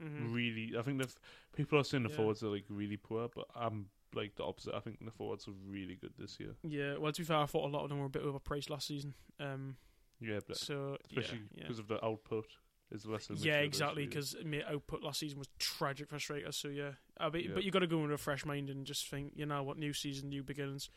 Mhm. 0.00 0.34
really. 0.34 0.76
I 0.76 0.82
think 0.82 1.00
the 1.00 1.14
people 1.54 1.78
are 1.78 1.84
saying 1.84 2.02
the 2.02 2.10
Yeah. 2.10 2.16
forwards 2.16 2.42
are 2.42 2.48
like 2.50 2.64
really 2.68 2.96
poor, 2.96 3.28
but 3.28 3.46
I'm 3.54 3.88
like 4.14 4.34
the 4.34 4.44
opposite. 4.44 4.74
I 4.74 4.80
think 4.80 5.02
the 5.04 5.10
forwards 5.10 5.46
are 5.48 5.52
really 5.52 5.94
good 5.94 6.14
this 6.18 6.38
year. 6.40 6.56
Yeah. 6.62 6.96
Well, 6.96 7.12
to 7.12 7.20
be 7.22 7.24
fair, 7.24 7.38
I 7.38 7.46
thought 7.46 7.66
a 7.66 7.72
lot 7.72 7.84
of 7.84 7.88
them 7.88 7.98
were 7.98 8.06
a 8.06 8.10
bit 8.10 8.22
overpriced 8.22 8.68
last 8.70 8.88
season. 8.88 9.14
Um. 9.38 9.76
Yeah, 10.20 10.40
but 10.46 10.56
So 10.56 10.96
especially 11.06 11.42
yeah. 11.54 11.62
because 11.62 11.78
of 11.78 11.88
the 11.88 12.02
output 12.04 12.46
is 12.92 13.02
than 13.02 13.36
Yeah, 13.38 13.58
exactly. 13.58 14.06
Because 14.06 14.36
output 14.68 15.02
last 15.02 15.20
season 15.20 15.38
was 15.38 15.48
tragic 15.58 16.08
for 16.08 16.18
strikers. 16.18 16.56
So 16.56 16.68
yeah, 16.68 16.92
I 17.18 17.28
bet, 17.28 17.44
Yeah. 17.44 17.50
but 17.54 17.64
you 17.64 17.70
got 17.70 17.80
to 17.80 17.86
go 17.86 17.96
in 17.98 18.02
with 18.04 18.12
a 18.12 18.18
fresh 18.18 18.44
mind 18.44 18.70
and 18.70 18.86
just 18.86 19.08
think, 19.08 19.32
you 19.34 19.46
know 19.46 19.62
what, 19.62 19.76
new 19.78 19.92
season, 19.92 20.28
new 20.28 20.42
beginnings. 20.42 20.88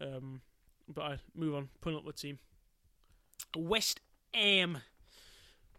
Um, 0.00 0.40
but 0.88 1.02
I 1.02 1.18
move 1.34 1.54
on, 1.54 1.68
putting 1.80 1.98
up 1.98 2.04
the 2.04 2.12
team. 2.12 2.38
West 3.56 4.00
Ham, 4.34 4.78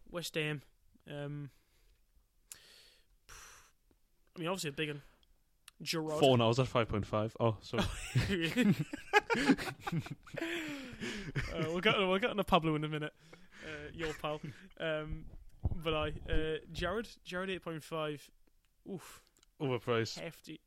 West 0.09 0.35
Ham. 0.35 0.61
Um, 1.09 1.49
I 4.35 4.39
mean, 4.39 4.47
obviously 4.47 4.69
a 4.69 4.73
big 4.73 4.89
one. 4.89 5.01
Jarrod. 5.83 6.19
four 6.19 6.37
now. 6.37 6.45
I 6.45 6.47
was 6.47 6.59
at 6.59 6.67
five 6.67 6.87
point 6.87 7.05
five. 7.05 7.35
Oh, 7.39 7.57
sorry. 7.61 7.83
uh, 9.37 9.53
we'll 11.67 11.81
get 11.81 11.97
we'll 11.97 12.17
get 12.17 12.29
on 12.29 12.37
to 12.37 12.43
Pablo 12.45 12.75
in 12.75 12.83
a 12.83 12.87
minute. 12.87 13.13
Uh, 13.65 13.89
your 13.93 14.13
pal. 14.21 14.39
Um, 14.79 15.25
but 15.83 15.93
I 15.93 16.07
uh, 16.29 16.57
Jarrod 16.73 17.07
Jarrod 17.27 17.49
eight 17.49 17.63
point 17.63 17.83
five. 17.83 18.29
Oof, 18.91 19.21
Overpriced. 19.61 20.19
hefty. 20.19 20.59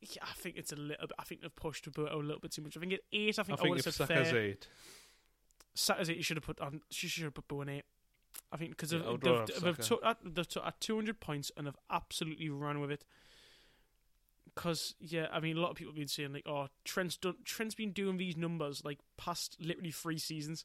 Yeah, 0.00 0.22
I 0.22 0.32
think 0.34 0.56
it's 0.56 0.72
a 0.72 0.76
little 0.76 1.06
bit. 1.06 1.16
I 1.18 1.24
think 1.24 1.42
they've 1.42 1.54
pushed 1.56 1.86
about 1.86 2.12
a 2.12 2.16
little 2.16 2.40
bit 2.40 2.52
too 2.52 2.62
much. 2.62 2.76
I 2.76 2.80
think 2.80 2.92
at 2.92 3.00
eight. 3.12 3.38
I 3.38 3.42
I 3.42 3.44
think 3.44 3.58
I, 3.58 3.62
think 3.62 3.70
would 3.70 3.78
if 3.80 3.84
have 3.86 3.94
said 3.94 4.08
Saka's 4.08 4.30
fair. 4.30 4.40
eight, 4.40 4.68
Saka's 5.74 6.10
eight. 6.10 6.16
You 6.16 6.22
should 6.22 6.36
have 6.36 6.44
put 6.44 6.60
on. 6.60 6.80
She 6.90 7.08
should 7.08 7.24
have 7.24 7.34
put 7.34 7.48
Bowen 7.48 7.68
eight. 7.68 7.84
I 8.52 8.56
think 8.56 8.70
because 8.70 8.92
Yeah, 8.92 9.00
they've, 9.00 9.20
they've, 9.20 9.34
have 9.36 9.62
they've, 9.62 9.78
took 9.80 10.04
at, 10.04 10.18
they've 10.22 10.48
took 10.48 10.64
at 10.64 10.80
200 10.80 11.20
points 11.20 11.50
and 11.56 11.66
have 11.66 11.76
absolutely 11.90 12.50
run 12.50 12.80
with 12.80 12.90
it. 12.90 13.04
Because 14.54 14.94
yeah, 15.00 15.26
I 15.32 15.40
mean, 15.40 15.56
a 15.56 15.60
lot 15.60 15.70
of 15.70 15.76
people 15.76 15.92
have 15.92 15.98
been 15.98 16.08
saying 16.08 16.32
like, 16.32 16.46
"Oh, 16.46 16.68
Trent's 16.84 17.16
done. 17.16 17.36
Trent's 17.44 17.74
been 17.74 17.92
doing 17.92 18.16
these 18.16 18.36
numbers 18.36 18.84
like 18.84 18.98
past 19.18 19.56
literally 19.60 19.90
three 19.90 20.18
seasons." 20.18 20.64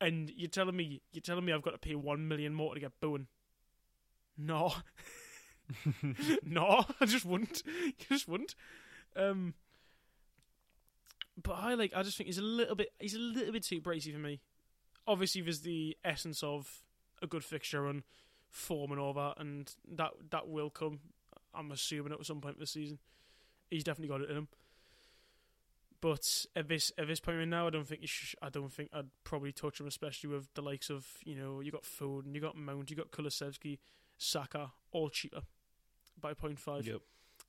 And 0.00 0.30
you're 0.34 0.48
telling 0.48 0.76
me, 0.76 1.02
you're 1.12 1.20
telling 1.20 1.44
me 1.44 1.52
I've 1.52 1.62
got 1.62 1.72
to 1.72 1.78
pay 1.78 1.94
one 1.94 2.26
million 2.26 2.54
more 2.54 2.74
to 2.74 2.80
get 2.80 2.98
Bowen? 3.00 3.26
No, 4.38 4.72
no, 6.42 6.84
I 7.00 7.06
just 7.06 7.24
wouldn't. 7.24 7.62
I 7.68 7.92
just 8.08 8.28
wouldn't. 8.28 8.54
Um, 9.16 9.54
but 11.42 11.52
I 11.52 11.74
like. 11.74 11.92
I 11.94 12.02
just 12.02 12.16
think 12.16 12.28
he's 12.28 12.38
a 12.38 12.42
little 12.42 12.74
bit. 12.74 12.90
He's 12.98 13.14
a 13.14 13.18
little 13.18 13.52
bit 13.52 13.64
too 13.64 13.80
bracey 13.80 14.12
for 14.12 14.18
me. 14.18 14.40
Obviously, 15.06 15.42
there's 15.42 15.60
the 15.60 15.96
essence 16.04 16.42
of 16.42 16.82
a 17.22 17.26
good 17.26 17.44
fixture 17.44 17.86
and 17.86 18.02
form 18.48 18.92
and 18.92 19.00
all 19.00 19.12
that, 19.14 19.34
and 19.38 19.72
that 19.96 20.10
that 20.30 20.48
will 20.48 20.70
come. 20.70 21.00
I'm 21.54 21.72
assuming 21.72 22.12
at 22.12 22.24
some 22.24 22.40
point 22.40 22.60
this 22.60 22.72
season, 22.72 22.98
he's 23.70 23.84
definitely 23.84 24.08
got 24.08 24.22
it 24.22 24.30
in 24.30 24.36
him. 24.36 24.48
But 26.00 26.46
at 26.56 26.68
this 26.68 26.92
at 26.96 27.08
this 27.08 27.20
point 27.20 27.38
right 27.38 27.48
now, 27.48 27.66
I 27.66 27.70
don't 27.70 27.86
think 27.86 28.00
you 28.00 28.06
sh- 28.06 28.34
I 28.40 28.48
don't 28.48 28.72
think 28.72 28.88
I'd 28.92 29.10
probably 29.22 29.52
touch 29.52 29.80
him, 29.80 29.86
especially 29.86 30.30
with 30.30 30.48
the 30.54 30.62
likes 30.62 30.88
of 30.88 31.06
you 31.24 31.34
know 31.34 31.60
you 31.60 31.70
got 31.70 31.82
Foden, 31.82 32.34
you 32.34 32.40
got 32.40 32.56
Mount, 32.56 32.90
you 32.90 32.96
got 32.96 33.10
Kulusevski, 33.10 33.78
Saka, 34.16 34.72
all 34.92 35.10
cheaper 35.10 35.42
by 36.18 36.34
0.5. 36.34 36.86
yep. 36.86 37.00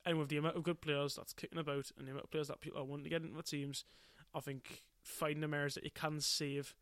And 0.04 0.18
with 0.18 0.28
the 0.28 0.36
amount 0.36 0.56
of 0.56 0.64
good 0.64 0.80
players 0.80 1.14
that's 1.14 1.32
kicking 1.32 1.58
about 1.58 1.90
and 1.96 2.06
the 2.06 2.10
amount 2.10 2.24
of 2.24 2.30
players 2.30 2.48
that 2.48 2.60
people 2.60 2.80
are 2.80 2.84
wanting 2.84 3.04
to 3.04 3.10
get 3.10 3.22
into 3.22 3.36
the 3.36 3.42
teams, 3.42 3.84
I 4.34 4.40
think 4.40 4.82
finding 5.02 5.48
the 5.48 5.56
areas 5.56 5.74
that 5.74 5.84
you 5.84 5.90
can 5.90 6.20
save 6.20 6.74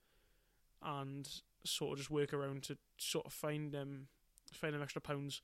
and 0.82 1.28
sort 1.64 1.92
of 1.92 1.98
just 1.98 2.10
work 2.10 2.32
around 2.32 2.62
to 2.64 2.78
sort 2.96 3.26
of 3.26 3.32
find 3.32 3.72
them 3.72 4.08
find 4.52 4.74
them 4.74 4.82
extra 4.82 5.00
pounds, 5.00 5.42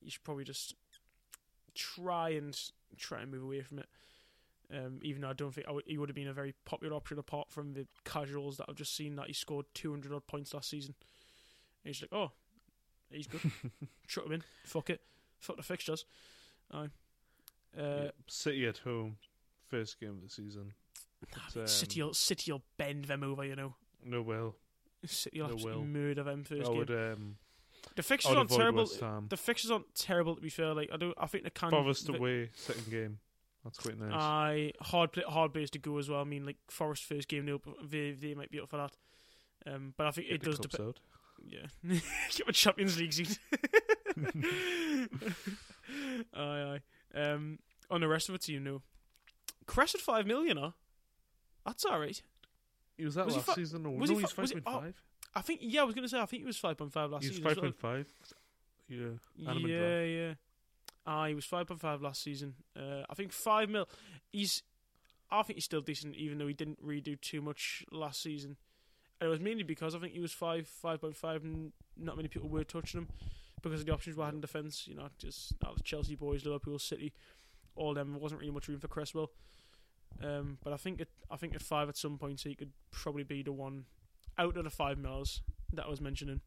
you 0.00 0.10
should 0.10 0.24
probably 0.24 0.44
just 0.44 0.74
try 1.74 2.30
and 2.30 2.58
try 2.96 3.20
and 3.20 3.30
move 3.30 3.42
away 3.44 3.60
from 3.60 3.78
it. 3.78 3.86
Um, 4.72 4.98
even 5.02 5.22
though 5.22 5.30
I 5.30 5.32
don't 5.32 5.54
think 5.54 5.68
I 5.68 5.70
would, 5.72 5.84
he 5.86 5.96
would 5.96 6.08
have 6.08 6.16
been 6.16 6.26
a 6.26 6.32
very 6.32 6.52
popular 6.64 6.94
option 6.96 7.18
apart 7.18 7.50
from 7.52 7.72
the 7.74 7.86
casuals 8.04 8.56
that 8.56 8.66
I've 8.68 8.74
just 8.74 8.96
seen 8.96 9.14
that 9.16 9.28
he 9.28 9.32
scored 9.32 9.66
200 9.74 10.12
odd 10.12 10.26
points 10.26 10.52
last 10.54 10.68
season. 10.70 10.94
And 11.84 11.94
he's 11.94 12.02
like, 12.02 12.12
oh, 12.12 12.32
he's 13.10 13.28
good. 13.28 13.40
Chuck 14.08 14.26
him 14.26 14.32
in. 14.32 14.42
Fuck 14.64 14.90
it. 14.90 15.00
Fuck 15.38 15.56
the 15.56 15.62
fixtures. 15.62 16.04
Aye. 16.72 16.88
Uh, 17.78 17.80
Yeah. 18.04 18.10
City 18.26 18.66
at 18.66 18.78
home, 18.78 19.18
first 19.68 20.00
game 20.00 20.10
of 20.16 20.22
the 20.22 20.28
season. 20.28 20.72
It's, 21.22 21.56
um, 21.56 21.66
City, 21.68 22.02
will, 22.02 22.14
City 22.14 22.50
will 22.50 22.62
bend 22.76 23.04
them 23.04 23.22
over, 23.22 23.44
you 23.44 23.54
know. 23.54 23.74
No, 24.04 24.20
well, 24.22 24.56
City 25.04 25.40
will 25.40 25.48
they 25.48 25.54
absolutely 25.54 25.82
will. 25.82 25.88
murder 25.88 26.22
them 26.24 26.42
first 26.42 26.62
I 26.62 26.64
game. 26.70 26.76
would 26.78 26.90
um, 26.90 27.36
the 27.94 28.02
fixtures 28.02 28.34
aren't 28.36 28.50
terrible. 28.50 28.86
The 29.28 29.36
fixtures 29.36 29.70
aren't 29.70 29.94
terrible 29.94 30.34
to 30.34 30.40
be 30.42 30.48
fair. 30.48 30.74
Like 30.74 30.90
I 30.92 30.96
do, 30.96 31.14
I 31.16 31.26
think 31.26 31.44
they 31.44 31.50
can. 31.50 31.70
Forest 31.70 32.06
the- 32.08 32.14
away, 32.16 32.50
second 32.54 32.90
game. 32.90 33.18
That's 33.66 33.78
quite 33.78 33.98
nice. 33.98 34.12
Aye, 34.14 34.72
hard 34.80 35.12
play, 35.12 35.24
hard 35.28 35.52
base 35.52 35.70
to 35.70 35.78
go 35.78 35.98
as 35.98 36.08
well. 36.08 36.20
I 36.20 36.24
mean, 36.24 36.46
like 36.46 36.56
Forest 36.68 37.04
first 37.04 37.26
game, 37.28 37.46
they 37.90 38.12
they 38.12 38.34
might 38.34 38.50
be 38.50 38.60
up 38.60 38.68
for 38.70 38.76
that. 38.76 38.92
Um, 39.66 39.92
but 39.96 40.06
I 40.06 40.10
think 40.12 40.28
Get 40.28 40.36
it 40.36 40.42
does 40.42 40.58
depend. 40.60 41.00
Yeah, 41.48 41.66
get 42.36 42.48
a 42.48 42.52
Champions 42.52 42.96
League 42.98 43.12
seat. 43.12 43.38
aye, 46.34 46.78
aye. 47.14 47.20
Um, 47.20 47.58
on 47.90 48.00
the 48.00 48.08
rest 48.08 48.28
of 48.28 48.34
the 48.34 48.38
team, 48.38 48.64
no. 48.64 48.82
Cresswell 49.66 50.00
five 50.00 50.26
million, 50.26 50.56
huh? 50.56 50.70
That's 51.64 51.84
all 51.84 51.98
right. 51.98 52.20
He 52.96 53.04
was 53.04 53.16
that 53.16 53.26
Was 53.26 53.36
last 53.36 53.46
fi- 53.46 53.54
season? 53.54 53.84
Or 53.86 53.96
was 53.96 54.10
no, 54.10 54.16
he 54.16 54.22
he's 54.22 54.32
five 54.32 54.50
point 54.52 54.64
five. 54.64 55.02
I 55.34 55.40
think. 55.42 55.60
Yeah, 55.62 55.80
I 55.82 55.84
was 55.84 55.94
gonna 55.94 56.08
say. 56.08 56.18
I 56.20 56.26
think 56.26 56.42
he 56.42 56.46
was 56.46 56.56
five 56.56 56.78
point 56.78 56.92
five 56.92 57.10
last 57.10 57.22
He's 57.24 57.32
season. 57.32 57.44
five 57.44 57.52
as 57.52 57.56
well. 57.56 57.62
point 57.64 57.76
five. 57.80 58.06
Yeah, 58.88 59.06
Adam 59.48 59.66
Yeah, 59.66 60.00
yeah. 60.02 60.34
Ah, 61.06 61.26
he 61.26 61.34
was 61.34 61.44
five 61.44 61.68
point 61.68 61.80
five 61.80 62.02
last 62.02 62.22
season. 62.22 62.54
Uh, 62.76 63.04
I 63.08 63.14
think 63.14 63.32
five 63.32 63.68
mil. 63.68 63.88
He's. 64.32 64.62
I 65.30 65.42
think 65.42 65.56
he's 65.56 65.64
still 65.64 65.80
decent, 65.80 66.14
even 66.16 66.38
though 66.38 66.46
he 66.46 66.54
didn't 66.54 66.78
really 66.80 67.00
do 67.00 67.16
too 67.16 67.42
much 67.42 67.84
last 67.90 68.22
season. 68.22 68.56
And 69.20 69.26
it 69.26 69.30
was 69.30 69.40
mainly 69.40 69.64
because 69.64 69.94
I 69.94 69.98
think 69.98 70.12
he 70.12 70.20
was 70.20 70.32
five, 70.32 70.68
five 70.68 71.00
point 71.00 71.16
five, 71.16 71.42
and 71.42 71.72
not 71.96 72.16
many 72.16 72.28
people 72.28 72.48
were 72.48 72.64
touching 72.64 73.00
him 73.00 73.08
because 73.62 73.80
of 73.80 73.86
the 73.86 73.92
options 73.92 74.16
we 74.16 74.24
had 74.24 74.34
in 74.34 74.40
defence. 74.40 74.86
You 74.86 74.94
know, 74.94 75.08
just 75.18 75.54
uh, 75.64 75.74
the 75.76 75.82
Chelsea 75.82 76.14
boys, 76.14 76.44
Liverpool, 76.44 76.78
City, 76.78 77.12
all 77.74 77.94
them. 77.94 78.12
There 78.12 78.20
wasn't 78.20 78.40
really 78.40 78.52
much 78.52 78.68
room 78.68 78.78
for 78.78 78.88
Cresswell. 78.88 79.30
Um, 80.22 80.58
but 80.62 80.72
I 80.72 80.76
think 80.76 81.00
at, 81.00 81.08
I 81.30 81.36
think 81.36 81.54
at 81.54 81.62
five 81.62 81.88
at 81.88 81.96
some 81.96 82.18
point 82.18 82.40
he 82.42 82.54
could 82.54 82.72
probably 82.90 83.24
be 83.24 83.42
the 83.42 83.52
one 83.52 83.84
out 84.38 84.56
of 84.56 84.64
the 84.64 84.70
five 84.70 84.98
mils 84.98 85.42
that 85.72 85.86
I 85.86 85.88
was 85.88 86.00
mentioning. 86.00 86.40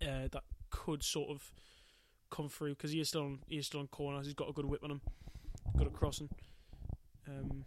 Uh, 0.00 0.28
that 0.30 0.44
could 0.70 1.02
sort 1.02 1.30
of 1.30 1.52
come 2.36 2.48
through 2.48 2.70
because 2.70 2.92
he 2.92 3.00
is 3.00 3.08
still 3.08 3.22
on 3.22 3.38
he 3.48 3.56
is 3.56 3.66
still 3.66 3.80
on 3.80 3.86
corners. 3.88 4.26
He's 4.26 4.34
got 4.34 4.48
a 4.48 4.52
good 4.52 4.66
whip 4.66 4.84
on 4.84 4.90
him, 4.90 5.00
good 5.76 5.86
at 5.86 5.92
crossing. 5.92 6.28
Um, 7.28 7.64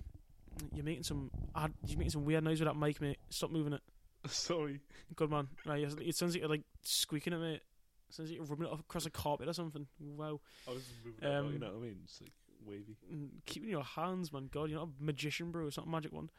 you're 0.73 0.85
making 0.85 1.03
some 1.03 1.31
odd, 1.55 1.73
you're 1.85 1.97
making 1.97 2.11
some 2.11 2.25
weird 2.25 2.43
noise 2.43 2.59
with 2.59 2.67
that 2.67 2.75
mic, 2.75 3.01
mate. 3.01 3.17
Stop 3.29 3.51
moving 3.51 3.73
it. 3.73 3.81
Sorry. 4.27 4.79
Good 5.15 5.29
man. 5.29 5.47
Right, 5.65 5.83
it 5.83 6.15
sounds 6.15 6.33
like 6.33 6.41
you're 6.41 6.49
like 6.49 6.63
squeaking 6.83 7.33
it, 7.33 7.39
mate. 7.39 7.61
It 8.09 8.15
sounds 8.15 8.29
like 8.29 8.37
you're 8.37 8.45
rubbing 8.45 8.67
it 8.67 8.71
off 8.71 8.79
across 8.79 9.05
a 9.05 9.09
carpet 9.09 9.47
or 9.47 9.53
something. 9.53 9.87
Wow. 9.99 10.39
I 10.67 10.71
was 10.71 10.83
moving 11.05 11.19
it 11.21 11.25
about, 11.27 11.53
you 11.53 11.59
know 11.59 11.67
know 11.67 11.73
what 11.73 11.79
I 11.79 11.87
mean? 11.87 11.97
It's 12.03 12.21
like 12.21 12.31
wavy. 12.65 12.97
Mm, 13.13 13.29
Keep 13.45 13.63
in 13.63 13.69
your 13.69 13.83
hands, 13.83 14.31
man. 14.33 14.49
God, 14.51 14.69
you're 14.69 14.79
not 14.79 14.89
a 14.89 15.03
magician, 15.03 15.51
bro. 15.51 15.67
It's 15.67 15.77
not 15.77 15.87
a 15.87 15.89
magic 15.89 16.11
wand. 16.11 16.31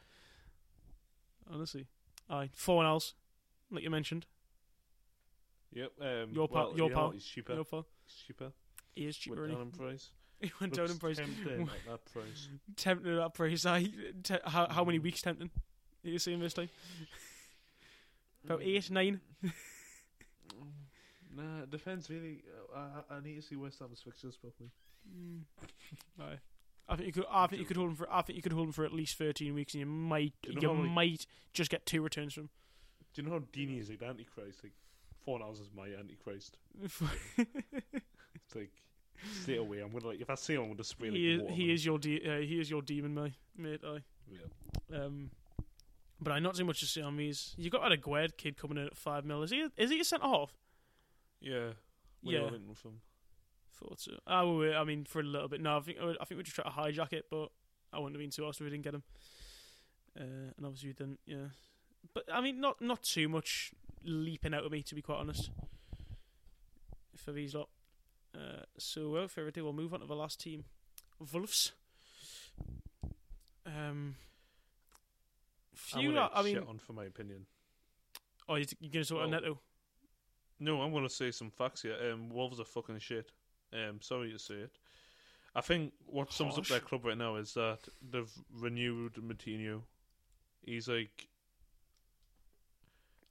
Honestly. 1.51 1.87
Aye. 2.29 2.49
Fornals, 2.55 3.13
like 3.71 3.83
you 3.83 3.89
mentioned. 3.89 4.25
Yep. 5.73 5.91
Um, 6.01 6.29
Your 6.33 6.47
pal- 6.47 6.67
well, 6.69 6.77
your 6.77 6.89
you 6.89 6.95
pal- 6.95 7.11
He's 7.11 7.25
cheaper. 7.25 7.53
Your 7.53 7.63
pal. 7.65 7.85
He's 8.05 8.15
cheaper. 8.27 8.51
He 8.95 9.05
is 9.05 9.17
cheaper. 9.17 9.41
Went 9.41 9.53
down 9.53 9.61
in 9.61 9.71
price. 9.71 10.09
He 10.41 10.51
went 10.59 10.73
down 10.73 10.89
in 10.89 10.97
price. 10.97 11.17
tempting 11.17 11.61
at 11.61 11.67
that 11.87 12.05
price. 12.11 12.49
tempting 12.75 13.11
at 13.13 13.17
that 13.19 13.33
price. 13.35 13.63
I 13.65 13.83
te- 14.23 14.35
how 14.45 14.67
how 14.69 14.83
many 14.83 14.97
weeks 14.99 15.21
tempting? 15.21 15.51
Are 16.03 16.09
you 16.09 16.17
seeing 16.19 16.39
this 16.39 16.53
time? 16.55 16.69
About 18.45 18.63
eight, 18.63 18.89
nine. 18.89 19.21
Nah, 21.35 21.65
defense 21.69 22.09
really. 22.09 22.43
I, 22.75 23.15
I 23.15 23.19
need 23.21 23.35
to 23.35 23.41
see 23.41 23.55
West 23.55 23.79
Ham's 23.79 24.01
fixtures 24.01 24.35
properly. 24.35 24.69
Mm. 25.15 25.41
I 26.89 26.95
think 26.95 27.07
you 27.07 27.13
could. 27.13 27.25
I 27.31 27.47
think 27.47 27.59
you 27.61 27.65
could 27.65 27.77
hold 27.77 27.89
him 27.89 27.95
for. 27.95 28.11
I 28.11 28.21
think 28.21 28.35
you 28.35 28.41
could 28.43 28.51
hold 28.53 28.67
him 28.67 28.73
for 28.73 28.83
at 28.83 28.91
least 28.93 29.17
thirteen 29.17 29.53
weeks, 29.53 29.73
and 29.73 29.79
you 29.79 29.85
might. 29.85 30.33
Do 30.41 30.49
You, 30.49 30.55
you 30.55 30.67
know 30.67 30.73
how 30.75 30.81
many- 30.81 30.93
might 30.93 31.25
just 31.53 31.69
get 31.71 31.85
two 31.85 32.01
returns 32.01 32.33
from. 32.33 32.49
Do 33.13 33.21
you 33.21 33.27
know 33.27 33.33
how 33.35 33.39
Dini 33.53 33.79
is 33.79 33.89
like 33.89 33.99
the 33.99 34.05
Antichrist? 34.07 34.59
Like, 34.63 34.73
Fornals 35.27 35.61
is 35.61 35.69
my 35.75 35.87
Antichrist. 35.87 36.57
It's 38.35 38.55
like, 38.55 38.71
stay 39.43 39.57
away. 39.57 39.79
I'm 39.79 39.91
gonna 39.91 40.07
like, 40.07 40.21
if 40.21 40.29
I 40.29 40.35
see 40.35 40.53
him, 40.55 40.63
I'm 40.63 40.69
gonna 40.71 40.83
spray 40.83 41.09
like 41.09 41.17
he 41.17 41.31
is. 41.31 41.41
water 41.41 41.53
He 41.53 41.73
is 41.73 41.85
your. 41.85 41.99
De- 41.99 42.25
uh, 42.25 42.39
he 42.41 42.59
is 42.59 42.69
your 42.69 42.81
demon, 42.81 43.13
mate. 43.13 43.33
Mate. 43.57 43.81
I. 43.85 43.99
Yeah. 44.29 44.97
Um. 45.05 45.31
But 46.19 46.33
I 46.33 46.39
not 46.39 46.55
too 46.55 46.65
much 46.65 46.79
to 46.81 46.85
say 46.85 47.01
on 47.01 47.17
these. 47.17 47.53
You 47.57 47.69
got 47.69 47.81
Aguerd 47.91 48.37
kid 48.37 48.57
coming 48.57 48.77
in 48.77 48.85
at 48.87 48.97
five 48.97 49.25
mil. 49.25 49.41
Is 49.43 49.51
he? 49.51 49.67
Is 49.77 49.89
he 49.89 49.99
a 49.99 50.03
centre 50.03 50.25
half? 50.27 50.51
Yeah. 51.39 51.71
We 52.23 52.33
Yeah. 52.35 52.51
went 52.51 52.67
with 52.67 52.83
him. 52.83 53.01
Thought 53.73 53.99
so. 53.99 54.11
I, 54.27 54.43
would- 54.43 54.73
I 54.75 54.83
mean, 54.83 55.05
for 55.05 55.19
a 55.21 55.23
little 55.23 55.47
bit. 55.47 55.61
No, 55.61 55.77
I 55.77 55.79
think 55.81 55.97
I 55.99 56.25
think 56.25 56.37
we 56.37 56.43
just 56.43 56.55
try 56.55 56.65
to 56.65 56.69
hijack 56.69 57.13
it, 57.13 57.25
but 57.31 57.49
I 57.93 57.99
wouldn't 57.99 58.15
have 58.15 58.21
been 58.21 58.29
too 58.31 58.45
asked 58.47 58.59
if 58.61 58.65
we 58.65 58.69
didn't 58.71 58.83
get 58.83 58.93
him. 58.95 59.03
uh, 60.19 60.23
and 60.57 60.65
obviously 60.65 60.89
we 60.89 60.93
didn't. 60.93 61.19
Yeah, 61.25 61.47
but 62.13 62.25
I 62.31 62.41
mean, 62.41 62.59
not 62.59 62.81
not 62.81 63.01
too 63.03 63.27
much 63.29 63.71
leaping 64.03 64.53
out 64.53 64.63
of 64.65 64.71
me 64.71 64.81
to 64.83 64.95
be 64.95 65.01
quite 65.01 65.17
honest. 65.17 65.49
For 67.15 67.31
these 67.31 67.53
lot, 67.53 67.69
uh, 68.35 68.63
so 68.77 69.09
without 69.09 69.31
further 69.31 69.49
ado, 69.49 69.63
we'll 69.63 69.73
move 69.73 69.93
on 69.93 69.99
to 69.99 70.07
the 70.07 70.15
last 70.15 70.39
team, 70.39 70.63
Wolves. 71.31 71.71
Um, 73.65 74.15
I'm 75.93 75.99
few. 76.01 76.11
lot- 76.11 76.31
I 76.33 76.41
mean, 76.41 76.57
on 76.59 76.79
for 76.79 76.93
my 76.93 77.05
opinion. 77.05 77.45
oh, 78.49 78.55
you 78.55 78.65
you're 78.79 78.91
gonna 78.91 79.05
sort 79.05 79.23
of 79.23 79.29
Well, 79.29 79.41
Neto? 79.41 79.59
No, 80.59 80.81
I'm 80.81 80.91
going 80.91 81.03
to 81.07 81.09
say 81.09 81.31
some 81.31 81.49
facts 81.49 81.81
here. 81.81 81.97
Um, 82.11 82.29
Wolves 82.29 82.59
are 82.59 82.65
fucking 82.65 82.99
shit. 82.99 83.31
Um, 83.73 83.99
sorry 84.01 84.31
to 84.31 84.37
say 84.39 84.55
it. 84.55 84.77
I 85.55 85.61
think 85.61 85.93
what 86.05 86.31
sums 86.31 86.57
up 86.57 86.65
their 86.67 86.79
club 86.79 87.03
right 87.03 87.17
now 87.17 87.35
is 87.37 87.53
that 87.55 87.79
they've 88.01 88.31
renewed 88.53 89.13
Moutinho. 89.15 89.81
He's 90.63 90.87
like, 90.87 91.27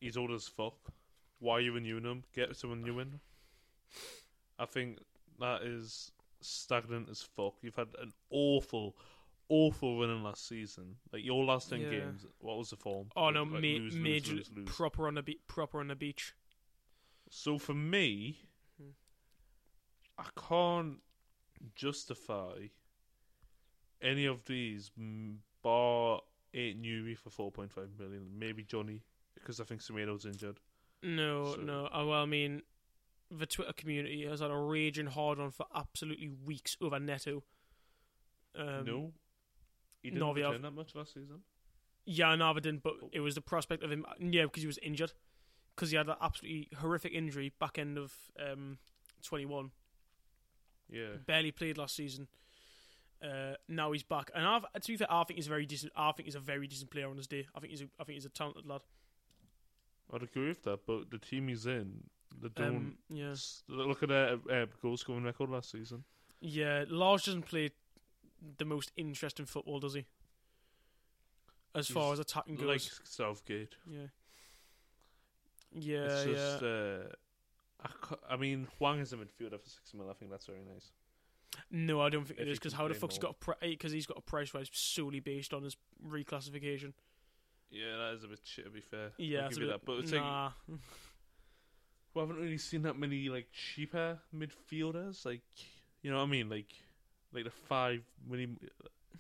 he's 0.01 0.16
old 0.16 0.30
as 0.32 0.48
fuck. 0.48 0.74
Why 1.38 1.55
are 1.55 1.61
you 1.61 1.72
renewing 1.72 2.05
him? 2.05 2.24
Get 2.34 2.57
someone 2.57 2.82
new 2.82 2.98
in. 2.98 3.20
I 4.59 4.66
think 4.66 4.98
that 5.38 5.62
is 5.62 6.12
stagnant 6.40 7.09
as 7.09 7.22
fuck. 7.22 7.55
You've 7.62 7.76
had 7.76 7.88
an 8.01 8.12
awful, 8.30 8.96
awful 9.48 10.01
running 10.01 10.22
last 10.22 10.46
season. 10.48 10.96
Like 11.12 11.24
your 11.24 11.44
last 11.44 11.70
ten 11.70 11.80
Yeah. 11.80 11.90
games, 11.90 12.26
what 12.38 12.59
was 12.59 12.70
the 12.70 12.76
form? 12.76 13.09
Oh 13.16 13.30
no, 13.30 13.42
Like, 13.44 13.53
ma- 13.53 13.59
lose, 13.59 13.94
major 13.94 14.34
lose, 14.34 14.51
lose. 14.55 14.68
proper 14.68 15.07
on 15.07 15.14
the 15.14 15.22
be- 15.22 15.40
proper 15.46 15.80
on 15.80 15.88
the 15.88 15.94
beach. 15.96 16.34
So 17.30 17.59
for 17.59 17.74
me, 17.74 18.38
Hmm. 18.78 18.90
I 20.18 20.28
can't 20.48 21.01
justify 21.74 22.68
any 24.03 24.26
of 24.26 24.44
these 24.46 24.90
bar 25.62 26.20
Ait-Nouri 26.53 27.16
for 27.16 27.30
four 27.30 27.51
point 27.53 27.70
five 27.72 27.90
million. 27.98 28.38
Maybe 28.38 28.62
Johnny 28.64 29.03
because 29.41 29.61
I 29.61 29.64
think 29.64 29.80
Semedo's 29.82 30.24
injured. 30.24 30.61
No, 31.03 31.55
So- 31.55 31.61
no. 31.62 31.88
Oh, 31.93 32.07
well, 32.09 32.22
I 32.22 32.26
mean, 32.26 32.62
the 33.30 33.47
Twitter 33.47 33.72
community 33.72 34.26
has 34.26 34.41
had 34.41 34.51
a 34.51 34.57
raging 34.57 35.07
hard 35.07 35.38
on 35.41 35.51
for 35.51 35.66
absolutely 35.74 36.28
weeks 36.28 36.76
over 36.80 36.99
Neto. 37.01 37.43
Um, 38.55 38.84
no, 38.84 39.12
he 40.03 40.11
didn't 40.11 40.20
no, 40.20 40.32
we 40.32 40.41
have- 40.41 40.51
return 40.51 40.62
that 40.62 40.72
much 40.72 40.95
last 40.95 41.14
season. 41.14 41.43
Yeah, 42.05 42.34
no, 42.34 42.53
didn't. 42.55 42.82
But 42.82 42.95
Oh. 43.03 43.11
it 43.12 43.20
was 43.20 43.34
the 43.34 43.41
prospect 43.41 43.82
of 43.82 43.91
him. 43.93 44.05
Yeah, 44.18 44.45
because 44.45 44.62
he 44.62 44.66
was 44.66 44.78
injured. 44.78 45.12
Because 45.74 45.91
he 45.91 45.97
had 45.97 46.07
that 46.07 46.18
absolutely 46.20 46.68
horrific 46.78 47.12
injury 47.12 47.53
back 47.59 47.78
end 47.78 47.97
of 47.99 48.12
um, 48.38 48.78
21. 49.22 49.70
Yeah, 50.91 51.16
Barely 51.24 51.53
played 51.53 51.78
last 51.78 51.95
season. 51.95 52.26
Uh, 53.22 53.55
now 53.68 53.93
he's 53.93 54.03
back, 54.03 54.30
and 54.34 54.45
I've, 54.47 54.64
to 54.80 54.93
be 54.93 54.97
fair, 54.97 55.07
I 55.12 55.22
think 55.24 55.36
he's 55.36 55.47
a 55.47 55.51
very 55.51 55.66
decent. 55.66 55.93
I 55.95 56.11
think 56.12 56.24
he's 56.26 56.34
a 56.34 56.41
very 56.41 56.66
decent 56.66 56.91
player 56.91 57.09
on 57.09 57.16
his 57.18 57.26
day. 57.28 57.47
I 57.55 57.61
think 57.61 57.70
he's 57.70 57.82
a, 57.82 57.88
I 58.01 58.05
think 58.05 58.14
he's 58.14 58.24
a 58.24 58.30
talented 58.30 58.66
lad. 58.66 58.82
I'd 60.12 60.22
agree 60.22 60.48
with 60.48 60.62
that. 60.64 60.80
But 60.86 61.11
the 61.11 61.18
team 61.18 61.48
he's 61.48 61.66
in, 61.66 62.04
they 62.42 62.48
don't. 62.54 62.66
Um, 62.76 62.98
yeah, 63.08 63.34
Look 63.68 64.02
at 64.02 64.08
their 64.08 64.38
uh, 64.50 64.66
goal 64.82 64.96
scoring 64.96 65.24
record 65.24 65.50
last 65.50 65.70
season. 65.70 66.04
yeah. 66.40 66.84
Lars 66.88 67.24
doesn't 67.24 67.42
play 67.46 67.70
the 68.58 68.64
most 68.64 68.90
interesting 68.96 69.46
football, 69.46 69.80
does 69.80 69.94
he? 69.94 70.06
As 71.74 71.86
far 71.88 72.12
as 72.12 72.18
attacking 72.18 72.56
goes, 72.56 72.66
Like 72.66 72.80
Southgate. 73.04 73.76
Yeah. 73.88 74.06
Yeah, 75.72 75.98
it's 76.06 76.26
yeah. 76.26 76.32
just. 76.32 76.62
Uh, 76.62 76.98
I, 78.28 78.34
I 78.34 78.36
mean, 78.36 78.66
Hwang 78.78 78.98
is 78.98 79.12
a 79.12 79.16
midfielder 79.16 79.61
for 79.61 79.68
six 79.68 79.94
mil. 79.94 80.11
I 80.11 80.14
think 80.14 80.30
that's 80.30 80.46
very 80.46 80.64
nice. 80.72 80.90
No, 81.70 82.00
I 82.00 82.11
don't 82.11 82.26
think 82.26 82.38
If 82.40 82.46
it 82.46 82.50
is 82.50 82.58
because 82.58 82.72
how 82.72 82.88
the 82.88 82.94
fuck's 82.94 83.16
he 83.16 83.22
more. 83.22 83.34
got 83.40 83.61
because 83.61 83.92
he's 83.92 84.06
got 84.06 84.18
a 84.18 84.20
price 84.20 84.52
rise 84.54 84.68
solely 84.72 85.20
based 85.20 85.52
on 85.54 85.62
his 85.62 85.76
reclassification. 86.06 86.92
Yeah, 87.70 87.96
that 87.98 88.14
is 88.16 88.24
a 88.24 88.28
bit 88.28 88.40
shit 88.44 88.64
to 88.64 88.70
be 88.70 88.80
fair. 88.80 89.12
Yeah, 89.18 89.44
I'll 89.44 89.48
give 89.50 89.58
you 89.58 89.66
bit, 89.66 89.72
that. 89.72 89.84
But 89.84 89.98
it's 89.98 90.12
like 90.12 90.22
nah. 90.22 90.50
we 92.14 92.20
haven't 92.20 92.36
really 92.36 92.58
seen 92.58 92.82
that 92.82 92.98
many 92.98 93.28
like 93.28 93.46
cheaper 93.52 94.18
midfielders. 94.36 95.24
Like, 95.24 95.42
you 96.02 96.10
know 96.10 96.18
what 96.18 96.24
I 96.24 96.26
mean? 96.26 96.48
Like, 96.48 96.72
like 97.32 97.44
the 97.44 97.50
five 97.50 98.02
many. 98.28 98.48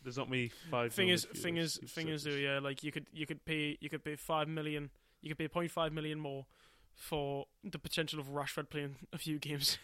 There's 0.02 0.16
not 0.16 0.30
many 0.30 0.50
five. 0.70 0.92
Fingers, 0.92 1.24
fingers, 1.24 1.34
is, 1.34 1.42
thing 1.42 1.54
midfielders 1.54 1.58
is, 1.58 1.78
who've 1.80 1.90
thing 1.90 2.08
is, 2.08 2.24
though, 2.24 2.30
surfaced. 2.30 2.44
yeah, 2.44 2.58
like 2.58 2.82
you 2.82 2.92
could 2.92 3.06
you 3.12 3.26
could 3.26 3.44
pay 3.44 3.76
you 3.80 3.88
could 3.88 4.04
pay 4.04 4.16
five 4.16 4.48
million, 4.48 4.90
you 5.20 5.34
could 5.34 5.38
pay 5.38 5.48
0.5 5.48 5.92
million 5.92 6.18
more 6.18 6.46
for 6.94 7.46
the 7.64 7.78
potential 7.78 8.20
of 8.20 8.28
Rashford 8.28 8.70
playing 8.70 8.96
a 9.12 9.18
few 9.18 9.38
games. 9.38 9.78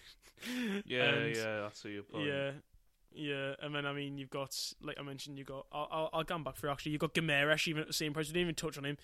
Yeah, 0.85 1.05
And- 1.09 1.37
yeah, 1.37 1.61
that's 1.63 1.85
your 1.85 2.03
point. 2.03 2.27
Yeah, 2.27 2.51
yeah, 3.17 3.55
and 3.63 3.75
then 3.75 3.87
I 3.87 3.93
mean 3.93 4.19
you've 4.19 4.31
got 4.31 4.55
like 4.83 4.97
I 4.99 5.03
mentioned 5.03 5.39
you've 5.39 5.47
got 5.47 5.67
I'll 5.73 5.89
I'll, 5.91 6.11
I'll 6.13 6.25
come 6.25 6.45
back 6.45 6.57
for 6.57 6.69
actually 6.69 6.93
you've 6.93 7.01
got 7.01 7.15
Gameresh 7.15 7.67
even 7.69 7.83
at 7.83 7.89
the 7.89 7.95
same 7.95 8.13
price. 8.13 8.27
We 8.27 8.35
didn't 8.35 8.43
even 8.43 8.55
touch 8.55 8.77
on 8.79 8.85
him. 8.85 8.99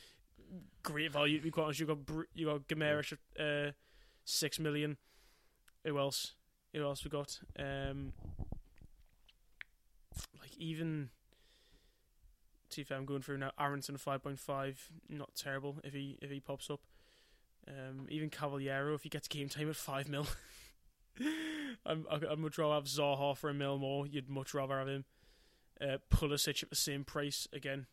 Great 0.82 1.10
value 1.10 1.38
to 1.38 1.42
be 1.44 1.50
quite 1.50 1.64
honest. 1.64 1.80
You 1.80 1.86
got 1.86 1.98
you 2.34 2.46
got 2.46 2.68
Gameresh 2.68 3.14
at 3.38 3.44
uh, 3.44 3.72
six 4.24 4.58
million. 4.58 4.98
Who 5.84 5.98
else? 5.98 6.34
Who 6.74 6.82
else 6.82 7.04
we 7.04 7.10
got? 7.10 7.40
Um, 7.58 8.12
like 10.38 10.56
even. 10.58 11.10
To 12.70 12.84
be 12.84 12.94
I'm 12.94 13.04
going 13.04 13.20
through 13.20 13.38
now. 13.38 13.52
Aaronson 13.58 13.98
five 13.98 14.22
point 14.22 14.38
five, 14.38 14.88
not 15.08 15.34
terrible 15.34 15.78
if 15.84 15.92
he 15.92 16.18
if 16.22 16.30
he 16.30 16.40
pops 16.40 16.70
up. 16.70 16.80
Um, 17.68 18.06
even 18.08 18.30
Cavaleiro 18.30 18.94
if 18.94 19.02
he 19.02 19.08
gets 19.08 19.28
game 19.28 19.48
time 19.48 19.70
at 19.70 19.76
five 19.76 20.08
mil. 20.08 20.26
I'm, 21.86 22.06
I'd 22.10 22.38
much 22.38 22.58
rather 22.58 22.74
have 22.74 22.84
Zaha 22.84 23.36
for 23.36 23.50
a 23.50 23.54
mil 23.54 23.78
more. 23.78 24.06
You'd 24.06 24.30
much 24.30 24.54
rather 24.54 24.78
have 24.78 24.88
him. 24.88 25.04
Uh, 25.80 25.98
Pulisic 26.10 26.62
at 26.62 26.70
the 26.70 26.76
same 26.76 27.04
price 27.04 27.48
again. 27.52 27.86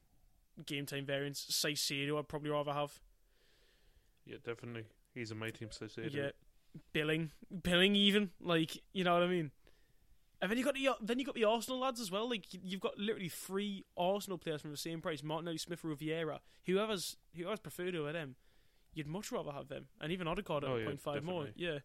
Game 0.65 0.85
time 0.85 1.05
variance. 1.05 1.45
Caicedo 1.49 2.19
I'd 2.19 2.27
probably 2.27 2.49
rather 2.49 2.73
have. 2.73 2.99
yeah, 4.25 4.37
definitely. 4.43 4.85
He's 5.13 5.31
a 5.31 5.35
my 5.35 5.49
team, 5.49 5.69
so 5.71 5.87
Yeah, 5.97 6.29
Billing, 6.93 7.31
Billing 7.63 7.95
even 7.95 8.29
like 8.39 8.81
you 8.93 9.03
know 9.03 9.13
what 9.13 9.23
I 9.23 9.27
mean. 9.27 9.51
And 10.41 10.49
then 10.49 10.57
you 10.57 10.63
got 10.63 10.75
the 10.75 10.89
then 11.01 11.19
you 11.19 11.25
got 11.25 11.35
the 11.35 11.43
Arsenal 11.43 11.79
lads 11.79 11.99
as 11.99 12.11
well. 12.11 12.29
Like 12.29 12.45
you've 12.51 12.79
got 12.79 12.97
literally 12.97 13.29
three 13.29 13.85
Arsenal 13.97 14.37
players 14.37 14.61
from 14.61 14.71
the 14.71 14.77
same 14.77 15.01
price: 15.01 15.23
Martinelli, 15.23 15.57
Smith, 15.57 15.83
or 15.83 15.95
Vieira. 15.95 16.39
Whoever's 16.65 17.17
whoever's 17.35 17.59
preferred 17.59 17.95
over 17.95 18.13
them, 18.13 18.35
you'd 18.93 19.07
much 19.07 19.31
rather 19.31 19.51
have 19.51 19.67
them. 19.67 19.87
And 19.99 20.11
even 20.11 20.27
Odegaard 20.27 20.63
at 20.63 20.69
Oh, 20.69 20.77
yeah, 20.77 20.87
0.5 20.87 21.23
more. 21.23 21.47
Yeah. 21.55 21.79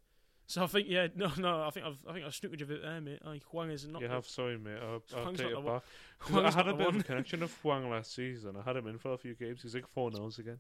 So 0.47 0.63
I 0.63 0.67
think 0.67 0.89
yeah 0.91 1.07
no 1.17 1.31
no 1.39 1.63
I 1.63 1.71
think 1.71 1.87
I've 1.87 1.99
I 2.09 2.13
think 2.13 2.27
I've 2.27 2.33
snookered 2.33 2.63
a 2.63 2.67
bit 2.67 2.83
there 2.83 3.01
mate. 3.01 3.21
Like 3.25 3.43
Hwang 3.45 3.71
is 3.71 3.87
not. 3.87 4.03
You 4.03 4.09
the- 4.09 4.15
have, 4.15 4.27
sorry, 4.27 4.59
mate. 4.59 4.79
I'll, 4.83 5.03
I'll 5.17 5.33
take 5.33 5.51
it 5.51 5.63
one. 5.63 5.81
back. 5.81 5.83
I 6.47 6.51
had 6.51 6.69
a 6.69 6.75
bit 6.75 6.87
of 6.87 6.97
a 6.97 7.03
connection 7.03 7.43
of 7.43 7.53
Hwang 7.63 7.89
last 7.91 8.15
season. 8.15 8.57
I 8.57 8.63
had 8.63 8.77
him 8.77 8.87
in 8.87 8.99
for 8.99 9.13
a 9.15 9.19
few 9.19 9.35
games. 9.35 9.63
He's 9.63 9.75
like 9.75 9.89
four 9.89 10.11
nils 10.11 10.39
again. 10.39 10.59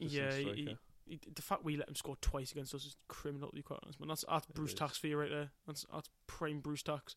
Just 0.00 0.14
Yeah, 0.14 0.30
he- 0.32 0.76
he- 1.06 1.20
the 1.34 1.42
fact 1.42 1.64
we 1.64 1.76
let 1.76 1.86
him 1.88 1.94
score 1.94 2.16
twice 2.22 2.52
against 2.52 2.74
us 2.74 2.84
is 2.86 2.96
criminal 3.08 3.50
to 3.50 3.54
be 3.54 3.62
quite 3.62 3.78
honest. 3.82 4.00
Man, 4.00 4.08
that's 4.08 4.24
that's 4.28 4.46
It 4.48 4.54
Bruce 4.54 4.70
is. 4.72 4.78
Tax 4.78 4.96
for 4.98 5.06
you 5.06 5.18
right 5.18 5.30
there. 5.30 5.50
That's 5.66 5.84
that's 5.92 6.08
prime 6.26 6.60
Bruce 6.60 6.82
Tax. 6.82 7.14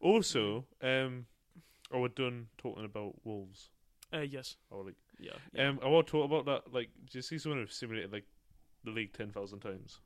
Also, 0.00 0.66
um, 0.82 1.26
oh, 1.92 2.00
we're 2.00 2.08
done 2.08 2.48
talking 2.58 2.84
about 2.84 3.14
Wolves. 3.24 3.70
Uh, 4.12 4.20
yes, 4.20 4.56
Oh, 4.72 4.78
like, 4.80 4.96
yeah. 5.18 5.32
yeah. 5.52 5.68
um, 5.68 5.78
I 5.84 5.88
want 5.88 6.06
to 6.06 6.10
talk 6.10 6.24
about 6.24 6.44
that. 6.46 6.74
Like, 6.74 6.88
do 7.10 7.18
you 7.18 7.22
see 7.22 7.38
someone 7.38 7.60
who 7.60 7.66
simulated 7.68 8.12
like 8.12 8.24
the 8.82 8.90
league 8.90 9.12
ten 9.12 9.30
thousand 9.30 9.60
times? 9.60 10.00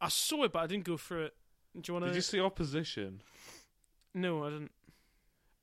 I 0.00 0.08
saw 0.08 0.44
it, 0.44 0.52
but 0.52 0.60
I 0.60 0.66
didn't 0.66 0.84
go 0.84 0.96
through 0.96 1.24
it. 1.26 1.34
Do 1.74 1.82
you 1.86 1.94
want 1.94 2.04
Did 2.06 2.10
to? 2.12 2.16
you 2.16 2.22
see 2.22 2.40
opposition? 2.40 3.20
No, 4.14 4.44
I 4.44 4.50
didn't. 4.50 4.70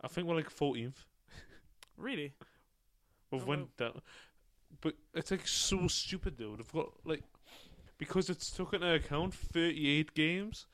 I 0.02 0.08
think 0.08 0.28
we're 0.28 0.36
like 0.36 0.50
fourteenth. 0.50 1.04
Really? 1.98 2.34
We've 3.32 3.44
Oh, 3.44 3.46
went 3.46 3.76
down, 3.78 4.02
but 4.82 4.96
it's 5.14 5.32
like 5.32 5.48
so 5.48 5.88
stupid 5.88 6.38
though. 6.38 6.56
They've 6.56 6.72
got 6.72 6.90
like 7.06 7.24
because 7.98 8.30
it's 8.30 8.52
took 8.52 8.74
into 8.74 8.94
account 8.94 9.34
thirty-eight 9.34 10.14
games, 10.14 10.68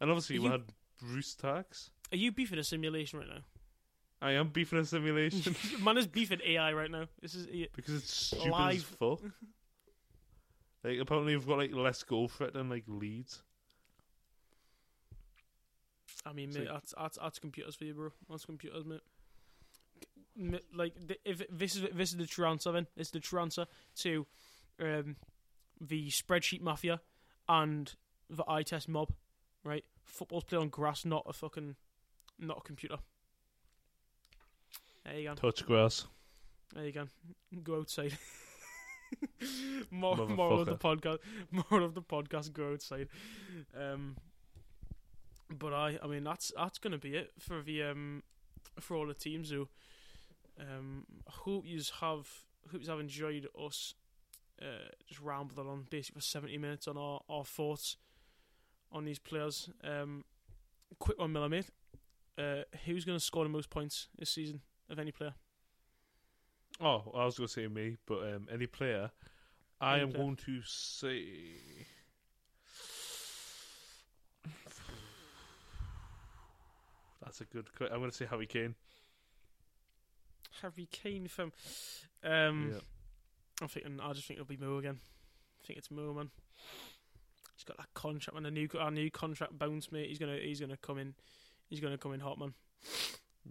and 0.00 0.10
obviously 0.10 0.38
we 0.38 0.46
You- 0.46 0.50
had 0.52 0.62
Bruce 1.00 1.34
Tax. 1.34 1.90
Are 2.12 2.16
you 2.16 2.32
beefing 2.32 2.58
a 2.58 2.64
simulation 2.64 3.18
right 3.18 3.28
now? 3.28 3.40
I 4.22 4.32
am 4.32 4.48
beefing 4.48 4.78
a 4.78 4.84
simulation 4.84 5.54
Man 5.84 5.96
is 5.98 6.06
beefing 6.06 6.40
AI 6.44 6.72
right 6.72 6.90
now. 6.90 7.06
This 7.20 7.34
is 7.34 7.46
because 7.76 7.94
it's 7.94 8.12
stupid 8.12 8.50
Live. 8.50 8.76
as 8.78 8.82
fuck. 8.82 9.20
Like 10.88 10.98
apparently 11.00 11.36
we've 11.36 11.46
got 11.46 11.58
like 11.58 11.74
less 11.74 12.02
goal 12.02 12.28
threat 12.28 12.52
than 12.54 12.68
like 12.70 12.84
Leeds. 12.86 13.42
I 16.26 16.32
mean, 16.32 16.50
mate, 16.50 16.60
like- 16.60 16.68
that's, 16.72 16.94
that's 16.98 17.18
that's 17.18 17.38
computers 17.38 17.74
for 17.74 17.84
you, 17.84 17.94
bro. 17.94 18.10
That's 18.30 18.44
computers, 18.44 18.84
mate. 18.84 19.00
M- 20.38 20.58
Like, 20.74 20.94
if 21.24 21.42
this 21.50 21.76
is 21.76 21.82
this 21.92 22.10
is 22.10 22.16
the 22.16 22.26
true 22.26 22.46
answer, 22.46 22.72
then 22.72 22.86
it's 22.96 23.10
the 23.10 23.20
true 23.20 23.40
answer 23.40 23.66
to 23.96 24.26
um, 24.80 25.16
the 25.80 26.08
spreadsheet 26.10 26.60
mafia 26.60 27.00
and 27.48 27.94
the 28.30 28.44
eye 28.48 28.62
test 28.62 28.88
mob, 28.88 29.10
right? 29.64 29.84
Football's 30.04 30.44
played 30.44 30.60
on 30.60 30.68
grass, 30.68 31.04
not 31.04 31.24
a 31.28 31.32
fucking, 31.32 31.76
not 32.38 32.58
a 32.58 32.60
computer. 32.62 32.96
There 35.04 35.18
you 35.18 35.28
go. 35.28 35.34
Touch 35.34 35.64
grass. 35.66 36.06
There 36.74 36.84
you 36.84 36.92
go. 36.92 37.08
Go 37.62 37.78
outside. 37.80 38.16
More, 39.90 40.16
moral 40.28 40.60
of 40.60 40.66
the 40.66 40.76
podcast. 40.76 41.18
Moral 41.70 41.86
of 41.86 41.94
the 41.94 42.02
podcast. 42.02 42.52
Go 42.52 42.72
outside. 42.72 43.08
Um, 43.78 44.16
but 45.50 45.72
I, 45.72 45.98
I 46.02 46.06
mean, 46.06 46.24
that's 46.24 46.52
that's 46.56 46.78
gonna 46.78 46.98
be 46.98 47.14
it 47.14 47.32
for 47.38 47.62
the 47.62 47.82
um, 47.84 48.22
for 48.80 48.96
all 48.96 49.06
the 49.06 49.14
teams. 49.14 49.50
Who, 49.50 49.68
Um, 50.60 51.06
I 51.26 51.32
hope 51.32 51.64
you 51.66 51.80
have 52.00 52.28
hope 52.70 52.82
you 52.82 52.90
have 52.90 53.00
enjoyed 53.00 53.46
us 53.58 53.94
uh, 54.60 54.88
just 55.06 55.20
rambling 55.20 55.68
on 55.68 55.86
basically 55.88 56.20
for 56.20 56.24
seventy 56.26 56.58
minutes 56.58 56.88
on 56.88 56.96
our, 56.96 57.20
our 57.28 57.44
thoughts 57.44 57.96
on 58.92 59.04
these 59.04 59.18
players. 59.18 59.70
Um, 59.84 60.24
quick 60.98 61.18
one, 61.18 61.32
Miller, 61.32 61.48
mate. 61.48 61.70
Uh, 62.36 62.62
who's 62.84 63.04
going 63.04 63.18
to 63.18 63.24
score 63.24 63.44
the 63.44 63.50
most 63.50 63.68
points 63.70 64.08
this 64.18 64.30
season 64.30 64.60
of 64.88 64.98
any 64.98 65.10
player? 65.10 65.34
Oh, 66.80 67.10
I 67.14 67.24
was 67.24 67.36
going 67.36 67.48
to 67.48 67.52
say 67.52 67.66
me, 67.66 67.96
but 68.06 68.22
um, 68.22 68.46
any 68.52 68.66
player. 68.66 69.10
I 69.80 69.94
Any 69.94 70.02
am 70.02 70.08
player. 70.10 70.22
going 70.22 70.36
to 70.36 70.60
say. 70.64 71.24
That's 77.22 77.40
a 77.40 77.44
good. 77.44 77.66
I'm 77.80 77.98
going 77.98 78.10
to 78.10 78.16
say 78.16 78.26
Harry 78.26 78.46
Kane. 78.46 78.74
Harry 80.62 80.88
Kane 80.90 81.28
from. 81.28 81.52
Um, 82.24 82.70
yeah. 82.72 82.80
I'm 83.60 83.68
thinking. 83.68 84.00
I 84.00 84.12
just 84.12 84.26
think 84.26 84.38
it'll 84.40 84.48
be 84.48 84.56
Mo 84.56 84.78
again. 84.78 84.98
I 85.62 85.66
think 85.66 85.78
it's 85.78 85.90
Mo, 85.90 86.14
man. 86.14 86.30
He's 87.56 87.64
got 87.64 87.76
that 87.78 87.92
contract, 87.94 88.34
man. 88.34 88.46
A 88.46 88.50
new, 88.50 88.68
our 88.78 88.90
new 88.90 89.10
contract 89.10 89.58
bounce, 89.58 89.90
mate. 89.90 90.08
He's 90.08 90.18
gonna, 90.18 90.38
he's 90.40 90.60
gonna 90.60 90.76
come 90.76 90.98
in. 90.98 91.14
He's 91.68 91.80
gonna 91.80 91.98
come 91.98 92.14
in 92.14 92.20
hot, 92.20 92.38
man. 92.38 92.54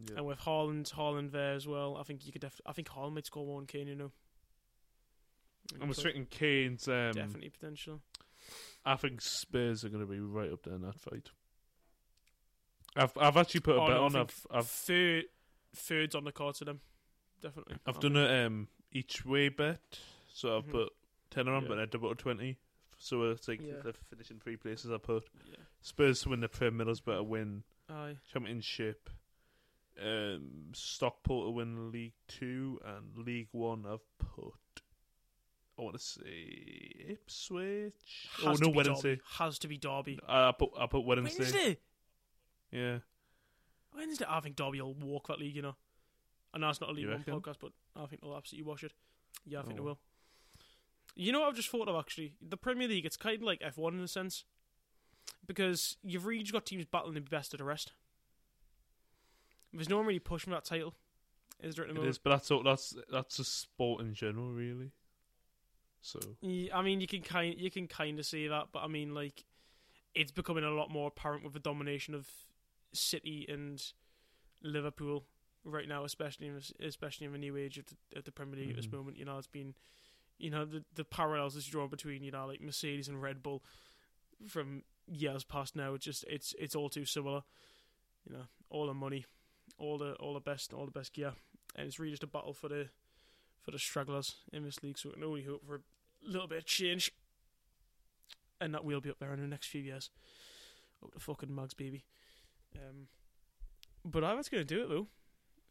Yeah. 0.09 0.17
And 0.17 0.25
with 0.25 0.39
Haaland, 0.39 0.91
Haaland 0.93 1.31
there 1.31 1.53
as 1.53 1.67
well. 1.67 1.97
I 1.97 2.03
think 2.03 2.25
you 2.25 2.31
could. 2.31 2.41
Def- 2.41 2.61
I 2.65 2.73
think 2.73 2.87
Haaland 2.89 3.13
might 3.13 3.25
score 3.25 3.45
more 3.45 3.59
than 3.59 3.67
Kane. 3.67 3.87
You 3.87 3.95
know. 3.95 4.11
I'm 5.81 5.89
restricting 5.89 6.25
Kane's. 6.27 6.87
Um, 6.87 7.11
Definitely 7.13 7.49
potential. 7.49 8.01
I 8.85 8.95
think 8.95 9.19
Spurs 9.21 9.83
are 9.83 9.89
going 9.89 10.05
to 10.05 10.09
be 10.11 10.19
right 10.19 10.51
up 10.51 10.63
there 10.63 10.75
in 10.75 10.81
that 10.83 10.95
fight. 10.99 11.29
I've 12.95 13.11
I've 13.17 13.37
actually 13.37 13.59
put 13.61 13.75
a 13.75 13.81
Oh, 13.81 13.87
bet 13.87 13.95
no, 13.97 14.03
on. 14.05 14.15
I've 14.15 14.47
I've 14.51 14.67
Third, 14.67 15.25
third's 15.75 16.15
on 16.15 16.23
the 16.23 16.31
card 16.31 16.55
to 16.55 16.65
them. 16.65 16.79
Definitely. 17.41 17.75
I've 17.85 17.99
done 17.99 18.15
a 18.15 18.45
um 18.45 18.67
each 18.91 19.25
way 19.25 19.49
bet, 19.49 19.99
so 20.33 20.57
I've 20.57 20.65
Mhm. 20.67 20.71
put 20.71 20.93
ten 21.29 21.47
on, 21.47 21.63
Yeah. 21.63 21.67
but 21.67 21.79
I 21.79 21.85
double 21.85 22.15
twenty. 22.15 22.57
So 22.97 23.23
it's 23.29 23.47
like 23.47 23.61
Yeah. 23.61 23.81
the 23.83 23.93
finishing 24.09 24.39
three 24.39 24.55
places 24.57 24.89
I 24.91 24.97
put 24.97 25.27
Yeah. 25.45 25.57
Spurs 25.81 26.21
to 26.21 26.29
win 26.29 26.39
the 26.39 26.47
Premier 26.49 26.85
Middlesbrough 26.85 27.17
to 27.17 27.23
win 27.23 27.63
Aye. 27.89 28.17
Championship, 28.31 29.09
um, 30.03 30.71
Stockport 30.73 31.47
to 31.47 31.51
win 31.51 31.91
League 31.91 32.13
Two 32.27 32.79
and 32.85 33.25
League 33.25 33.49
One. 33.51 33.85
I've 33.85 33.99
put. 34.19 34.53
I 35.79 35.83
want 35.83 35.95
to 35.95 36.01
say 36.03 37.05
Ipswich. 37.09 37.93
Has 38.43 38.59
oh 38.61 38.65
no, 38.65 38.69
Wednesday. 38.69 39.09
Derby. 39.15 39.21
Has 39.37 39.59
to 39.59 39.67
be 39.67 39.77
Derby. 39.77 40.19
I 40.27 40.49
I 40.49 40.51
put 40.51 40.69
I 40.79 40.87
put 40.87 41.05
Wednesday. 41.05 41.43
Wednesday. 41.43 41.77
Yeah. 42.71 42.97
Wednesday. 43.95 44.25
I 44.27 44.39
think 44.39 44.55
Derby 44.55 44.81
will 44.81 44.93
walk 44.95 45.27
that 45.27 45.39
league. 45.39 45.55
You 45.55 45.61
know. 45.61 45.75
I 46.53 46.57
know 46.59 46.69
it's 46.69 46.81
not 46.81 46.89
a 46.89 46.93
League 46.93 47.07
One 47.09 47.23
podcast, 47.23 47.57
but 47.61 47.71
I 47.95 48.05
think 48.07 48.21
they'll 48.21 48.35
absolutely 48.35 48.67
wash 48.69 48.83
it. 48.83 48.93
Yeah, 49.45 49.59
I 49.59 49.63
think 49.63 49.73
Oh. 49.73 49.75
they 49.75 49.81
will. 49.85 49.99
You 51.15 51.31
know 51.31 51.41
what 51.41 51.49
I've 51.49 51.55
just 51.55 51.69
thought 51.69 51.87
of 51.89 51.95
actually? 51.95 52.33
The 52.41 52.57
Premier 52.57 52.87
League, 52.87 53.05
it's 53.05 53.17
kind 53.17 53.35
of 53.37 53.43
like 53.43 53.59
F1 53.59 53.89
in 53.93 53.99
a 53.99 54.07
sense. 54.07 54.45
Because 55.45 55.97
you've 56.03 56.25
really 56.25 56.41
just 56.43 56.53
got 56.53 56.65
teams 56.65 56.85
battling 56.85 57.15
to 57.15 57.21
be 57.21 57.27
best 57.29 57.53
of 57.53 57.57
the 57.57 57.63
rest. 57.65 57.91
There's 59.73 59.89
no 59.89 59.97
one 59.97 60.05
really 60.05 60.19
pushing 60.19 60.51
for 60.51 60.55
that 60.57 60.65
title, 60.65 60.93
is 61.61 61.75
there 61.75 61.85
at 61.85 61.87
the 61.89 61.93
It 61.93 61.97
moment? 61.97 62.09
is, 62.11 62.17
but 62.17 62.29
that's 62.31 62.51
all. 62.51 62.63
That's 62.63 62.95
that's 63.11 63.39
a 63.39 63.43
sport 63.43 64.01
in 64.01 64.13
general, 64.13 64.51
really. 64.51 64.91
So 66.01 66.19
Yeah, 66.41 66.77
I 66.77 66.81
mean, 66.81 67.01
you 67.01 67.07
can 67.07 67.21
kind 67.21 67.55
you 67.57 67.69
can 67.71 67.87
kind 67.87 68.17
of 68.19 68.25
see 68.25 68.47
that, 68.47 68.67
but 68.71 68.79
I 68.83 68.87
mean, 68.87 69.13
like, 69.13 69.45
it's 70.15 70.31
becoming 70.31 70.63
a 70.63 70.71
lot 70.71 70.89
more 70.89 71.07
apparent 71.09 71.43
with 71.43 71.53
the 71.53 71.59
domination 71.59 72.13
of 72.13 72.27
City 72.93 73.45
and 73.49 73.83
Liverpool 74.63 75.25
right 75.65 75.87
now, 75.87 76.03
especially 76.05 76.47
in 76.47 76.61
especially 76.79 77.25
in 77.27 77.33
the 77.33 77.37
new 77.37 77.57
age 77.57 77.77
of 77.77 77.85
the, 77.87 78.17
of 78.19 78.23
the 78.23 78.31
Premier 78.31 78.57
League 78.59 78.69
at 78.69 78.75
this 78.77 78.87
Mhm. 78.87 78.93
moment. 78.93 79.17
You 79.17 79.25
know, 79.25 79.37
it's 79.37 79.47
been, 79.47 79.75
you 80.37 80.49
know, 80.49 80.65
the 80.65 80.85
the 80.95 81.03
parallels 81.03 81.55
that's 81.55 81.67
drawn 81.67 81.89
between 81.89 82.23
you 82.23 82.31
know 82.31 82.47
like 82.47 82.61
Mercedes 82.61 83.07
and 83.09 83.21
Red 83.21 83.43
Bull 83.43 83.63
from 84.47 84.83
years 85.07 85.43
past 85.43 85.75
now. 85.75 85.93
It's 85.93 86.05
just 86.05 86.23
it's 86.29 86.53
it's 86.57 86.75
all 86.75 86.89
too 86.89 87.05
similar. 87.05 87.43
You 88.25 88.33
know, 88.37 88.43
all 88.69 88.87
the 88.87 88.93
money, 88.93 89.25
all 89.77 89.97
the 89.97 90.13
all 90.13 90.33
the 90.33 90.39
best, 90.39 90.73
all 90.73 90.85
the 90.85 90.91
best 90.91 91.13
gear, 91.13 91.33
and 91.75 91.87
it's 91.87 91.99
really 91.99 92.11
just 92.11 92.23
a 92.23 92.27
battle 92.27 92.53
for 92.53 92.67
the 92.67 92.89
for 93.61 93.71
the 93.71 93.79
stragglers 93.79 94.35
in 94.51 94.63
this 94.63 94.81
league. 94.83 94.97
So 94.97 95.09
we 95.09 95.13
can 95.15 95.23
only 95.23 95.43
hope 95.43 95.65
for 95.65 95.75
a 95.75 95.79
little 96.23 96.47
bit 96.47 96.59
of 96.59 96.65
change, 96.65 97.11
and 98.59 98.73
that 98.73 98.83
we'll 98.83 99.01
be 99.01 99.09
up 99.09 99.19
there 99.19 99.33
in 99.33 99.41
the 99.41 99.47
next 99.47 99.67
few 99.67 99.81
years. 99.81 100.09
Up 101.03 101.13
the 101.13 101.19
fucking 101.19 101.53
mugs, 101.53 101.73
baby. 101.73 102.05
Um, 102.75 103.07
but 104.03 104.23
I 104.23 104.33
was 104.33 104.49
going 104.49 104.65
to 104.65 104.75
do 104.75 104.83
it 104.83 104.89
though 104.89 105.07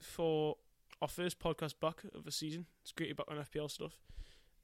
for 0.01 0.57
our 1.01 1.09
first 1.09 1.39
podcast 1.39 1.75
back 1.81 2.03
of 2.15 2.25
the 2.25 2.33
season. 2.33 2.67
It's 2.83 2.93
great 2.93 3.09
to 3.09 3.15
be 3.15 3.23
back 3.23 3.31
on 3.31 3.45
FPL 3.45 3.71
stuff. 3.71 3.99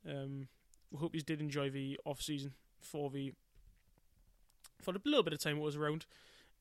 Um, 0.08 0.48
we 0.90 0.98
hope 0.98 1.14
you 1.14 1.22
did 1.22 1.40
enjoy 1.40 1.70
the 1.70 1.98
off 2.04 2.20
season 2.20 2.54
for 2.80 3.10
the 3.10 3.32
for 4.80 4.92
the 4.92 5.00
little 5.04 5.22
bit 5.22 5.32
of 5.32 5.40
time 5.40 5.58
it 5.58 5.60
was 5.60 5.76
around. 5.76 6.06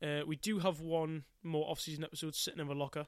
Uh, 0.01 0.21
we 0.25 0.35
do 0.35 0.59
have 0.59 0.81
one 0.81 1.23
more 1.43 1.69
off 1.69 1.79
season 1.79 2.03
episode 2.03 2.35
sitting 2.35 2.59
in 2.59 2.67
the 2.67 2.73
locker, 2.73 3.05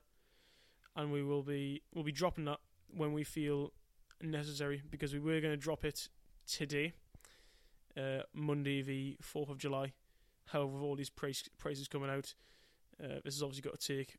and 0.95 1.11
we 1.11 1.24
will 1.24 1.41
be 1.41 1.82
we'll 1.94 2.03
be 2.03 2.11
dropping 2.11 2.45
that 2.45 2.60
when 2.88 3.14
we 3.14 3.24
feel 3.24 3.74
necessary 4.22 4.82
because 4.90 5.14
we 5.14 5.20
were 5.20 5.41
going 5.41 5.53
to 5.53 5.57
drop 5.57 5.84
it 5.84 6.07
today, 6.48 6.94
uh, 7.98 8.22
Monday 8.34 8.82
the 8.82 9.18
fourth 9.22 9.49
of 9.49 9.57
July. 9.57 9.94
However, 10.48 10.74
with 10.74 10.84
all 10.84 10.95
these 10.95 11.10
price 11.10 11.44
prices 11.57 11.88
coming 11.88 12.10
out, 12.10 12.34
uh, 13.03 13.20
this 13.24 13.36
has 13.36 13.44
obviously 13.44 13.70
got 13.70 13.80
to 13.80 13.98
take 13.98 14.18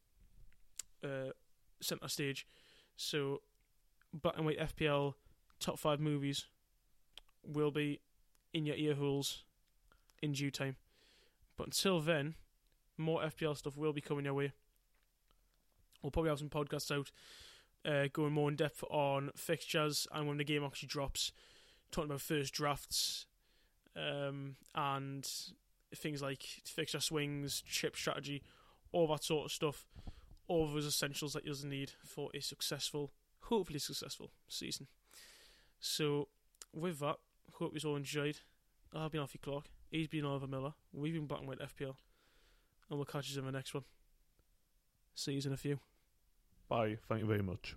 uh, 1.04 1.30
centre 1.80 2.08
stage. 2.08 2.46
So, 2.96 3.42
black 4.12 4.36
and 4.36 4.46
white 4.46 4.58
FPL 4.58 5.14
top 5.60 5.78
five 5.78 6.00
movies 6.00 6.46
will 7.44 7.70
be 7.70 8.00
in 8.52 8.66
your 8.66 8.76
ear 8.76 8.94
holes 8.94 9.44
in 10.22 10.32
due 10.32 10.50
time. 10.50 10.76
But 11.56 11.68
until 11.68 12.00
then, 12.00 12.34
more 12.96 13.22
FPL 13.22 13.56
stuff 13.56 13.76
will 13.76 13.92
be 13.92 14.00
coming 14.00 14.24
your 14.24 14.34
way. 14.34 14.52
We'll 16.02 16.10
probably 16.10 16.30
have 16.30 16.38
some 16.38 16.50
podcasts 16.50 16.90
out 16.90 17.10
uh, 17.84 18.08
going 18.12 18.32
more 18.32 18.48
in 18.48 18.56
depth 18.56 18.82
on 18.90 19.30
fixtures 19.36 20.06
and 20.12 20.26
when 20.26 20.38
the 20.38 20.44
game 20.44 20.64
actually 20.64 20.88
drops, 20.88 21.32
talking 21.90 22.10
about 22.10 22.20
first 22.20 22.52
drafts 22.52 23.26
um, 23.96 24.56
and 24.74 25.28
things 25.94 26.22
like 26.22 26.42
fixture 26.64 27.00
swings, 27.00 27.62
chip 27.66 27.96
strategy, 27.96 28.42
all 28.92 29.06
that 29.08 29.24
sort 29.24 29.46
of 29.46 29.52
stuff. 29.52 29.86
All 30.46 30.66
those 30.66 30.86
essentials 30.86 31.32
that 31.32 31.46
you'll 31.46 31.56
need 31.64 31.92
for 32.04 32.28
a 32.34 32.40
successful, 32.40 33.12
hopefully 33.40 33.78
successful 33.78 34.30
season. 34.46 34.88
So, 35.80 36.28
with 36.74 36.98
that, 37.00 37.16
hope 37.54 37.72
you 37.74 37.88
all 37.88 37.96
enjoyed. 37.96 38.40
I've 38.94 39.10
been 39.10 39.22
Alfie 39.22 39.38
Clark. 39.38 39.70
He's 39.90 40.08
been 40.08 40.26
Oliver 40.26 40.46
Miller. 40.46 40.74
We've 40.92 41.14
been 41.14 41.26
Black 41.26 41.40
and 41.40 41.48
White 41.48 41.60
FPL. 41.60 41.94
And 42.94 43.00
we'll 43.00 43.06
catch 43.06 43.28
you 43.28 43.40
in 43.40 43.44
the 43.44 43.50
next 43.50 43.74
one. 43.74 43.82
See 45.16 45.32
you 45.32 45.42
in 45.44 45.52
a 45.52 45.56
few. 45.56 45.80
bye. 46.68 46.96
Thank 47.08 47.22
you 47.22 47.26
very 47.26 47.42
much. 47.42 47.74